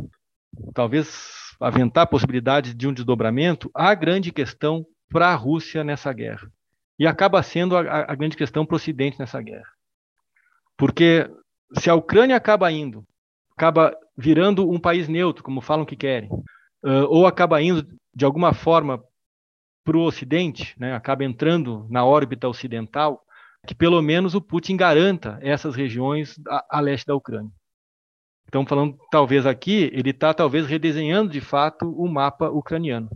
talvez 0.75 1.55
aventar 1.61 2.03
a 2.03 2.09
possibilidade 2.09 2.75
de 2.75 2.87
um 2.89 2.93
desdobramento, 2.93 3.71
a 3.73 3.95
grande 3.95 4.33
questão 4.33 4.85
para 5.09 5.29
a 5.29 5.35
Rússia 5.37 5.85
nessa 5.85 6.13
guerra. 6.13 6.51
E 6.99 7.07
acaba 7.07 7.43
sendo 7.43 7.77
a, 7.77 7.81
a 7.81 8.15
grande 8.15 8.37
questão 8.37 8.67
para 8.67 8.75
o 8.75 8.77
Ocidente 8.77 9.19
nessa 9.19 9.41
guerra. 9.41 9.71
Porque 10.77 11.31
se 11.77 11.91
a 11.91 11.95
Ucrânia 11.95 12.37
acaba 12.37 12.71
indo, 12.71 13.05
acaba 13.57 13.97
virando 14.17 14.69
um 14.69 14.81
país 14.81 15.09
neutro, 15.09 15.45
como 15.45 15.61
falam 15.61 15.87
que 15.87 15.97
querem, 15.97 16.31
uh, 16.31 17.05
ou 17.09 17.27
acaba 17.27 17.61
indo 17.61 17.87
de 18.15 18.25
alguma 18.25 18.53
forma 18.53 19.03
para 19.85 19.97
o 19.97 20.03
Ocidente, 20.03 20.75
né, 20.79 20.95
acaba 20.95 21.25
entrando 21.25 21.87
na 21.89 22.05
órbita 22.05 22.49
ocidental, 22.49 23.23
que 23.67 23.75
pelo 23.75 24.03
menos 24.03 24.35
o 24.35 24.41
Putin 24.41 24.77
garanta 24.77 25.39
essas 25.41 25.75
regiões 25.75 26.39
a, 26.47 26.79
a 26.79 26.81
leste 26.81 27.07
da 27.07 27.15
Ucrânia. 27.15 27.51
Então, 28.47 28.65
falando 28.67 28.99
talvez 29.11 29.47
aqui, 29.47 29.91
ele 29.93 30.11
está 30.11 30.33
talvez 30.33 30.67
redesenhando 30.67 31.31
de 31.31 31.41
fato 31.41 31.91
o 31.91 32.09
mapa 32.09 32.49
ucraniano. 32.49 33.11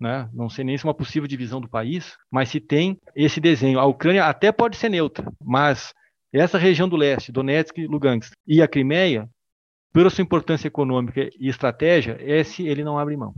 Né? 0.00 0.28
Não 0.32 0.48
sei 0.48 0.64
nem 0.64 0.78
se 0.78 0.86
é 0.86 0.88
uma 0.88 0.94
possível 0.94 1.26
divisão 1.26 1.60
do 1.60 1.68
país, 1.68 2.16
mas 2.30 2.48
se 2.48 2.60
tem 2.60 2.98
esse 3.16 3.40
desenho. 3.40 3.80
A 3.80 3.86
Ucrânia 3.86 4.26
até 4.26 4.52
pode 4.52 4.76
ser 4.76 4.88
neutra, 4.88 5.30
mas 5.42 5.92
essa 6.32 6.58
região 6.58 6.88
do 6.88 6.96
leste, 6.96 7.32
Donetsk, 7.32 7.86
Lugansk 7.86 8.32
e 8.46 8.62
a 8.62 8.68
Crimeia, 8.68 9.28
pela 9.92 10.10
sua 10.10 10.22
importância 10.22 10.68
econômica 10.68 11.28
e 11.38 11.48
estratégia, 11.48 12.16
esse 12.20 12.66
ele 12.66 12.84
não 12.84 12.98
abre 12.98 13.16
mão. 13.16 13.34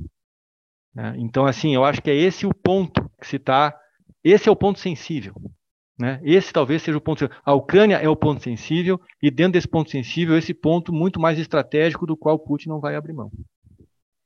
Né? 0.94 1.14
Então, 1.18 1.46
assim, 1.46 1.74
eu 1.74 1.84
acho 1.84 2.02
que 2.02 2.10
é 2.10 2.14
esse 2.14 2.46
o 2.46 2.54
ponto 2.54 3.08
que 3.20 3.26
se 3.26 3.36
está. 3.36 3.74
Esse 4.22 4.48
é 4.48 4.52
o 4.52 4.56
ponto 4.56 4.78
sensível. 4.78 5.34
Né? 5.98 6.20
Esse 6.24 6.52
talvez 6.52 6.82
seja 6.82 6.98
o 6.98 7.00
ponto. 7.00 7.30
A 7.44 7.54
Ucrânia 7.54 7.96
é 7.96 8.08
o 8.08 8.16
ponto 8.16 8.42
sensível, 8.42 9.00
e 9.22 9.30
dentro 9.30 9.52
desse 9.52 9.68
ponto 9.68 9.90
sensível, 9.90 10.36
esse 10.36 10.52
ponto 10.52 10.92
muito 10.92 11.20
mais 11.20 11.38
estratégico 11.38 12.06
do 12.06 12.16
qual 12.16 12.38
Putin 12.38 12.70
não 12.70 12.80
vai 12.80 12.96
abrir 12.96 13.12
mão. 13.12 13.30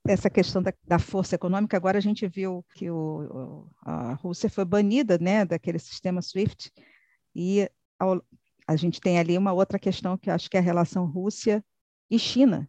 Essa 0.07 0.28
questão 0.28 0.62
da, 0.62 0.72
da 0.86 0.98
força 0.98 1.34
econômica, 1.34 1.76
agora 1.76 1.96
a 1.96 2.00
gente 2.00 2.28
viu 2.28 2.64
que 2.74 2.90
o, 2.90 3.70
a 3.82 4.12
Rússia 4.14 4.50
foi 4.50 4.64
banida 4.64 5.16
né, 5.18 5.46
daquele 5.46 5.78
sistema 5.78 6.20
SWIFT, 6.20 6.70
e 7.34 7.68
ao, 7.98 8.22
a 8.66 8.76
gente 8.76 9.00
tem 9.00 9.18
ali 9.18 9.36
uma 9.38 9.52
outra 9.52 9.78
questão 9.78 10.18
que 10.18 10.30
acho 10.30 10.50
que 10.50 10.57
é 10.57 10.61
a 10.61 10.62
relação 10.62 11.07
Rússia 11.07 11.64
e 12.11 12.18
China, 12.18 12.68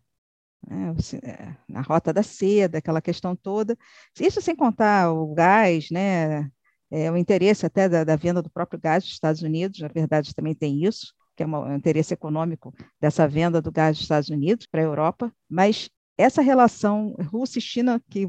né, 0.66 0.94
é, 1.24 1.56
na 1.68 1.82
rota 1.82 2.14
da 2.14 2.24
seda, 2.24 2.78
aquela 2.78 3.02
questão 3.02 3.36
toda. 3.36 3.78
Isso 4.20 4.42
sem 4.42 4.56
contar 4.56 5.12
o 5.12 5.34
gás, 5.34 5.90
né, 5.92 6.50
é, 6.90 7.12
o 7.12 7.18
interesse 7.18 7.66
até 7.66 7.90
da, 7.90 8.04
da, 8.04 8.16
venda 8.16 8.42
do 8.42 8.50
próprio 8.50 8.80
gás 8.80 9.04
dos 9.04 9.14
Estados 9.14 9.42
Unidos, 9.42 9.80
na 9.80 9.88
verdade 9.88 10.34
também 10.34 10.56
tem 10.56 10.86
isso, 10.86 11.14
que 11.36 11.44
é 11.44 11.46
um 11.46 11.76
interesse 11.76 12.14
econômico 12.14 12.74
dessa 13.00 13.28
venda 13.28 13.62
do 13.62 13.72
gás 13.72 13.98
dos 13.98 14.04
Estados 14.04 14.30
Unidos 14.30 14.68
para 14.68 14.80
a 14.82 14.86
Europa, 14.86 15.32
mas 15.50 15.90
essa 16.18 16.42
relação 16.42 17.16
Rússia 17.32 17.60
e 17.60 17.62
China 17.62 18.02
que 18.10 18.28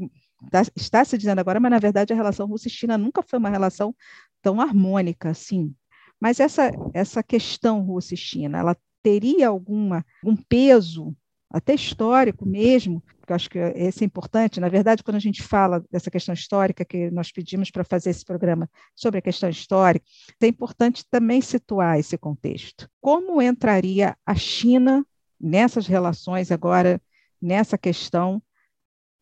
tá, 0.51 0.61
está 0.75 1.05
se 1.05 1.17
dizendo 1.17 1.39
agora, 1.39 1.59
mas 1.59 1.71
na 1.71 1.79
verdade 1.79 2.13
a 2.13 2.15
relação 2.15 2.47
Rússia 2.47 2.67
e 2.67 2.71
China 2.71 2.97
nunca 2.97 3.21
foi 3.21 3.39
uma 3.39 3.49
relação 3.49 3.95
tão 4.41 4.61
harmônica 4.61 5.29
assim. 5.29 5.73
Mas 6.19 6.39
essa, 6.39 6.71
essa 6.93 7.21
questão 7.21 7.81
Rússia 7.81 8.15
e 8.15 8.17
China, 8.17 8.57
ela 8.57 8.75
teria 9.03 9.47
alguma 9.47 10.05
um 10.23 10.35
peso 10.35 11.15
até 11.49 11.73
histórico 11.73 12.45
mesmo, 12.45 13.01
que 13.25 13.31
eu 13.31 13.35
acho 13.35 13.49
que 13.49 13.57
esse 13.57 14.03
é 14.03 14.05
importante. 14.05 14.59
Na 14.59 14.67
verdade, 14.67 15.01
quando 15.03 15.15
a 15.15 15.19
gente 15.19 15.41
fala 15.41 15.83
dessa 15.89 16.11
questão 16.11 16.33
histórica, 16.33 16.83
que 16.83 17.09
nós 17.09 17.31
pedimos 17.31 17.71
para 17.71 17.83
fazer 17.83 18.09
esse 18.09 18.25
programa 18.25 18.69
sobre 18.95 19.19
a 19.19 19.21
questão 19.21 19.49
histórica, 19.49 20.05
é 20.41 20.47
importante 20.47 21.05
também 21.09 21.41
situar 21.41 21.97
esse 21.97 22.17
contexto. 22.17 22.89
Como 22.99 23.41
entraria 23.41 24.15
a 24.25 24.35
China 24.35 25.05
nessas 25.39 25.87
relações 25.87 26.51
agora, 26.51 27.01
nessa 27.41 27.77
questão, 27.77 28.41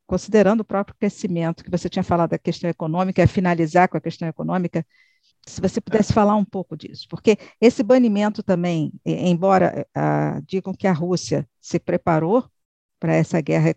considerando 0.08 0.62
o 0.62 0.66
próprio 0.66 0.96
crescimento, 1.00 1.64
que 1.64 1.72
você 1.72 1.90
tinha 1.90 2.04
falado 2.04 2.32
da 2.32 2.38
questão 2.38 2.70
econômica, 2.70 3.22
é 3.22 3.28
finalizar 3.28 3.90
com 3.90 3.98
a 3.98 4.02
questão 4.02 4.28
econômica, 4.28 4.86
se 5.48 5.62
você 5.62 5.80
pudesse 5.80 6.12
falar 6.12 6.36
um 6.36 6.46
pouco 6.46 6.76
disso, 6.76 7.08
porque 7.10 7.38
esse 7.62 7.84
banimento 7.84 8.42
também, 8.42 8.92
embora 9.06 9.86
uh, 9.96 10.42
digam 10.48 10.74
que 10.74 10.88
a 10.88 10.94
Rússia 10.94 11.48
se 11.62 11.80
preparou 11.80 12.50
para 13.00 13.14
essa 13.14 13.40
guerra 13.42 13.76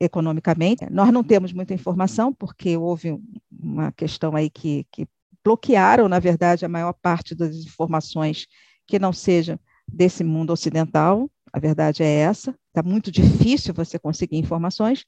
economicamente, 0.00 0.86
nós 0.90 1.12
não 1.12 1.24
temos 1.24 1.52
muita 1.52 1.74
informação, 1.74 2.32
porque 2.32 2.76
houve 2.76 3.18
uma 3.50 3.90
questão 3.90 4.36
aí 4.36 4.48
que, 4.48 4.86
que 4.92 5.08
bloquearam, 5.42 6.08
na 6.08 6.20
verdade, 6.20 6.64
a 6.64 6.68
maior 6.68 6.92
parte 6.92 7.34
das 7.34 7.56
informações 7.56 8.46
que 8.86 8.98
não 8.98 9.12
sejam 9.12 9.58
desse 9.88 10.22
mundo 10.22 10.52
ocidental, 10.52 11.28
a 11.52 11.58
verdade 11.58 12.02
é 12.02 12.06
essa, 12.06 12.54
está 12.78 12.88
muito 12.88 13.10
difícil 13.10 13.74
você 13.74 13.98
conseguir 13.98 14.36
informações, 14.36 15.04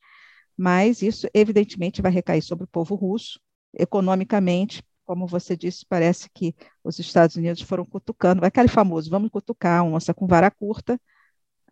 mas 0.57 1.03
isso 1.03 1.29
evidentemente 1.33 2.03
vai 2.03 2.11
recair 2.11 2.43
sobre 2.43 2.65
o 2.65 2.69
povo 2.69 2.95
russo, 2.95 3.41
economicamente, 3.73 4.83
como 5.05 5.27
você 5.27 5.57
disse, 5.57 5.85
parece 5.89 6.29
que 6.35 6.55
os 6.85 6.99
Estados 6.99 7.37
Unidos 7.37 7.63
foram 7.63 7.85
cutucando, 7.85 8.45
aquele 8.45 8.69
famoso, 8.69 9.11
vamos 9.11 9.31
cutucar 9.31 9.81
a 9.81 9.85
onça 9.85 10.15
com 10.15 10.27
vara 10.27 10.51
curta, 10.51 11.01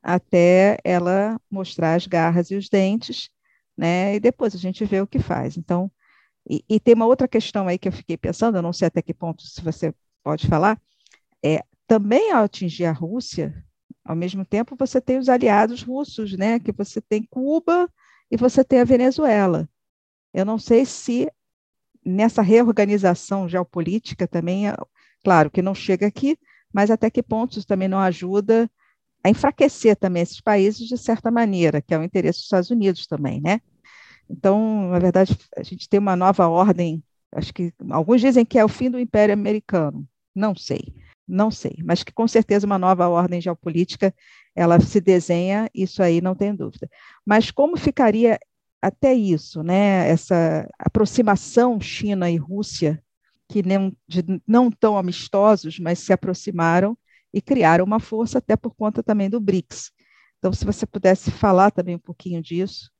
até 0.03 0.79
ela 0.85 1.41
mostrar 1.51 1.95
as 1.95 2.07
garras 2.07 2.51
e 2.51 2.57
os 2.57 2.69
dentes, 2.69 3.31
né? 3.77 4.15
E 4.17 4.21
depois 4.21 4.55
a 4.55 4.59
gente 4.59 4.85
vê 4.85 5.01
o 5.01 5.07
que 5.07 5.19
faz. 5.19 5.57
Então, 5.57 5.91
e, 6.49 6.65
e 6.69 6.81
tem 6.81 6.95
uma 6.95 7.07
outra 7.07 7.29
questão 7.29 7.69
aí 7.69 7.79
que 7.79 7.89
eu 7.89 7.93
fiquei 7.93 8.17
pensando, 8.17 8.59
eu 8.59 8.63
não 8.63 8.73
sei 8.73 8.89
até 8.89 9.03
que 9.03 9.15
ponto 9.15 9.43
se 9.43 9.61
você 9.61 9.95
pode 10.23 10.47
falar, 10.47 10.81
é 11.45 11.65
também 11.87 12.33
ao 12.33 12.45
atingir 12.45 12.87
a 12.87 12.93
Rússia, 12.93 13.65
Ao 14.09 14.17
mesmo 14.17 14.43
tempo, 14.43 14.75
você 14.75 15.03
tem 15.03 15.19
os 15.19 15.29
aliados 15.29 15.83
russos, 15.83 16.33
né? 16.33 16.59
Que 16.59 16.73
você 16.73 16.99
tem 16.99 17.23
Cuba 17.23 17.93
e 18.31 18.39
você 18.39 18.65
tem 18.65 18.81
a 18.81 18.85
Venezuela. 18.85 19.69
Eu 20.33 20.47
não 20.47 20.59
sei 20.59 20.87
se 20.87 21.31
nessa 22.03 22.41
reorganização 22.41 23.47
geopolítica 23.47 24.27
também, 24.27 24.65
claro 25.23 25.51
que 25.51 25.61
não 25.61 25.75
chega 25.75 26.07
aqui, 26.07 26.39
mas 26.73 26.91
até 26.91 27.11
que 27.11 27.23
ponto 27.23 27.59
isso 27.59 27.67
também 27.67 27.87
não 27.87 27.99
ajuda 27.99 28.71
a 29.23 29.29
enfraquecer 29.29 29.95
também 29.95 30.23
esses 30.23 30.41
países 30.41 30.89
de 30.89 30.97
certa 30.97 31.31
maneira, 31.31 31.83
que 31.83 31.93
é 31.93 31.99
o 31.99 32.03
interesse 32.03 32.39
dos 32.39 32.45
Estados 32.45 32.71
Unidos 32.71 33.07
também, 33.07 33.43
né? 33.43 33.61
Então, 34.31 34.89
na 34.89 34.99
verdade, 35.01 35.37
a 35.55 35.63
gente 35.63 35.87
tem 35.87 36.01
uma 36.01 36.17
nova 36.17 36.49
ordem, 36.49 37.05
acho 37.31 37.53
que 37.53 37.75
alguns 37.91 38.23
dizem 38.23 38.47
que 38.47 38.59
é 38.59 38.65
o 38.65 38.69
fim 38.69 38.91
do 38.91 38.99
Império 38.99 39.35
Americano, 39.35 40.09
não 40.35 40.57
sei, 40.57 40.95
não 41.29 41.51
sei, 41.51 41.77
mas 41.85 42.03
que 42.03 42.13
com 42.13 42.27
certeza 42.27 42.67
uma 42.67 42.79
nova 42.79 43.09
ordem 43.09 43.41
geopolítica 43.41 44.15
ela 44.55 44.81
se 44.81 45.01
desenha, 45.01 45.69
isso 45.75 46.03
aí 46.03 46.21
não 46.21 46.35
tem 46.35 46.55
dúvida. 46.55 46.89
Mas 47.25 47.51
como 47.51 47.77
ficaria 47.77 48.39
até 48.81 49.13
isso, 49.13 49.63
né, 49.63 50.09
essa 50.09 50.69
aproximação 50.79 51.81
China 51.81 52.31
e 52.31 52.37
Rússia, 52.37 53.03
que 53.49 53.63
nem, 53.63 53.97
de, 54.07 54.25
não 54.47 54.71
tão 54.71 54.97
amistosos, 54.97 55.79
mas 55.79 55.99
se 55.99 56.13
aproximaram 56.13 56.97
e 57.33 57.41
criaram 57.41 57.85
uma 57.85 58.01
força 58.01 58.39
até 58.39 58.57
por 58.57 58.75
conta 58.75 59.03
também 59.03 59.29
do 59.29 59.41
BRICS. 59.41 59.93
Então, 60.39 60.53
se 60.53 60.65
você 60.65 60.87
pudesse 60.87 61.31
falar 61.31 61.71
também 61.71 61.97
um 61.97 62.01
pouquinho 62.01 62.43
disso. 62.43 62.91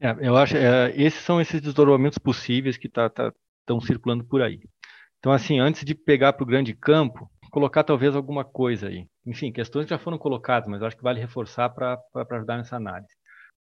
É, 0.00 0.10
eu 0.20 0.36
acho 0.36 0.56
é, 0.56 0.92
esses 0.96 1.22
são 1.22 1.40
esses 1.40 1.60
desdobramentos 1.60 2.18
possíveis 2.18 2.76
que 2.76 2.88
estão 2.88 3.08
tá, 3.08 3.32
tá, 3.64 3.80
circulando 3.86 4.24
por 4.24 4.42
aí. 4.42 4.60
Então, 5.22 5.30
assim, 5.30 5.60
antes 5.60 5.84
de 5.84 5.94
pegar 5.94 6.32
para 6.32 6.42
o 6.42 6.46
grande 6.46 6.74
campo, 6.74 7.30
colocar 7.52 7.84
talvez 7.84 8.16
alguma 8.16 8.44
coisa 8.44 8.88
aí. 8.88 9.06
Enfim, 9.24 9.52
questões 9.52 9.84
que 9.84 9.90
já 9.90 9.98
foram 9.98 10.18
colocadas, 10.18 10.68
mas 10.68 10.82
acho 10.82 10.96
que 10.96 11.02
vale 11.02 11.20
reforçar 11.20 11.70
para 11.70 11.96
ajudar 12.32 12.56
nessa 12.56 12.74
análise. 12.74 13.14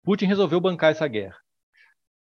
Putin 0.05 0.27
resolveu 0.27 0.61
bancar 0.61 0.91
essa 0.91 1.09
guerra. 1.09 1.39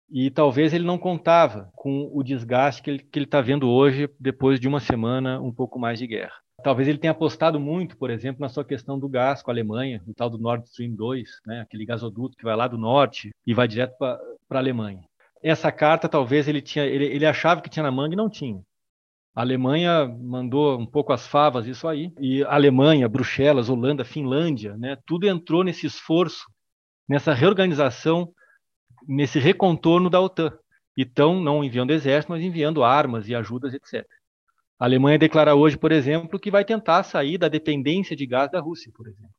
E 0.10 0.32
talvez 0.32 0.74
ele 0.74 0.86
não 0.86 0.98
contava 0.98 1.70
com 1.76 2.10
o 2.14 2.24
desgaste 2.24 2.82
que 2.82 2.90
ele 2.90 3.26
está 3.26 3.42
vendo 3.42 3.70
hoje, 3.70 4.10
depois 4.18 4.62
de 4.62 4.68
uma 4.70 4.80
semana, 4.80 5.42
um 5.42 5.52
pouco 5.52 5.78
mais 5.78 6.00
de 6.00 6.08
guerra. 6.08 6.36
Talvez 6.64 6.88
ele 6.88 6.98
tenha 6.98 7.12
apostado 7.12 7.60
muito, 7.60 7.98
por 7.98 8.10
exemplo, 8.10 8.40
na 8.40 8.48
sua 8.48 8.64
questão 8.64 8.98
do 8.98 9.10
gás 9.10 9.44
com 9.44 9.52
a 9.52 9.54
Alemanha, 9.54 10.02
o 10.08 10.14
tal 10.14 10.30
do 10.30 10.38
Nord 10.38 10.66
Stream 10.70 10.96
2, 10.96 11.42
né, 11.46 11.60
aquele 11.60 11.86
gasoduto 11.86 12.38
que 12.38 12.46
vai 12.46 12.56
lá 12.56 12.66
do 12.66 12.78
norte 12.78 13.32
e 13.46 13.54
vai 13.54 13.68
direto 13.68 13.98
para 13.98 14.22
a 14.52 14.58
Alemanha. 14.58 15.04
Essa 15.44 15.70
carta, 15.70 16.08
talvez 16.08 16.48
ele 16.48 16.62
tinha, 16.62 16.86
ele, 16.86 17.08
ele 17.08 17.26
achava 17.26 17.60
que 17.60 17.70
tinha 17.70 17.84
na 17.84 17.92
manga 17.92 18.14
e 18.14 18.18
não 18.18 18.30
tinha. 18.30 18.62
A 19.34 19.42
Alemanha 19.42 20.08
mandou 20.08 20.78
um 20.78 20.86
pouco 20.86 21.14
as 21.14 21.26
favas 21.26 21.66
isso 21.66 21.88
aí, 21.88 22.12
e 22.20 22.44
Alemanha, 22.44 23.08
Bruxelas, 23.08 23.70
Holanda, 23.70 24.04
Finlândia, 24.04 24.76
né, 24.78 24.98
tudo 25.06 25.28
entrou 25.28 25.64
nesse 25.64 25.88
esforço, 25.88 26.46
nessa 27.08 27.34
reorganização 27.34 28.34
nesse 29.08 29.40
recontorno 29.40 30.10
da 30.10 30.20
OTAN. 30.20 30.52
E 30.96 31.04
estão 31.04 31.40
não 31.42 31.64
enviando 31.64 31.92
exército, 31.92 32.32
mas 32.32 32.44
enviando 32.44 32.84
armas 32.84 33.28
e 33.28 33.34
ajudas, 33.34 33.74
etc. 33.74 34.06
A 34.78 34.86
Alemanha 34.86 35.18
declara 35.18 35.56
hoje, 35.56 35.78
por 35.78 35.92
exemplo, 35.92 36.40
que 36.40 36.52
vai 36.52 36.66
tentar 36.66 37.04
sair 37.04 37.38
da 37.38 37.48
dependência 37.48 38.16
de 38.16 38.26
gás 38.26 38.52
da 38.52 38.60
Rússia, 38.60 38.92
por 38.94 39.08
exemplo. 39.08 39.34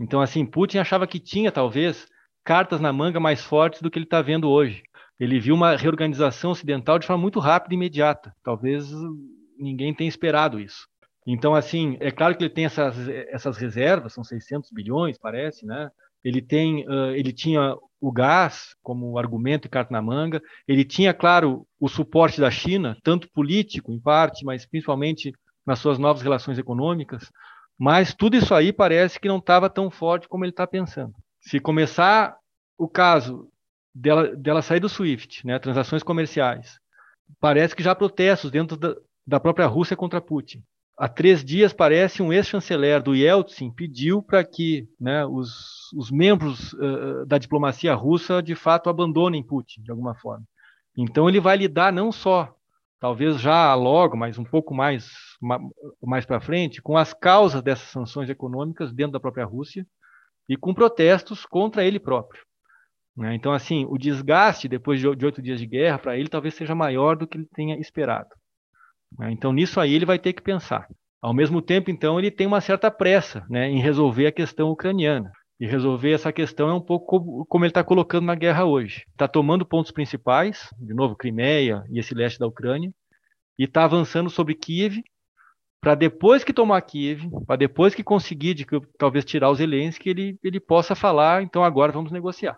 Então, 0.00 0.20
assim, 0.20 0.44
Putin 0.44 0.78
achava 0.78 1.06
que 1.06 1.20
tinha, 1.20 1.52
talvez, 1.52 2.08
cartas 2.44 2.80
na 2.80 2.92
manga 2.92 3.20
mais 3.20 3.42
fortes 3.44 3.80
do 3.80 3.90
que 3.90 3.98
ele 3.98 4.04
está 4.04 4.20
vendo 4.20 4.48
hoje. 4.48 4.82
Ele 5.18 5.40
viu 5.40 5.54
uma 5.54 5.76
reorganização 5.76 6.52
ocidental 6.52 6.98
de 6.98 7.06
forma 7.06 7.20
muito 7.20 7.40
rápida 7.40 7.74
e 7.74 7.76
imediata. 7.76 8.34
Talvez 8.42 8.88
ninguém 9.58 9.92
tenha 9.92 10.08
esperado 10.08 10.60
isso. 10.60 10.86
Então, 11.26 11.54
assim, 11.54 11.96
é 12.00 12.10
claro 12.10 12.36
que 12.36 12.42
ele 12.42 12.54
tem 12.54 12.64
essas, 12.64 12.96
essas 13.08 13.56
reservas, 13.58 14.14
são 14.14 14.24
600 14.24 14.70
bilhões, 14.70 15.18
parece, 15.18 15.66
né? 15.66 15.90
Ele 16.24 16.40
tem, 16.40 16.88
uh, 16.88 17.10
ele 17.14 17.32
tinha 17.32 17.76
o 18.00 18.12
gás 18.12 18.74
como 18.82 19.18
argumento 19.18 19.66
e 19.66 19.70
carta 19.70 19.92
na 19.92 20.00
manga. 20.00 20.40
Ele 20.66 20.84
tinha, 20.84 21.12
claro, 21.12 21.66
o 21.78 21.88
suporte 21.88 22.40
da 22.40 22.50
China, 22.50 22.96
tanto 23.02 23.30
político, 23.30 23.92
em 23.92 24.00
parte, 24.00 24.44
mas 24.44 24.64
principalmente 24.64 25.32
nas 25.66 25.80
suas 25.80 25.98
novas 25.98 26.22
relações 26.22 26.58
econômicas. 26.58 27.30
Mas 27.78 28.14
tudo 28.14 28.36
isso 28.36 28.54
aí 28.54 28.72
parece 28.72 29.20
que 29.20 29.28
não 29.28 29.38
estava 29.38 29.68
tão 29.68 29.90
forte 29.90 30.28
como 30.28 30.44
ele 30.44 30.50
está 30.50 30.66
pensando. 30.66 31.14
Se 31.40 31.60
começar 31.60 32.36
o 32.76 32.88
caso 32.88 33.48
dela, 33.94 34.34
dela 34.36 34.62
sair 34.62 34.80
do 34.80 34.88
SWIFT, 34.88 35.46
né, 35.46 35.58
transações 35.58 36.02
comerciais, 36.02 36.78
parece 37.40 37.74
que 37.74 37.82
já 37.82 37.92
há 37.92 37.96
protestos 37.96 38.50
dentro 38.50 38.76
da, 38.76 38.94
da 39.26 39.40
própria 39.40 39.66
Rússia 39.66 39.96
contra 39.96 40.20
Putin 40.20 40.62
há 40.98 41.08
três 41.08 41.44
dias, 41.44 41.72
parece, 41.72 42.20
um 42.20 42.32
ex-chanceler 42.32 43.00
do 43.00 43.14
Yeltsin 43.14 43.70
pediu 43.70 44.20
para 44.20 44.42
que 44.42 44.88
né, 45.00 45.24
os, 45.24 45.92
os, 45.94 46.10
membros 46.10 46.72
uh, 46.72 47.24
da 47.24 47.38
diplomacia 47.38 47.94
russa, 47.94 48.42
de 48.42 48.56
fato, 48.56 48.90
abandonem 48.90 49.42
Putin, 49.42 49.80
de 49.82 49.90
alguma 49.92 50.16
forma. 50.16 50.44
Então, 50.96 51.28
ele 51.28 51.38
vai 51.38 51.56
lidar 51.56 51.92
não 51.92 52.10
só, 52.10 52.52
talvez 52.98 53.40
já 53.40 53.72
logo, 53.76 54.16
mas 54.16 54.36
um 54.36 54.44
pouco 54.44 54.74
mais, 54.74 55.08
mais 56.02 56.26
para 56.26 56.40
frente, 56.40 56.82
com 56.82 56.96
as 56.96 57.14
causas 57.14 57.62
dessas 57.62 57.88
sanções 57.90 58.28
econômicas 58.28 58.92
dentro 58.92 59.12
da 59.12 59.20
própria 59.20 59.44
Rússia 59.44 59.86
e 60.48 60.56
com 60.56 60.74
protestos 60.74 61.46
contra 61.46 61.84
ele 61.84 62.00
próprio. 62.00 62.42
Né? 63.18 63.34
Então, 63.34 63.52
assim, 63.52 63.84
o 63.90 63.98
desgaste 63.98 64.68
depois 64.68 65.00
de 65.00 65.08
oito 65.08 65.42
dias 65.42 65.58
de 65.58 65.66
guerra, 65.66 65.98
para 65.98 66.16
ele, 66.16 66.28
talvez 66.28 66.54
seja 66.54 66.72
maior 66.72 67.16
do 67.16 67.26
que 67.26 67.36
ele 67.36 67.48
tenha 67.52 67.76
esperado. 67.76 68.28
Né? 69.18 69.32
Então, 69.32 69.52
nisso 69.52 69.80
aí 69.80 69.92
ele 69.92 70.06
vai 70.06 70.20
ter 70.20 70.32
que 70.32 70.40
pensar. 70.40 70.86
Ao 71.20 71.34
mesmo 71.34 71.60
tempo, 71.60 71.90
então, 71.90 72.16
ele 72.16 72.30
tem 72.30 72.46
uma 72.46 72.60
certa 72.60 72.92
pressa 72.92 73.44
né, 73.50 73.68
em 73.68 73.80
resolver 73.80 74.28
a 74.28 74.32
questão 74.32 74.70
ucraniana. 74.70 75.32
E 75.60 75.66
resolver 75.66 76.12
essa 76.12 76.32
questão 76.32 76.68
é 76.68 76.74
um 76.74 76.80
pouco 76.80 77.44
como 77.46 77.64
ele 77.64 77.70
está 77.70 77.82
colocando 77.82 78.26
na 78.26 78.36
guerra 78.36 78.64
hoje. 78.64 79.02
Está 79.10 79.26
tomando 79.26 79.66
pontos 79.66 79.90
principais, 79.90 80.72
de 80.78 80.94
novo, 80.94 81.16
Crimeia 81.16 81.82
e 81.90 81.98
esse 81.98 82.14
leste 82.14 82.38
da 82.38 82.46
Ucrânia, 82.46 82.92
e 83.58 83.64
está 83.64 83.82
avançando 83.82 84.30
sobre 84.30 84.54
Kiev, 84.54 85.02
para 85.80 85.96
depois 85.96 86.44
que 86.44 86.52
tomar 86.52 86.80
Kiev, 86.82 87.28
para 87.44 87.56
depois 87.56 87.92
que 87.92 88.04
conseguir, 88.04 88.54
de, 88.54 88.64
talvez, 88.96 89.24
tirar 89.24 89.50
os 89.50 89.58
Zelensky, 89.58 90.08
ele, 90.08 90.38
ele 90.44 90.60
possa 90.60 90.94
falar, 90.94 91.42
então 91.42 91.64
agora 91.64 91.90
vamos 91.90 92.12
negociar. 92.12 92.56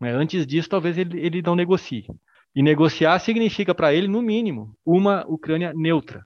Né, 0.00 0.12
antes 0.12 0.46
disso, 0.46 0.68
talvez 0.68 0.98
ele, 0.98 1.18
ele 1.20 1.42
não 1.42 1.54
negocie. 1.54 2.06
E 2.54 2.62
negociar 2.62 3.18
significa 3.18 3.74
para 3.74 3.92
ele, 3.92 4.08
no 4.08 4.22
mínimo, 4.22 4.74
uma 4.84 5.26
Ucrânia 5.26 5.72
neutra. 5.74 6.24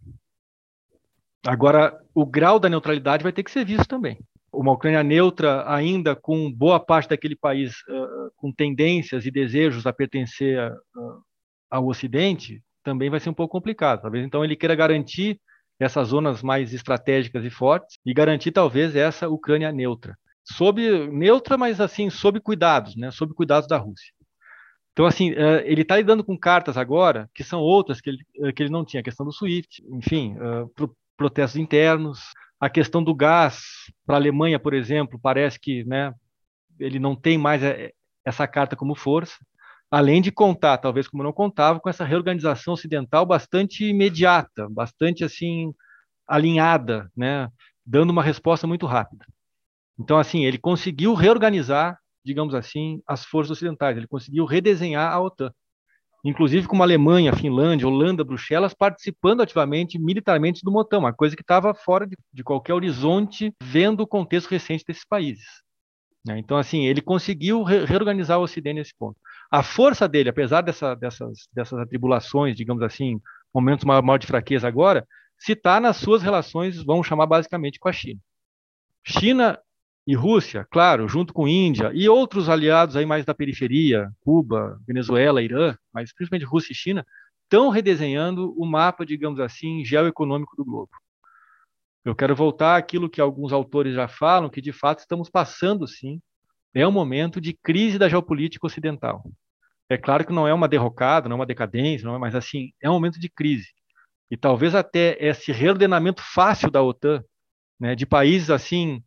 Agora, 1.47 1.99
o 2.15 2.27
grau 2.27 2.59
da 2.59 2.69
neutralidade 2.69 3.23
vai 3.23 3.33
ter 3.33 3.43
que 3.43 3.51
ser 3.51 3.65
visto 3.65 3.89
também. 3.89 4.19
Uma 4.53 4.73
Ucrânia 4.73 5.03
neutra, 5.03 5.65
ainda 5.73 6.15
com 6.15 6.53
boa 6.53 6.79
parte 6.79 7.09
daquele 7.09 7.37
país 7.37 7.73
uh, 7.89 8.31
com 8.37 8.53
tendências 8.53 9.25
e 9.25 9.31
desejos 9.31 9.87
a 9.87 9.93
pertencer 9.93 10.71
uh, 10.71 11.23
ao 11.71 11.87
Ocidente, 11.87 12.63
também 12.83 13.09
vai 13.09 13.21
ser 13.21 13.31
um 13.31 13.35
pouco 13.35 13.53
complicado. 13.53 14.03
Talvez 14.03 14.25
então 14.25 14.45
ele 14.45 14.57
queira 14.57 14.75
garantir 14.75 15.41
essas 15.79 16.09
zonas 16.09 16.43
mais 16.43 16.75
estratégicas 16.75 17.45
e 17.45 17.51
fortes 17.51 17.99
e 18.05 18.13
garantir 18.13 18.53
talvez 18.53 18.95
essa 18.95 19.29
Ucrânia 19.29 19.73
neutra. 19.73 20.17
Sob 20.45 21.09
neutra, 21.09 21.57
mas 21.57 21.81
assim, 21.81 22.11
sob 22.11 22.41
cuidados, 22.41 22.97
né? 22.97 23.11
sob 23.11 23.35
cuidados 23.35 23.69
da 23.69 23.77
Rússia. 23.77 24.13
Então, 24.93 25.07
assim, 25.07 25.31
eh, 25.33 25.63
ele 25.65 25.83
está 25.83 25.97
lidando 25.97 26.25
com 26.25 26.37
cartas 26.37 26.77
agora 26.77 27.31
que 27.35 27.45
são 27.45 27.61
outras 27.61 28.01
que 28.01 28.11
ele, 28.11 28.19
eh, 28.43 28.53
que 28.53 28.63
ele 28.63 28.71
não 28.71 28.85
tinha. 28.85 29.01
A 29.01 29.05
questão 29.05 29.25
do 29.25 29.33
SWIFT, 29.33 29.83
enfim, 29.93 30.37
eh, 30.39 30.85
protestos 31.17 31.61
internos, 31.61 32.21
a 32.61 32.69
questão 32.69 33.03
do 33.03 33.15
gás 33.15 33.63
para 34.05 34.17
a 34.17 34.19
Alemanha, 34.19 34.59
por 34.59 34.75
exemplo, 34.75 35.19
parece 35.23 35.59
que 35.59 35.85
né, 35.85 36.13
ele 36.79 36.99
não 36.99 37.15
tem 37.17 37.39
mais 37.39 37.63
essa 38.25 38.47
carta 38.47 38.77
como 38.77 38.95
força, 38.95 39.37
além 39.91 40.21
de 40.21 40.31
contar, 40.31 40.79
talvez 40.79 41.09
como 41.09 41.23
não 41.23 41.33
contava, 41.33 41.81
com 41.81 41.89
essa 41.89 42.05
reorganização 42.05 42.75
ocidental 42.75 43.25
bastante 43.27 43.85
imediata, 43.85 44.69
bastante 44.71 45.25
assim 45.25 45.73
alinhada, 46.29 47.11
né, 47.17 47.49
dando 47.85 48.11
uma 48.11 48.23
resposta 48.23 48.67
muito 48.67 48.87
rápida. 48.87 49.25
Então, 50.01 50.19
assim, 50.19 50.45
ele 50.45 50.59
conseguiu 50.59 51.15
reorganizar 51.15 52.01
digamos 52.25 52.55
assim, 52.55 53.03
as 53.07 53.25
forças 53.25 53.53
ocidentais. 53.53 53.97
Ele 53.97 54.07
conseguiu 54.07 54.45
redesenhar 54.45 55.13
a 55.13 55.21
OTAN. 55.21 55.53
Inclusive 56.23 56.67
com 56.67 56.77
a 56.83 56.85
Alemanha, 56.85 57.33
Finlândia, 57.33 57.89
Holanda, 57.89 58.23
Bruxelas 58.23 58.75
participando 58.75 59.41
ativamente, 59.41 59.99
militarmente 59.99 60.63
do 60.63 60.71
MOTAN, 60.71 60.99
uma 60.99 61.15
coisa 61.15 61.35
que 61.35 61.41
estava 61.41 61.73
fora 61.73 62.07
de, 62.07 62.15
de, 62.31 62.45
qualquer 62.45 62.75
horizonte, 62.75 63.55
vendo 63.63 64.03
o 64.03 64.07
contexto 64.07 64.51
recente 64.51 64.85
desses 64.87 65.05
países. 65.05 65.47
Né? 66.27 66.39
Então, 66.39 66.59
assim, 66.59 66.85
ele 66.85 67.01
conseguiu 67.01 67.63
re 67.63 67.87
reorganizar 67.87 68.39
o 68.39 68.43
Ocidente 68.43 68.75
nesse 68.75 68.95
ponto. 68.95 69.19
A 69.51 69.63
força 69.63 70.07
dele, 70.07 70.29
apesar 70.29 70.61
dessa, 70.61 70.95
dessas, 70.95 71.49
dessas 71.55 71.79
atribulações, 71.79 72.55
digamos 72.55 72.83
assim, 72.83 73.19
momentos 73.53 73.87
maior, 73.87 74.03
maior 74.03 74.19
de 74.19 74.27
fraqueza 74.27 74.69
agora, 74.69 75.09
se 75.39 75.53
está 75.53 75.81
nas 75.81 75.97
suas 75.97 76.23
relações, 76.23 76.85
vamos 76.85 77.07
chamar 77.07 77.25
basicamente 77.25 77.79
com 77.79 77.89
a 77.89 77.93
China. 77.93 78.21
China 79.03 79.59
e 80.11 80.15
Rússia, 80.17 80.67
claro, 80.69 81.07
junto 81.07 81.33
com 81.33 81.47
Índia 81.47 81.93
e 81.95 82.09
outros 82.09 82.49
aliados 82.49 82.97
aí 82.97 83.07
mais 83.07 83.25
da 83.25 83.33
periferia, 83.33 84.11
Cuba, 84.19 84.77
Venezuela, 84.85 85.41
Irã, 85.41 85.77
mas 85.95 86.13
principalmente 86.13 86.49
Rússia 86.49 86.73
e 86.73 86.75
China, 86.75 87.07
estão 87.45 87.69
redesenhando 87.69 88.53
o 88.61 88.67
mapa, 88.67 89.07
digamos 89.07 89.39
assim, 89.39 89.85
geoeconômico 89.85 90.57
do 90.57 90.65
globo. 90.65 90.91
Eu 92.05 92.13
quero 92.13 92.35
voltar 92.35 92.77
àquilo 92.77 93.09
que 93.09 93.21
alguns 93.21 93.53
autores 93.53 93.95
já 93.95 94.09
falam, 94.09 94.51
que 94.51 94.61
de 94.61 94.73
fato 94.73 94.99
estamos 94.99 95.31
passando, 95.31 95.87
sim, 95.87 96.21
é 96.75 96.85
um 96.85 96.91
momento 96.91 97.41
de 97.41 97.53
crise 97.53 97.97
da 97.97 98.09
geopolítica 98.09 98.67
ocidental. 98.67 99.23
É 99.89 99.97
claro 99.97 100.27
que 100.27 100.33
não 100.33 100.49
é 100.49 100.53
uma 100.53 100.67
derrocada, 100.67 101.29
não 101.29 101.35
é 101.35 101.39
uma 101.39 101.47
decadência, 101.47 102.05
não 102.05 102.17
é, 102.17 102.19
mas 102.19 102.35
assim, 102.35 102.73
é 102.83 102.91
um 102.91 102.95
momento 102.95 103.21
de 103.21 103.29
crise. 103.29 103.69
E 104.29 104.37
talvez 104.37 104.75
até 104.75 105.17
esse 105.25 105.53
reordenamento 105.53 106.21
fácil 106.21 106.69
da 106.69 106.83
OTAN, 106.83 107.23
né, 107.79 107.95
de 107.95 108.05
países 108.05 108.51
assim 108.51 109.01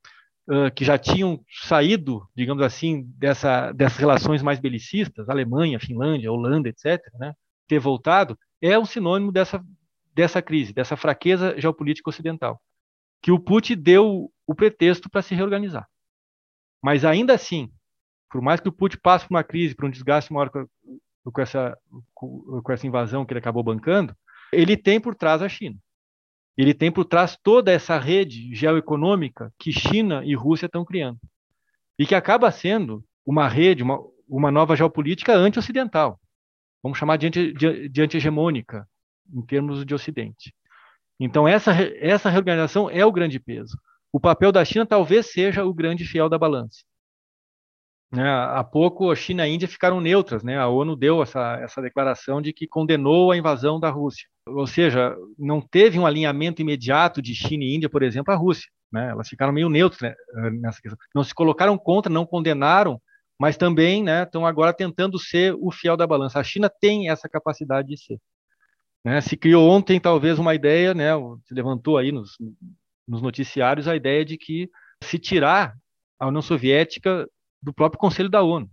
uh, 0.49 0.71
que 0.75 0.85
já 0.85 0.97
tinham 0.97 1.43
saído, 1.49 2.27
digamos 2.35 2.63
assim, 2.63 3.03
dessa, 3.17 3.71
dessas 3.71 3.97
relações 3.97 4.41
mais 4.41 4.59
belicistas, 4.59 5.29
Alemanha, 5.29 5.79
Finlândia, 5.79 6.31
Holanda, 6.31 6.69
etc., 6.69 7.01
né, 7.19 7.33
ter 7.67 7.79
voltado, 7.79 8.37
é 8.61 8.77
um 8.77 8.85
sinônimo 8.85 9.31
dessa, 9.31 9.63
dessa 10.13 10.41
crise, 10.41 10.73
dessa 10.73 10.95
fraqueza 10.95 11.59
geopolítica 11.59 12.09
ocidental, 12.09 12.61
que 13.21 13.31
o 13.31 13.39
Putin 13.39 13.75
deu 13.75 14.31
o 14.45 14.55
pretexto 14.55 15.09
para 15.09 15.21
se 15.21 15.33
reorganizar. 15.35 15.87
Mas 16.81 17.05
ainda 17.05 17.33
assim, 17.33 17.71
por 18.29 18.41
mais 18.41 18.59
que 18.59 18.67
o 18.67 18.73
Putin 18.73 18.97
passe 19.01 19.27
por 19.27 19.35
uma 19.35 19.43
crise, 19.43 19.75
por 19.75 19.85
um 19.85 19.91
desgaste 19.91 20.33
maior 20.33 20.49
com, 20.49 20.67
com, 21.31 21.41
essa, 21.41 21.77
com, 22.13 22.61
com 22.61 22.71
essa 22.71 22.85
invasão 22.85 23.25
que 23.25 23.31
ele 23.31 23.39
acabou 23.39 23.63
bancando, 23.63 24.15
ele 24.51 24.75
tem 24.75 24.99
por 24.99 25.15
trás 25.15 25.41
a 25.41 25.49
China. 25.49 25.77
Ele 26.57 26.73
tem 26.73 26.91
por 26.91 27.05
trás 27.05 27.37
toda 27.41 27.71
essa 27.71 27.97
rede 27.97 28.53
geoeconômica 28.53 29.51
que 29.57 29.71
China 29.71 30.23
e 30.23 30.35
Rússia 30.35 30.67
estão 30.67 30.85
criando. 30.85 31.19
E 31.97 32.05
que 32.05 32.15
acaba 32.15 32.51
sendo 32.51 33.03
uma 33.25 33.47
rede, 33.47 33.83
uma, 33.83 33.99
uma 34.27 34.51
nova 34.51 34.75
geopolítica 34.75 35.33
anti-ocidental. 35.35 36.19
Vamos 36.81 36.97
chamar 36.97 37.17
de, 37.17 37.27
anti, 37.27 37.53
de, 37.53 37.89
de 37.89 38.01
anti-hegemônica, 38.01 38.87
em 39.33 39.41
termos 39.41 39.85
de 39.85 39.95
Ocidente. 39.95 40.53
Então, 41.19 41.47
essa, 41.47 41.71
essa 41.71 42.29
reorganização 42.29 42.89
é 42.89 43.05
o 43.05 43.11
grande 43.11 43.39
peso. 43.39 43.77
O 44.11 44.19
papel 44.19 44.51
da 44.51 44.65
China 44.65 44.85
talvez 44.85 45.27
seja 45.31 45.63
o 45.63 45.73
grande 45.73 46.05
fiel 46.05 46.29
da 46.29 46.37
balança. 46.37 46.83
Né, 48.13 48.29
há 48.29 48.63
pouco 48.63 49.09
a 49.09 49.15
China 49.15 49.41
e 49.41 49.49
a 49.49 49.51
Índia 49.51 49.67
ficaram 49.67 49.99
neutras, 49.99 50.43
né? 50.43 50.55
A 50.55 50.67
ONU 50.67 50.95
deu 50.95 51.23
essa, 51.23 51.57
essa 51.59 51.81
declaração 51.81 52.43
de 52.43 52.53
que 52.53 52.67
condenou 52.67 53.31
a 53.31 53.37
invasão 53.37 53.79
da 53.79 53.89
Rússia. 53.89 54.27
Ou 54.47 54.67
seja, 54.67 55.17
não 55.35 55.59
teve 55.59 55.97
um 55.97 56.05
alinhamento 56.05 56.61
imediato 56.61 57.23
de 57.23 57.33
China 57.33 57.63
e 57.63 57.75
Índia, 57.75 57.89
por 57.89 58.03
exemplo, 58.03 58.31
à 58.31 58.37
Rússia. 58.37 58.69
Né? 58.91 59.09
Elas 59.09 59.27
ficaram 59.27 59.51
meio 59.51 59.67
neutras 59.67 59.99
né, 59.99 60.15
nessa 60.61 60.79
questão. 60.79 60.97
Não 61.15 61.23
se 61.23 61.33
colocaram 61.33 61.75
contra, 61.75 62.13
não 62.13 62.23
condenaram, 62.23 63.01
mas 63.39 63.57
também 63.57 64.03
né, 64.03 64.21
estão 64.21 64.45
agora 64.45 64.71
tentando 64.71 65.17
ser 65.17 65.55
o 65.59 65.71
fiel 65.71 65.97
da 65.97 66.05
balança. 66.05 66.39
A 66.39 66.43
China 66.43 66.69
tem 66.69 67.09
essa 67.09 67.27
capacidade 67.27 67.87
de 67.87 67.97
ser. 67.97 68.19
Né? 69.03 69.21
Se 69.21 69.35
criou 69.35 69.67
ontem, 69.67 69.99
talvez, 69.99 70.37
uma 70.37 70.53
ideia, 70.53 70.93
né, 70.93 71.09
se 71.47 71.53
levantou 71.55 71.97
aí 71.97 72.11
nos, 72.11 72.37
nos 73.07 73.23
noticiários 73.23 73.87
a 73.87 73.95
ideia 73.95 74.23
de 74.23 74.37
que 74.37 74.69
se 75.03 75.17
tirar 75.17 75.73
a 76.19 76.27
União 76.27 76.43
Soviética 76.43 77.27
do 77.63 77.73
próprio 77.73 77.99
Conselho 77.99 78.29
da 78.29 78.41
ONU. 78.43 78.69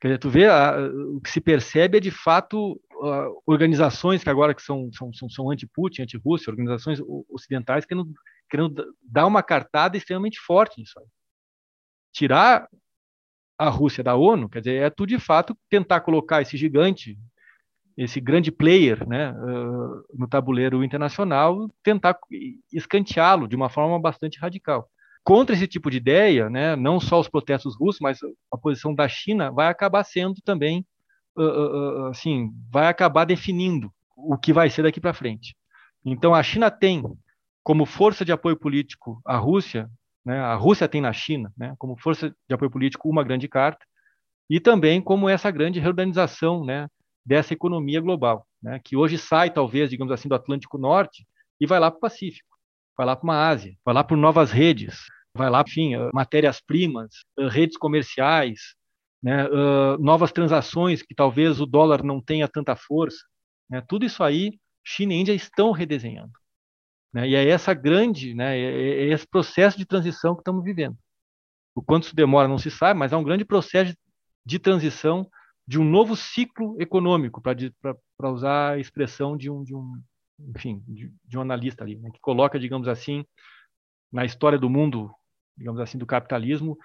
Quer 0.00 0.08
dizer, 0.08 0.18
tu 0.18 0.28
vê, 0.28 0.46
a, 0.46 0.76
o 1.14 1.20
que 1.20 1.30
se 1.30 1.40
percebe 1.40 1.96
é 1.96 2.00
de 2.00 2.10
fato 2.10 2.80
a, 3.02 3.28
organizações 3.46 4.22
que 4.22 4.28
agora 4.28 4.54
que 4.54 4.62
são, 4.62 4.90
são, 4.92 5.12
são, 5.14 5.28
são 5.30 5.50
anti-Putin, 5.50 6.02
anti-Rússia, 6.02 6.50
organizações 6.50 7.00
ocidentais 7.30 7.86
querendo, 7.86 8.12
querendo 8.50 8.94
dar 9.02 9.26
uma 9.26 9.42
cartada 9.42 9.96
extremamente 9.96 10.38
forte 10.38 10.78
nisso 10.78 10.98
aí. 10.98 11.06
Tirar 12.12 12.68
a 13.58 13.68
Rússia 13.70 14.04
da 14.04 14.14
ONU, 14.14 14.48
quer 14.48 14.60
dizer, 14.60 14.82
é 14.82 14.90
tu 14.90 15.06
de 15.06 15.18
fato 15.18 15.56
tentar 15.70 16.00
colocar 16.00 16.42
esse 16.42 16.56
gigante, 16.56 17.18
esse 17.96 18.20
grande 18.20 18.50
player, 18.50 19.08
né, 19.08 19.32
uh, 19.32 20.04
no 20.12 20.28
tabuleiro 20.28 20.84
internacional, 20.84 21.70
tentar 21.82 22.18
escanteá-lo 22.72 23.48
de 23.48 23.56
uma 23.56 23.70
forma 23.70 23.98
bastante 23.98 24.38
radical 24.38 24.90
contra 25.24 25.56
esse 25.56 25.66
tipo 25.66 25.90
de 25.90 25.96
ideia, 25.96 26.50
né, 26.50 26.76
não 26.76 27.00
só 27.00 27.18
os 27.18 27.28
protestos 27.28 27.74
russos, 27.74 28.00
mas 28.00 28.18
a 28.52 28.58
posição 28.58 28.94
da 28.94 29.08
China 29.08 29.50
vai 29.50 29.68
acabar 29.68 30.04
sendo 30.04 30.34
também, 30.44 30.86
uh, 31.36 31.42
uh, 31.42 32.06
assim, 32.08 32.50
vai 32.70 32.86
acabar 32.88 33.24
definindo 33.24 33.90
o 34.14 34.36
que 34.36 34.52
vai 34.52 34.68
ser 34.68 34.82
daqui 34.82 35.00
para 35.00 35.14
frente. 35.14 35.56
Então, 36.04 36.34
a 36.34 36.42
China 36.42 36.70
tem 36.70 37.02
como 37.62 37.86
força 37.86 38.22
de 38.22 38.32
apoio 38.32 38.56
político 38.56 39.20
a 39.24 39.38
Rússia, 39.38 39.90
né, 40.22 40.38
a 40.38 40.54
Rússia 40.54 40.86
tem 40.86 41.00
na 41.00 41.12
China, 41.12 41.50
né, 41.56 41.74
como 41.78 41.96
força 41.98 42.28
de 42.46 42.54
apoio 42.54 42.70
político 42.70 43.08
uma 43.08 43.24
grande 43.24 43.48
carta, 43.48 43.84
e 44.48 44.60
também 44.60 45.00
como 45.00 45.26
essa 45.26 45.50
grande 45.50 45.80
reorganização, 45.80 46.62
né, 46.66 46.86
dessa 47.24 47.54
economia 47.54 48.02
global, 48.02 48.46
né, 48.62 48.78
que 48.84 48.94
hoje 48.94 49.16
sai, 49.16 49.48
talvez, 49.50 49.88
digamos 49.88 50.12
assim, 50.12 50.28
do 50.28 50.34
Atlântico 50.34 50.76
Norte 50.76 51.26
e 51.58 51.66
vai 51.66 51.80
lá 51.80 51.90
para 51.90 51.96
o 51.96 52.00
Pacífico 52.00 52.54
vai 52.96 53.06
lá 53.06 53.16
para 53.16 53.24
uma 53.24 53.48
Ásia, 53.48 53.76
vai 53.84 53.94
lá 53.94 54.04
por 54.04 54.16
novas 54.16 54.50
redes, 54.50 55.00
vai 55.36 55.50
lá, 55.50 55.62
enfim, 55.66 55.94
eh, 55.94 56.10
matérias-primas, 56.12 57.10
eh, 57.38 57.48
redes 57.48 57.76
comerciais, 57.76 58.74
né, 59.22 59.48
uh, 59.48 59.98
novas 59.98 60.30
transações 60.30 61.02
que 61.02 61.14
talvez 61.14 61.58
o 61.58 61.66
dólar 61.66 62.02
não 62.04 62.20
tenha 62.20 62.46
tanta 62.46 62.76
força. 62.76 63.24
Né, 63.68 63.82
tudo 63.88 64.04
isso 64.04 64.22
aí, 64.22 64.58
China 64.84 65.14
e 65.14 65.16
Índia 65.16 65.32
estão 65.32 65.72
redesenhando. 65.72 66.32
Né, 67.12 67.28
e 67.28 67.34
é 67.34 67.48
essa 67.48 67.72
grande, 67.72 68.34
né, 68.34 68.58
é, 68.58 69.04
é 69.04 69.12
esse 69.12 69.26
processo 69.26 69.78
de 69.78 69.86
transição 69.86 70.34
que 70.34 70.42
estamos 70.42 70.62
vivendo. 70.62 70.96
O 71.74 71.82
quanto 71.82 72.04
isso 72.04 72.14
demora 72.14 72.46
não 72.46 72.58
se 72.58 72.70
sabe, 72.70 72.98
mas 72.98 73.12
é 73.12 73.16
um 73.16 73.24
grande 73.24 73.44
processo 73.44 73.96
de 74.44 74.58
transição 74.58 75.28
de 75.66 75.80
um 75.80 75.84
novo 75.84 76.14
ciclo 76.14 76.76
econômico, 76.78 77.40
para 77.40 78.30
usar 78.30 78.72
a 78.72 78.78
expressão 78.78 79.36
de 79.36 79.50
um, 79.50 79.64
de 79.64 79.74
um, 79.74 80.02
enfim, 80.54 80.84
de, 80.86 81.10
de 81.24 81.38
um 81.38 81.40
analista 81.40 81.82
ali, 81.82 81.96
né, 81.96 82.10
que 82.12 82.20
coloca, 82.20 82.58
digamos 82.58 82.86
assim, 82.86 83.24
na 84.12 84.24
história 84.24 84.58
do 84.58 84.68
mundo, 84.68 85.10
digamos 85.56 85.80
assim, 85.80 85.98
do 85.98 86.06
capitalismo, 86.06 86.76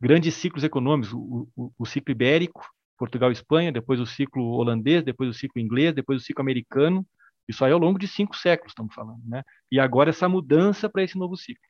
grandes 0.00 0.34
ciclos 0.34 0.64
econômicos, 0.64 1.12
o, 1.12 1.48
o, 1.56 1.72
o 1.78 1.86
ciclo 1.86 2.12
ibérico, 2.12 2.64
Portugal 2.98 3.30
e 3.30 3.32
Espanha, 3.32 3.70
depois 3.70 4.00
o 4.00 4.06
ciclo 4.06 4.44
holandês, 4.52 5.04
depois 5.04 5.30
o 5.30 5.34
ciclo 5.34 5.60
inglês, 5.60 5.94
depois 5.94 6.22
o 6.22 6.24
ciclo 6.24 6.42
americano, 6.42 7.06
isso 7.48 7.64
aí 7.64 7.72
ao 7.72 7.78
longo 7.78 7.98
de 7.98 8.08
cinco 8.08 8.36
séculos 8.36 8.72
estamos 8.72 8.94
falando, 8.94 9.22
né? 9.24 9.42
E 9.70 9.78
agora 9.78 10.10
essa 10.10 10.28
mudança 10.28 10.88
para 10.88 11.02
esse 11.02 11.16
novo 11.16 11.36
ciclo. 11.36 11.62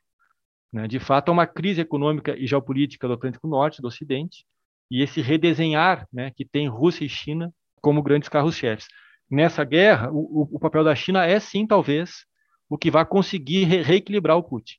Né? 0.73 0.89
De 0.89 0.99
fato, 0.99 1.29
é 1.29 1.33
uma 1.33 1.47
crise 1.47 1.81
econômica 1.81 2.37
e 2.37 2.47
geopolítica 2.47 3.07
do 3.07 3.15
Atlântico 3.15 3.47
Norte, 3.47 3.83
do 3.83 3.89
Ocidente, 3.89 4.45
e 4.91 5.03
esse 5.03 5.21
redesenhar, 5.21 6.07
né, 6.13 6.31
que 6.31 6.45
tem 6.45 6.69
Rússia 6.69 7.05
e 7.05 7.09
China 7.09 7.53
como 7.83 8.03
grandes 8.03 8.29
carros-chefes 8.29 8.87
nessa 9.31 9.65
guerra, 9.65 10.11
o, 10.13 10.49
o, 10.53 10.59
papel 10.59 10.85
da 10.85 10.95
China 10.95 11.25
é 11.25 11.39
sim, 11.41 11.67
talvez, 11.67 12.25
o 12.69 12.79
que 12.79 12.91
vai 12.91 13.05
conseguir 13.05 13.65
re 13.65 13.83
reequilibrar 13.83 14.37
o 14.37 14.43
Putin, 14.43 14.77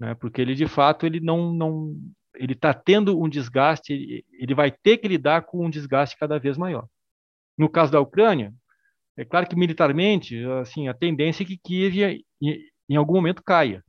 né? 0.00 0.14
Porque 0.14 0.40
ele 0.40 0.54
de 0.54 0.66
fato 0.66 1.06
ele 1.06 1.20
não 1.20 1.52
não 1.52 1.94
ele 2.34 2.54
está 2.54 2.72
tendo 2.72 3.20
um 3.20 3.28
desgaste, 3.28 4.24
ele 4.32 4.54
vai 4.54 4.70
ter 4.70 4.96
que 4.96 5.06
lidar 5.06 5.42
com 5.42 5.66
um 5.66 5.70
desgaste 5.70 6.16
cada 6.16 6.38
vez 6.38 6.56
maior. 6.56 6.88
No 7.58 7.68
caso 7.68 7.92
da 7.92 8.00
Ucrânia, 8.00 8.54
é 9.16 9.24
claro 9.24 9.46
que 9.46 9.56
militarmente, 9.56 10.42
assim, 10.62 10.88
a 10.88 10.94
tendência 10.94 11.42
é 11.42 11.46
que 11.46 11.58
Kiev 11.58 12.24
em 12.88 12.96
algum 12.96 13.14
momento 13.14 13.42
caia, 13.42 13.84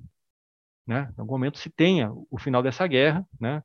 né? 0.86 1.10
Em 1.18 1.22
algum 1.22 1.34
momento 1.36 1.60
se 1.60 1.70
tenha 1.70 2.12
o 2.30 2.38
final 2.38 2.62
dessa 2.62 2.86
guerra, 2.88 3.26
né? 3.40 3.64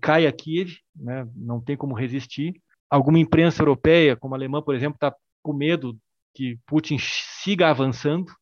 Caia 0.00 0.32
Kiev, 0.32 0.78
né? 0.96 1.28
Não 1.36 1.60
tem 1.60 1.76
como 1.76 1.94
resistir. 1.94 2.60
Alguma 2.90 3.18
imprensa 3.18 3.62
europeia, 3.62 4.16
como 4.16 4.34
a 4.34 4.38
alemã, 4.38 4.60
por 4.60 4.74
exemplo, 4.74 4.96
está 4.96 5.14
com 5.42 5.52
medo 5.52 5.96
que 6.34 6.58
Putin 6.66 6.96
siga 6.98 7.68
avançando, 7.68 8.32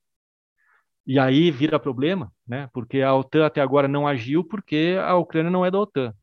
e 1.07 1.19
aí 1.19 1.51
vira 1.51 1.79
problema, 1.79 2.33
né? 2.47 2.69
Porque 2.73 3.03
a 3.03 3.15
OTAN 3.15 3.47
até 3.47 3.61
agora 3.61 3.89
não 3.89 4.07
agiu 4.07 4.45
porque 4.45 4.97
a 5.03 5.17
Ucrânia 5.17 5.51
não 5.51 5.65
é 5.65 5.71
da 5.71 5.81
OTAN. 5.81 6.15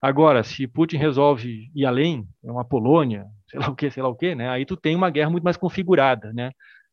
Agora, 0.00 0.42
se 0.42 0.66
Putin 0.66 0.96
resolve 0.96 1.70
ir 1.72 1.86
além, 1.86 2.26
é 2.44 2.50
uma 2.50 2.64
Polônia, 2.64 3.26
sei 3.48 3.60
lá 3.60 3.68
o 3.68 3.76
que, 3.76 3.90
sei 3.90 4.02
lá 4.02 4.08
o 4.08 4.16
que, 4.16 4.34
né? 4.34 4.48
Aí 4.48 4.66
tu 4.66 4.76
tem 4.76 4.96
uma 4.96 5.10
guerra 5.10 5.30
muito 5.30 5.44
mais 5.44 5.56
configurada, 5.56 6.32
né? 6.32 6.50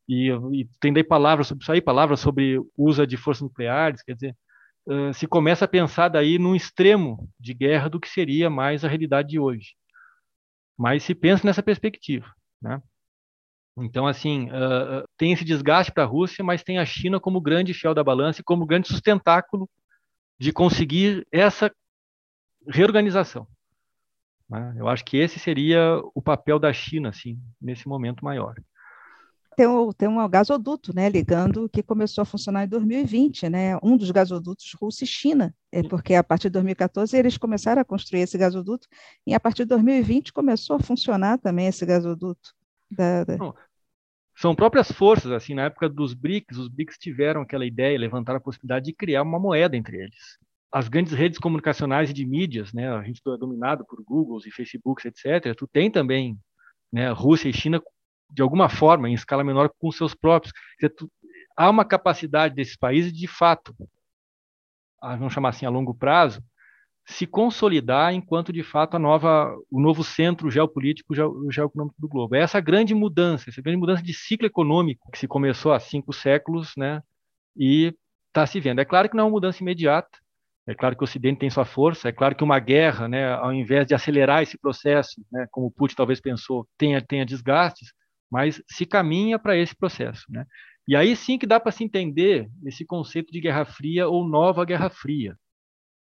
E, 0.08 0.30
e 0.54 0.70
tem 0.80 0.94
daí 0.94 1.04
palavras 1.04 1.48
sobre 1.48 1.66
aí, 1.70 1.82
palavras 1.82 2.20
sobre 2.20 2.60
uso 2.78 3.06
de 3.06 3.18
forças 3.18 3.44
nucleares, 3.44 4.02
quer 4.02 4.14
dizer, 4.14 4.36
uh, 4.88 5.14
se 5.14 5.28
começa 5.28 5.66
a 5.66 5.68
pensar 5.68 6.10
daí 6.10 6.40
num 6.40 6.56
extremo 6.56 7.30
de 7.40 7.54
guerra 7.54 7.90
do 7.90 8.00
que 8.00 8.10
seria 8.10 8.50
mais 8.50 8.84
a 8.84 8.88
realidade 8.88 9.30
de 9.30 9.40
hoje. 9.40 9.76
Mas 10.78 11.04
se 11.04 11.14
pensa 11.14 11.46
nessa 11.46 11.62
perspectiva, 11.62 12.26
né? 12.62 12.82
Então, 13.84 14.08
assim, 14.08 14.50
uh, 14.50 15.08
tem 15.18 15.32
esse 15.32 15.46
desgaste 15.46 15.92
para 15.92 16.04
a 16.04 16.08
Rússia, 16.08 16.44
mas 16.44 16.64
tem 16.64 16.78
a 16.78 16.86
China 16.86 17.20
como 17.20 17.42
grande 17.42 17.74
fiel 17.74 17.94
da 17.94 18.04
balança 18.04 18.42
e 18.42 18.44
como 18.44 18.66
grande 18.66 18.88
sustentáculo 18.88 19.70
de 20.38 20.52
conseguir 20.54 21.26
essa 21.32 21.72
reorganização. 22.68 23.48
Né? 24.50 24.76
Eu 24.78 24.88
acho 24.88 25.06
que 25.06 25.18
esse 25.18 25.40
seria 25.40 26.02
o 26.16 26.22
papel 26.22 26.58
da 26.58 26.74
China, 26.74 27.10
assim, 27.10 27.40
nesse 27.62 27.88
momento 27.88 28.26
maior. 28.26 28.56
Tem, 29.56 29.68
um, 29.68 29.92
tem 29.92 30.08
um 30.08 30.30
gasoduto, 30.30 30.96
né, 30.96 31.10
ligando, 31.10 31.68
que 31.68 31.84
começou 31.84 32.22
a 32.22 32.26
funcionar 32.26 32.64
em 32.64 32.68
2020, 32.70 33.50
né, 33.50 33.78
um 33.84 33.98
dos 33.98 34.10
gasodutos 34.10 34.74
Rússia 34.80 35.04
e 35.04 35.08
China, 35.08 35.54
é 35.70 35.84
porque 35.84 36.16
a 36.16 36.24
partir 36.24 36.44
de 36.44 36.54
2014 36.54 37.18
eles 37.18 37.38
começaram 37.38 37.82
a 37.82 37.86
construir 37.86 38.22
esse 38.22 38.38
gasoduto, 38.38 38.88
e 39.28 39.34
a 39.34 39.40
partir 39.40 39.64
de 39.64 39.70
2020 39.70 40.32
começou 40.32 40.78
a 40.78 40.80
funcionar 40.80 41.38
também 41.40 41.68
esse 41.68 41.86
gasoduto. 41.86 42.54
Da, 42.90 43.26
da... 43.26 43.38
são 44.40 44.56
próprias 44.56 44.90
forças, 44.90 45.34
assim, 45.34 45.54
na 45.54 45.64
época 45.64 45.90
dos 45.90 46.14
BRICS, 46.14 46.58
os 46.58 46.70
BRICS 46.70 46.98
tiveram 46.98 47.42
aquela 47.42 47.66
ideia, 47.66 48.00
levantaram 48.00 48.38
a 48.38 48.42
possibilidade 48.42 48.86
de 48.86 48.94
criar 48.94 49.22
uma 49.22 49.38
moeda 49.38 49.76
entre 49.76 49.98
eles. 49.98 50.38
As 50.72 50.88
grandes 50.88 51.12
redes 51.12 51.38
comunicacionais 51.38 52.10
e 52.10 52.14
de 52.14 52.26
mídias, 52.26 52.72
né, 52.72 52.90
a 52.90 53.04
gente 53.04 53.22
é 53.28 53.38
dominado 53.38 53.86
por 53.86 54.02
Googles 54.02 54.46
e 54.46 54.52
Facebooks, 54.52 55.04
etc. 55.04 55.54
Tu 55.54 55.68
tem 55.68 55.92
também, 55.92 56.40
né, 56.90 57.12
Rússia 57.12 57.50
e 57.50 57.54
China 57.54 57.82
de 58.32 58.42
alguma 58.42 58.70
forma, 58.70 59.10
em 59.10 59.14
escala 59.14 59.44
menor, 59.44 59.72
com 59.78 59.92
seus 59.92 60.16
próprios. 60.16 60.54
Dizer, 60.80 60.92
tu, 60.92 61.12
há 61.58 61.70
uma 61.70 61.84
capacidade 61.84 62.56
desses 62.56 62.78
países, 62.78 63.12
de 63.12 63.28
fato, 63.28 63.76
vamos 65.02 65.34
chamar 65.34 65.50
assim, 65.50 65.66
a 65.66 65.70
longo 65.70 65.94
prazo, 65.94 66.42
se 67.10 67.26
consolidar 67.26 68.14
enquanto 68.14 68.54
de 68.54 68.62
fato 68.62 68.96
a 68.96 69.00
nova, 69.00 69.52
o 69.72 69.82
novo 69.82 70.04
centro 70.04 70.50
geopolítico, 70.52 71.16
geoeconômico 71.50 72.00
do 72.00 72.08
globo. 72.08 72.36
É 72.36 72.42
essa 72.42 72.60
grande 72.60 72.94
mudança, 72.94 73.50
essa 73.50 73.62
grande 73.62 73.80
mudança 73.80 74.04
de 74.04 74.14
ciclo 74.14 74.46
econômico 74.46 75.10
que 75.12 75.18
se 75.18 75.28
começou 75.28 75.74
há 75.74 75.80
cinco 75.80 76.14
séculos, 76.14 76.74
né? 76.78 77.02
E 77.58 77.96
está 78.28 78.46
se 78.46 78.60
vendo. 78.60 78.80
É 78.80 78.86
claro 78.86 79.10
que 79.10 79.18
não 79.18 79.24
é 79.24 79.26
uma 79.26 79.32
mudança 79.32 79.64
imediata. 79.64 80.20
É 80.68 80.76
claro 80.76 80.96
que 80.96 81.02
o 81.02 81.06
Ocidente 81.06 81.40
tem 81.40 81.50
sua 81.50 81.66
força. 81.66 82.10
É 82.10 82.12
claro 82.12 82.36
que 82.36 82.44
uma 82.44 82.60
guerra, 82.60 83.08
né, 83.08 83.34
ao 83.34 83.52
invés 83.52 83.88
de 83.88 83.96
acelerar 83.96 84.44
esse 84.44 84.56
processo, 84.56 85.20
né, 85.32 85.48
como 85.50 85.72
Putin 85.72 85.96
talvez 85.96 86.22
pensou, 86.22 86.68
tenha, 86.78 87.02
tenha 87.02 87.26
desgastes, 87.26 87.92
mas 88.32 88.62
se 88.68 88.86
caminha 88.86 89.40
para 89.40 89.58
esse 89.58 89.76
processo, 89.76 90.26
né? 90.30 90.46
E 90.88 90.96
aí 90.96 91.16
sim 91.16 91.40
que 91.40 91.48
dá 91.48 91.60
para 91.60 91.72
se 91.72 91.84
entender 91.84 92.48
esse 92.66 92.86
conceito 92.86 93.32
de 93.32 93.42
Guerra 93.42 93.66
Fria 93.66 94.08
ou 94.08 94.28
nova 94.28 94.64
Guerra 94.64 94.92
Fria. 94.92 95.36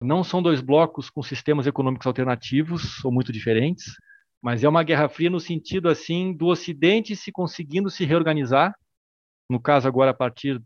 Não 0.00 0.22
são 0.22 0.42
dois 0.42 0.60
blocos 0.60 1.08
com 1.08 1.22
sistemas 1.22 1.66
econômicos 1.66 2.06
alternativos 2.06 3.04
ou 3.04 3.12
muito 3.12 3.32
diferentes, 3.32 3.94
mas 4.42 4.62
é 4.62 4.68
uma 4.68 4.82
guerra 4.82 5.08
fria 5.08 5.30
no 5.30 5.40
sentido 5.40 5.88
assim 5.88 6.32
do 6.36 6.46
Ocidente 6.46 7.16
se 7.16 7.32
conseguindo 7.32 7.90
se 7.90 8.04
reorganizar, 8.04 8.74
no 9.48 9.60
caso 9.60 9.88
agora 9.88 10.10
a 10.10 10.14
partir 10.14 10.60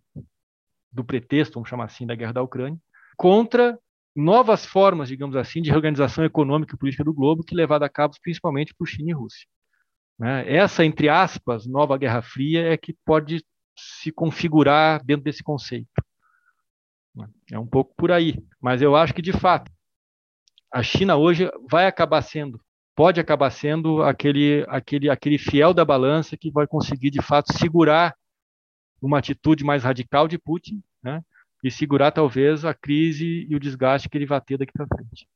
do 0.90 1.04
pretexto, 1.04 1.54
vamos 1.54 1.68
chamar 1.68 1.84
assim, 1.84 2.06
da 2.06 2.14
guerra 2.14 2.32
da 2.32 2.42
Ucrânia, 2.42 2.78
contra 3.16 3.78
novas 4.16 4.66
formas, 4.66 5.08
digamos 5.08 5.36
assim, 5.36 5.62
de 5.62 5.70
reorganização 5.70 6.24
econômica 6.24 6.74
e 6.74 6.78
política 6.78 7.04
do 7.04 7.14
globo 7.14 7.44
que 7.44 7.54
levada 7.54 7.86
a 7.86 7.88
cabo 7.88 8.14
principalmente 8.20 8.74
por 8.74 8.86
China 8.86 9.10
e 9.10 9.14
Rússia. 9.14 9.46
Né? 10.18 10.52
Essa, 10.52 10.84
entre 10.84 11.08
aspas, 11.08 11.66
nova 11.66 11.96
Guerra 11.96 12.22
Fria 12.22 12.72
é 12.72 12.76
que 12.76 12.96
pode 13.04 13.44
se 13.76 14.10
configurar 14.10 15.04
dentro 15.04 15.22
desse 15.22 15.42
conceito. 15.42 15.88
É 17.50 17.58
um 17.58 17.66
pouco 17.66 17.94
por 17.96 18.12
aí. 18.12 18.42
Mas 18.60 18.82
eu 18.82 18.94
acho 18.94 19.14
que, 19.14 19.22
de 19.22 19.32
fato, 19.32 19.70
a 20.72 20.82
China 20.82 21.16
hoje 21.16 21.50
vai 21.70 21.86
acabar 21.86 22.22
sendo, 22.22 22.60
pode 22.94 23.20
acabar 23.20 23.50
sendo 23.50 24.02
aquele, 24.02 24.64
aquele, 24.68 25.08
aquele 25.08 25.38
fiel 25.38 25.72
da 25.72 25.84
balança 25.84 26.36
que 26.36 26.50
vai 26.50 26.66
conseguir, 26.66 27.10
de 27.10 27.22
fato, 27.22 27.52
segurar 27.56 28.14
uma 29.00 29.18
atitude 29.18 29.64
mais 29.64 29.84
radical 29.84 30.28
de 30.28 30.38
Putin, 30.38 30.82
né? 31.02 31.22
E 31.62 31.70
segurar, 31.70 32.12
talvez, 32.12 32.64
a 32.64 32.74
crise 32.74 33.46
e 33.48 33.56
o 33.56 33.60
desgaste 33.60 34.08
que 34.08 34.16
ele 34.16 34.26
vai 34.26 34.40
ter 34.40 34.58
daqui 34.58 34.72
para 34.72 34.86
frente. 34.86 35.28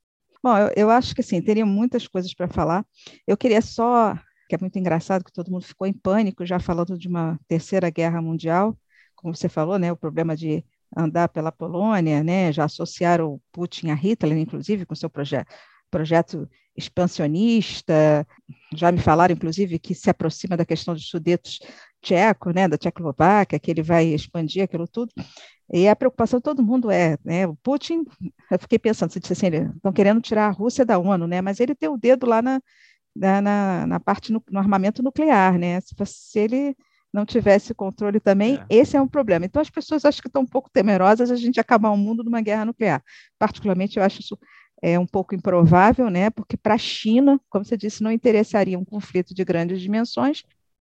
Bom, 0.42 0.56
eu, 0.56 0.72
eu, 0.76 0.90
acho 0.90 1.14
que, 1.14 1.20
assim, 1.20 1.40
teria 1.40 1.64
muitas 1.64 2.06
coisas 2.06 2.34
para 2.34 2.48
falar. 2.48 2.84
Eu 3.26 3.36
queria 3.36 3.60
só, 3.60 4.14
que 4.48 4.54
é 4.54 4.58
muito 4.58 4.78
engraçado 4.78 5.24
que 5.24 5.32
todo 5.32 5.50
mundo 5.50 5.64
ficou 5.64 5.86
em 5.86 5.92
pânico, 5.92 6.44
já 6.44 6.58
falando 6.58 6.98
de 6.98 7.08
uma 7.08 7.38
terceira 7.48 7.90
guerra 7.90 8.20
mundial, 8.20 8.76
como 9.16 9.34
você 9.34 9.48
falou, 9.48 9.78
né? 9.78 9.90
O 9.90 9.96
problema 9.96 10.36
de 10.36 10.64
andar 10.96 11.28
pela 11.28 11.52
Polônia, 11.52 12.22
né? 12.22 12.52
Já 12.52 12.64
associaram 12.64 13.40
Putin 13.52 13.90
a 13.90 13.94
Hitler, 13.94 14.38
inclusive, 14.38 14.86
com 14.86 14.94
seu 14.94 15.10
projeto 15.10 15.46
projeto 15.92 16.48
expansionista, 16.74 18.26
já 18.74 18.90
me 18.90 18.98
falaram, 18.98 19.34
inclusive, 19.34 19.78
que 19.78 19.94
se 19.94 20.08
aproxima 20.08 20.56
da 20.56 20.64
questão 20.64 20.94
dos 20.94 21.06
sudetos 21.06 21.60
tcheco, 22.00 22.50
né, 22.50 22.66
da 22.66 22.78
Tchecoslováquia, 22.78 23.58
que 23.58 23.70
ele 23.70 23.82
vai 23.82 24.06
expandir 24.06 24.64
aquilo 24.64 24.88
tudo, 24.88 25.12
e 25.70 25.86
a 25.86 25.94
preocupação 25.94 26.38
de 26.38 26.44
todo 26.44 26.62
mundo 26.62 26.90
é, 26.90 27.18
né, 27.22 27.46
o 27.46 27.54
Putin, 27.56 28.04
eu 28.50 28.58
fiquei 28.58 28.78
pensando, 28.78 29.12
você 29.12 29.20
disse 29.20 29.34
assim, 29.34 29.48
estão 29.76 29.92
querendo 29.92 30.20
tirar 30.20 30.48
a 30.48 30.50
Rússia 30.50 30.84
da 30.84 30.98
ONU, 30.98 31.26
né, 31.26 31.42
mas 31.42 31.60
ele 31.60 31.74
tem 31.74 31.90
o 31.90 31.98
dedo 31.98 32.26
lá 32.26 32.40
na, 32.40 32.60
na, 33.14 33.86
na 33.86 34.00
parte, 34.00 34.32
no, 34.32 34.42
no, 34.50 34.58
armamento 34.58 35.02
nuclear, 35.02 35.58
né, 35.58 35.78
se, 35.80 35.94
se 36.06 36.38
ele 36.38 36.76
não 37.12 37.26
tivesse 37.26 37.74
controle 37.74 38.18
também, 38.18 38.56
é. 38.56 38.66
esse 38.70 38.96
é 38.96 39.00
um 39.00 39.08
problema. 39.08 39.44
Então, 39.44 39.60
as 39.60 39.68
pessoas 39.68 40.04
acho 40.04 40.22
que 40.22 40.28
estão 40.28 40.42
um 40.42 40.46
pouco 40.46 40.70
temerosas 40.70 41.30
a 41.30 41.36
gente 41.36 41.60
acabar 41.60 41.90
o 41.90 41.96
mundo 41.96 42.24
numa 42.24 42.40
guerra 42.40 42.64
nuclear. 42.64 43.02
Particularmente, 43.38 43.98
eu 43.98 44.04
acho 44.04 44.20
isso 44.20 44.38
é 44.82 44.98
um 44.98 45.06
pouco 45.06 45.34
improvável, 45.34 46.10
né? 46.10 46.28
Porque 46.30 46.56
para 46.56 46.74
a 46.74 46.78
China, 46.78 47.40
como 47.48 47.64
você 47.64 47.76
disse, 47.76 48.02
não 48.02 48.10
interessaria 48.10 48.76
um 48.76 48.84
conflito 48.84 49.32
de 49.32 49.44
grandes 49.44 49.80
dimensões, 49.80 50.42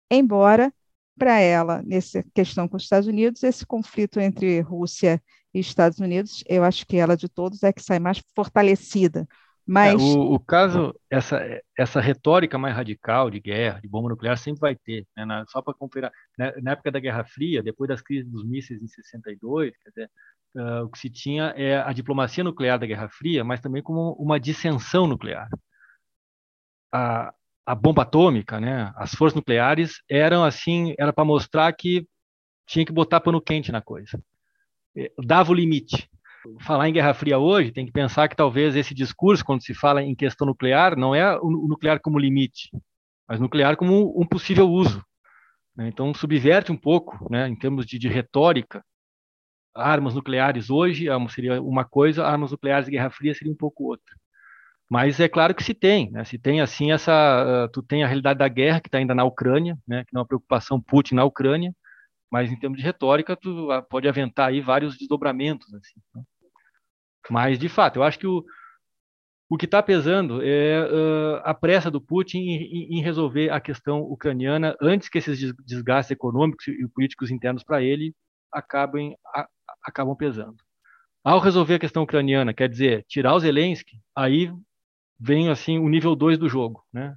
embora 0.08 0.72
para 1.18 1.40
ela, 1.40 1.82
nessa 1.82 2.24
questão 2.32 2.68
com 2.68 2.76
os 2.76 2.84
Estados 2.84 3.08
Unidos, 3.08 3.42
esse 3.42 3.66
conflito 3.66 4.20
entre 4.20 4.60
Rússia 4.60 5.20
e 5.52 5.58
Estados 5.58 5.98
Unidos, 5.98 6.44
eu 6.48 6.62
acho 6.62 6.86
que 6.86 6.96
ela 6.96 7.16
de 7.16 7.28
todos 7.28 7.62
é 7.64 7.72
que 7.72 7.82
sai 7.82 7.98
mais 7.98 8.22
fortalecida 8.34 9.28
Mas... 9.70 10.02
É, 10.02 10.04
o, 10.04 10.34
o, 10.34 10.40
caso, 10.40 10.92
essa, 11.08 11.40
essa 11.78 12.00
retórica 12.00 12.58
mais 12.58 12.74
radical 12.74 13.30
de 13.30 13.38
guerra, 13.38 13.78
de 13.80 13.86
bomba 13.86 14.08
nuclear, 14.08 14.36
sempre 14.36 14.58
vai 14.60 14.74
ter. 14.74 15.06
Né? 15.16 15.24
Na, 15.24 15.44
só 15.46 15.62
para 15.62 15.72
comparar, 15.72 16.10
né? 16.36 16.52
na 16.60 16.72
época 16.72 16.90
da 16.90 16.98
Guerra 16.98 17.22
Fria, 17.22 17.62
depois 17.62 17.86
das 17.86 18.02
crises 18.02 18.28
dos 18.28 18.44
mísseis 18.44 18.82
em 18.82 18.88
62, 18.88 19.72
quer 19.76 19.88
dizer, 19.90 20.10
uh, 20.56 20.84
o 20.84 20.90
que 20.90 20.98
se 20.98 21.08
tinha 21.08 21.54
é 21.56 21.76
a 21.78 21.92
diplomacia 21.92 22.42
nuclear 22.42 22.80
da 22.80 22.86
Guerra 22.86 23.08
Fria, 23.10 23.44
mas 23.44 23.60
também 23.60 23.80
como 23.80 24.12
uma 24.14 24.40
dissensão 24.40 25.06
nuclear. 25.06 25.48
A, 26.92 27.32
a 27.64 27.74
bomba 27.76 28.02
atômica, 28.02 28.58
né? 28.58 28.92
as 28.96 29.14
forças 29.14 29.36
nucleares 29.36 30.02
eram 30.10 30.42
assim, 30.42 30.96
era 30.98 31.12
para 31.12 31.24
mostrar 31.24 31.72
que 31.74 32.04
tinha 32.66 32.84
que 32.84 32.92
botar 32.92 33.20
pano 33.20 33.40
quente 33.40 33.70
na 33.70 33.80
coisa. 33.80 34.20
Eh, 34.96 35.12
dava 35.24 35.52
o 35.52 35.54
limite 35.54 36.09
falar 36.60 36.88
em 36.88 36.92
Guerra 36.92 37.14
Fria 37.14 37.38
hoje, 37.38 37.72
tem 37.72 37.86
que 37.86 37.92
pensar 37.92 38.28
que 38.28 38.36
talvez 38.36 38.74
esse 38.76 38.94
discurso, 38.94 39.44
quando 39.44 39.62
se 39.62 39.74
fala 39.74 40.02
em 40.02 40.14
questão 40.14 40.46
nuclear, 40.46 40.96
não 40.96 41.14
é 41.14 41.38
o 41.38 41.50
nuclear 41.68 42.00
como 42.00 42.18
limite, 42.18 42.70
mas 43.28 43.40
nuclear 43.40 43.76
como 43.76 44.20
um 44.20 44.26
possível 44.26 44.68
uso. 44.68 45.04
Né? 45.76 45.88
Então, 45.88 46.12
subverte 46.12 46.72
um 46.72 46.76
pouco, 46.76 47.30
né, 47.30 47.48
em 47.48 47.56
termos 47.56 47.86
de, 47.86 47.98
de, 47.98 48.08
retórica. 48.08 48.84
Armas 49.74 50.14
nucleares 50.14 50.68
hoje 50.68 51.06
seria 51.28 51.62
uma 51.62 51.84
coisa, 51.84 52.24
armas 52.24 52.50
nucleares 52.50 52.86
de 52.86 52.92
Guerra 52.92 53.10
Fria 53.10 53.34
seria 53.34 53.52
um 53.52 53.56
pouco 53.56 53.84
outra. 53.84 54.16
Mas 54.90 55.20
é 55.20 55.28
claro 55.28 55.54
que 55.54 55.62
se 55.62 55.72
tem, 55.72 56.10
né? 56.10 56.24
se 56.24 56.36
tem 56.36 56.60
assim 56.60 56.90
essa, 56.90 57.66
uh, 57.66 57.70
tu 57.70 57.80
tem 57.80 58.02
a 58.02 58.08
realidade 58.08 58.40
da 58.40 58.48
guerra 58.48 58.80
que 58.80 58.88
está 58.88 58.98
ainda 58.98 59.14
na 59.14 59.22
Ucrânia, 59.22 59.78
né? 59.86 60.04
que 60.04 60.16
é 60.16 60.18
uma 60.18 60.26
preocupação 60.26 60.80
Putin 60.80 61.14
na 61.14 61.24
Ucrânia, 61.24 61.72
mas 62.30 62.50
em 62.50 62.58
termos 62.58 62.78
de 62.78 62.84
retórica, 62.84 63.36
tu 63.36 63.68
pode 63.88 64.08
aventar 64.08 64.48
aí 64.48 64.60
vários 64.60 64.96
desdobramentos. 64.96 65.72
Assim, 65.74 66.00
né? 66.14 66.22
Mas, 67.28 67.58
de 67.58 67.68
fato, 67.68 67.96
eu 67.96 68.02
acho 68.02 68.18
que 68.18 68.26
o, 68.26 68.44
o 69.48 69.56
que 69.56 69.64
está 69.64 69.82
pesando 69.82 70.40
é 70.42 70.82
uh, 70.82 71.42
a 71.44 71.52
pressa 71.52 71.90
do 71.90 72.00
Putin 72.00 72.38
em, 72.38 72.98
em, 72.98 73.02
resolver 73.02 73.50
a 73.50 73.60
questão 73.60 74.00
ucraniana 74.02 74.76
antes 74.80 75.08
que 75.08 75.18
esses 75.18 75.52
desgastes 75.64 76.12
econômicos 76.12 76.66
e 76.68 76.88
políticos 76.88 77.30
internos 77.30 77.62
para 77.62 77.82
ele 77.82 78.14
acabem, 78.52 79.16
a, 79.26 79.48
acabam 79.84 80.16
pesando. 80.16 80.56
Ao 81.22 81.38
resolver 81.38 81.74
a 81.74 81.80
questão 81.80 82.02
ucraniana, 82.02 82.54
quer 82.54 82.68
dizer, 82.68 83.04
tirar 83.06 83.34
o 83.34 83.40
Zelensky, 83.40 84.00
aí 84.16 84.52
vem 85.18 85.50
assim 85.50 85.78
o 85.78 85.88
nível 85.88 86.16
2 86.16 86.38
do 86.38 86.48
jogo. 86.48 86.82
Né? 86.92 87.14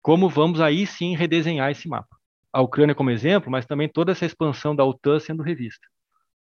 Como 0.00 0.28
vamos 0.28 0.60
aí 0.60 0.86
sim 0.86 1.14
redesenhar 1.14 1.70
esse 1.70 1.86
mapa? 1.88 2.16
a 2.54 2.62
Ucrânia 2.62 2.94
como 2.94 3.10
exemplo, 3.10 3.50
mas 3.50 3.66
também 3.66 3.88
toda 3.88 4.12
essa 4.12 4.24
expansão 4.24 4.76
da 4.76 4.84
OTAN 4.84 5.18
sendo 5.18 5.42
revista. 5.42 5.84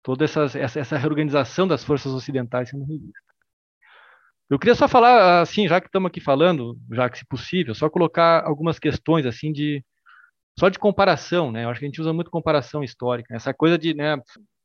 Toda 0.02 0.24
essas, 0.24 0.54
essa, 0.54 0.80
essa 0.80 0.96
reorganização 0.96 1.66
das 1.66 1.84
forças 1.84 2.12
ocidentais 2.12 2.70
sendo 2.70 2.84
revista. 2.84 3.28
Eu 4.50 4.58
queria 4.58 4.74
só 4.74 4.88
falar, 4.88 5.42
assim, 5.42 5.68
já 5.68 5.80
que 5.80 5.88
estamos 5.88 6.08
aqui 6.08 6.20
falando, 6.20 6.78
já 6.90 7.10
que 7.10 7.18
se 7.18 7.26
possível, 7.26 7.74
só 7.74 7.90
colocar 7.90 8.42
algumas 8.44 8.78
questões, 8.78 9.26
assim, 9.26 9.52
de 9.52 9.84
só 10.58 10.68
de 10.68 10.78
comparação, 10.78 11.52
né? 11.52 11.64
Eu 11.64 11.68
acho 11.68 11.78
que 11.78 11.86
a 11.86 11.88
gente 11.88 12.00
usa 12.00 12.12
muito 12.12 12.30
comparação 12.30 12.82
histórica. 12.82 13.34
Essa 13.34 13.54
coisa 13.54 13.78
de, 13.78 13.94
né, 13.94 14.16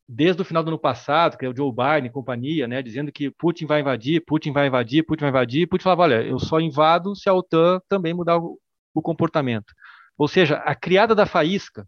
desde 0.08 0.42
o 0.42 0.46
final 0.46 0.64
do 0.64 0.70
ano 0.70 0.80
passado, 0.80 1.38
que 1.38 1.46
é 1.46 1.50
o 1.50 1.56
Joe 1.56 1.72
Biden 1.72 2.08
e 2.08 2.12
companhia, 2.12 2.68
né, 2.68 2.82
dizendo 2.82 3.12
que 3.12 3.30
Putin 3.32 3.66
vai 3.66 3.82
invadir, 3.82 4.24
Putin 4.26 4.52
vai 4.52 4.68
invadir, 4.68 5.04
Putin 5.04 5.22
vai 5.22 5.30
invadir, 5.30 5.68
Putin 5.68 5.84
falava, 5.84 6.04
olha, 6.04 6.24
eu 6.24 6.40
só 6.40 6.60
invado 6.60 7.16
se 7.16 7.30
a 7.30 7.34
OTAN 7.34 7.80
também 7.88 8.14
mudar 8.14 8.38
o, 8.38 8.60
o 8.94 9.02
comportamento. 9.02 9.74
Ou 10.18 10.28
seja, 10.28 10.58
a 10.58 10.74
criada 10.76 11.14
da 11.14 11.26
faísca, 11.26 11.88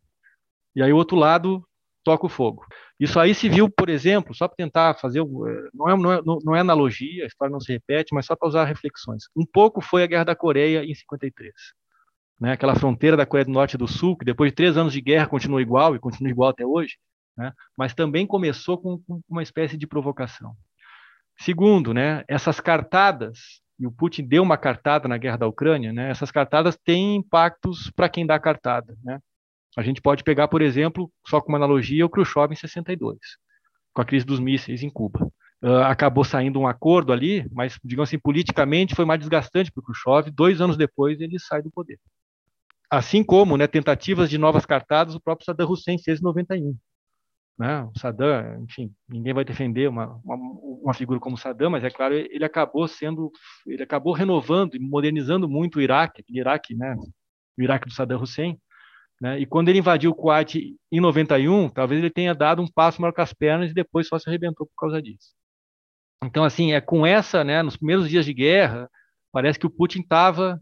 e 0.76 0.84
aí 0.84 0.92
o 0.92 0.98
outro 0.98 1.18
lado 1.18 1.66
toca 2.06 2.28
o 2.28 2.30
fogo. 2.30 2.64
Isso 3.00 3.20
aí 3.20 3.34
se 3.34 3.50
viu, 3.50 3.70
por 3.70 3.90
exemplo, 3.90 4.34
só 4.34 4.48
para 4.48 4.56
tentar 4.56 4.94
fazer, 4.94 5.20
eh, 5.20 5.70
não 5.74 5.90
é, 5.90 5.98
não, 5.98 6.14
é, 6.14 6.22
não 6.46 6.56
é 6.56 6.60
analogia, 6.60 7.24
a 7.24 7.28
história 7.28 7.52
não 7.52 7.60
se 7.60 7.74
repete, 7.74 8.14
mas 8.14 8.28
só 8.28 8.36
para 8.36 8.48
usar 8.48 8.64
reflexões. 8.64 9.24
Um 9.36 9.46
pouco 9.46 9.82
foi 9.82 10.04
a 10.04 10.08
Guerra 10.08 10.26
da 10.26 10.36
Coreia 10.36 10.86
em 10.86 10.94
53. 10.94 11.52
Né, 12.40 12.52
aquela 12.52 12.76
fronteira 12.76 13.18
da 13.18 13.26
Coreia 13.26 13.46
do 13.46 13.52
Norte 13.52 13.74
e 13.74 13.78
do 13.78 13.88
Sul, 13.88 14.18
que 14.18 14.26
depois 14.26 14.52
de 14.52 14.56
três 14.56 14.78
anos 14.78 14.94
de 14.94 15.02
guerra 15.02 15.26
continua 15.26 15.62
igual 15.62 15.96
e 15.96 16.00
continua 16.00 16.30
igual 16.30 16.50
até 16.50 16.66
hoje, 16.66 16.98
né, 17.36 17.52
mas 17.78 17.94
também 17.94 18.28
começou 18.28 18.78
com, 18.78 19.00
com 19.00 19.22
uma 19.28 19.42
espécie 19.42 19.78
de 19.78 19.88
provocação. 19.88 20.54
Segundo, 21.40 21.94
né, 21.94 22.24
essas 22.28 22.60
cartadas 22.60 23.62
e 23.80 23.88
o 23.88 23.92
Putin 23.92 24.26
deu 24.28 24.44
uma 24.44 24.58
cartada 24.58 25.08
na 25.08 25.18
guerra 25.18 25.38
da 25.38 25.48
Ucrânia, 25.48 25.92
né, 25.92 26.10
essas 26.10 26.30
cartadas 26.30 26.78
têm 26.78 27.16
impactos 27.16 27.90
para 27.90 28.10
quem 28.10 28.26
dá 28.26 28.36
a 28.36 28.40
cartada. 28.40 28.98
A 29.78 29.82
gente 29.82 30.02
pode 30.02 30.24
pegar, 30.24 30.48
por 30.48 30.62
exemplo, 30.62 31.12
só 31.28 31.42
como 31.42 31.58
analogia, 31.58 32.06
o 32.06 32.10
Khrushchev 32.10 32.54
em 32.54 32.56
62, 32.56 33.18
com 33.94 34.02
a 34.02 34.06
crise 34.06 34.26
dos 34.26 34.40
mísseis 34.40 34.82
em 34.84 34.90
Cuba. 34.90 35.30
Uh, 35.62 35.84
acabou 35.86 36.24
saindo 36.24 36.60
um 36.60 36.68
acordo 36.68 37.12
ali, 37.12 37.48
mas, 37.52 37.78
digamos 37.84 38.10
assim, 38.10 38.20
politicamente 38.20 38.96
foi 38.96 39.04
mais 39.04 39.20
desgastante 39.20 39.72
para 39.72 39.82
o 39.82 39.84
Khrushchev. 39.84 40.32
Dois 40.32 40.62
anos 40.62 40.78
depois, 40.78 41.20
ele 41.20 41.40
sai 41.40 41.62
do 41.62 41.72
poder. 41.72 42.00
Assim 42.90 43.24
como 43.24 43.58
né, 43.58 43.68
tentativas 43.68 44.30
de 44.30 44.38
novas 44.38 44.66
cartadas, 44.66 45.16
o 45.16 45.20
próprio 45.20 45.46
Saddam 45.46 45.70
Hussein 45.70 45.98
fez 45.98 46.20
em 46.20 46.24
91. 46.24 46.78
Né? 47.58 47.84
O 47.84 48.00
Saddam, 48.00 48.64
enfim, 48.64 48.94
ninguém 49.08 49.34
vai 49.34 49.44
defender 49.44 49.90
uma, 49.90 50.20
uma, 50.24 50.36
uma, 50.36 50.94
figura 50.94 51.20
como 51.20 51.38
Saddam, 51.38 51.70
mas 51.70 51.84
é 51.84 51.90
claro, 51.90 52.14
ele 52.14 52.44
acabou 52.44 52.88
sendo, 52.88 53.32
ele 53.66 53.82
acabou 53.82 54.14
renovando 54.14 54.76
e 54.76 54.80
modernizando 54.80 55.48
muito 55.48 55.80
o 55.80 55.82
Iraque, 55.82 56.22
o 56.22 56.38
Iraque, 56.38 56.76
né? 56.76 56.96
O 57.58 57.62
Iraque 57.62 57.88
do 57.88 57.94
Saddam 57.94 58.22
Hussein. 58.22 58.60
Né? 59.22 59.40
E 59.40 59.46
quando 59.46 59.70
ele 59.70 59.80
invadiu 59.80 60.12
o 60.12 60.16
Kuwait 60.16 60.76
em 60.92 61.00
91, 61.00 61.70
talvez 61.70 62.00
ele 62.00 62.10
tenha 62.10 62.34
dado 62.34 62.62
um 62.62 62.68
passo 62.68 63.02
maior 63.02 63.14
com 63.14 63.22
as 63.22 63.34
pernas 63.34 63.72
e 63.72 63.74
depois 63.74 64.08
só 64.08 64.20
se 64.20 64.30
arrebentou 64.30 64.66
por 64.68 64.76
causa 64.78 65.02
disso. 65.02 65.34
Então, 66.24 66.44
assim, 66.44 66.74
é 66.74 66.82
com 66.82 67.06
essa, 67.06 67.44
né, 67.44 67.62
nos 67.62 67.78
primeiros 67.78 68.10
dias 68.10 68.26
de 68.26 68.34
guerra, 68.34 68.90
parece 69.32 69.60
que 69.60 69.68
o 69.68 69.70
Putin 69.70 70.00
estava 70.00 70.60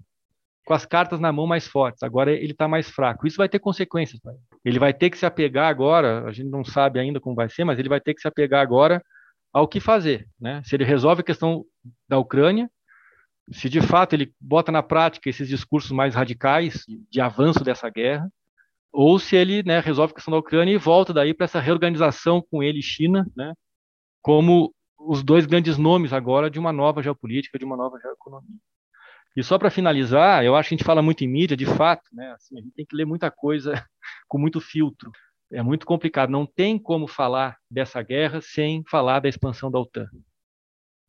com 0.66 0.74
as 0.74 0.86
cartas 0.86 1.20
na 1.20 1.32
mão 1.32 1.46
mais 1.46 1.68
fortes. 1.68 2.04
Agora 2.04 2.32
ele 2.32 2.52
está 2.52 2.68
mais 2.68 2.90
fraco. 2.90 3.28
Isso 3.28 3.38
vai 3.38 3.50
ter 3.50 3.60
consequências. 3.60 4.20
Ele 4.64 4.80
vai 4.80 4.94
ter 4.94 5.10
que 5.10 5.18
se 5.18 5.26
apegar 5.26 5.68
agora. 5.68 6.26
A 6.26 6.32
gente 6.32 6.50
não 6.50 6.64
sabe 6.64 7.00
ainda 7.00 7.20
como 7.20 7.36
vai 7.36 7.50
ser, 7.50 7.64
mas 7.64 7.78
ele 7.80 7.90
vai 7.90 8.00
ter 8.00 8.14
que 8.14 8.22
se 8.22 8.28
apegar 8.28 8.62
agora 8.62 9.04
ao 9.52 9.68
que 9.68 9.80
fazer. 9.80 10.28
Né? 10.40 10.62
Se 10.64 10.76
ele 10.76 10.86
resolve 10.86 11.22
a 11.22 11.26
questão 11.26 11.66
da 12.08 12.18
Ucrânia, 12.18 12.70
se 13.52 13.70
de 13.70 13.82
fato 13.82 14.14
ele 14.14 14.34
bota 14.40 14.72
na 14.72 14.82
prática 14.82 15.30
esses 15.30 15.48
discursos 15.48 15.92
mais 15.92 16.16
radicais 16.16 16.86
de 17.10 17.20
avanço 17.20 17.64
dessa 17.64 17.90
guerra, 17.90 18.30
ou 18.94 19.18
se 19.18 19.36
ele 19.36 19.64
né, 19.64 19.80
resolve 19.80 20.12
a 20.12 20.16
questão 20.16 20.32
da 20.32 20.38
Ucrânia 20.38 20.72
e 20.72 20.78
volta 20.78 21.12
daí 21.12 21.34
para 21.34 21.46
essa 21.46 21.60
reorganização 21.60 22.42
com 22.42 22.62
ele 22.62 22.80
e 22.80 22.84
China, 22.84 23.26
né, 23.36 23.54
como 24.22 24.74
os 24.98 25.24
dois 25.24 25.48
grandes 25.48 25.78
nomes 25.78 26.14
agora 26.14 26.50
de 26.50 26.60
uma 26.60 26.72
nova 26.72 27.02
geopolítica, 27.02 27.58
de 27.58 27.66
uma 27.66 27.76
nova 27.76 28.00
geoeconomia. 28.00 28.60
E 29.36 29.44
só 29.44 29.58
para 29.58 29.72
finalizar, 29.72 30.46
eu 30.46 30.56
acho 30.56 30.70
que 30.70 30.76
a 30.76 30.78
gente 30.78 30.86
fala 30.86 31.02
muito 31.02 31.24
em 31.24 31.28
mídia, 31.28 31.58
de 31.58 31.66
fato, 31.66 32.04
né? 32.14 32.32
Assim, 32.34 32.58
a 32.58 32.62
gente 32.62 32.74
tem 32.76 32.86
que 32.86 32.96
ler 32.96 33.06
muita 33.06 33.32
coisa 33.32 33.74
com 34.30 34.38
muito 34.38 34.62
filtro. 34.62 35.12
É 35.52 35.62
muito 35.64 35.88
complicado. 35.88 36.30
Não 36.30 36.46
tem 36.46 36.78
como 36.78 37.08
falar 37.08 37.58
dessa 37.70 38.02
guerra 38.04 38.42
sem 38.42 38.84
falar 38.88 39.20
da 39.20 39.28
expansão 39.28 39.72
da 39.72 39.80
OTAN. 39.80 40.08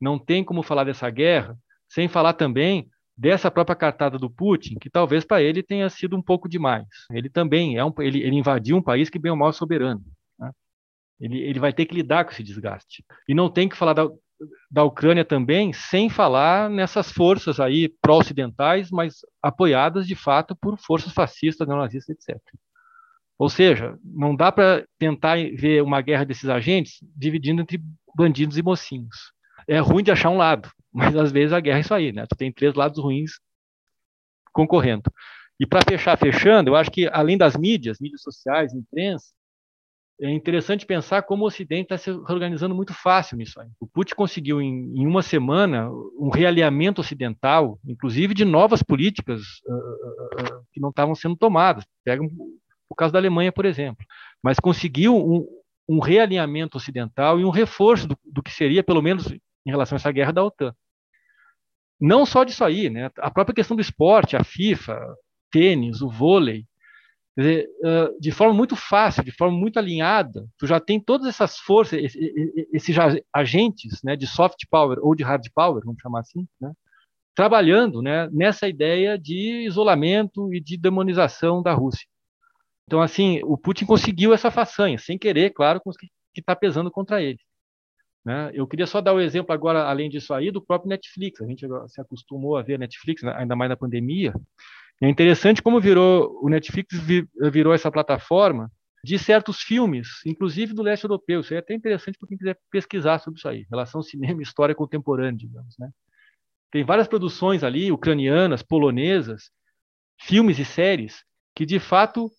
Não 0.00 0.18
tem 0.18 0.42
como 0.42 0.62
falar 0.62 0.84
dessa 0.84 1.08
guerra 1.10 1.56
sem 1.86 2.08
falar 2.08 2.32
também 2.32 2.88
dessa 3.16 3.50
própria 3.50 3.76
cartada 3.76 4.18
do 4.18 4.28
Putin, 4.28 4.76
que 4.80 4.90
talvez 4.90 5.24
para 5.24 5.42
ele 5.42 5.62
tenha 5.62 5.88
sido 5.88 6.16
um 6.16 6.22
pouco 6.22 6.48
demais. 6.48 6.86
Ele 7.10 7.28
também 7.28 7.76
é 7.76 7.84
um, 7.84 7.92
ele, 7.98 8.20
ele 8.22 8.36
invadiu 8.36 8.76
um 8.76 8.82
país 8.82 9.08
que 9.08 9.18
bem 9.18 9.30
ou 9.30 9.36
mal 9.36 9.50
é 9.50 9.52
soberano. 9.52 10.02
Né? 10.38 10.50
Ele, 11.20 11.40
ele 11.40 11.60
vai 11.60 11.72
ter 11.72 11.86
que 11.86 11.94
lidar 11.94 12.24
com 12.24 12.32
esse 12.32 12.42
desgaste. 12.42 13.04
E 13.28 13.34
não 13.34 13.48
tem 13.48 13.68
que 13.68 13.76
falar 13.76 13.92
da, 13.92 14.08
da 14.70 14.82
Ucrânia 14.82 15.24
também, 15.24 15.72
sem 15.72 16.10
falar 16.10 16.68
nessas 16.68 17.10
forças 17.12 17.60
aí 17.60 17.88
pró-ocidentais, 18.00 18.90
mas 18.90 19.18
apoiadas 19.42 20.06
de 20.06 20.14
fato 20.14 20.56
por 20.56 20.76
forças 20.78 21.12
fascistas, 21.12 21.66
neonazistas, 21.68 22.16
etc. 22.16 22.40
Ou 23.38 23.48
seja, 23.48 23.96
não 24.04 24.34
dá 24.34 24.50
para 24.50 24.84
tentar 24.98 25.36
ver 25.36 25.82
uma 25.82 26.00
guerra 26.00 26.24
desses 26.24 26.48
agentes 26.48 26.98
dividindo 27.16 27.62
entre 27.62 27.80
bandidos 28.14 28.56
e 28.58 28.62
mocinhos. 28.62 29.32
É 29.66 29.78
ruim 29.78 30.04
de 30.04 30.10
achar 30.10 30.30
um 30.30 30.36
lado, 30.36 30.70
mas 30.94 31.16
às 31.16 31.32
vezes 31.32 31.52
a 31.52 31.60
guerra 31.60 31.78
é 31.78 31.80
isso 31.80 31.94
aí, 31.94 32.12
né? 32.12 32.24
Tu 32.26 32.36
tem 32.36 32.52
três 32.52 32.74
lados 32.74 33.02
ruins 33.02 33.32
concorrendo. 34.52 35.02
E 35.58 35.66
para 35.66 35.82
fechar, 35.82 36.16
fechando, 36.16 36.70
eu 36.70 36.76
acho 36.76 36.90
que 36.90 37.08
além 37.08 37.36
das 37.36 37.56
mídias, 37.56 37.98
mídias 38.00 38.22
sociais, 38.22 38.72
imprensa, 38.72 39.32
é 40.20 40.30
interessante 40.30 40.86
pensar 40.86 41.22
como 41.22 41.42
o 41.42 41.46
Ocidente 41.48 41.92
está 41.92 41.98
se 41.98 42.10
organizando 42.10 42.74
muito 42.74 42.94
fácil 42.94 43.36
nisso 43.36 43.60
aí. 43.60 43.68
O 43.80 43.86
Putin 43.86 44.14
conseguiu, 44.14 44.60
em, 44.62 44.92
em, 44.96 45.06
uma 45.06 45.22
semana, 45.22 45.90
um 46.16 46.30
realinhamento 46.32 47.00
ocidental, 47.00 47.80
inclusive 47.84 48.32
de 48.32 48.44
novas 48.44 48.82
políticas 48.82 49.40
uh, 49.66 49.74
uh, 49.74 50.64
que 50.72 50.80
não 50.80 50.90
estavam 50.90 51.16
sendo 51.16 51.36
tomadas. 51.36 51.84
Pega 52.04 52.22
o 52.88 52.94
caso 52.94 53.12
da 53.12 53.18
Alemanha, 53.18 53.50
por 53.50 53.64
exemplo. 53.64 54.06
Mas 54.40 54.60
conseguiu 54.60 55.16
um, 55.16 55.46
um 55.88 55.98
realinhamento 55.98 56.76
ocidental 56.76 57.40
e 57.40 57.44
um 57.44 57.50
reforço 57.50 58.06
do, 58.06 58.16
do, 58.24 58.42
que 58.42 58.52
seria, 58.52 58.84
pelo 58.84 59.02
menos 59.02 59.26
em 59.30 59.70
relação 59.70 59.96
a 59.96 59.98
essa 59.98 60.12
guerra 60.12 60.32
da 60.32 60.44
OTAN. 60.44 60.74
Não 62.00 62.26
só 62.26 62.44
disso 62.44 62.64
aí, 62.64 62.90
né? 62.90 63.10
a 63.18 63.30
própria 63.30 63.54
questão 63.54 63.76
do 63.76 63.80
esporte, 63.80 64.36
a 64.36 64.44
FIFA, 64.44 64.98
tênis, 65.50 66.02
o 66.02 66.08
vôlei, 66.08 66.66
Dizer, 67.36 67.68
de 68.20 68.30
forma 68.30 68.54
muito 68.54 68.76
fácil, 68.76 69.24
de 69.24 69.32
forma 69.32 69.58
muito 69.58 69.76
alinhada, 69.76 70.46
tu 70.56 70.68
já 70.68 70.78
tem 70.78 71.00
todas 71.00 71.26
essas 71.26 71.58
forças, 71.58 72.14
esses 72.72 72.96
agentes 73.34 74.00
né, 74.04 74.14
de 74.14 74.24
soft 74.24 74.60
power 74.70 74.98
ou 75.00 75.16
de 75.16 75.24
hard 75.24 75.44
power, 75.52 75.82
vamos 75.84 76.00
chamar 76.00 76.20
assim, 76.20 76.46
né, 76.60 76.72
trabalhando 77.34 78.00
né, 78.00 78.28
nessa 78.30 78.68
ideia 78.68 79.18
de 79.18 79.66
isolamento 79.66 80.54
e 80.54 80.60
de 80.60 80.76
demonização 80.76 81.60
da 81.60 81.74
Rússia. 81.74 82.06
Então, 82.86 83.02
assim, 83.02 83.40
o 83.42 83.58
Putin 83.58 83.84
conseguiu 83.84 84.32
essa 84.32 84.50
façanha, 84.50 84.96
sem 84.96 85.18
querer, 85.18 85.50
claro, 85.50 85.80
que 86.32 86.40
está 86.40 86.54
pesando 86.54 86.88
contra 86.88 87.20
ele. 87.20 87.40
Né? 88.24 88.50
Eu 88.54 88.66
queria 88.66 88.86
só 88.86 89.00
dar 89.00 89.12
o 89.12 89.16
um 89.16 89.20
exemplo 89.20 89.52
agora, 89.52 89.84
além 89.84 90.08
disso 90.08 90.32
aí, 90.32 90.50
do 90.50 90.62
próprio 90.64 90.88
Netflix. 90.88 91.40
A 91.40 91.46
gente 91.46 91.66
se 91.88 92.00
acostumou 92.00 92.56
a 92.56 92.62
ver 92.62 92.78
Netflix, 92.78 93.22
né, 93.22 93.34
ainda 93.36 93.54
mais 93.54 93.68
na 93.68 93.76
pandemia, 93.76 94.32
é 95.02 95.08
interessante 95.08 95.62
como 95.62 95.80
virou 95.80 96.38
o 96.40 96.48
Netflix 96.48 96.96
virou 97.50 97.74
essa 97.74 97.90
plataforma 97.90 98.70
de 99.02 99.18
certos 99.18 99.60
filmes, 99.60 100.08
inclusive 100.24 100.72
do 100.72 100.82
leste 100.82 101.04
europeu. 101.04 101.40
Isso 101.40 101.52
é 101.52 101.58
até 101.58 101.74
interessante 101.74 102.16
para 102.18 102.28
quem 102.28 102.38
quiser 102.38 102.58
pesquisar 102.70 103.18
sobre 103.18 103.38
isso 103.38 103.48
aí, 103.48 103.66
relação 103.70 104.02
cinema 104.02 104.40
e 104.40 104.42
história 104.42 104.74
contemporânea, 104.74 105.36
digamos, 105.36 105.74
né? 105.78 105.90
Tem 106.70 106.84
várias 106.84 107.06
produções 107.06 107.62
ali, 107.62 107.92
ucranianas, 107.92 108.62
polonesas, 108.62 109.50
filmes 110.20 110.58
e 110.58 110.64
séries 110.64 111.22
que 111.54 111.66
de 111.66 111.78
fato 111.78 112.30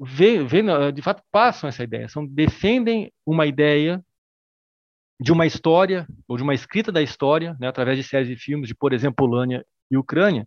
vê, 0.00 0.42
vê, 0.42 0.62
de 0.92 1.02
fato 1.02 1.22
passam 1.30 1.68
essa 1.68 1.84
ideia, 1.84 2.08
são 2.08 2.26
defendem 2.26 3.12
uma 3.24 3.46
ideia 3.46 4.02
de 5.18 5.32
uma 5.32 5.46
história 5.46 6.06
ou 6.28 6.36
de 6.36 6.42
uma 6.42 6.54
escrita 6.54 6.92
da 6.92 7.02
história, 7.02 7.56
né, 7.58 7.68
através 7.68 7.96
de 7.96 8.04
séries 8.04 8.28
e 8.28 8.36
filmes 8.36 8.68
de, 8.68 8.74
por 8.74 8.92
exemplo, 8.92 9.16
Polônia 9.16 9.64
e 9.90 9.96
Ucrânia, 9.96 10.46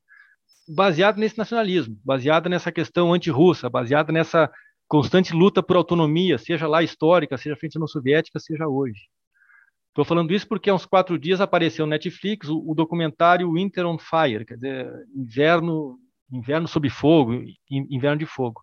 baseado 0.67 1.17
nesse 1.17 1.37
nacionalismo, 1.37 1.99
baseado 2.05 2.47
nessa 2.47 2.71
questão 2.71 3.11
anti-russa, 3.13 3.69
baseado 3.69 4.11
nessa 4.11 4.49
constante 4.87 5.33
luta 5.33 5.63
por 5.63 5.75
autonomia, 5.75 6.37
seja 6.37 6.67
lá 6.67 6.83
histórica, 6.83 7.37
seja 7.37 7.55
frente 7.55 7.77
à 7.77 7.79
União 7.79 7.87
Soviética, 7.87 8.39
seja 8.39 8.67
hoje. 8.67 9.01
Estou 9.89 10.05
falando 10.05 10.33
isso 10.33 10.47
porque 10.47 10.69
há 10.69 10.73
uns 10.73 10.85
quatro 10.85 11.17
dias 11.17 11.41
apareceu 11.41 11.85
no 11.85 11.89
Netflix 11.89 12.47
o, 12.47 12.63
o, 12.71 12.75
documentário 12.75 13.51
Winter 13.51 13.85
on 13.85 13.97
Fire, 13.97 14.45
quer 14.45 14.55
dizer, 14.55 14.91
inverno, 15.15 15.99
inverno 16.31 16.67
sob 16.67 16.89
fogo, 16.89 17.43
inverno 17.69 18.17
de 18.17 18.25
fogo, 18.25 18.61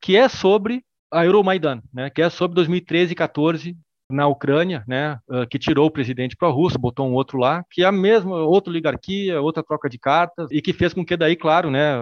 que 0.00 0.16
é 0.16 0.28
sobre 0.28 0.82
a 1.10 1.24
Euromaidan, 1.24 1.82
né, 1.92 2.08
que 2.08 2.22
é 2.22 2.30
sobre 2.30 2.54
2013 2.54 3.12
e 3.12 3.14
14 3.14 3.76
na 4.10 4.26
Ucrânia, 4.26 4.84
né, 4.86 5.18
que 5.50 5.58
tirou 5.58 5.86
o 5.86 5.90
presidente 5.90 6.36
pró-russo, 6.36 6.78
botou 6.78 7.08
um 7.08 7.14
outro 7.14 7.38
lá, 7.38 7.64
que 7.70 7.82
é 7.82 7.86
a 7.86 7.92
mesma, 7.92 8.36
outra 8.36 8.70
oligarquia, 8.70 9.40
outra 9.40 9.62
troca 9.62 9.88
de 9.88 9.98
cartas, 9.98 10.48
e 10.50 10.60
que 10.60 10.72
fez 10.72 10.92
com 10.92 11.04
que 11.04 11.16
daí, 11.16 11.34
claro, 11.34 11.70
né, 11.70 11.96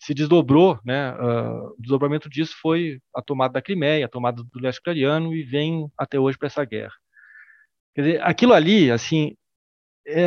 se 0.00 0.12
desdobrou, 0.12 0.78
né, 0.84 1.12
uh, 1.12 1.68
o 1.68 1.76
desdobramento 1.78 2.28
disso 2.28 2.54
foi 2.60 3.00
a 3.14 3.22
tomada 3.22 3.54
da 3.54 3.62
Crimeia, 3.62 4.06
a 4.06 4.08
tomada 4.08 4.42
do 4.42 4.60
leste 4.60 4.78
ucraniano, 4.78 5.34
e 5.34 5.42
vem 5.42 5.88
até 5.96 6.18
hoje 6.18 6.38
para 6.38 6.46
essa 6.46 6.64
guerra. 6.64 6.92
Quer 7.94 8.02
dizer, 8.02 8.22
aquilo 8.22 8.52
ali, 8.52 8.90
assim, 8.90 9.34
é, 10.06 10.26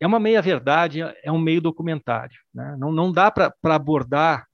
é 0.00 0.06
uma 0.06 0.20
meia-verdade, 0.20 1.00
é 1.00 1.32
um 1.32 1.38
meio 1.38 1.60
documentário. 1.60 2.38
Né? 2.54 2.76
Não, 2.78 2.92
não 2.92 3.10
dá 3.10 3.30
para 3.30 3.54
abordar 3.64 4.46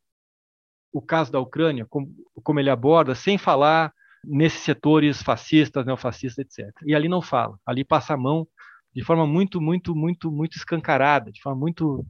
o 0.93 1.03
caso 1.03 1.31
da 1.31 1.41
Ucrânia 1.41 1.87
como, 1.91 2.09
como 2.43 2.59
ele 2.59 2.71
aborda, 2.71 3.15
sem 3.15 3.37
falar 3.37 3.93
nesses 4.25 4.61
setores 4.61 5.23
fascistas, 5.23 5.87
neofascistas, 5.87 6.45
etc. 6.45 6.75
E 6.85 6.95
ali 6.95 7.09
não 7.09 7.23
fala, 7.23 7.59
ali 7.67 7.85
passa 7.85 8.15
a 8.15 8.17
mão 8.17 8.47
de 8.95 9.05
forma 9.05 9.27
muito, 9.27 9.61
muito, 9.61 9.95
muito, 9.95 10.33
muito 10.33 10.57
escancarada, 10.57 11.31
de 11.31 11.41
forma 11.43 11.61
muito, 11.61 12.05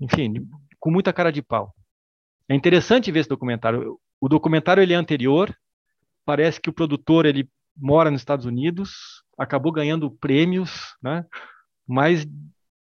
enfim, 0.00 0.46
com 0.78 0.90
muita 0.90 1.12
cara 1.12 1.32
de 1.32 1.40
pau. 1.40 1.74
É 2.48 2.54
interessante 2.54 3.10
ver 3.10 3.20
esse 3.20 3.28
documentário. 3.28 3.98
O 4.20 4.28
documentário 4.28 4.82
ele 4.82 4.92
é 4.92 4.96
anterior, 4.96 5.54
parece 6.24 6.60
que 6.60 6.68
o 6.68 6.72
produtor 6.74 7.24
ele 7.24 7.48
mora 7.74 8.10
nos 8.10 8.20
Estados 8.20 8.44
Unidos, 8.44 9.24
acabou 9.38 9.72
ganhando 9.72 10.10
prêmios, 10.10 10.94
né? 11.02 11.24
mas 11.88 12.26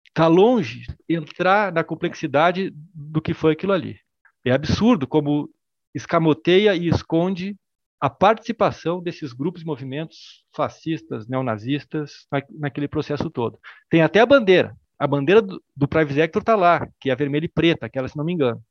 está 0.07 0.27
longe 0.27 0.85
entrar 1.09 1.73
na 1.73 1.83
complexidade 1.83 2.73
do 2.93 3.21
que 3.21 3.33
foi 3.33 3.51
aquilo 3.51 3.73
ali. 3.73 3.99
É 4.45 4.51
absurdo 4.51 5.05
como 5.05 5.49
escamoteia 5.93 6.73
e 6.75 6.87
esconde 6.87 7.57
a 8.05 8.09
participação 8.09 9.01
desses 9.01 9.33
grupos 9.33 9.63
e 9.63 9.65
movimentos 9.65 10.45
fascistas, 10.55 11.27
neonazistas, 11.27 12.27
na, 12.31 12.39
naquele 12.51 12.87
processo 12.87 13.31
todo. 13.31 13.57
Tem 13.89 14.03
até 14.03 14.19
a 14.19 14.27
bandeira. 14.27 14.77
A 14.99 15.07
bandeira 15.07 15.41
do, 15.41 15.59
do 15.75 15.87
Private 15.87 16.13
Sector 16.13 16.43
está 16.43 16.55
lá, 16.55 16.87
que 16.99 17.09
é 17.09 17.13
a 17.13 17.15
vermelha 17.15 17.45
e 17.45 17.49
preta, 17.49 17.87
aquela, 17.87 18.07
se 18.07 18.15
não 18.15 18.23
me 18.23 18.31
engano. 18.31 18.61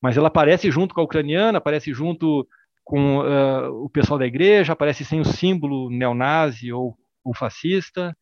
Mas 0.00 0.16
ela 0.16 0.28
aparece 0.28 0.70
junto 0.70 0.94
com 0.94 1.02
a 1.02 1.04
ucraniana, 1.04 1.58
aparece 1.58 1.92
junto 1.92 2.48
com 2.82 3.18
uh, 3.18 3.84
o 3.84 3.90
pessoal 3.90 4.18
da 4.18 4.26
igreja, 4.26 4.72
aparece 4.72 5.04
sem 5.04 5.20
o 5.20 5.26
símbolo 5.26 5.90
neonazi 5.90 6.72
ou, 6.72 6.96
ou 7.22 7.34
fascista. 7.34 8.16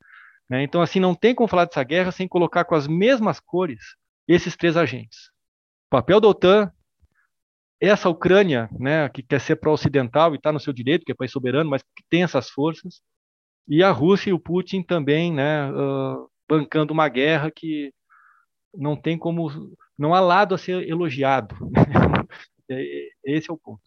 Né? 0.51 0.65
Então, 0.65 0.83
assim, 0.83 0.99
não 0.99 1.15
tem 1.15 1.37
como 1.37 1.47
falar 1.47 1.67
dessa 1.67 1.85
guerra 1.85 2.11
sem 2.11 2.27
colocar 2.27 2.65
com 2.65 2.75
as 2.75 2.89
mesmas 2.89 3.39
cores 3.39 3.95
esses 4.27 4.57
três 4.57 4.77
agentes. 4.77 5.29
O 5.87 5.91
papel 5.91 6.21
da 6.21 6.27
OTAN, 6.27 6.73
essa 7.81 8.09
Ucrânia, 8.09 8.69
né, 8.79 9.09
que 9.09 9.23
quer 9.23 9.41
ser 9.41 9.57
pró-ocidental 9.57 10.33
e 10.33 10.37
está 10.37 10.53
no 10.53 10.61
seu 10.61 10.73
direito, 10.73 11.05
que 11.05 11.13
é 11.13 11.15
país 11.15 11.31
soberano, 11.31 11.71
mas 11.71 11.83
que 11.83 12.03
tem 12.11 12.23
essas 12.23 12.51
forças, 12.51 13.01
e 13.69 13.83
a 13.83 13.91
Rússia 13.91 14.31
e 14.31 14.33
o 14.33 14.41
Putin 14.41 14.83
também, 14.83 15.33
né, 15.33 15.71
uh, 15.71 16.29
bancando 16.49 16.93
uma 16.93 17.09
guerra 17.09 17.51
que 17.51 17.93
não 18.75 18.97
tem 18.97 19.19
como, 19.19 19.51
não 19.97 20.15
há 20.15 20.21
lado 20.21 20.55
a 20.55 20.59
ser 20.59 20.89
elogiado. 20.89 21.55
É, 22.71 23.09
esse 23.25 23.51
é 23.51 23.55
o 23.55 23.57
ponto. 23.57 23.81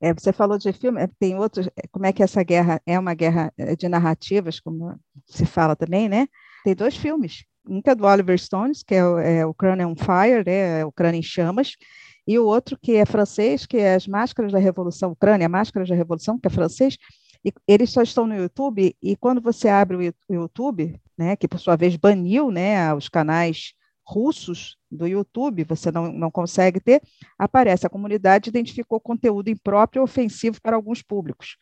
É, 0.00 0.12
você 0.12 0.32
falou 0.32 0.58
de 0.58 0.72
filme, 0.72 1.00
é, 1.00 1.08
tem 1.20 1.38
outros, 1.38 1.68
é, 1.68 1.86
como 1.92 2.04
é 2.04 2.12
que 2.12 2.20
essa 2.20 2.42
guerra 2.42 2.82
é 2.84 2.98
uma 2.98 3.14
guerra 3.14 3.52
de 3.78 3.88
narrativas, 3.88 4.58
como 4.58 4.98
se 5.24 5.46
fala 5.46 5.76
também, 5.76 6.08
né? 6.08 6.26
Tem 6.64 6.74
dois 6.74 6.96
filmes, 6.96 7.44
um 7.64 7.80
que 7.80 7.88
é 7.88 7.94
do 7.94 8.04
Oliver 8.04 8.36
Stones, 8.40 8.82
que 8.82 8.92
é, 8.92 9.38
é 9.38 9.46
Ucrânia 9.46 9.86
on 9.86 9.94
Fire, 9.94 10.42
né? 10.44 10.84
Ucrânia 10.84 11.18
em 11.18 11.22
Chamas, 11.22 11.76
e 12.26 12.38
o 12.38 12.44
outro 12.44 12.78
que 12.80 12.96
é 12.96 13.06
francês, 13.06 13.66
que 13.66 13.76
é 13.76 13.94
As 13.94 14.06
Máscaras 14.06 14.52
da 14.52 14.58
Revolução, 14.58 15.12
Ucrânia, 15.12 15.48
Máscaras 15.48 15.88
da 15.88 15.94
Revolução, 15.94 16.38
que 16.38 16.48
é 16.48 16.50
francês, 16.50 16.96
e 17.44 17.52
eles 17.68 17.90
só 17.90 18.02
estão 18.02 18.26
no 18.26 18.34
YouTube, 18.34 18.96
e 19.00 19.16
quando 19.16 19.40
você 19.40 19.68
abre 19.68 19.96
o 19.96 20.14
YouTube, 20.28 21.00
né, 21.16 21.36
que 21.36 21.46
por 21.46 21.60
sua 21.60 21.76
vez 21.76 21.94
baniu 21.96 22.50
né, 22.50 22.92
os 22.92 23.08
canais 23.08 23.74
russos 24.04 24.76
do 24.90 25.06
YouTube, 25.06 25.64
você 25.64 25.90
não, 25.90 26.12
não 26.12 26.30
consegue 26.30 26.80
ter, 26.80 27.02
aparece 27.38 27.86
a 27.86 27.90
comunidade 27.90 28.50
identificou 28.50 29.00
conteúdo 29.00 29.48
impróprio 29.48 30.02
ofensivo 30.02 30.60
para 30.60 30.76
alguns 30.76 31.02
públicos. 31.02 31.56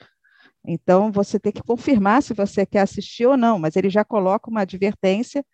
Então, 0.67 1.13
você 1.13 1.39
tem 1.39 1.53
que 1.53 1.63
confirmar 1.63 2.23
se 2.23 2.33
você 2.33 2.65
quer 2.65 2.81
assistir 2.81 3.27
ou 3.27 3.37
não, 3.37 3.59
mas 3.59 3.77
ele 3.77 3.91
já 3.91 4.05
coloca 4.05 4.51
uma 4.51 4.63
advertência 4.63 5.45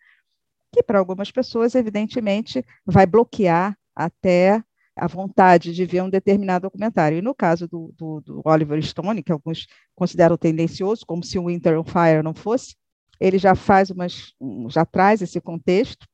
que, 0.71 0.81
para 0.81 0.99
algumas 0.99 1.31
pessoas, 1.31 1.75
evidentemente, 1.75 2.65
vai 2.85 3.05
bloquear 3.05 3.77
até 3.93 4.63
a 5.01 5.07
vontade 5.07 5.73
de 5.73 5.83
ver 5.83 6.03
um 6.03 6.09
determinado 6.11 6.67
documentário. 6.67 7.17
E 7.17 7.23
no 7.23 7.33
caso 7.33 7.67
do, 7.67 7.91
do, 7.97 8.21
do 8.21 8.41
Oliver 8.45 8.79
Stone, 8.83 9.23
que 9.23 9.31
alguns 9.31 9.65
consideram 9.95 10.37
tendencioso, 10.37 11.03
como 11.07 11.23
se 11.23 11.39
o 11.39 11.47
Winter 11.47 11.79
on 11.79 11.83
Fire 11.83 12.21
não 12.23 12.35
fosse, 12.35 12.75
ele 13.19 13.39
já 13.39 13.55
faz 13.55 13.89
umas, 13.89 14.35
já 14.69 14.85
traz 14.85 15.23
esse 15.23 15.41
contexto. 15.41 16.07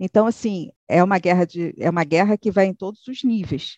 Então, 0.00 0.26
assim, 0.26 0.70
é 0.88 1.04
uma 1.04 1.18
guerra 1.18 1.44
de, 1.44 1.74
é 1.78 1.90
uma 1.90 2.02
guerra 2.02 2.38
que 2.38 2.50
vai 2.50 2.64
em 2.64 2.72
todos 2.72 3.06
os 3.08 3.22
níveis. 3.22 3.76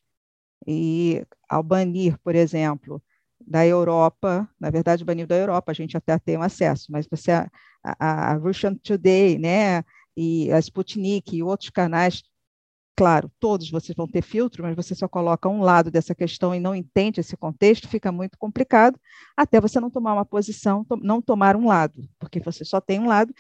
E 0.65 1.27
ao 1.49 1.65
banir, 1.65 2.16
por 2.23 2.37
exemplo, 2.37 3.03
da 3.45 3.66
Europa, 3.66 4.49
na 4.61 4.70
verdade, 4.70 5.05
banir 5.05 5.27
da 5.27 5.35
Europa, 5.35 5.73
a 5.73 5.75
gente 5.75 5.97
até 5.97 6.16
tem 6.20 6.39
um 6.39 6.43
acesso, 6.43 6.87
mas 6.93 7.05
você 7.11 7.33
a, 7.33 7.51
a, 7.83 8.31
a 8.31 8.35
Russian 8.35 8.77
Today, 8.77 9.39
né, 9.39 9.83
e 10.16 10.53
a 10.53 10.61
Sputnik 10.61 11.37
e 11.37 11.43
outros 11.43 11.70
canais 11.70 12.23
Claro, 12.99 13.31
todos 13.39 13.70
vocês 13.70 13.95
vão 13.95 14.09
ter 14.09 14.23
filtro, 14.23 14.65
mas 14.65 14.75
você 14.75 14.93
só 14.93 15.07
coloca 15.07 15.49
um 15.49 15.61
lado 15.61 15.89
dessa 15.89 16.16
questão 16.16 16.53
e 16.53 16.59
não 16.59 16.75
entende 16.75 17.20
esse 17.20 17.37
contexto, 17.37 17.87
fica 17.87 18.11
muito 18.11 18.37
complicado, 18.37 18.99
até 19.37 19.61
você 19.61 19.79
não 19.79 19.89
tomar 19.89 20.15
uma 20.15 20.25
posição, 20.25 20.85
não 21.01 21.23
tomar 21.23 21.55
um 21.55 21.69
lado, 21.69 22.09
porque 22.19 22.41
você 22.41 22.65
só 22.65 22.81
tem 22.81 22.99
um 22.99 23.07
lado. 23.07 23.33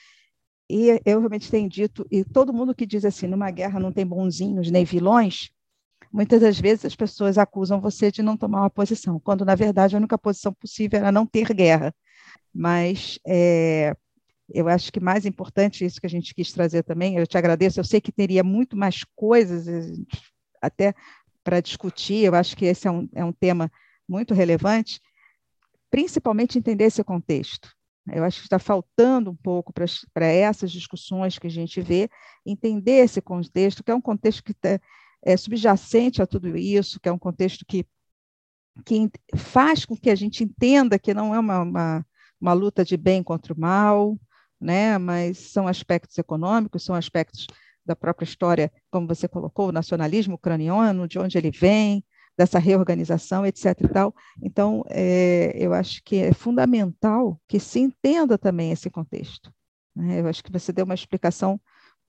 E 0.70 1.00
eu 1.04 1.18
realmente 1.18 1.50
tenho 1.50 1.68
dito, 1.68 2.06
e 2.08 2.22
todo 2.24 2.52
mundo 2.52 2.72
que 2.72 2.86
diz 2.86 3.04
assim, 3.04 3.26
numa 3.26 3.50
guerra 3.50 3.80
não 3.80 3.92
tem 3.92 4.06
bonzinhos 4.06 4.70
nem 4.70 4.84
vilões, 4.84 5.50
muitas 6.12 6.40
das 6.40 6.60
vezes 6.60 6.84
as 6.84 6.94
pessoas 6.94 7.36
acusam 7.36 7.80
você 7.80 8.12
de 8.12 8.22
não 8.22 8.36
tomar 8.36 8.60
uma 8.60 8.70
posição, 8.70 9.18
quando 9.18 9.44
na 9.44 9.56
verdade 9.56 9.96
a 9.96 9.98
única 9.98 10.16
posição 10.16 10.52
possível 10.52 11.00
era 11.00 11.10
não 11.10 11.26
ter 11.26 11.52
guerra. 11.52 11.92
Mas 12.54 13.18
é, 13.26 13.96
eu 14.50 14.68
acho 14.68 14.90
que 14.90 15.00
mais 15.00 15.26
importante 15.26 15.84
isso 15.84 16.00
que 16.00 16.06
a 16.06 16.10
gente 16.10 16.34
quis 16.34 16.52
trazer 16.52 16.82
também. 16.82 17.16
Eu 17.16 17.26
te 17.26 17.36
agradeço. 17.36 17.78
Eu 17.78 17.84
sei 17.84 18.00
que 18.00 18.10
teria 18.10 18.42
muito 18.42 18.76
mais 18.76 19.04
coisas 19.14 19.68
eh, 19.68 19.92
até 20.60 20.94
para 21.44 21.60
discutir. 21.60 22.24
Eu 22.24 22.34
acho 22.34 22.56
que 22.56 22.64
esse 22.64 22.88
é 22.88 22.90
um, 22.90 23.08
é 23.14 23.24
um 23.24 23.32
tema 23.32 23.70
muito 24.08 24.32
relevante, 24.32 25.00
principalmente 25.90 26.58
entender 26.58 26.84
esse 26.84 27.04
contexto. 27.04 27.70
Eu 28.10 28.24
acho 28.24 28.38
que 28.38 28.46
está 28.46 28.58
faltando 28.58 29.30
um 29.30 29.36
pouco 29.36 29.70
para 29.72 30.26
essas 30.26 30.72
discussões 30.72 31.38
que 31.38 31.46
a 31.46 31.50
gente 31.50 31.78
vê, 31.82 32.08
entender 32.44 33.04
esse 33.04 33.20
contexto, 33.20 33.84
que 33.84 33.90
é 33.90 33.94
um 33.94 34.00
contexto 34.00 34.42
que 34.42 34.54
tá, 34.54 34.80
é 35.22 35.36
subjacente 35.36 36.22
a 36.22 36.26
tudo 36.26 36.56
isso, 36.56 36.98
que 36.98 37.08
é 37.08 37.12
um 37.12 37.18
contexto 37.18 37.66
que, 37.66 37.84
que 38.86 39.10
faz 39.36 39.84
com 39.84 39.94
que 39.94 40.08
a 40.08 40.14
gente 40.14 40.42
entenda 40.42 40.98
que 40.98 41.12
não 41.12 41.34
é 41.34 41.38
uma, 41.38 41.60
uma, 41.60 42.06
uma 42.40 42.52
luta 42.54 42.82
de 42.82 42.96
bem 42.96 43.22
contra 43.22 43.52
o 43.52 43.60
mal, 43.60 44.18
né? 44.60 44.98
mas 44.98 45.38
são 45.38 45.66
aspectos 45.68 46.16
econômicos, 46.18 46.84
são 46.84 46.94
aspectos 46.94 47.46
da 47.84 47.96
própria 47.96 48.24
história, 48.24 48.70
como 48.90 49.06
você 49.06 49.26
colocou, 49.26 49.68
o 49.68 49.72
nacionalismo 49.72 50.34
ucraniano, 50.34 51.08
de 51.08 51.18
onde 51.18 51.38
ele 51.38 51.50
vem, 51.50 52.04
dessa 52.36 52.58
reorganização, 52.58 53.44
etc. 53.44 53.80
E 53.80 53.88
tal. 53.88 54.14
Então, 54.40 54.84
é, 54.88 55.52
eu 55.56 55.72
acho 55.72 56.02
que 56.04 56.16
é 56.16 56.32
fundamental 56.32 57.40
que 57.48 57.58
se 57.58 57.80
entenda 57.80 58.38
também 58.38 58.70
esse 58.70 58.88
contexto. 58.88 59.52
Né? 59.96 60.20
Eu 60.20 60.28
acho 60.28 60.44
que 60.44 60.52
você 60.52 60.72
deu 60.72 60.84
uma 60.84 60.94
explicação 60.94 61.60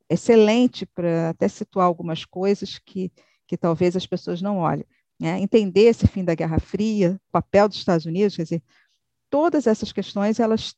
excelente 0.08 0.86
para 0.86 1.30
até 1.30 1.48
situar 1.48 1.88
algumas 1.88 2.26
coisas 2.26 2.80
que, 2.80 3.12
que 3.48 3.58
talvez 3.58 3.96
as 3.96 4.06
pessoas 4.06 4.42
não 4.42 4.58
olhem. 4.58 4.86
Né? 5.20 5.40
Entender 5.40 5.86
esse 5.86 6.06
fim 6.08 6.24
da 6.24 6.36
Guerra 6.36 6.60
Fria, 6.60 7.20
o 7.30 7.32
papel 7.32 7.68
dos 7.68 7.78
Estados 7.78 8.06
Unidos, 8.06 8.36
quer 8.36 8.44
dizer, 8.44 8.64
todas 9.30 9.66
essas 9.66 9.92
questões 9.92 10.40
elas 10.40 10.76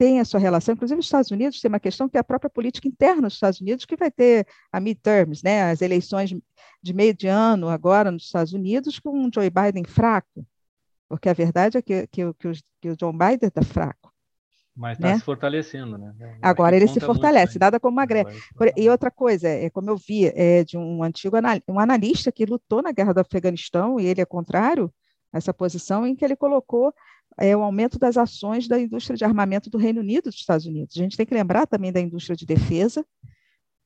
tem 0.00 0.18
a 0.18 0.24
sua 0.24 0.40
relação, 0.40 0.72
inclusive 0.72 0.98
os 0.98 1.04
Estados 1.04 1.30
Unidos 1.30 1.60
tem 1.60 1.68
uma 1.68 1.78
questão 1.78 2.08
que 2.08 2.16
é 2.16 2.20
a 2.20 2.24
própria 2.24 2.48
política 2.48 2.88
interna 2.88 3.28
dos 3.28 3.34
Estados 3.34 3.60
Unidos, 3.60 3.84
que 3.84 3.96
vai 3.96 4.10
ter 4.10 4.46
a 4.72 4.80
midterms, 4.80 5.42
né, 5.44 5.70
as 5.70 5.82
eleições 5.82 6.34
de 6.82 6.94
meio 6.94 7.12
de 7.12 7.26
ano 7.28 7.68
agora 7.68 8.10
nos 8.10 8.24
Estados 8.24 8.54
Unidos, 8.54 8.98
com 8.98 9.10
um 9.10 9.30
Joe 9.30 9.50
Biden 9.50 9.84
fraco, 9.84 10.46
porque 11.06 11.28
a 11.28 11.34
verdade 11.34 11.76
é 11.76 11.82
que, 11.82 12.06
que, 12.06 12.32
que, 12.32 12.48
o, 12.48 12.52
que 12.80 12.88
o 12.88 12.96
John 12.96 13.12
Biden 13.12 13.48
está 13.48 13.60
fraco. 13.60 14.10
Mas 14.74 14.96
está 14.96 15.08
né? 15.08 15.18
se 15.18 15.22
fortalecendo, 15.22 15.98
né? 15.98 16.14
Agora 16.40 16.74
ele 16.74 16.88
se 16.88 16.98
fortalece, 16.98 17.58
nada 17.58 17.78
como 17.78 17.98
uma 17.98 18.06
greve. 18.06 18.40
E 18.78 18.88
outra 18.88 19.10
coisa, 19.10 19.48
é 19.48 19.68
como 19.68 19.90
eu 19.90 19.98
vi, 19.98 20.32
é 20.34 20.64
de 20.64 20.78
um 20.78 21.02
antigo 21.02 21.36
um 21.68 21.78
analista 21.78 22.32
que 22.32 22.46
lutou 22.46 22.80
na 22.80 22.90
guerra 22.90 23.12
do 23.12 23.20
Afeganistão, 23.20 24.00
e 24.00 24.06
ele 24.06 24.22
é 24.22 24.24
contrário 24.24 24.90
a 25.30 25.36
essa 25.36 25.52
posição, 25.52 26.06
em 26.06 26.16
que 26.16 26.24
ele 26.24 26.36
colocou 26.36 26.94
é 27.38 27.56
o 27.56 27.62
aumento 27.62 27.98
das 27.98 28.16
ações 28.16 28.68
da 28.68 28.78
indústria 28.78 29.16
de 29.16 29.24
armamento 29.24 29.70
do 29.70 29.78
Reino 29.78 30.00
Unido 30.00 30.24
dos 30.24 30.36
Estados 30.36 30.66
Unidos. 30.66 30.96
A 30.96 31.02
gente 31.02 31.16
tem 31.16 31.26
que 31.26 31.34
lembrar 31.34 31.66
também 31.66 31.92
da 31.92 32.00
indústria 32.00 32.36
de 32.36 32.44
defesa. 32.44 33.04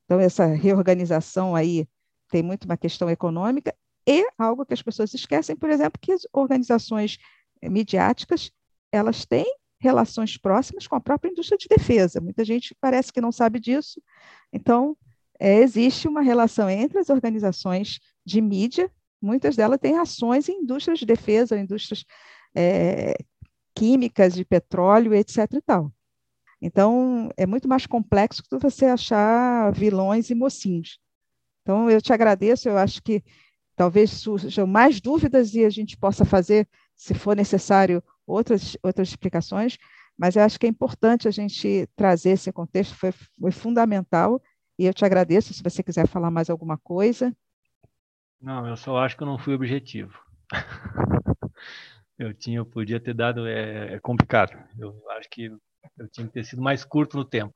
Então, 0.05 0.21
essa 0.21 0.47
reorganização 0.47 1.55
aí 1.55 1.87
tem 2.31 2.43
muito 2.43 2.65
uma 2.65 2.77
questão 2.77 3.09
econômica 3.09 3.75
e 4.07 4.27
algo 4.39 4.66
que 4.66 4.75
as 4.75 4.83
pessoas 4.83 5.15
esquecem, 5.15 5.57
por 5.57 5.71
exemplo, 5.71 6.01
que 6.01 6.12
as 6.12 6.27
organizações 6.33 7.19
midiáticas, 7.62 8.51
elas 8.93 9.25
têm 9.25 9.47
relações 9.79 10.37
próximas 10.37 10.87
com 10.87 10.97
a 10.97 11.01
própria 11.01 11.31
indústria 11.31 11.59
de 11.59 11.69
defesa. 11.69 12.21
Muita 12.21 12.45
gente 12.45 12.75
parece 12.81 13.12
que 13.12 13.21
não 13.21 13.33
sabe 13.33 13.61
disso. 13.61 14.03
Então, 14.53 14.97
é, 15.39 15.59
existe 15.59 16.09
uma 16.09 16.23
relação 16.23 16.69
entre 16.71 16.99
as 16.99 17.11
organizações 17.11 18.01
de 18.25 18.41
mídia, 18.41 18.91
muitas 19.21 19.57
delas 19.57 19.79
têm 19.81 19.99
ações 19.99 20.49
em 20.49 20.62
indústrias 20.62 20.99
de 20.99 21.07
defesa, 21.07 21.59
indústrias 21.59 22.05
é, 22.55 23.16
químicas 23.75 24.35
de 24.35 24.45
petróleo, 24.45 25.15
etc. 25.15 25.39
e 25.55 25.63
tal. 25.63 25.93
Então, 26.61 27.29
é 27.37 27.47
muito 27.47 27.69
mais 27.69 27.87
complexo 27.87 28.43
do 28.43 28.49
que 28.49 28.63
você 28.63 28.87
achar 28.87 29.73
vilões 29.73 30.31
e 30.31 30.35
mocinhos. 30.35 30.99
Então, 31.63 31.91
eu 31.91 32.01
te 32.01 32.13
agradeço, 32.13 32.69
eu 32.69 32.79
acho 32.79 33.03
que 33.03 33.23
talvez 33.77 34.11
surjam 34.11 34.67
mais 34.67 35.01
dúvidas 35.01 35.55
e 35.55 35.65
a 35.65 35.71
gente 35.71 35.97
possa 35.97 36.25
fazer, 36.25 36.69
se 36.95 37.15
for 37.15 37.37
necessário, 37.37 38.03
outras, 38.27 38.77
outras 38.83 39.09
explicações, 39.09 39.77
mas 40.17 40.37
eu 40.37 40.43
acho 40.43 40.59
que 40.59 40.67
é 40.67 40.69
importante 40.69 41.27
a 41.27 41.31
gente 41.31 41.89
trazer 41.97 42.31
esse 42.31 42.53
contexto, 42.53 42.95
foi, 42.95 43.13
foi 43.13 43.51
fundamental, 43.51 44.41
e 44.79 44.87
eu 44.87 44.95
te 44.95 45.05
agradeço 45.05 45.53
se 45.53 45.63
você 45.63 45.83
quiser 45.83 46.07
falar 46.07 46.31
mais 46.31 46.49
alguma 46.49 46.79
coisa. 46.79 47.35
Não, 48.41 48.67
eu 48.67 48.77
só 48.77 48.97
acho 48.99 49.17
que 49.17 49.23
eu 49.23 49.27
não 49.27 49.39
fui 49.39 49.55
objetivo. 49.55 50.19
Eu 52.19 52.32
tinha, 52.32 52.59
eu 52.59 52.66
podia 52.66 53.01
ter 53.01 53.15
dado, 53.15 53.47
é, 53.47 53.95
é, 53.95 54.01
complicado. 54.01 54.57
Eu 54.78 54.95
acho 55.12 55.28
que 55.31 55.47
eu 55.99 56.09
tinha 56.11 56.27
que 56.27 56.32
ter 56.32 56.45
sido 56.45 56.62
mais 56.62 56.85
curto 56.85 57.16
no 57.16 57.24
tempo. 57.24 57.55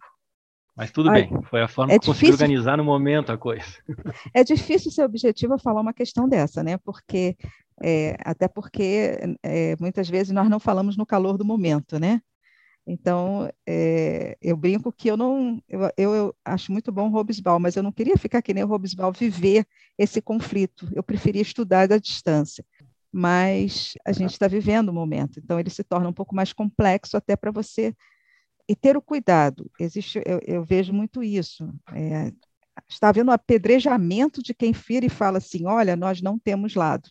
Mas 0.76 0.92
tudo 0.92 1.10
Ai, 1.10 1.22
bem, 1.22 1.42
foi 1.42 1.60
a 1.60 1.68
forma 1.68 1.92
é 1.92 1.98
que 1.98 2.06
consegui 2.06 2.30
organizar 2.32 2.76
no 2.76 2.84
momento 2.84 3.32
a 3.32 3.38
coisa. 3.38 3.66
É 4.32 4.44
difícil 4.44 4.92
ser 4.92 5.02
objetivo 5.02 5.58
falar 5.58 5.80
uma 5.80 5.92
questão 5.92 6.28
dessa, 6.28 6.62
né? 6.62 6.78
Porque 6.78 7.36
é, 7.82 8.16
até 8.24 8.46
porque 8.46 9.18
é, 9.42 9.76
muitas 9.80 10.08
vezes 10.08 10.32
nós 10.32 10.48
não 10.48 10.60
falamos 10.60 10.96
no 10.96 11.06
calor 11.06 11.36
do 11.36 11.44
momento, 11.44 11.98
né? 11.98 12.20
Então, 12.90 13.50
é, 13.66 14.36
eu 14.40 14.56
brinco 14.56 14.90
que 14.90 15.08
eu 15.08 15.16
não, 15.16 15.62
eu, 15.68 15.92
eu, 15.98 16.34
acho 16.42 16.72
muito 16.72 16.90
bom 16.90 17.08
o 17.08 17.10
Robesbal, 17.10 17.60
mas 17.60 17.76
eu 17.76 17.82
não 17.82 17.92
queria 17.92 18.16
ficar 18.16 18.40
que 18.40 18.54
nem 18.54 18.64
o 18.64 18.66
Robesbal, 18.66 19.12
viver 19.12 19.66
esse 19.98 20.22
conflito. 20.22 20.88
Eu 20.94 21.02
preferia 21.02 21.42
estudar 21.42 21.86
da 21.86 21.98
distância. 21.98 22.64
Mas 23.12 23.94
a 24.06 24.12
gente 24.12 24.32
está 24.32 24.46
vivendo 24.46 24.90
o 24.90 24.92
momento, 24.92 25.38
então 25.38 25.58
ele 25.58 25.70
se 25.70 25.82
torna 25.82 26.08
um 26.08 26.12
pouco 26.12 26.34
mais 26.34 26.52
complexo 26.52 27.16
até 27.16 27.36
para 27.36 27.50
você 27.50 27.94
e 28.68 28.76
ter 28.76 28.96
o 28.96 29.02
cuidado. 29.02 29.70
Existe, 29.80 30.22
eu, 30.26 30.40
eu 30.46 30.62
vejo 30.62 30.92
muito 30.92 31.22
isso. 31.22 31.72
É, 31.94 32.30
está 32.88 33.08
havendo 33.08 33.30
um 33.30 33.34
apedrejamento 33.34 34.42
de 34.42 34.52
quem 34.52 34.74
fira 34.74 35.06
e 35.06 35.10
fala 35.10 35.38
assim: 35.38 35.66
olha, 35.66 35.96
nós 35.96 36.20
não 36.20 36.38
temos 36.38 36.74
lado. 36.74 37.08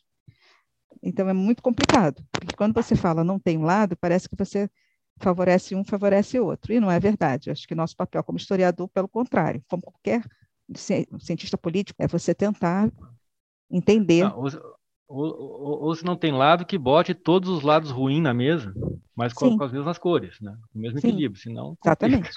Então 1.01 1.27
é 1.27 1.33
muito 1.33 1.61
complicado, 1.61 2.23
porque 2.31 2.55
quando 2.55 2.73
você 2.73 2.95
fala 2.95 3.23
não 3.23 3.39
tem 3.39 3.57
lado, 3.57 3.95
parece 3.97 4.27
que 4.29 4.35
você 4.35 4.69
favorece 5.19 5.75
um, 5.75 5.83
favorece 5.83 6.39
outro. 6.39 6.73
E 6.73 6.79
não 6.79 6.91
é 6.91 6.99
verdade. 6.99 7.49
Eu 7.49 7.53
acho 7.53 7.67
que 7.67 7.75
nosso 7.75 7.95
papel 7.95 8.23
como 8.23 8.37
historiador, 8.37 8.87
pelo 8.89 9.07
contrário, 9.07 9.63
como 9.67 9.81
qualquer 9.81 10.23
cientista 11.19 11.57
político, 11.57 12.01
é 12.01 12.07
você 12.07 12.35
tentar 12.35 12.91
entender. 13.69 14.23
Não, 14.23 14.43
ou, 15.07 15.25
ou, 15.25 15.83
ou, 15.83 15.95
se 15.95 16.03
não 16.03 16.15
tem 16.15 16.31
lado, 16.31 16.65
que 16.65 16.77
bote 16.77 17.13
todos 17.13 17.49
os 17.49 17.63
lados 17.63 17.91
ruins 17.91 18.21
na 18.21 18.33
mesa, 18.33 18.73
mas 19.15 19.33
com, 19.33 19.57
com 19.57 19.63
as 19.63 19.71
mesmas 19.71 19.97
cores, 19.97 20.39
né? 20.41 20.55
o 20.73 20.79
mesmo 20.79 20.99
Sim. 20.99 21.07
equilíbrio, 21.07 21.41
senão. 21.41 21.77
Complica. 21.79 21.87
Exatamente. 21.89 22.29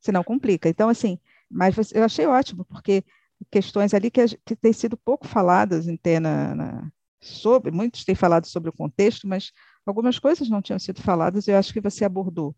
Senão 0.00 0.24
complica. 0.24 0.68
Então, 0.68 0.88
assim, 0.88 1.18
mas 1.50 1.92
eu 1.92 2.04
achei 2.04 2.26
ótimo, 2.26 2.64
porque 2.64 3.04
questões 3.50 3.94
ali 3.94 4.10
que, 4.10 4.22
que 4.44 4.54
têm 4.54 4.72
sido 4.72 4.96
pouco 4.96 5.26
faladas 5.26 5.86
ter 6.02 6.20
na, 6.20 6.54
na, 6.54 6.92
sobre, 7.20 7.70
muitos 7.70 8.04
têm 8.04 8.14
falado 8.14 8.46
sobre 8.46 8.68
o 8.68 8.72
contexto, 8.72 9.26
mas 9.26 9.52
algumas 9.84 10.18
coisas 10.18 10.48
não 10.48 10.62
tinham 10.62 10.78
sido 10.78 11.02
faladas 11.02 11.46
e 11.46 11.50
eu 11.50 11.58
acho 11.58 11.72
que 11.72 11.80
você 11.80 12.04
abordou. 12.04 12.54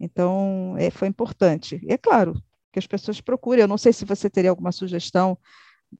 Então, 0.00 0.74
é, 0.78 0.90
foi 0.90 1.06
importante. 1.06 1.80
E 1.82 1.92
é 1.92 1.98
claro 1.98 2.34
que 2.72 2.78
as 2.78 2.86
pessoas 2.86 3.20
procurem. 3.20 3.62
Eu 3.62 3.68
não 3.68 3.78
sei 3.78 3.92
se 3.92 4.04
você 4.04 4.28
teria 4.28 4.50
alguma 4.50 4.72
sugestão 4.72 5.38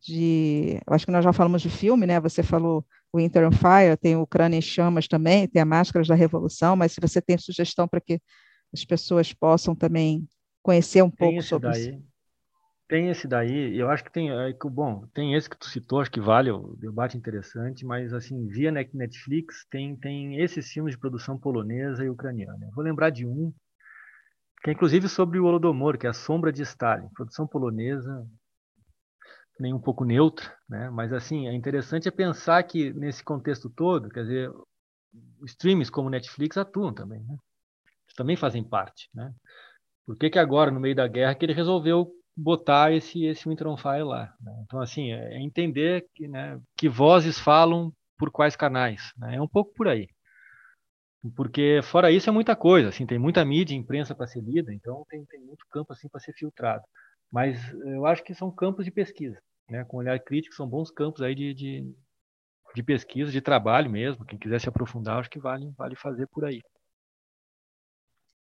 de. 0.00 0.80
Eu 0.86 0.94
acho 0.94 1.06
que 1.06 1.12
nós 1.12 1.22
já 1.22 1.32
falamos 1.32 1.62
de 1.62 1.70
filme, 1.70 2.06
né? 2.06 2.18
Você 2.20 2.42
falou 2.42 2.84
Winter 3.14 3.46
on 3.46 3.52
Fire, 3.52 3.96
tem 4.00 4.16
o 4.16 4.22
Ucrânia 4.22 4.56
em 4.56 4.62
Chamas 4.62 5.06
também, 5.06 5.46
tem 5.46 5.60
a 5.60 5.66
Máscaras 5.66 6.08
da 6.08 6.14
Revolução, 6.14 6.74
mas 6.76 6.92
se 6.92 7.00
você 7.00 7.20
tem 7.20 7.36
sugestão 7.36 7.86
para 7.86 8.00
que 8.00 8.20
as 8.72 8.84
pessoas 8.84 9.32
possam 9.32 9.74
também 9.74 10.26
conhecer 10.62 11.02
um 11.02 11.10
tem 11.10 11.28
pouco 11.28 11.42
sobre 11.42 11.70
daí. 11.70 11.90
isso. 11.90 12.12
Tem 12.88 13.08
esse 13.08 13.26
daí, 13.26 13.78
eu 13.78 13.88
acho 13.88 14.04
que 14.04 14.12
tem, 14.12 14.30
é, 14.30 14.54
bom, 14.64 15.06
tem 15.14 15.34
esse 15.34 15.48
que 15.48 15.56
tu 15.56 15.66
citou, 15.66 16.00
acho 16.00 16.10
que 16.10 16.20
vale 16.20 16.50
o 16.50 16.76
debate 16.76 17.16
interessante, 17.16 17.86
mas 17.86 18.12
assim, 18.12 18.46
via 18.48 18.70
Netflix 18.70 19.66
tem, 19.70 19.96
tem 19.96 20.42
esses 20.42 20.68
filmes 20.68 20.92
de 20.94 21.00
produção 21.00 21.38
polonesa 21.38 22.04
e 22.04 22.10
ucraniana. 22.10 22.66
Eu 22.66 22.72
vou 22.72 22.84
lembrar 22.84 23.08
de 23.08 23.26
um, 23.26 23.50
que 24.62 24.68
é 24.68 24.72
inclusive 24.74 25.08
sobre 25.08 25.38
o 25.38 25.44
Holodomor, 25.46 25.96
que 25.96 26.06
é 26.06 26.10
A 26.10 26.12
Sombra 26.12 26.52
de 26.52 26.62
Stalin, 26.62 27.08
produção 27.14 27.46
polonesa, 27.46 28.26
nem 29.58 29.72
um 29.72 29.80
pouco 29.80 30.04
neutra, 30.04 30.54
né? 30.68 30.90
mas 30.90 31.12
assim, 31.12 31.46
é 31.46 31.54
interessante 31.54 32.08
é 32.08 32.10
pensar 32.10 32.62
que 32.62 32.92
nesse 32.92 33.22
contexto 33.22 33.70
todo, 33.70 34.08
quer 34.08 34.22
dizer, 34.22 34.50
streams 35.44 35.90
como 35.90 36.10
Netflix 36.10 36.56
atuam 36.56 36.92
também, 36.92 37.20
né? 37.20 37.36
Eles 38.06 38.16
também 38.16 38.36
fazem 38.36 38.64
parte, 38.64 39.08
né? 39.14 39.32
Por 40.04 40.16
que, 40.16 40.30
que 40.30 40.38
agora, 40.38 40.70
no 40.70 40.80
meio 40.80 40.96
da 40.96 41.06
guerra, 41.06 41.34
que 41.34 41.44
ele 41.44 41.52
resolveu 41.52 42.10
botar 42.36 42.92
esse 42.92 43.24
esse 43.24 43.48
Winter 43.48 43.66
on 43.66 43.76
Fire 43.76 44.02
lá. 44.02 44.34
Né? 44.40 44.52
Então 44.64 44.80
assim 44.80 45.12
é, 45.12 45.34
é 45.34 45.40
entender 45.40 46.06
que, 46.14 46.26
né, 46.26 46.60
que 46.76 46.88
vozes 46.88 47.38
falam 47.38 47.92
por 48.18 48.30
quais 48.30 48.56
canais. 48.56 49.12
Né? 49.16 49.36
É 49.36 49.42
um 49.42 49.48
pouco 49.48 49.72
por 49.74 49.88
aí. 49.88 50.08
Porque 51.36 51.80
fora 51.84 52.10
isso 52.10 52.28
é 52.28 52.32
muita 52.32 52.56
coisa, 52.56 52.88
assim, 52.88 53.06
tem 53.06 53.18
muita 53.18 53.44
mídia, 53.44 53.76
imprensa 53.76 54.12
para 54.12 54.26
ser 54.26 54.40
lida, 54.40 54.74
então 54.74 55.04
tem, 55.08 55.24
tem 55.26 55.40
muito 55.40 55.64
campo 55.70 55.92
assim 55.92 56.08
para 56.08 56.20
ser 56.20 56.32
filtrado. 56.32 56.82
Mas 57.32 57.58
eu 57.72 58.04
acho 58.04 58.22
que 58.22 58.34
são 58.34 58.50
campos 58.50 58.84
de 58.84 58.90
pesquisa, 58.90 59.40
né? 59.70 59.84
Com 59.84 59.96
olhar 59.96 60.20
crítico 60.20 60.54
são 60.54 60.68
bons 60.68 60.90
campos 60.90 61.22
aí 61.22 61.34
de, 61.34 61.54
de, 61.54 61.94
de 62.74 62.82
pesquisa, 62.82 63.32
de 63.32 63.40
trabalho 63.40 63.90
mesmo. 63.90 64.26
Quem 64.26 64.38
quiser 64.38 64.60
se 64.60 64.68
aprofundar, 64.68 65.18
acho 65.18 65.30
que 65.30 65.38
vale 65.38 65.72
vale 65.76 65.96
fazer 65.96 66.26
por 66.26 66.44
aí. 66.44 66.60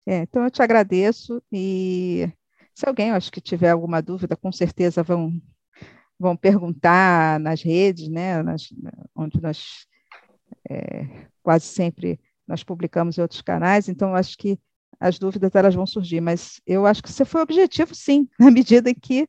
É, 0.07 0.19
então 0.19 0.45
eu 0.45 0.51
te 0.51 0.63
agradeço 0.63 1.43
e 1.51 2.31
se 2.75 2.87
alguém, 2.87 3.11
acho 3.11 3.33
que 3.33 3.41
tiver 3.41 3.71
alguma 3.71 4.03
dúvida, 4.03 4.37
com 4.37 4.53
certeza 4.53 5.03
vão, 5.03 5.41
vão 6.19 6.37
perguntar 6.37 7.41
nas 7.41 7.63
redes, 7.63 8.09
né, 8.11 8.43
nas, 8.43 8.69
onde 9.17 9.41
nós 9.41 9.87
é, 10.69 11.27
quase 11.43 11.65
sempre 11.65 12.21
nós 12.47 12.63
publicamos 12.63 13.17
em 13.17 13.23
outros 13.23 13.41
canais, 13.41 13.89
então 13.89 14.15
acho 14.15 14.37
que 14.37 14.59
as 15.01 15.19
dúvidas 15.19 15.55
elas 15.55 15.75
vão 15.75 15.87
surgir, 15.87 16.21
mas 16.21 16.61
eu 16.67 16.87
acho 16.87 17.03
que 17.03 17.11
você 17.11 17.25
foi 17.25 17.43
objetivo, 17.43 17.95
sim, 17.95 18.29
na 18.39 18.51
medida 18.51 18.91
em 18.91 18.95
que 18.95 19.29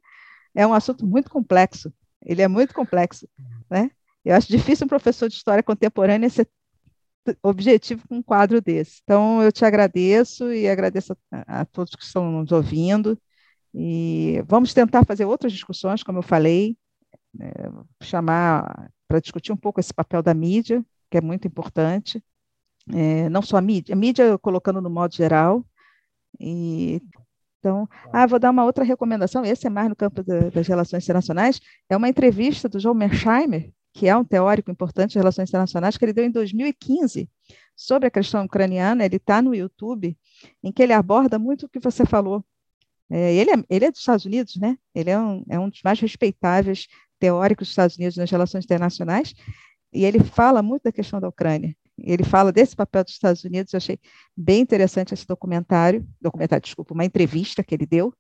é 0.54 0.66
um 0.66 0.74
assunto 0.74 1.06
muito 1.06 1.30
complexo, 1.30 1.94
ele 2.26 2.42
é 2.42 2.48
muito 2.48 2.74
complexo, 2.74 3.28
né? 3.70 3.92
Eu 4.24 4.36
acho 4.36 4.48
difícil 4.48 4.86
um 4.86 4.90
professor 4.90 5.30
de 5.30 5.36
história 5.36 5.62
contemporânea 5.62 6.30
ser 6.30 6.50
objetivo 7.44 8.08
com 8.08 8.18
um 8.18 8.24
quadro 8.24 8.62
desse. 8.62 9.02
Então, 9.04 9.42
eu 9.42 9.52
te 9.52 9.64
agradeço 9.66 10.52
e 10.52 10.68
agradeço 10.68 11.16
a, 11.32 11.62
a 11.62 11.66
todos 11.66 11.96
que 11.96 12.04
estão 12.04 12.32
nos 12.32 12.52
ouvindo. 12.52 13.20
E 13.74 14.42
vamos 14.48 14.74
tentar 14.74 15.06
fazer 15.06 15.26
outras 15.26 15.52
discussões, 15.52 16.02
como 16.02 16.20
eu 16.20 16.24
falei, 16.24 16.78
é, 17.40 17.70
chamar 18.02 18.90
para 19.08 19.20
discutir 19.20 19.52
um 19.52 19.58
pouco 19.58 19.80
esse 19.80 19.94
papel 19.94 20.24
da 20.24 20.34
mídia, 20.34 20.84
que 21.10 21.18
é 21.18 21.22
muito 21.22 21.48
importante. 21.48 22.24
É, 22.94 23.30
não 23.30 23.42
só 23.42 23.58
a 23.58 23.62
mídia, 23.62 23.94
a 23.94 23.96
mídia 23.96 24.38
colocando 24.38 24.82
no 24.82 24.90
modo 24.90 25.16
geral. 25.16 25.66
E, 26.40 27.02
então, 27.60 27.88
ah, 28.14 28.28
vou 28.28 28.40
dar 28.40 28.52
uma 28.52 28.64
outra 28.64 28.84
recomendação, 28.84 29.44
esse 29.44 29.66
é 29.66 29.70
mais 29.70 29.90
no 29.90 29.96
campo 29.96 30.24
da, 30.24 30.50
das 30.50 30.68
relações 30.68 31.04
internacionais, 31.04 31.60
é 31.90 31.98
uma 31.98 32.10
entrevista 32.10 32.70
do 32.70 32.80
João 32.80 32.94
Mersheimer, 32.94 33.72
que 33.94 34.08
é 34.08 34.16
um 34.16 34.24
teórico 34.24 34.70
importante 34.70 35.14
de 35.14 35.18
relações 35.18 35.50
internacionais, 35.50 35.98
que 35.98 36.06
ele 36.06 36.14
deu 36.14 36.26
em 36.26 36.32
2015 36.32 37.28
sobre 37.76 38.08
a 38.08 38.12
questão 38.12 38.46
ucraniana, 38.46 39.04
ele 39.04 39.16
está 39.16 39.42
no 39.42 39.56
YouTube, 39.56 40.16
em 40.64 40.72
que 40.72 40.84
ele 40.84 40.94
aborda 40.94 41.40
muito 41.40 41.66
o 41.66 41.70
que 41.70 41.80
você 41.80 42.06
falou 42.06 42.44
é, 43.10 43.34
ele, 43.36 43.52
é, 43.52 43.54
ele 43.70 43.86
é 43.86 43.92
dos 43.92 44.00
Estados 44.00 44.26
Unidos, 44.26 44.56
né? 44.56 44.78
Ele 44.94 45.10
é 45.10 45.20
um, 45.20 45.44
é 45.50 45.60
um 45.60 45.70
dos 45.70 45.82
mais 45.84 46.00
respeitáveis 46.00 46.88
teóricos 47.20 47.68
dos 47.68 47.72
Estados 47.72 47.98
Unidos 47.98 48.18
nas 48.18 48.30
relações 48.30 48.66
internacionais, 48.66 49.34
e 49.94 50.04
ele 50.04 50.20
fala 50.20 50.62
muito 50.62 50.84
da 50.84 50.92
questão 50.92 51.20
da 51.20 51.30
Ucrânia. 51.30 51.76
Ele 51.98 52.24
fala 52.24 52.52
desse 52.52 52.76
papel 52.76 53.04
dos 53.04 53.14
Estados 53.14 53.44
Unidos, 53.44 53.74
eu 53.74 53.78
achei 53.78 54.00
bem 54.36 54.62
interessante 54.62 55.14
esse 55.14 55.26
documentário, 55.26 56.06
documentário, 56.22 56.64
desculpa, 56.64 56.94
uma 56.94 57.06
entrevista 57.06 57.64
que 57.64 57.74
ele 57.74 57.86
deu. 57.86 58.14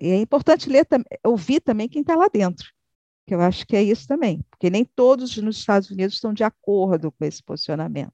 E 0.00 0.08
é 0.08 0.16
importante 0.16 0.68
ler, 0.68 0.86
ouvir 1.24 1.60
também 1.60 1.88
quem 1.88 2.00
está 2.00 2.16
lá 2.16 2.26
dentro, 2.28 2.66
que 3.26 3.34
eu 3.34 3.40
acho 3.40 3.66
que 3.66 3.76
é 3.76 3.82
isso 3.82 4.08
também, 4.08 4.42
porque 4.50 4.70
nem 4.70 4.84
todos 4.84 5.36
nos 5.36 5.58
Estados 5.58 5.90
Unidos 5.90 6.14
estão 6.14 6.32
de 6.32 6.42
acordo 6.42 7.12
com 7.12 7.24
esse 7.24 7.42
posicionamento. 7.42 8.12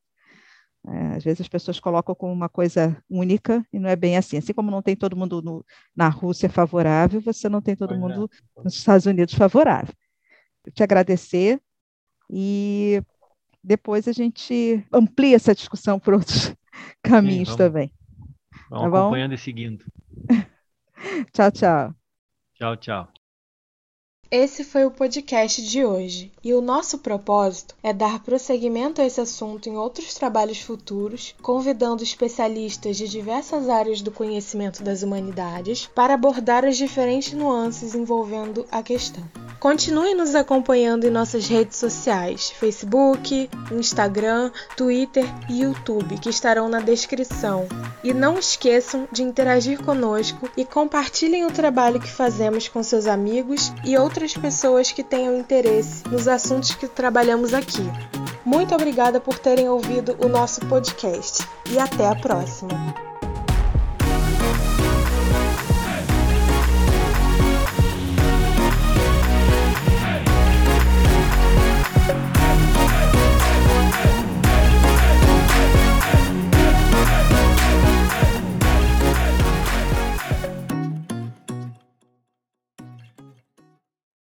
É, 0.89 1.17
às 1.17 1.25
vezes 1.25 1.41
as 1.41 1.49
pessoas 1.49 1.81
colocam 1.81 2.15
como 2.15 2.33
uma 2.33 2.49
coisa 2.49 2.97
única 3.11 3.67
e 3.73 3.79
não 3.79 3.89
é 3.89 3.97
bem 3.97 4.17
assim. 4.17 4.37
Assim 4.37 4.53
como 4.53 4.71
não 4.71 4.81
tem 4.81 4.95
todo 4.95 5.17
mundo 5.17 5.43
no, 5.43 5.65
na 5.95 6.09
Rússia 6.09 6.49
favorável, 6.49 7.21
você 7.21 7.49
não 7.49 7.61
tem 7.61 7.75
todo 7.75 7.89
pois 7.89 8.01
mundo 8.01 8.31
é. 8.57 8.63
nos 8.63 8.75
Estados 8.75 9.07
Unidos 9.07 9.35
favorável. 9.35 9.93
Eu 10.65 10.73
te 10.73 10.83
agradecer 10.83 11.61
e 12.31 13.03
depois 13.67 14.07
a 14.07 14.13
gente 14.13 14.87
amplia 14.93 15.35
essa 15.35 15.53
discussão 15.53 15.99
por 15.99 16.15
outros 16.15 16.55
caminhos 17.03 17.49
Sim, 17.51 17.57
vamos, 17.57 17.57
também. 17.57 17.93
Vamos 18.71 18.93
tá 18.93 18.99
acompanhando 19.01 19.35
e 19.35 19.39
seguindo. 19.39 19.85
tchau, 21.33 21.51
tchau. 21.51 21.95
Tchau, 22.55 22.77
tchau. 22.77 23.26
Esse 24.29 24.65
foi 24.65 24.85
o 24.85 24.91
podcast 24.91 25.63
de 25.63 25.85
hoje, 25.85 26.33
e 26.43 26.53
o 26.53 26.61
nosso 26.61 26.99
propósito 26.99 27.77
é 27.81 27.93
dar 27.93 28.19
prosseguimento 28.25 29.01
a 29.01 29.07
esse 29.07 29.21
assunto 29.21 29.69
em 29.69 29.77
outros 29.77 30.15
trabalhos 30.15 30.61
futuros, 30.61 31.33
convidando 31.41 32.03
especialistas 32.03 32.97
de 32.97 33.07
diversas 33.07 33.69
áreas 33.69 34.03
do 34.03 34.11
conhecimento 34.11 34.83
das 34.83 35.05
humanidades 35.05 35.89
para 35.95 36.15
abordar 36.15 36.65
as 36.65 36.77
diferentes 36.77 37.35
nuances 37.35 37.95
envolvendo 37.95 38.67
a 38.73 38.83
questão. 38.83 39.23
Continue 39.61 40.15
nos 40.15 40.35
acompanhando 40.35 41.07
em 41.07 41.11
nossas 41.11 41.49
redes 41.49 41.77
sociais: 41.79 42.51
Facebook, 42.51 43.49
Instagram, 43.73 44.51
Twitter 44.77 45.25
e 45.49 45.63
YouTube, 45.63 46.19
que 46.19 46.29
estarão 46.29 46.69
na 46.69 46.81
descrição. 46.81 47.67
E 48.05 48.13
não 48.13 48.39
esqueçam 48.39 49.09
de 49.11 49.23
interagir 49.23 49.83
conosco 49.83 50.49
e 50.57 50.65
compartilhem 50.65 51.47
o 51.47 51.51
trabalho 51.51 52.01
que 52.01 52.11
fazemos 52.11 52.69
com 52.69 52.83
seus 52.83 53.07
amigos 53.07 53.73
e 53.85 53.97
outras 54.17 54.35
pessoas 54.35 54.91
que 54.91 55.03
tenham 55.03 55.37
interesse 55.37 56.03
nos 56.09 56.27
assuntos 56.27 56.75
que 56.75 56.89
trabalhamos 56.89 57.53
aqui. 57.53 57.83
Muito 58.47 58.75
obrigada 58.75 59.21
por 59.21 59.39
terem 59.39 59.69
ouvido 59.69 60.17
o 60.25 60.27
nosso 60.27 60.61
podcast 60.67 61.47
e 61.71 61.79
até 61.79 62.09
a 62.09 62.15
próxima! 62.15 63.16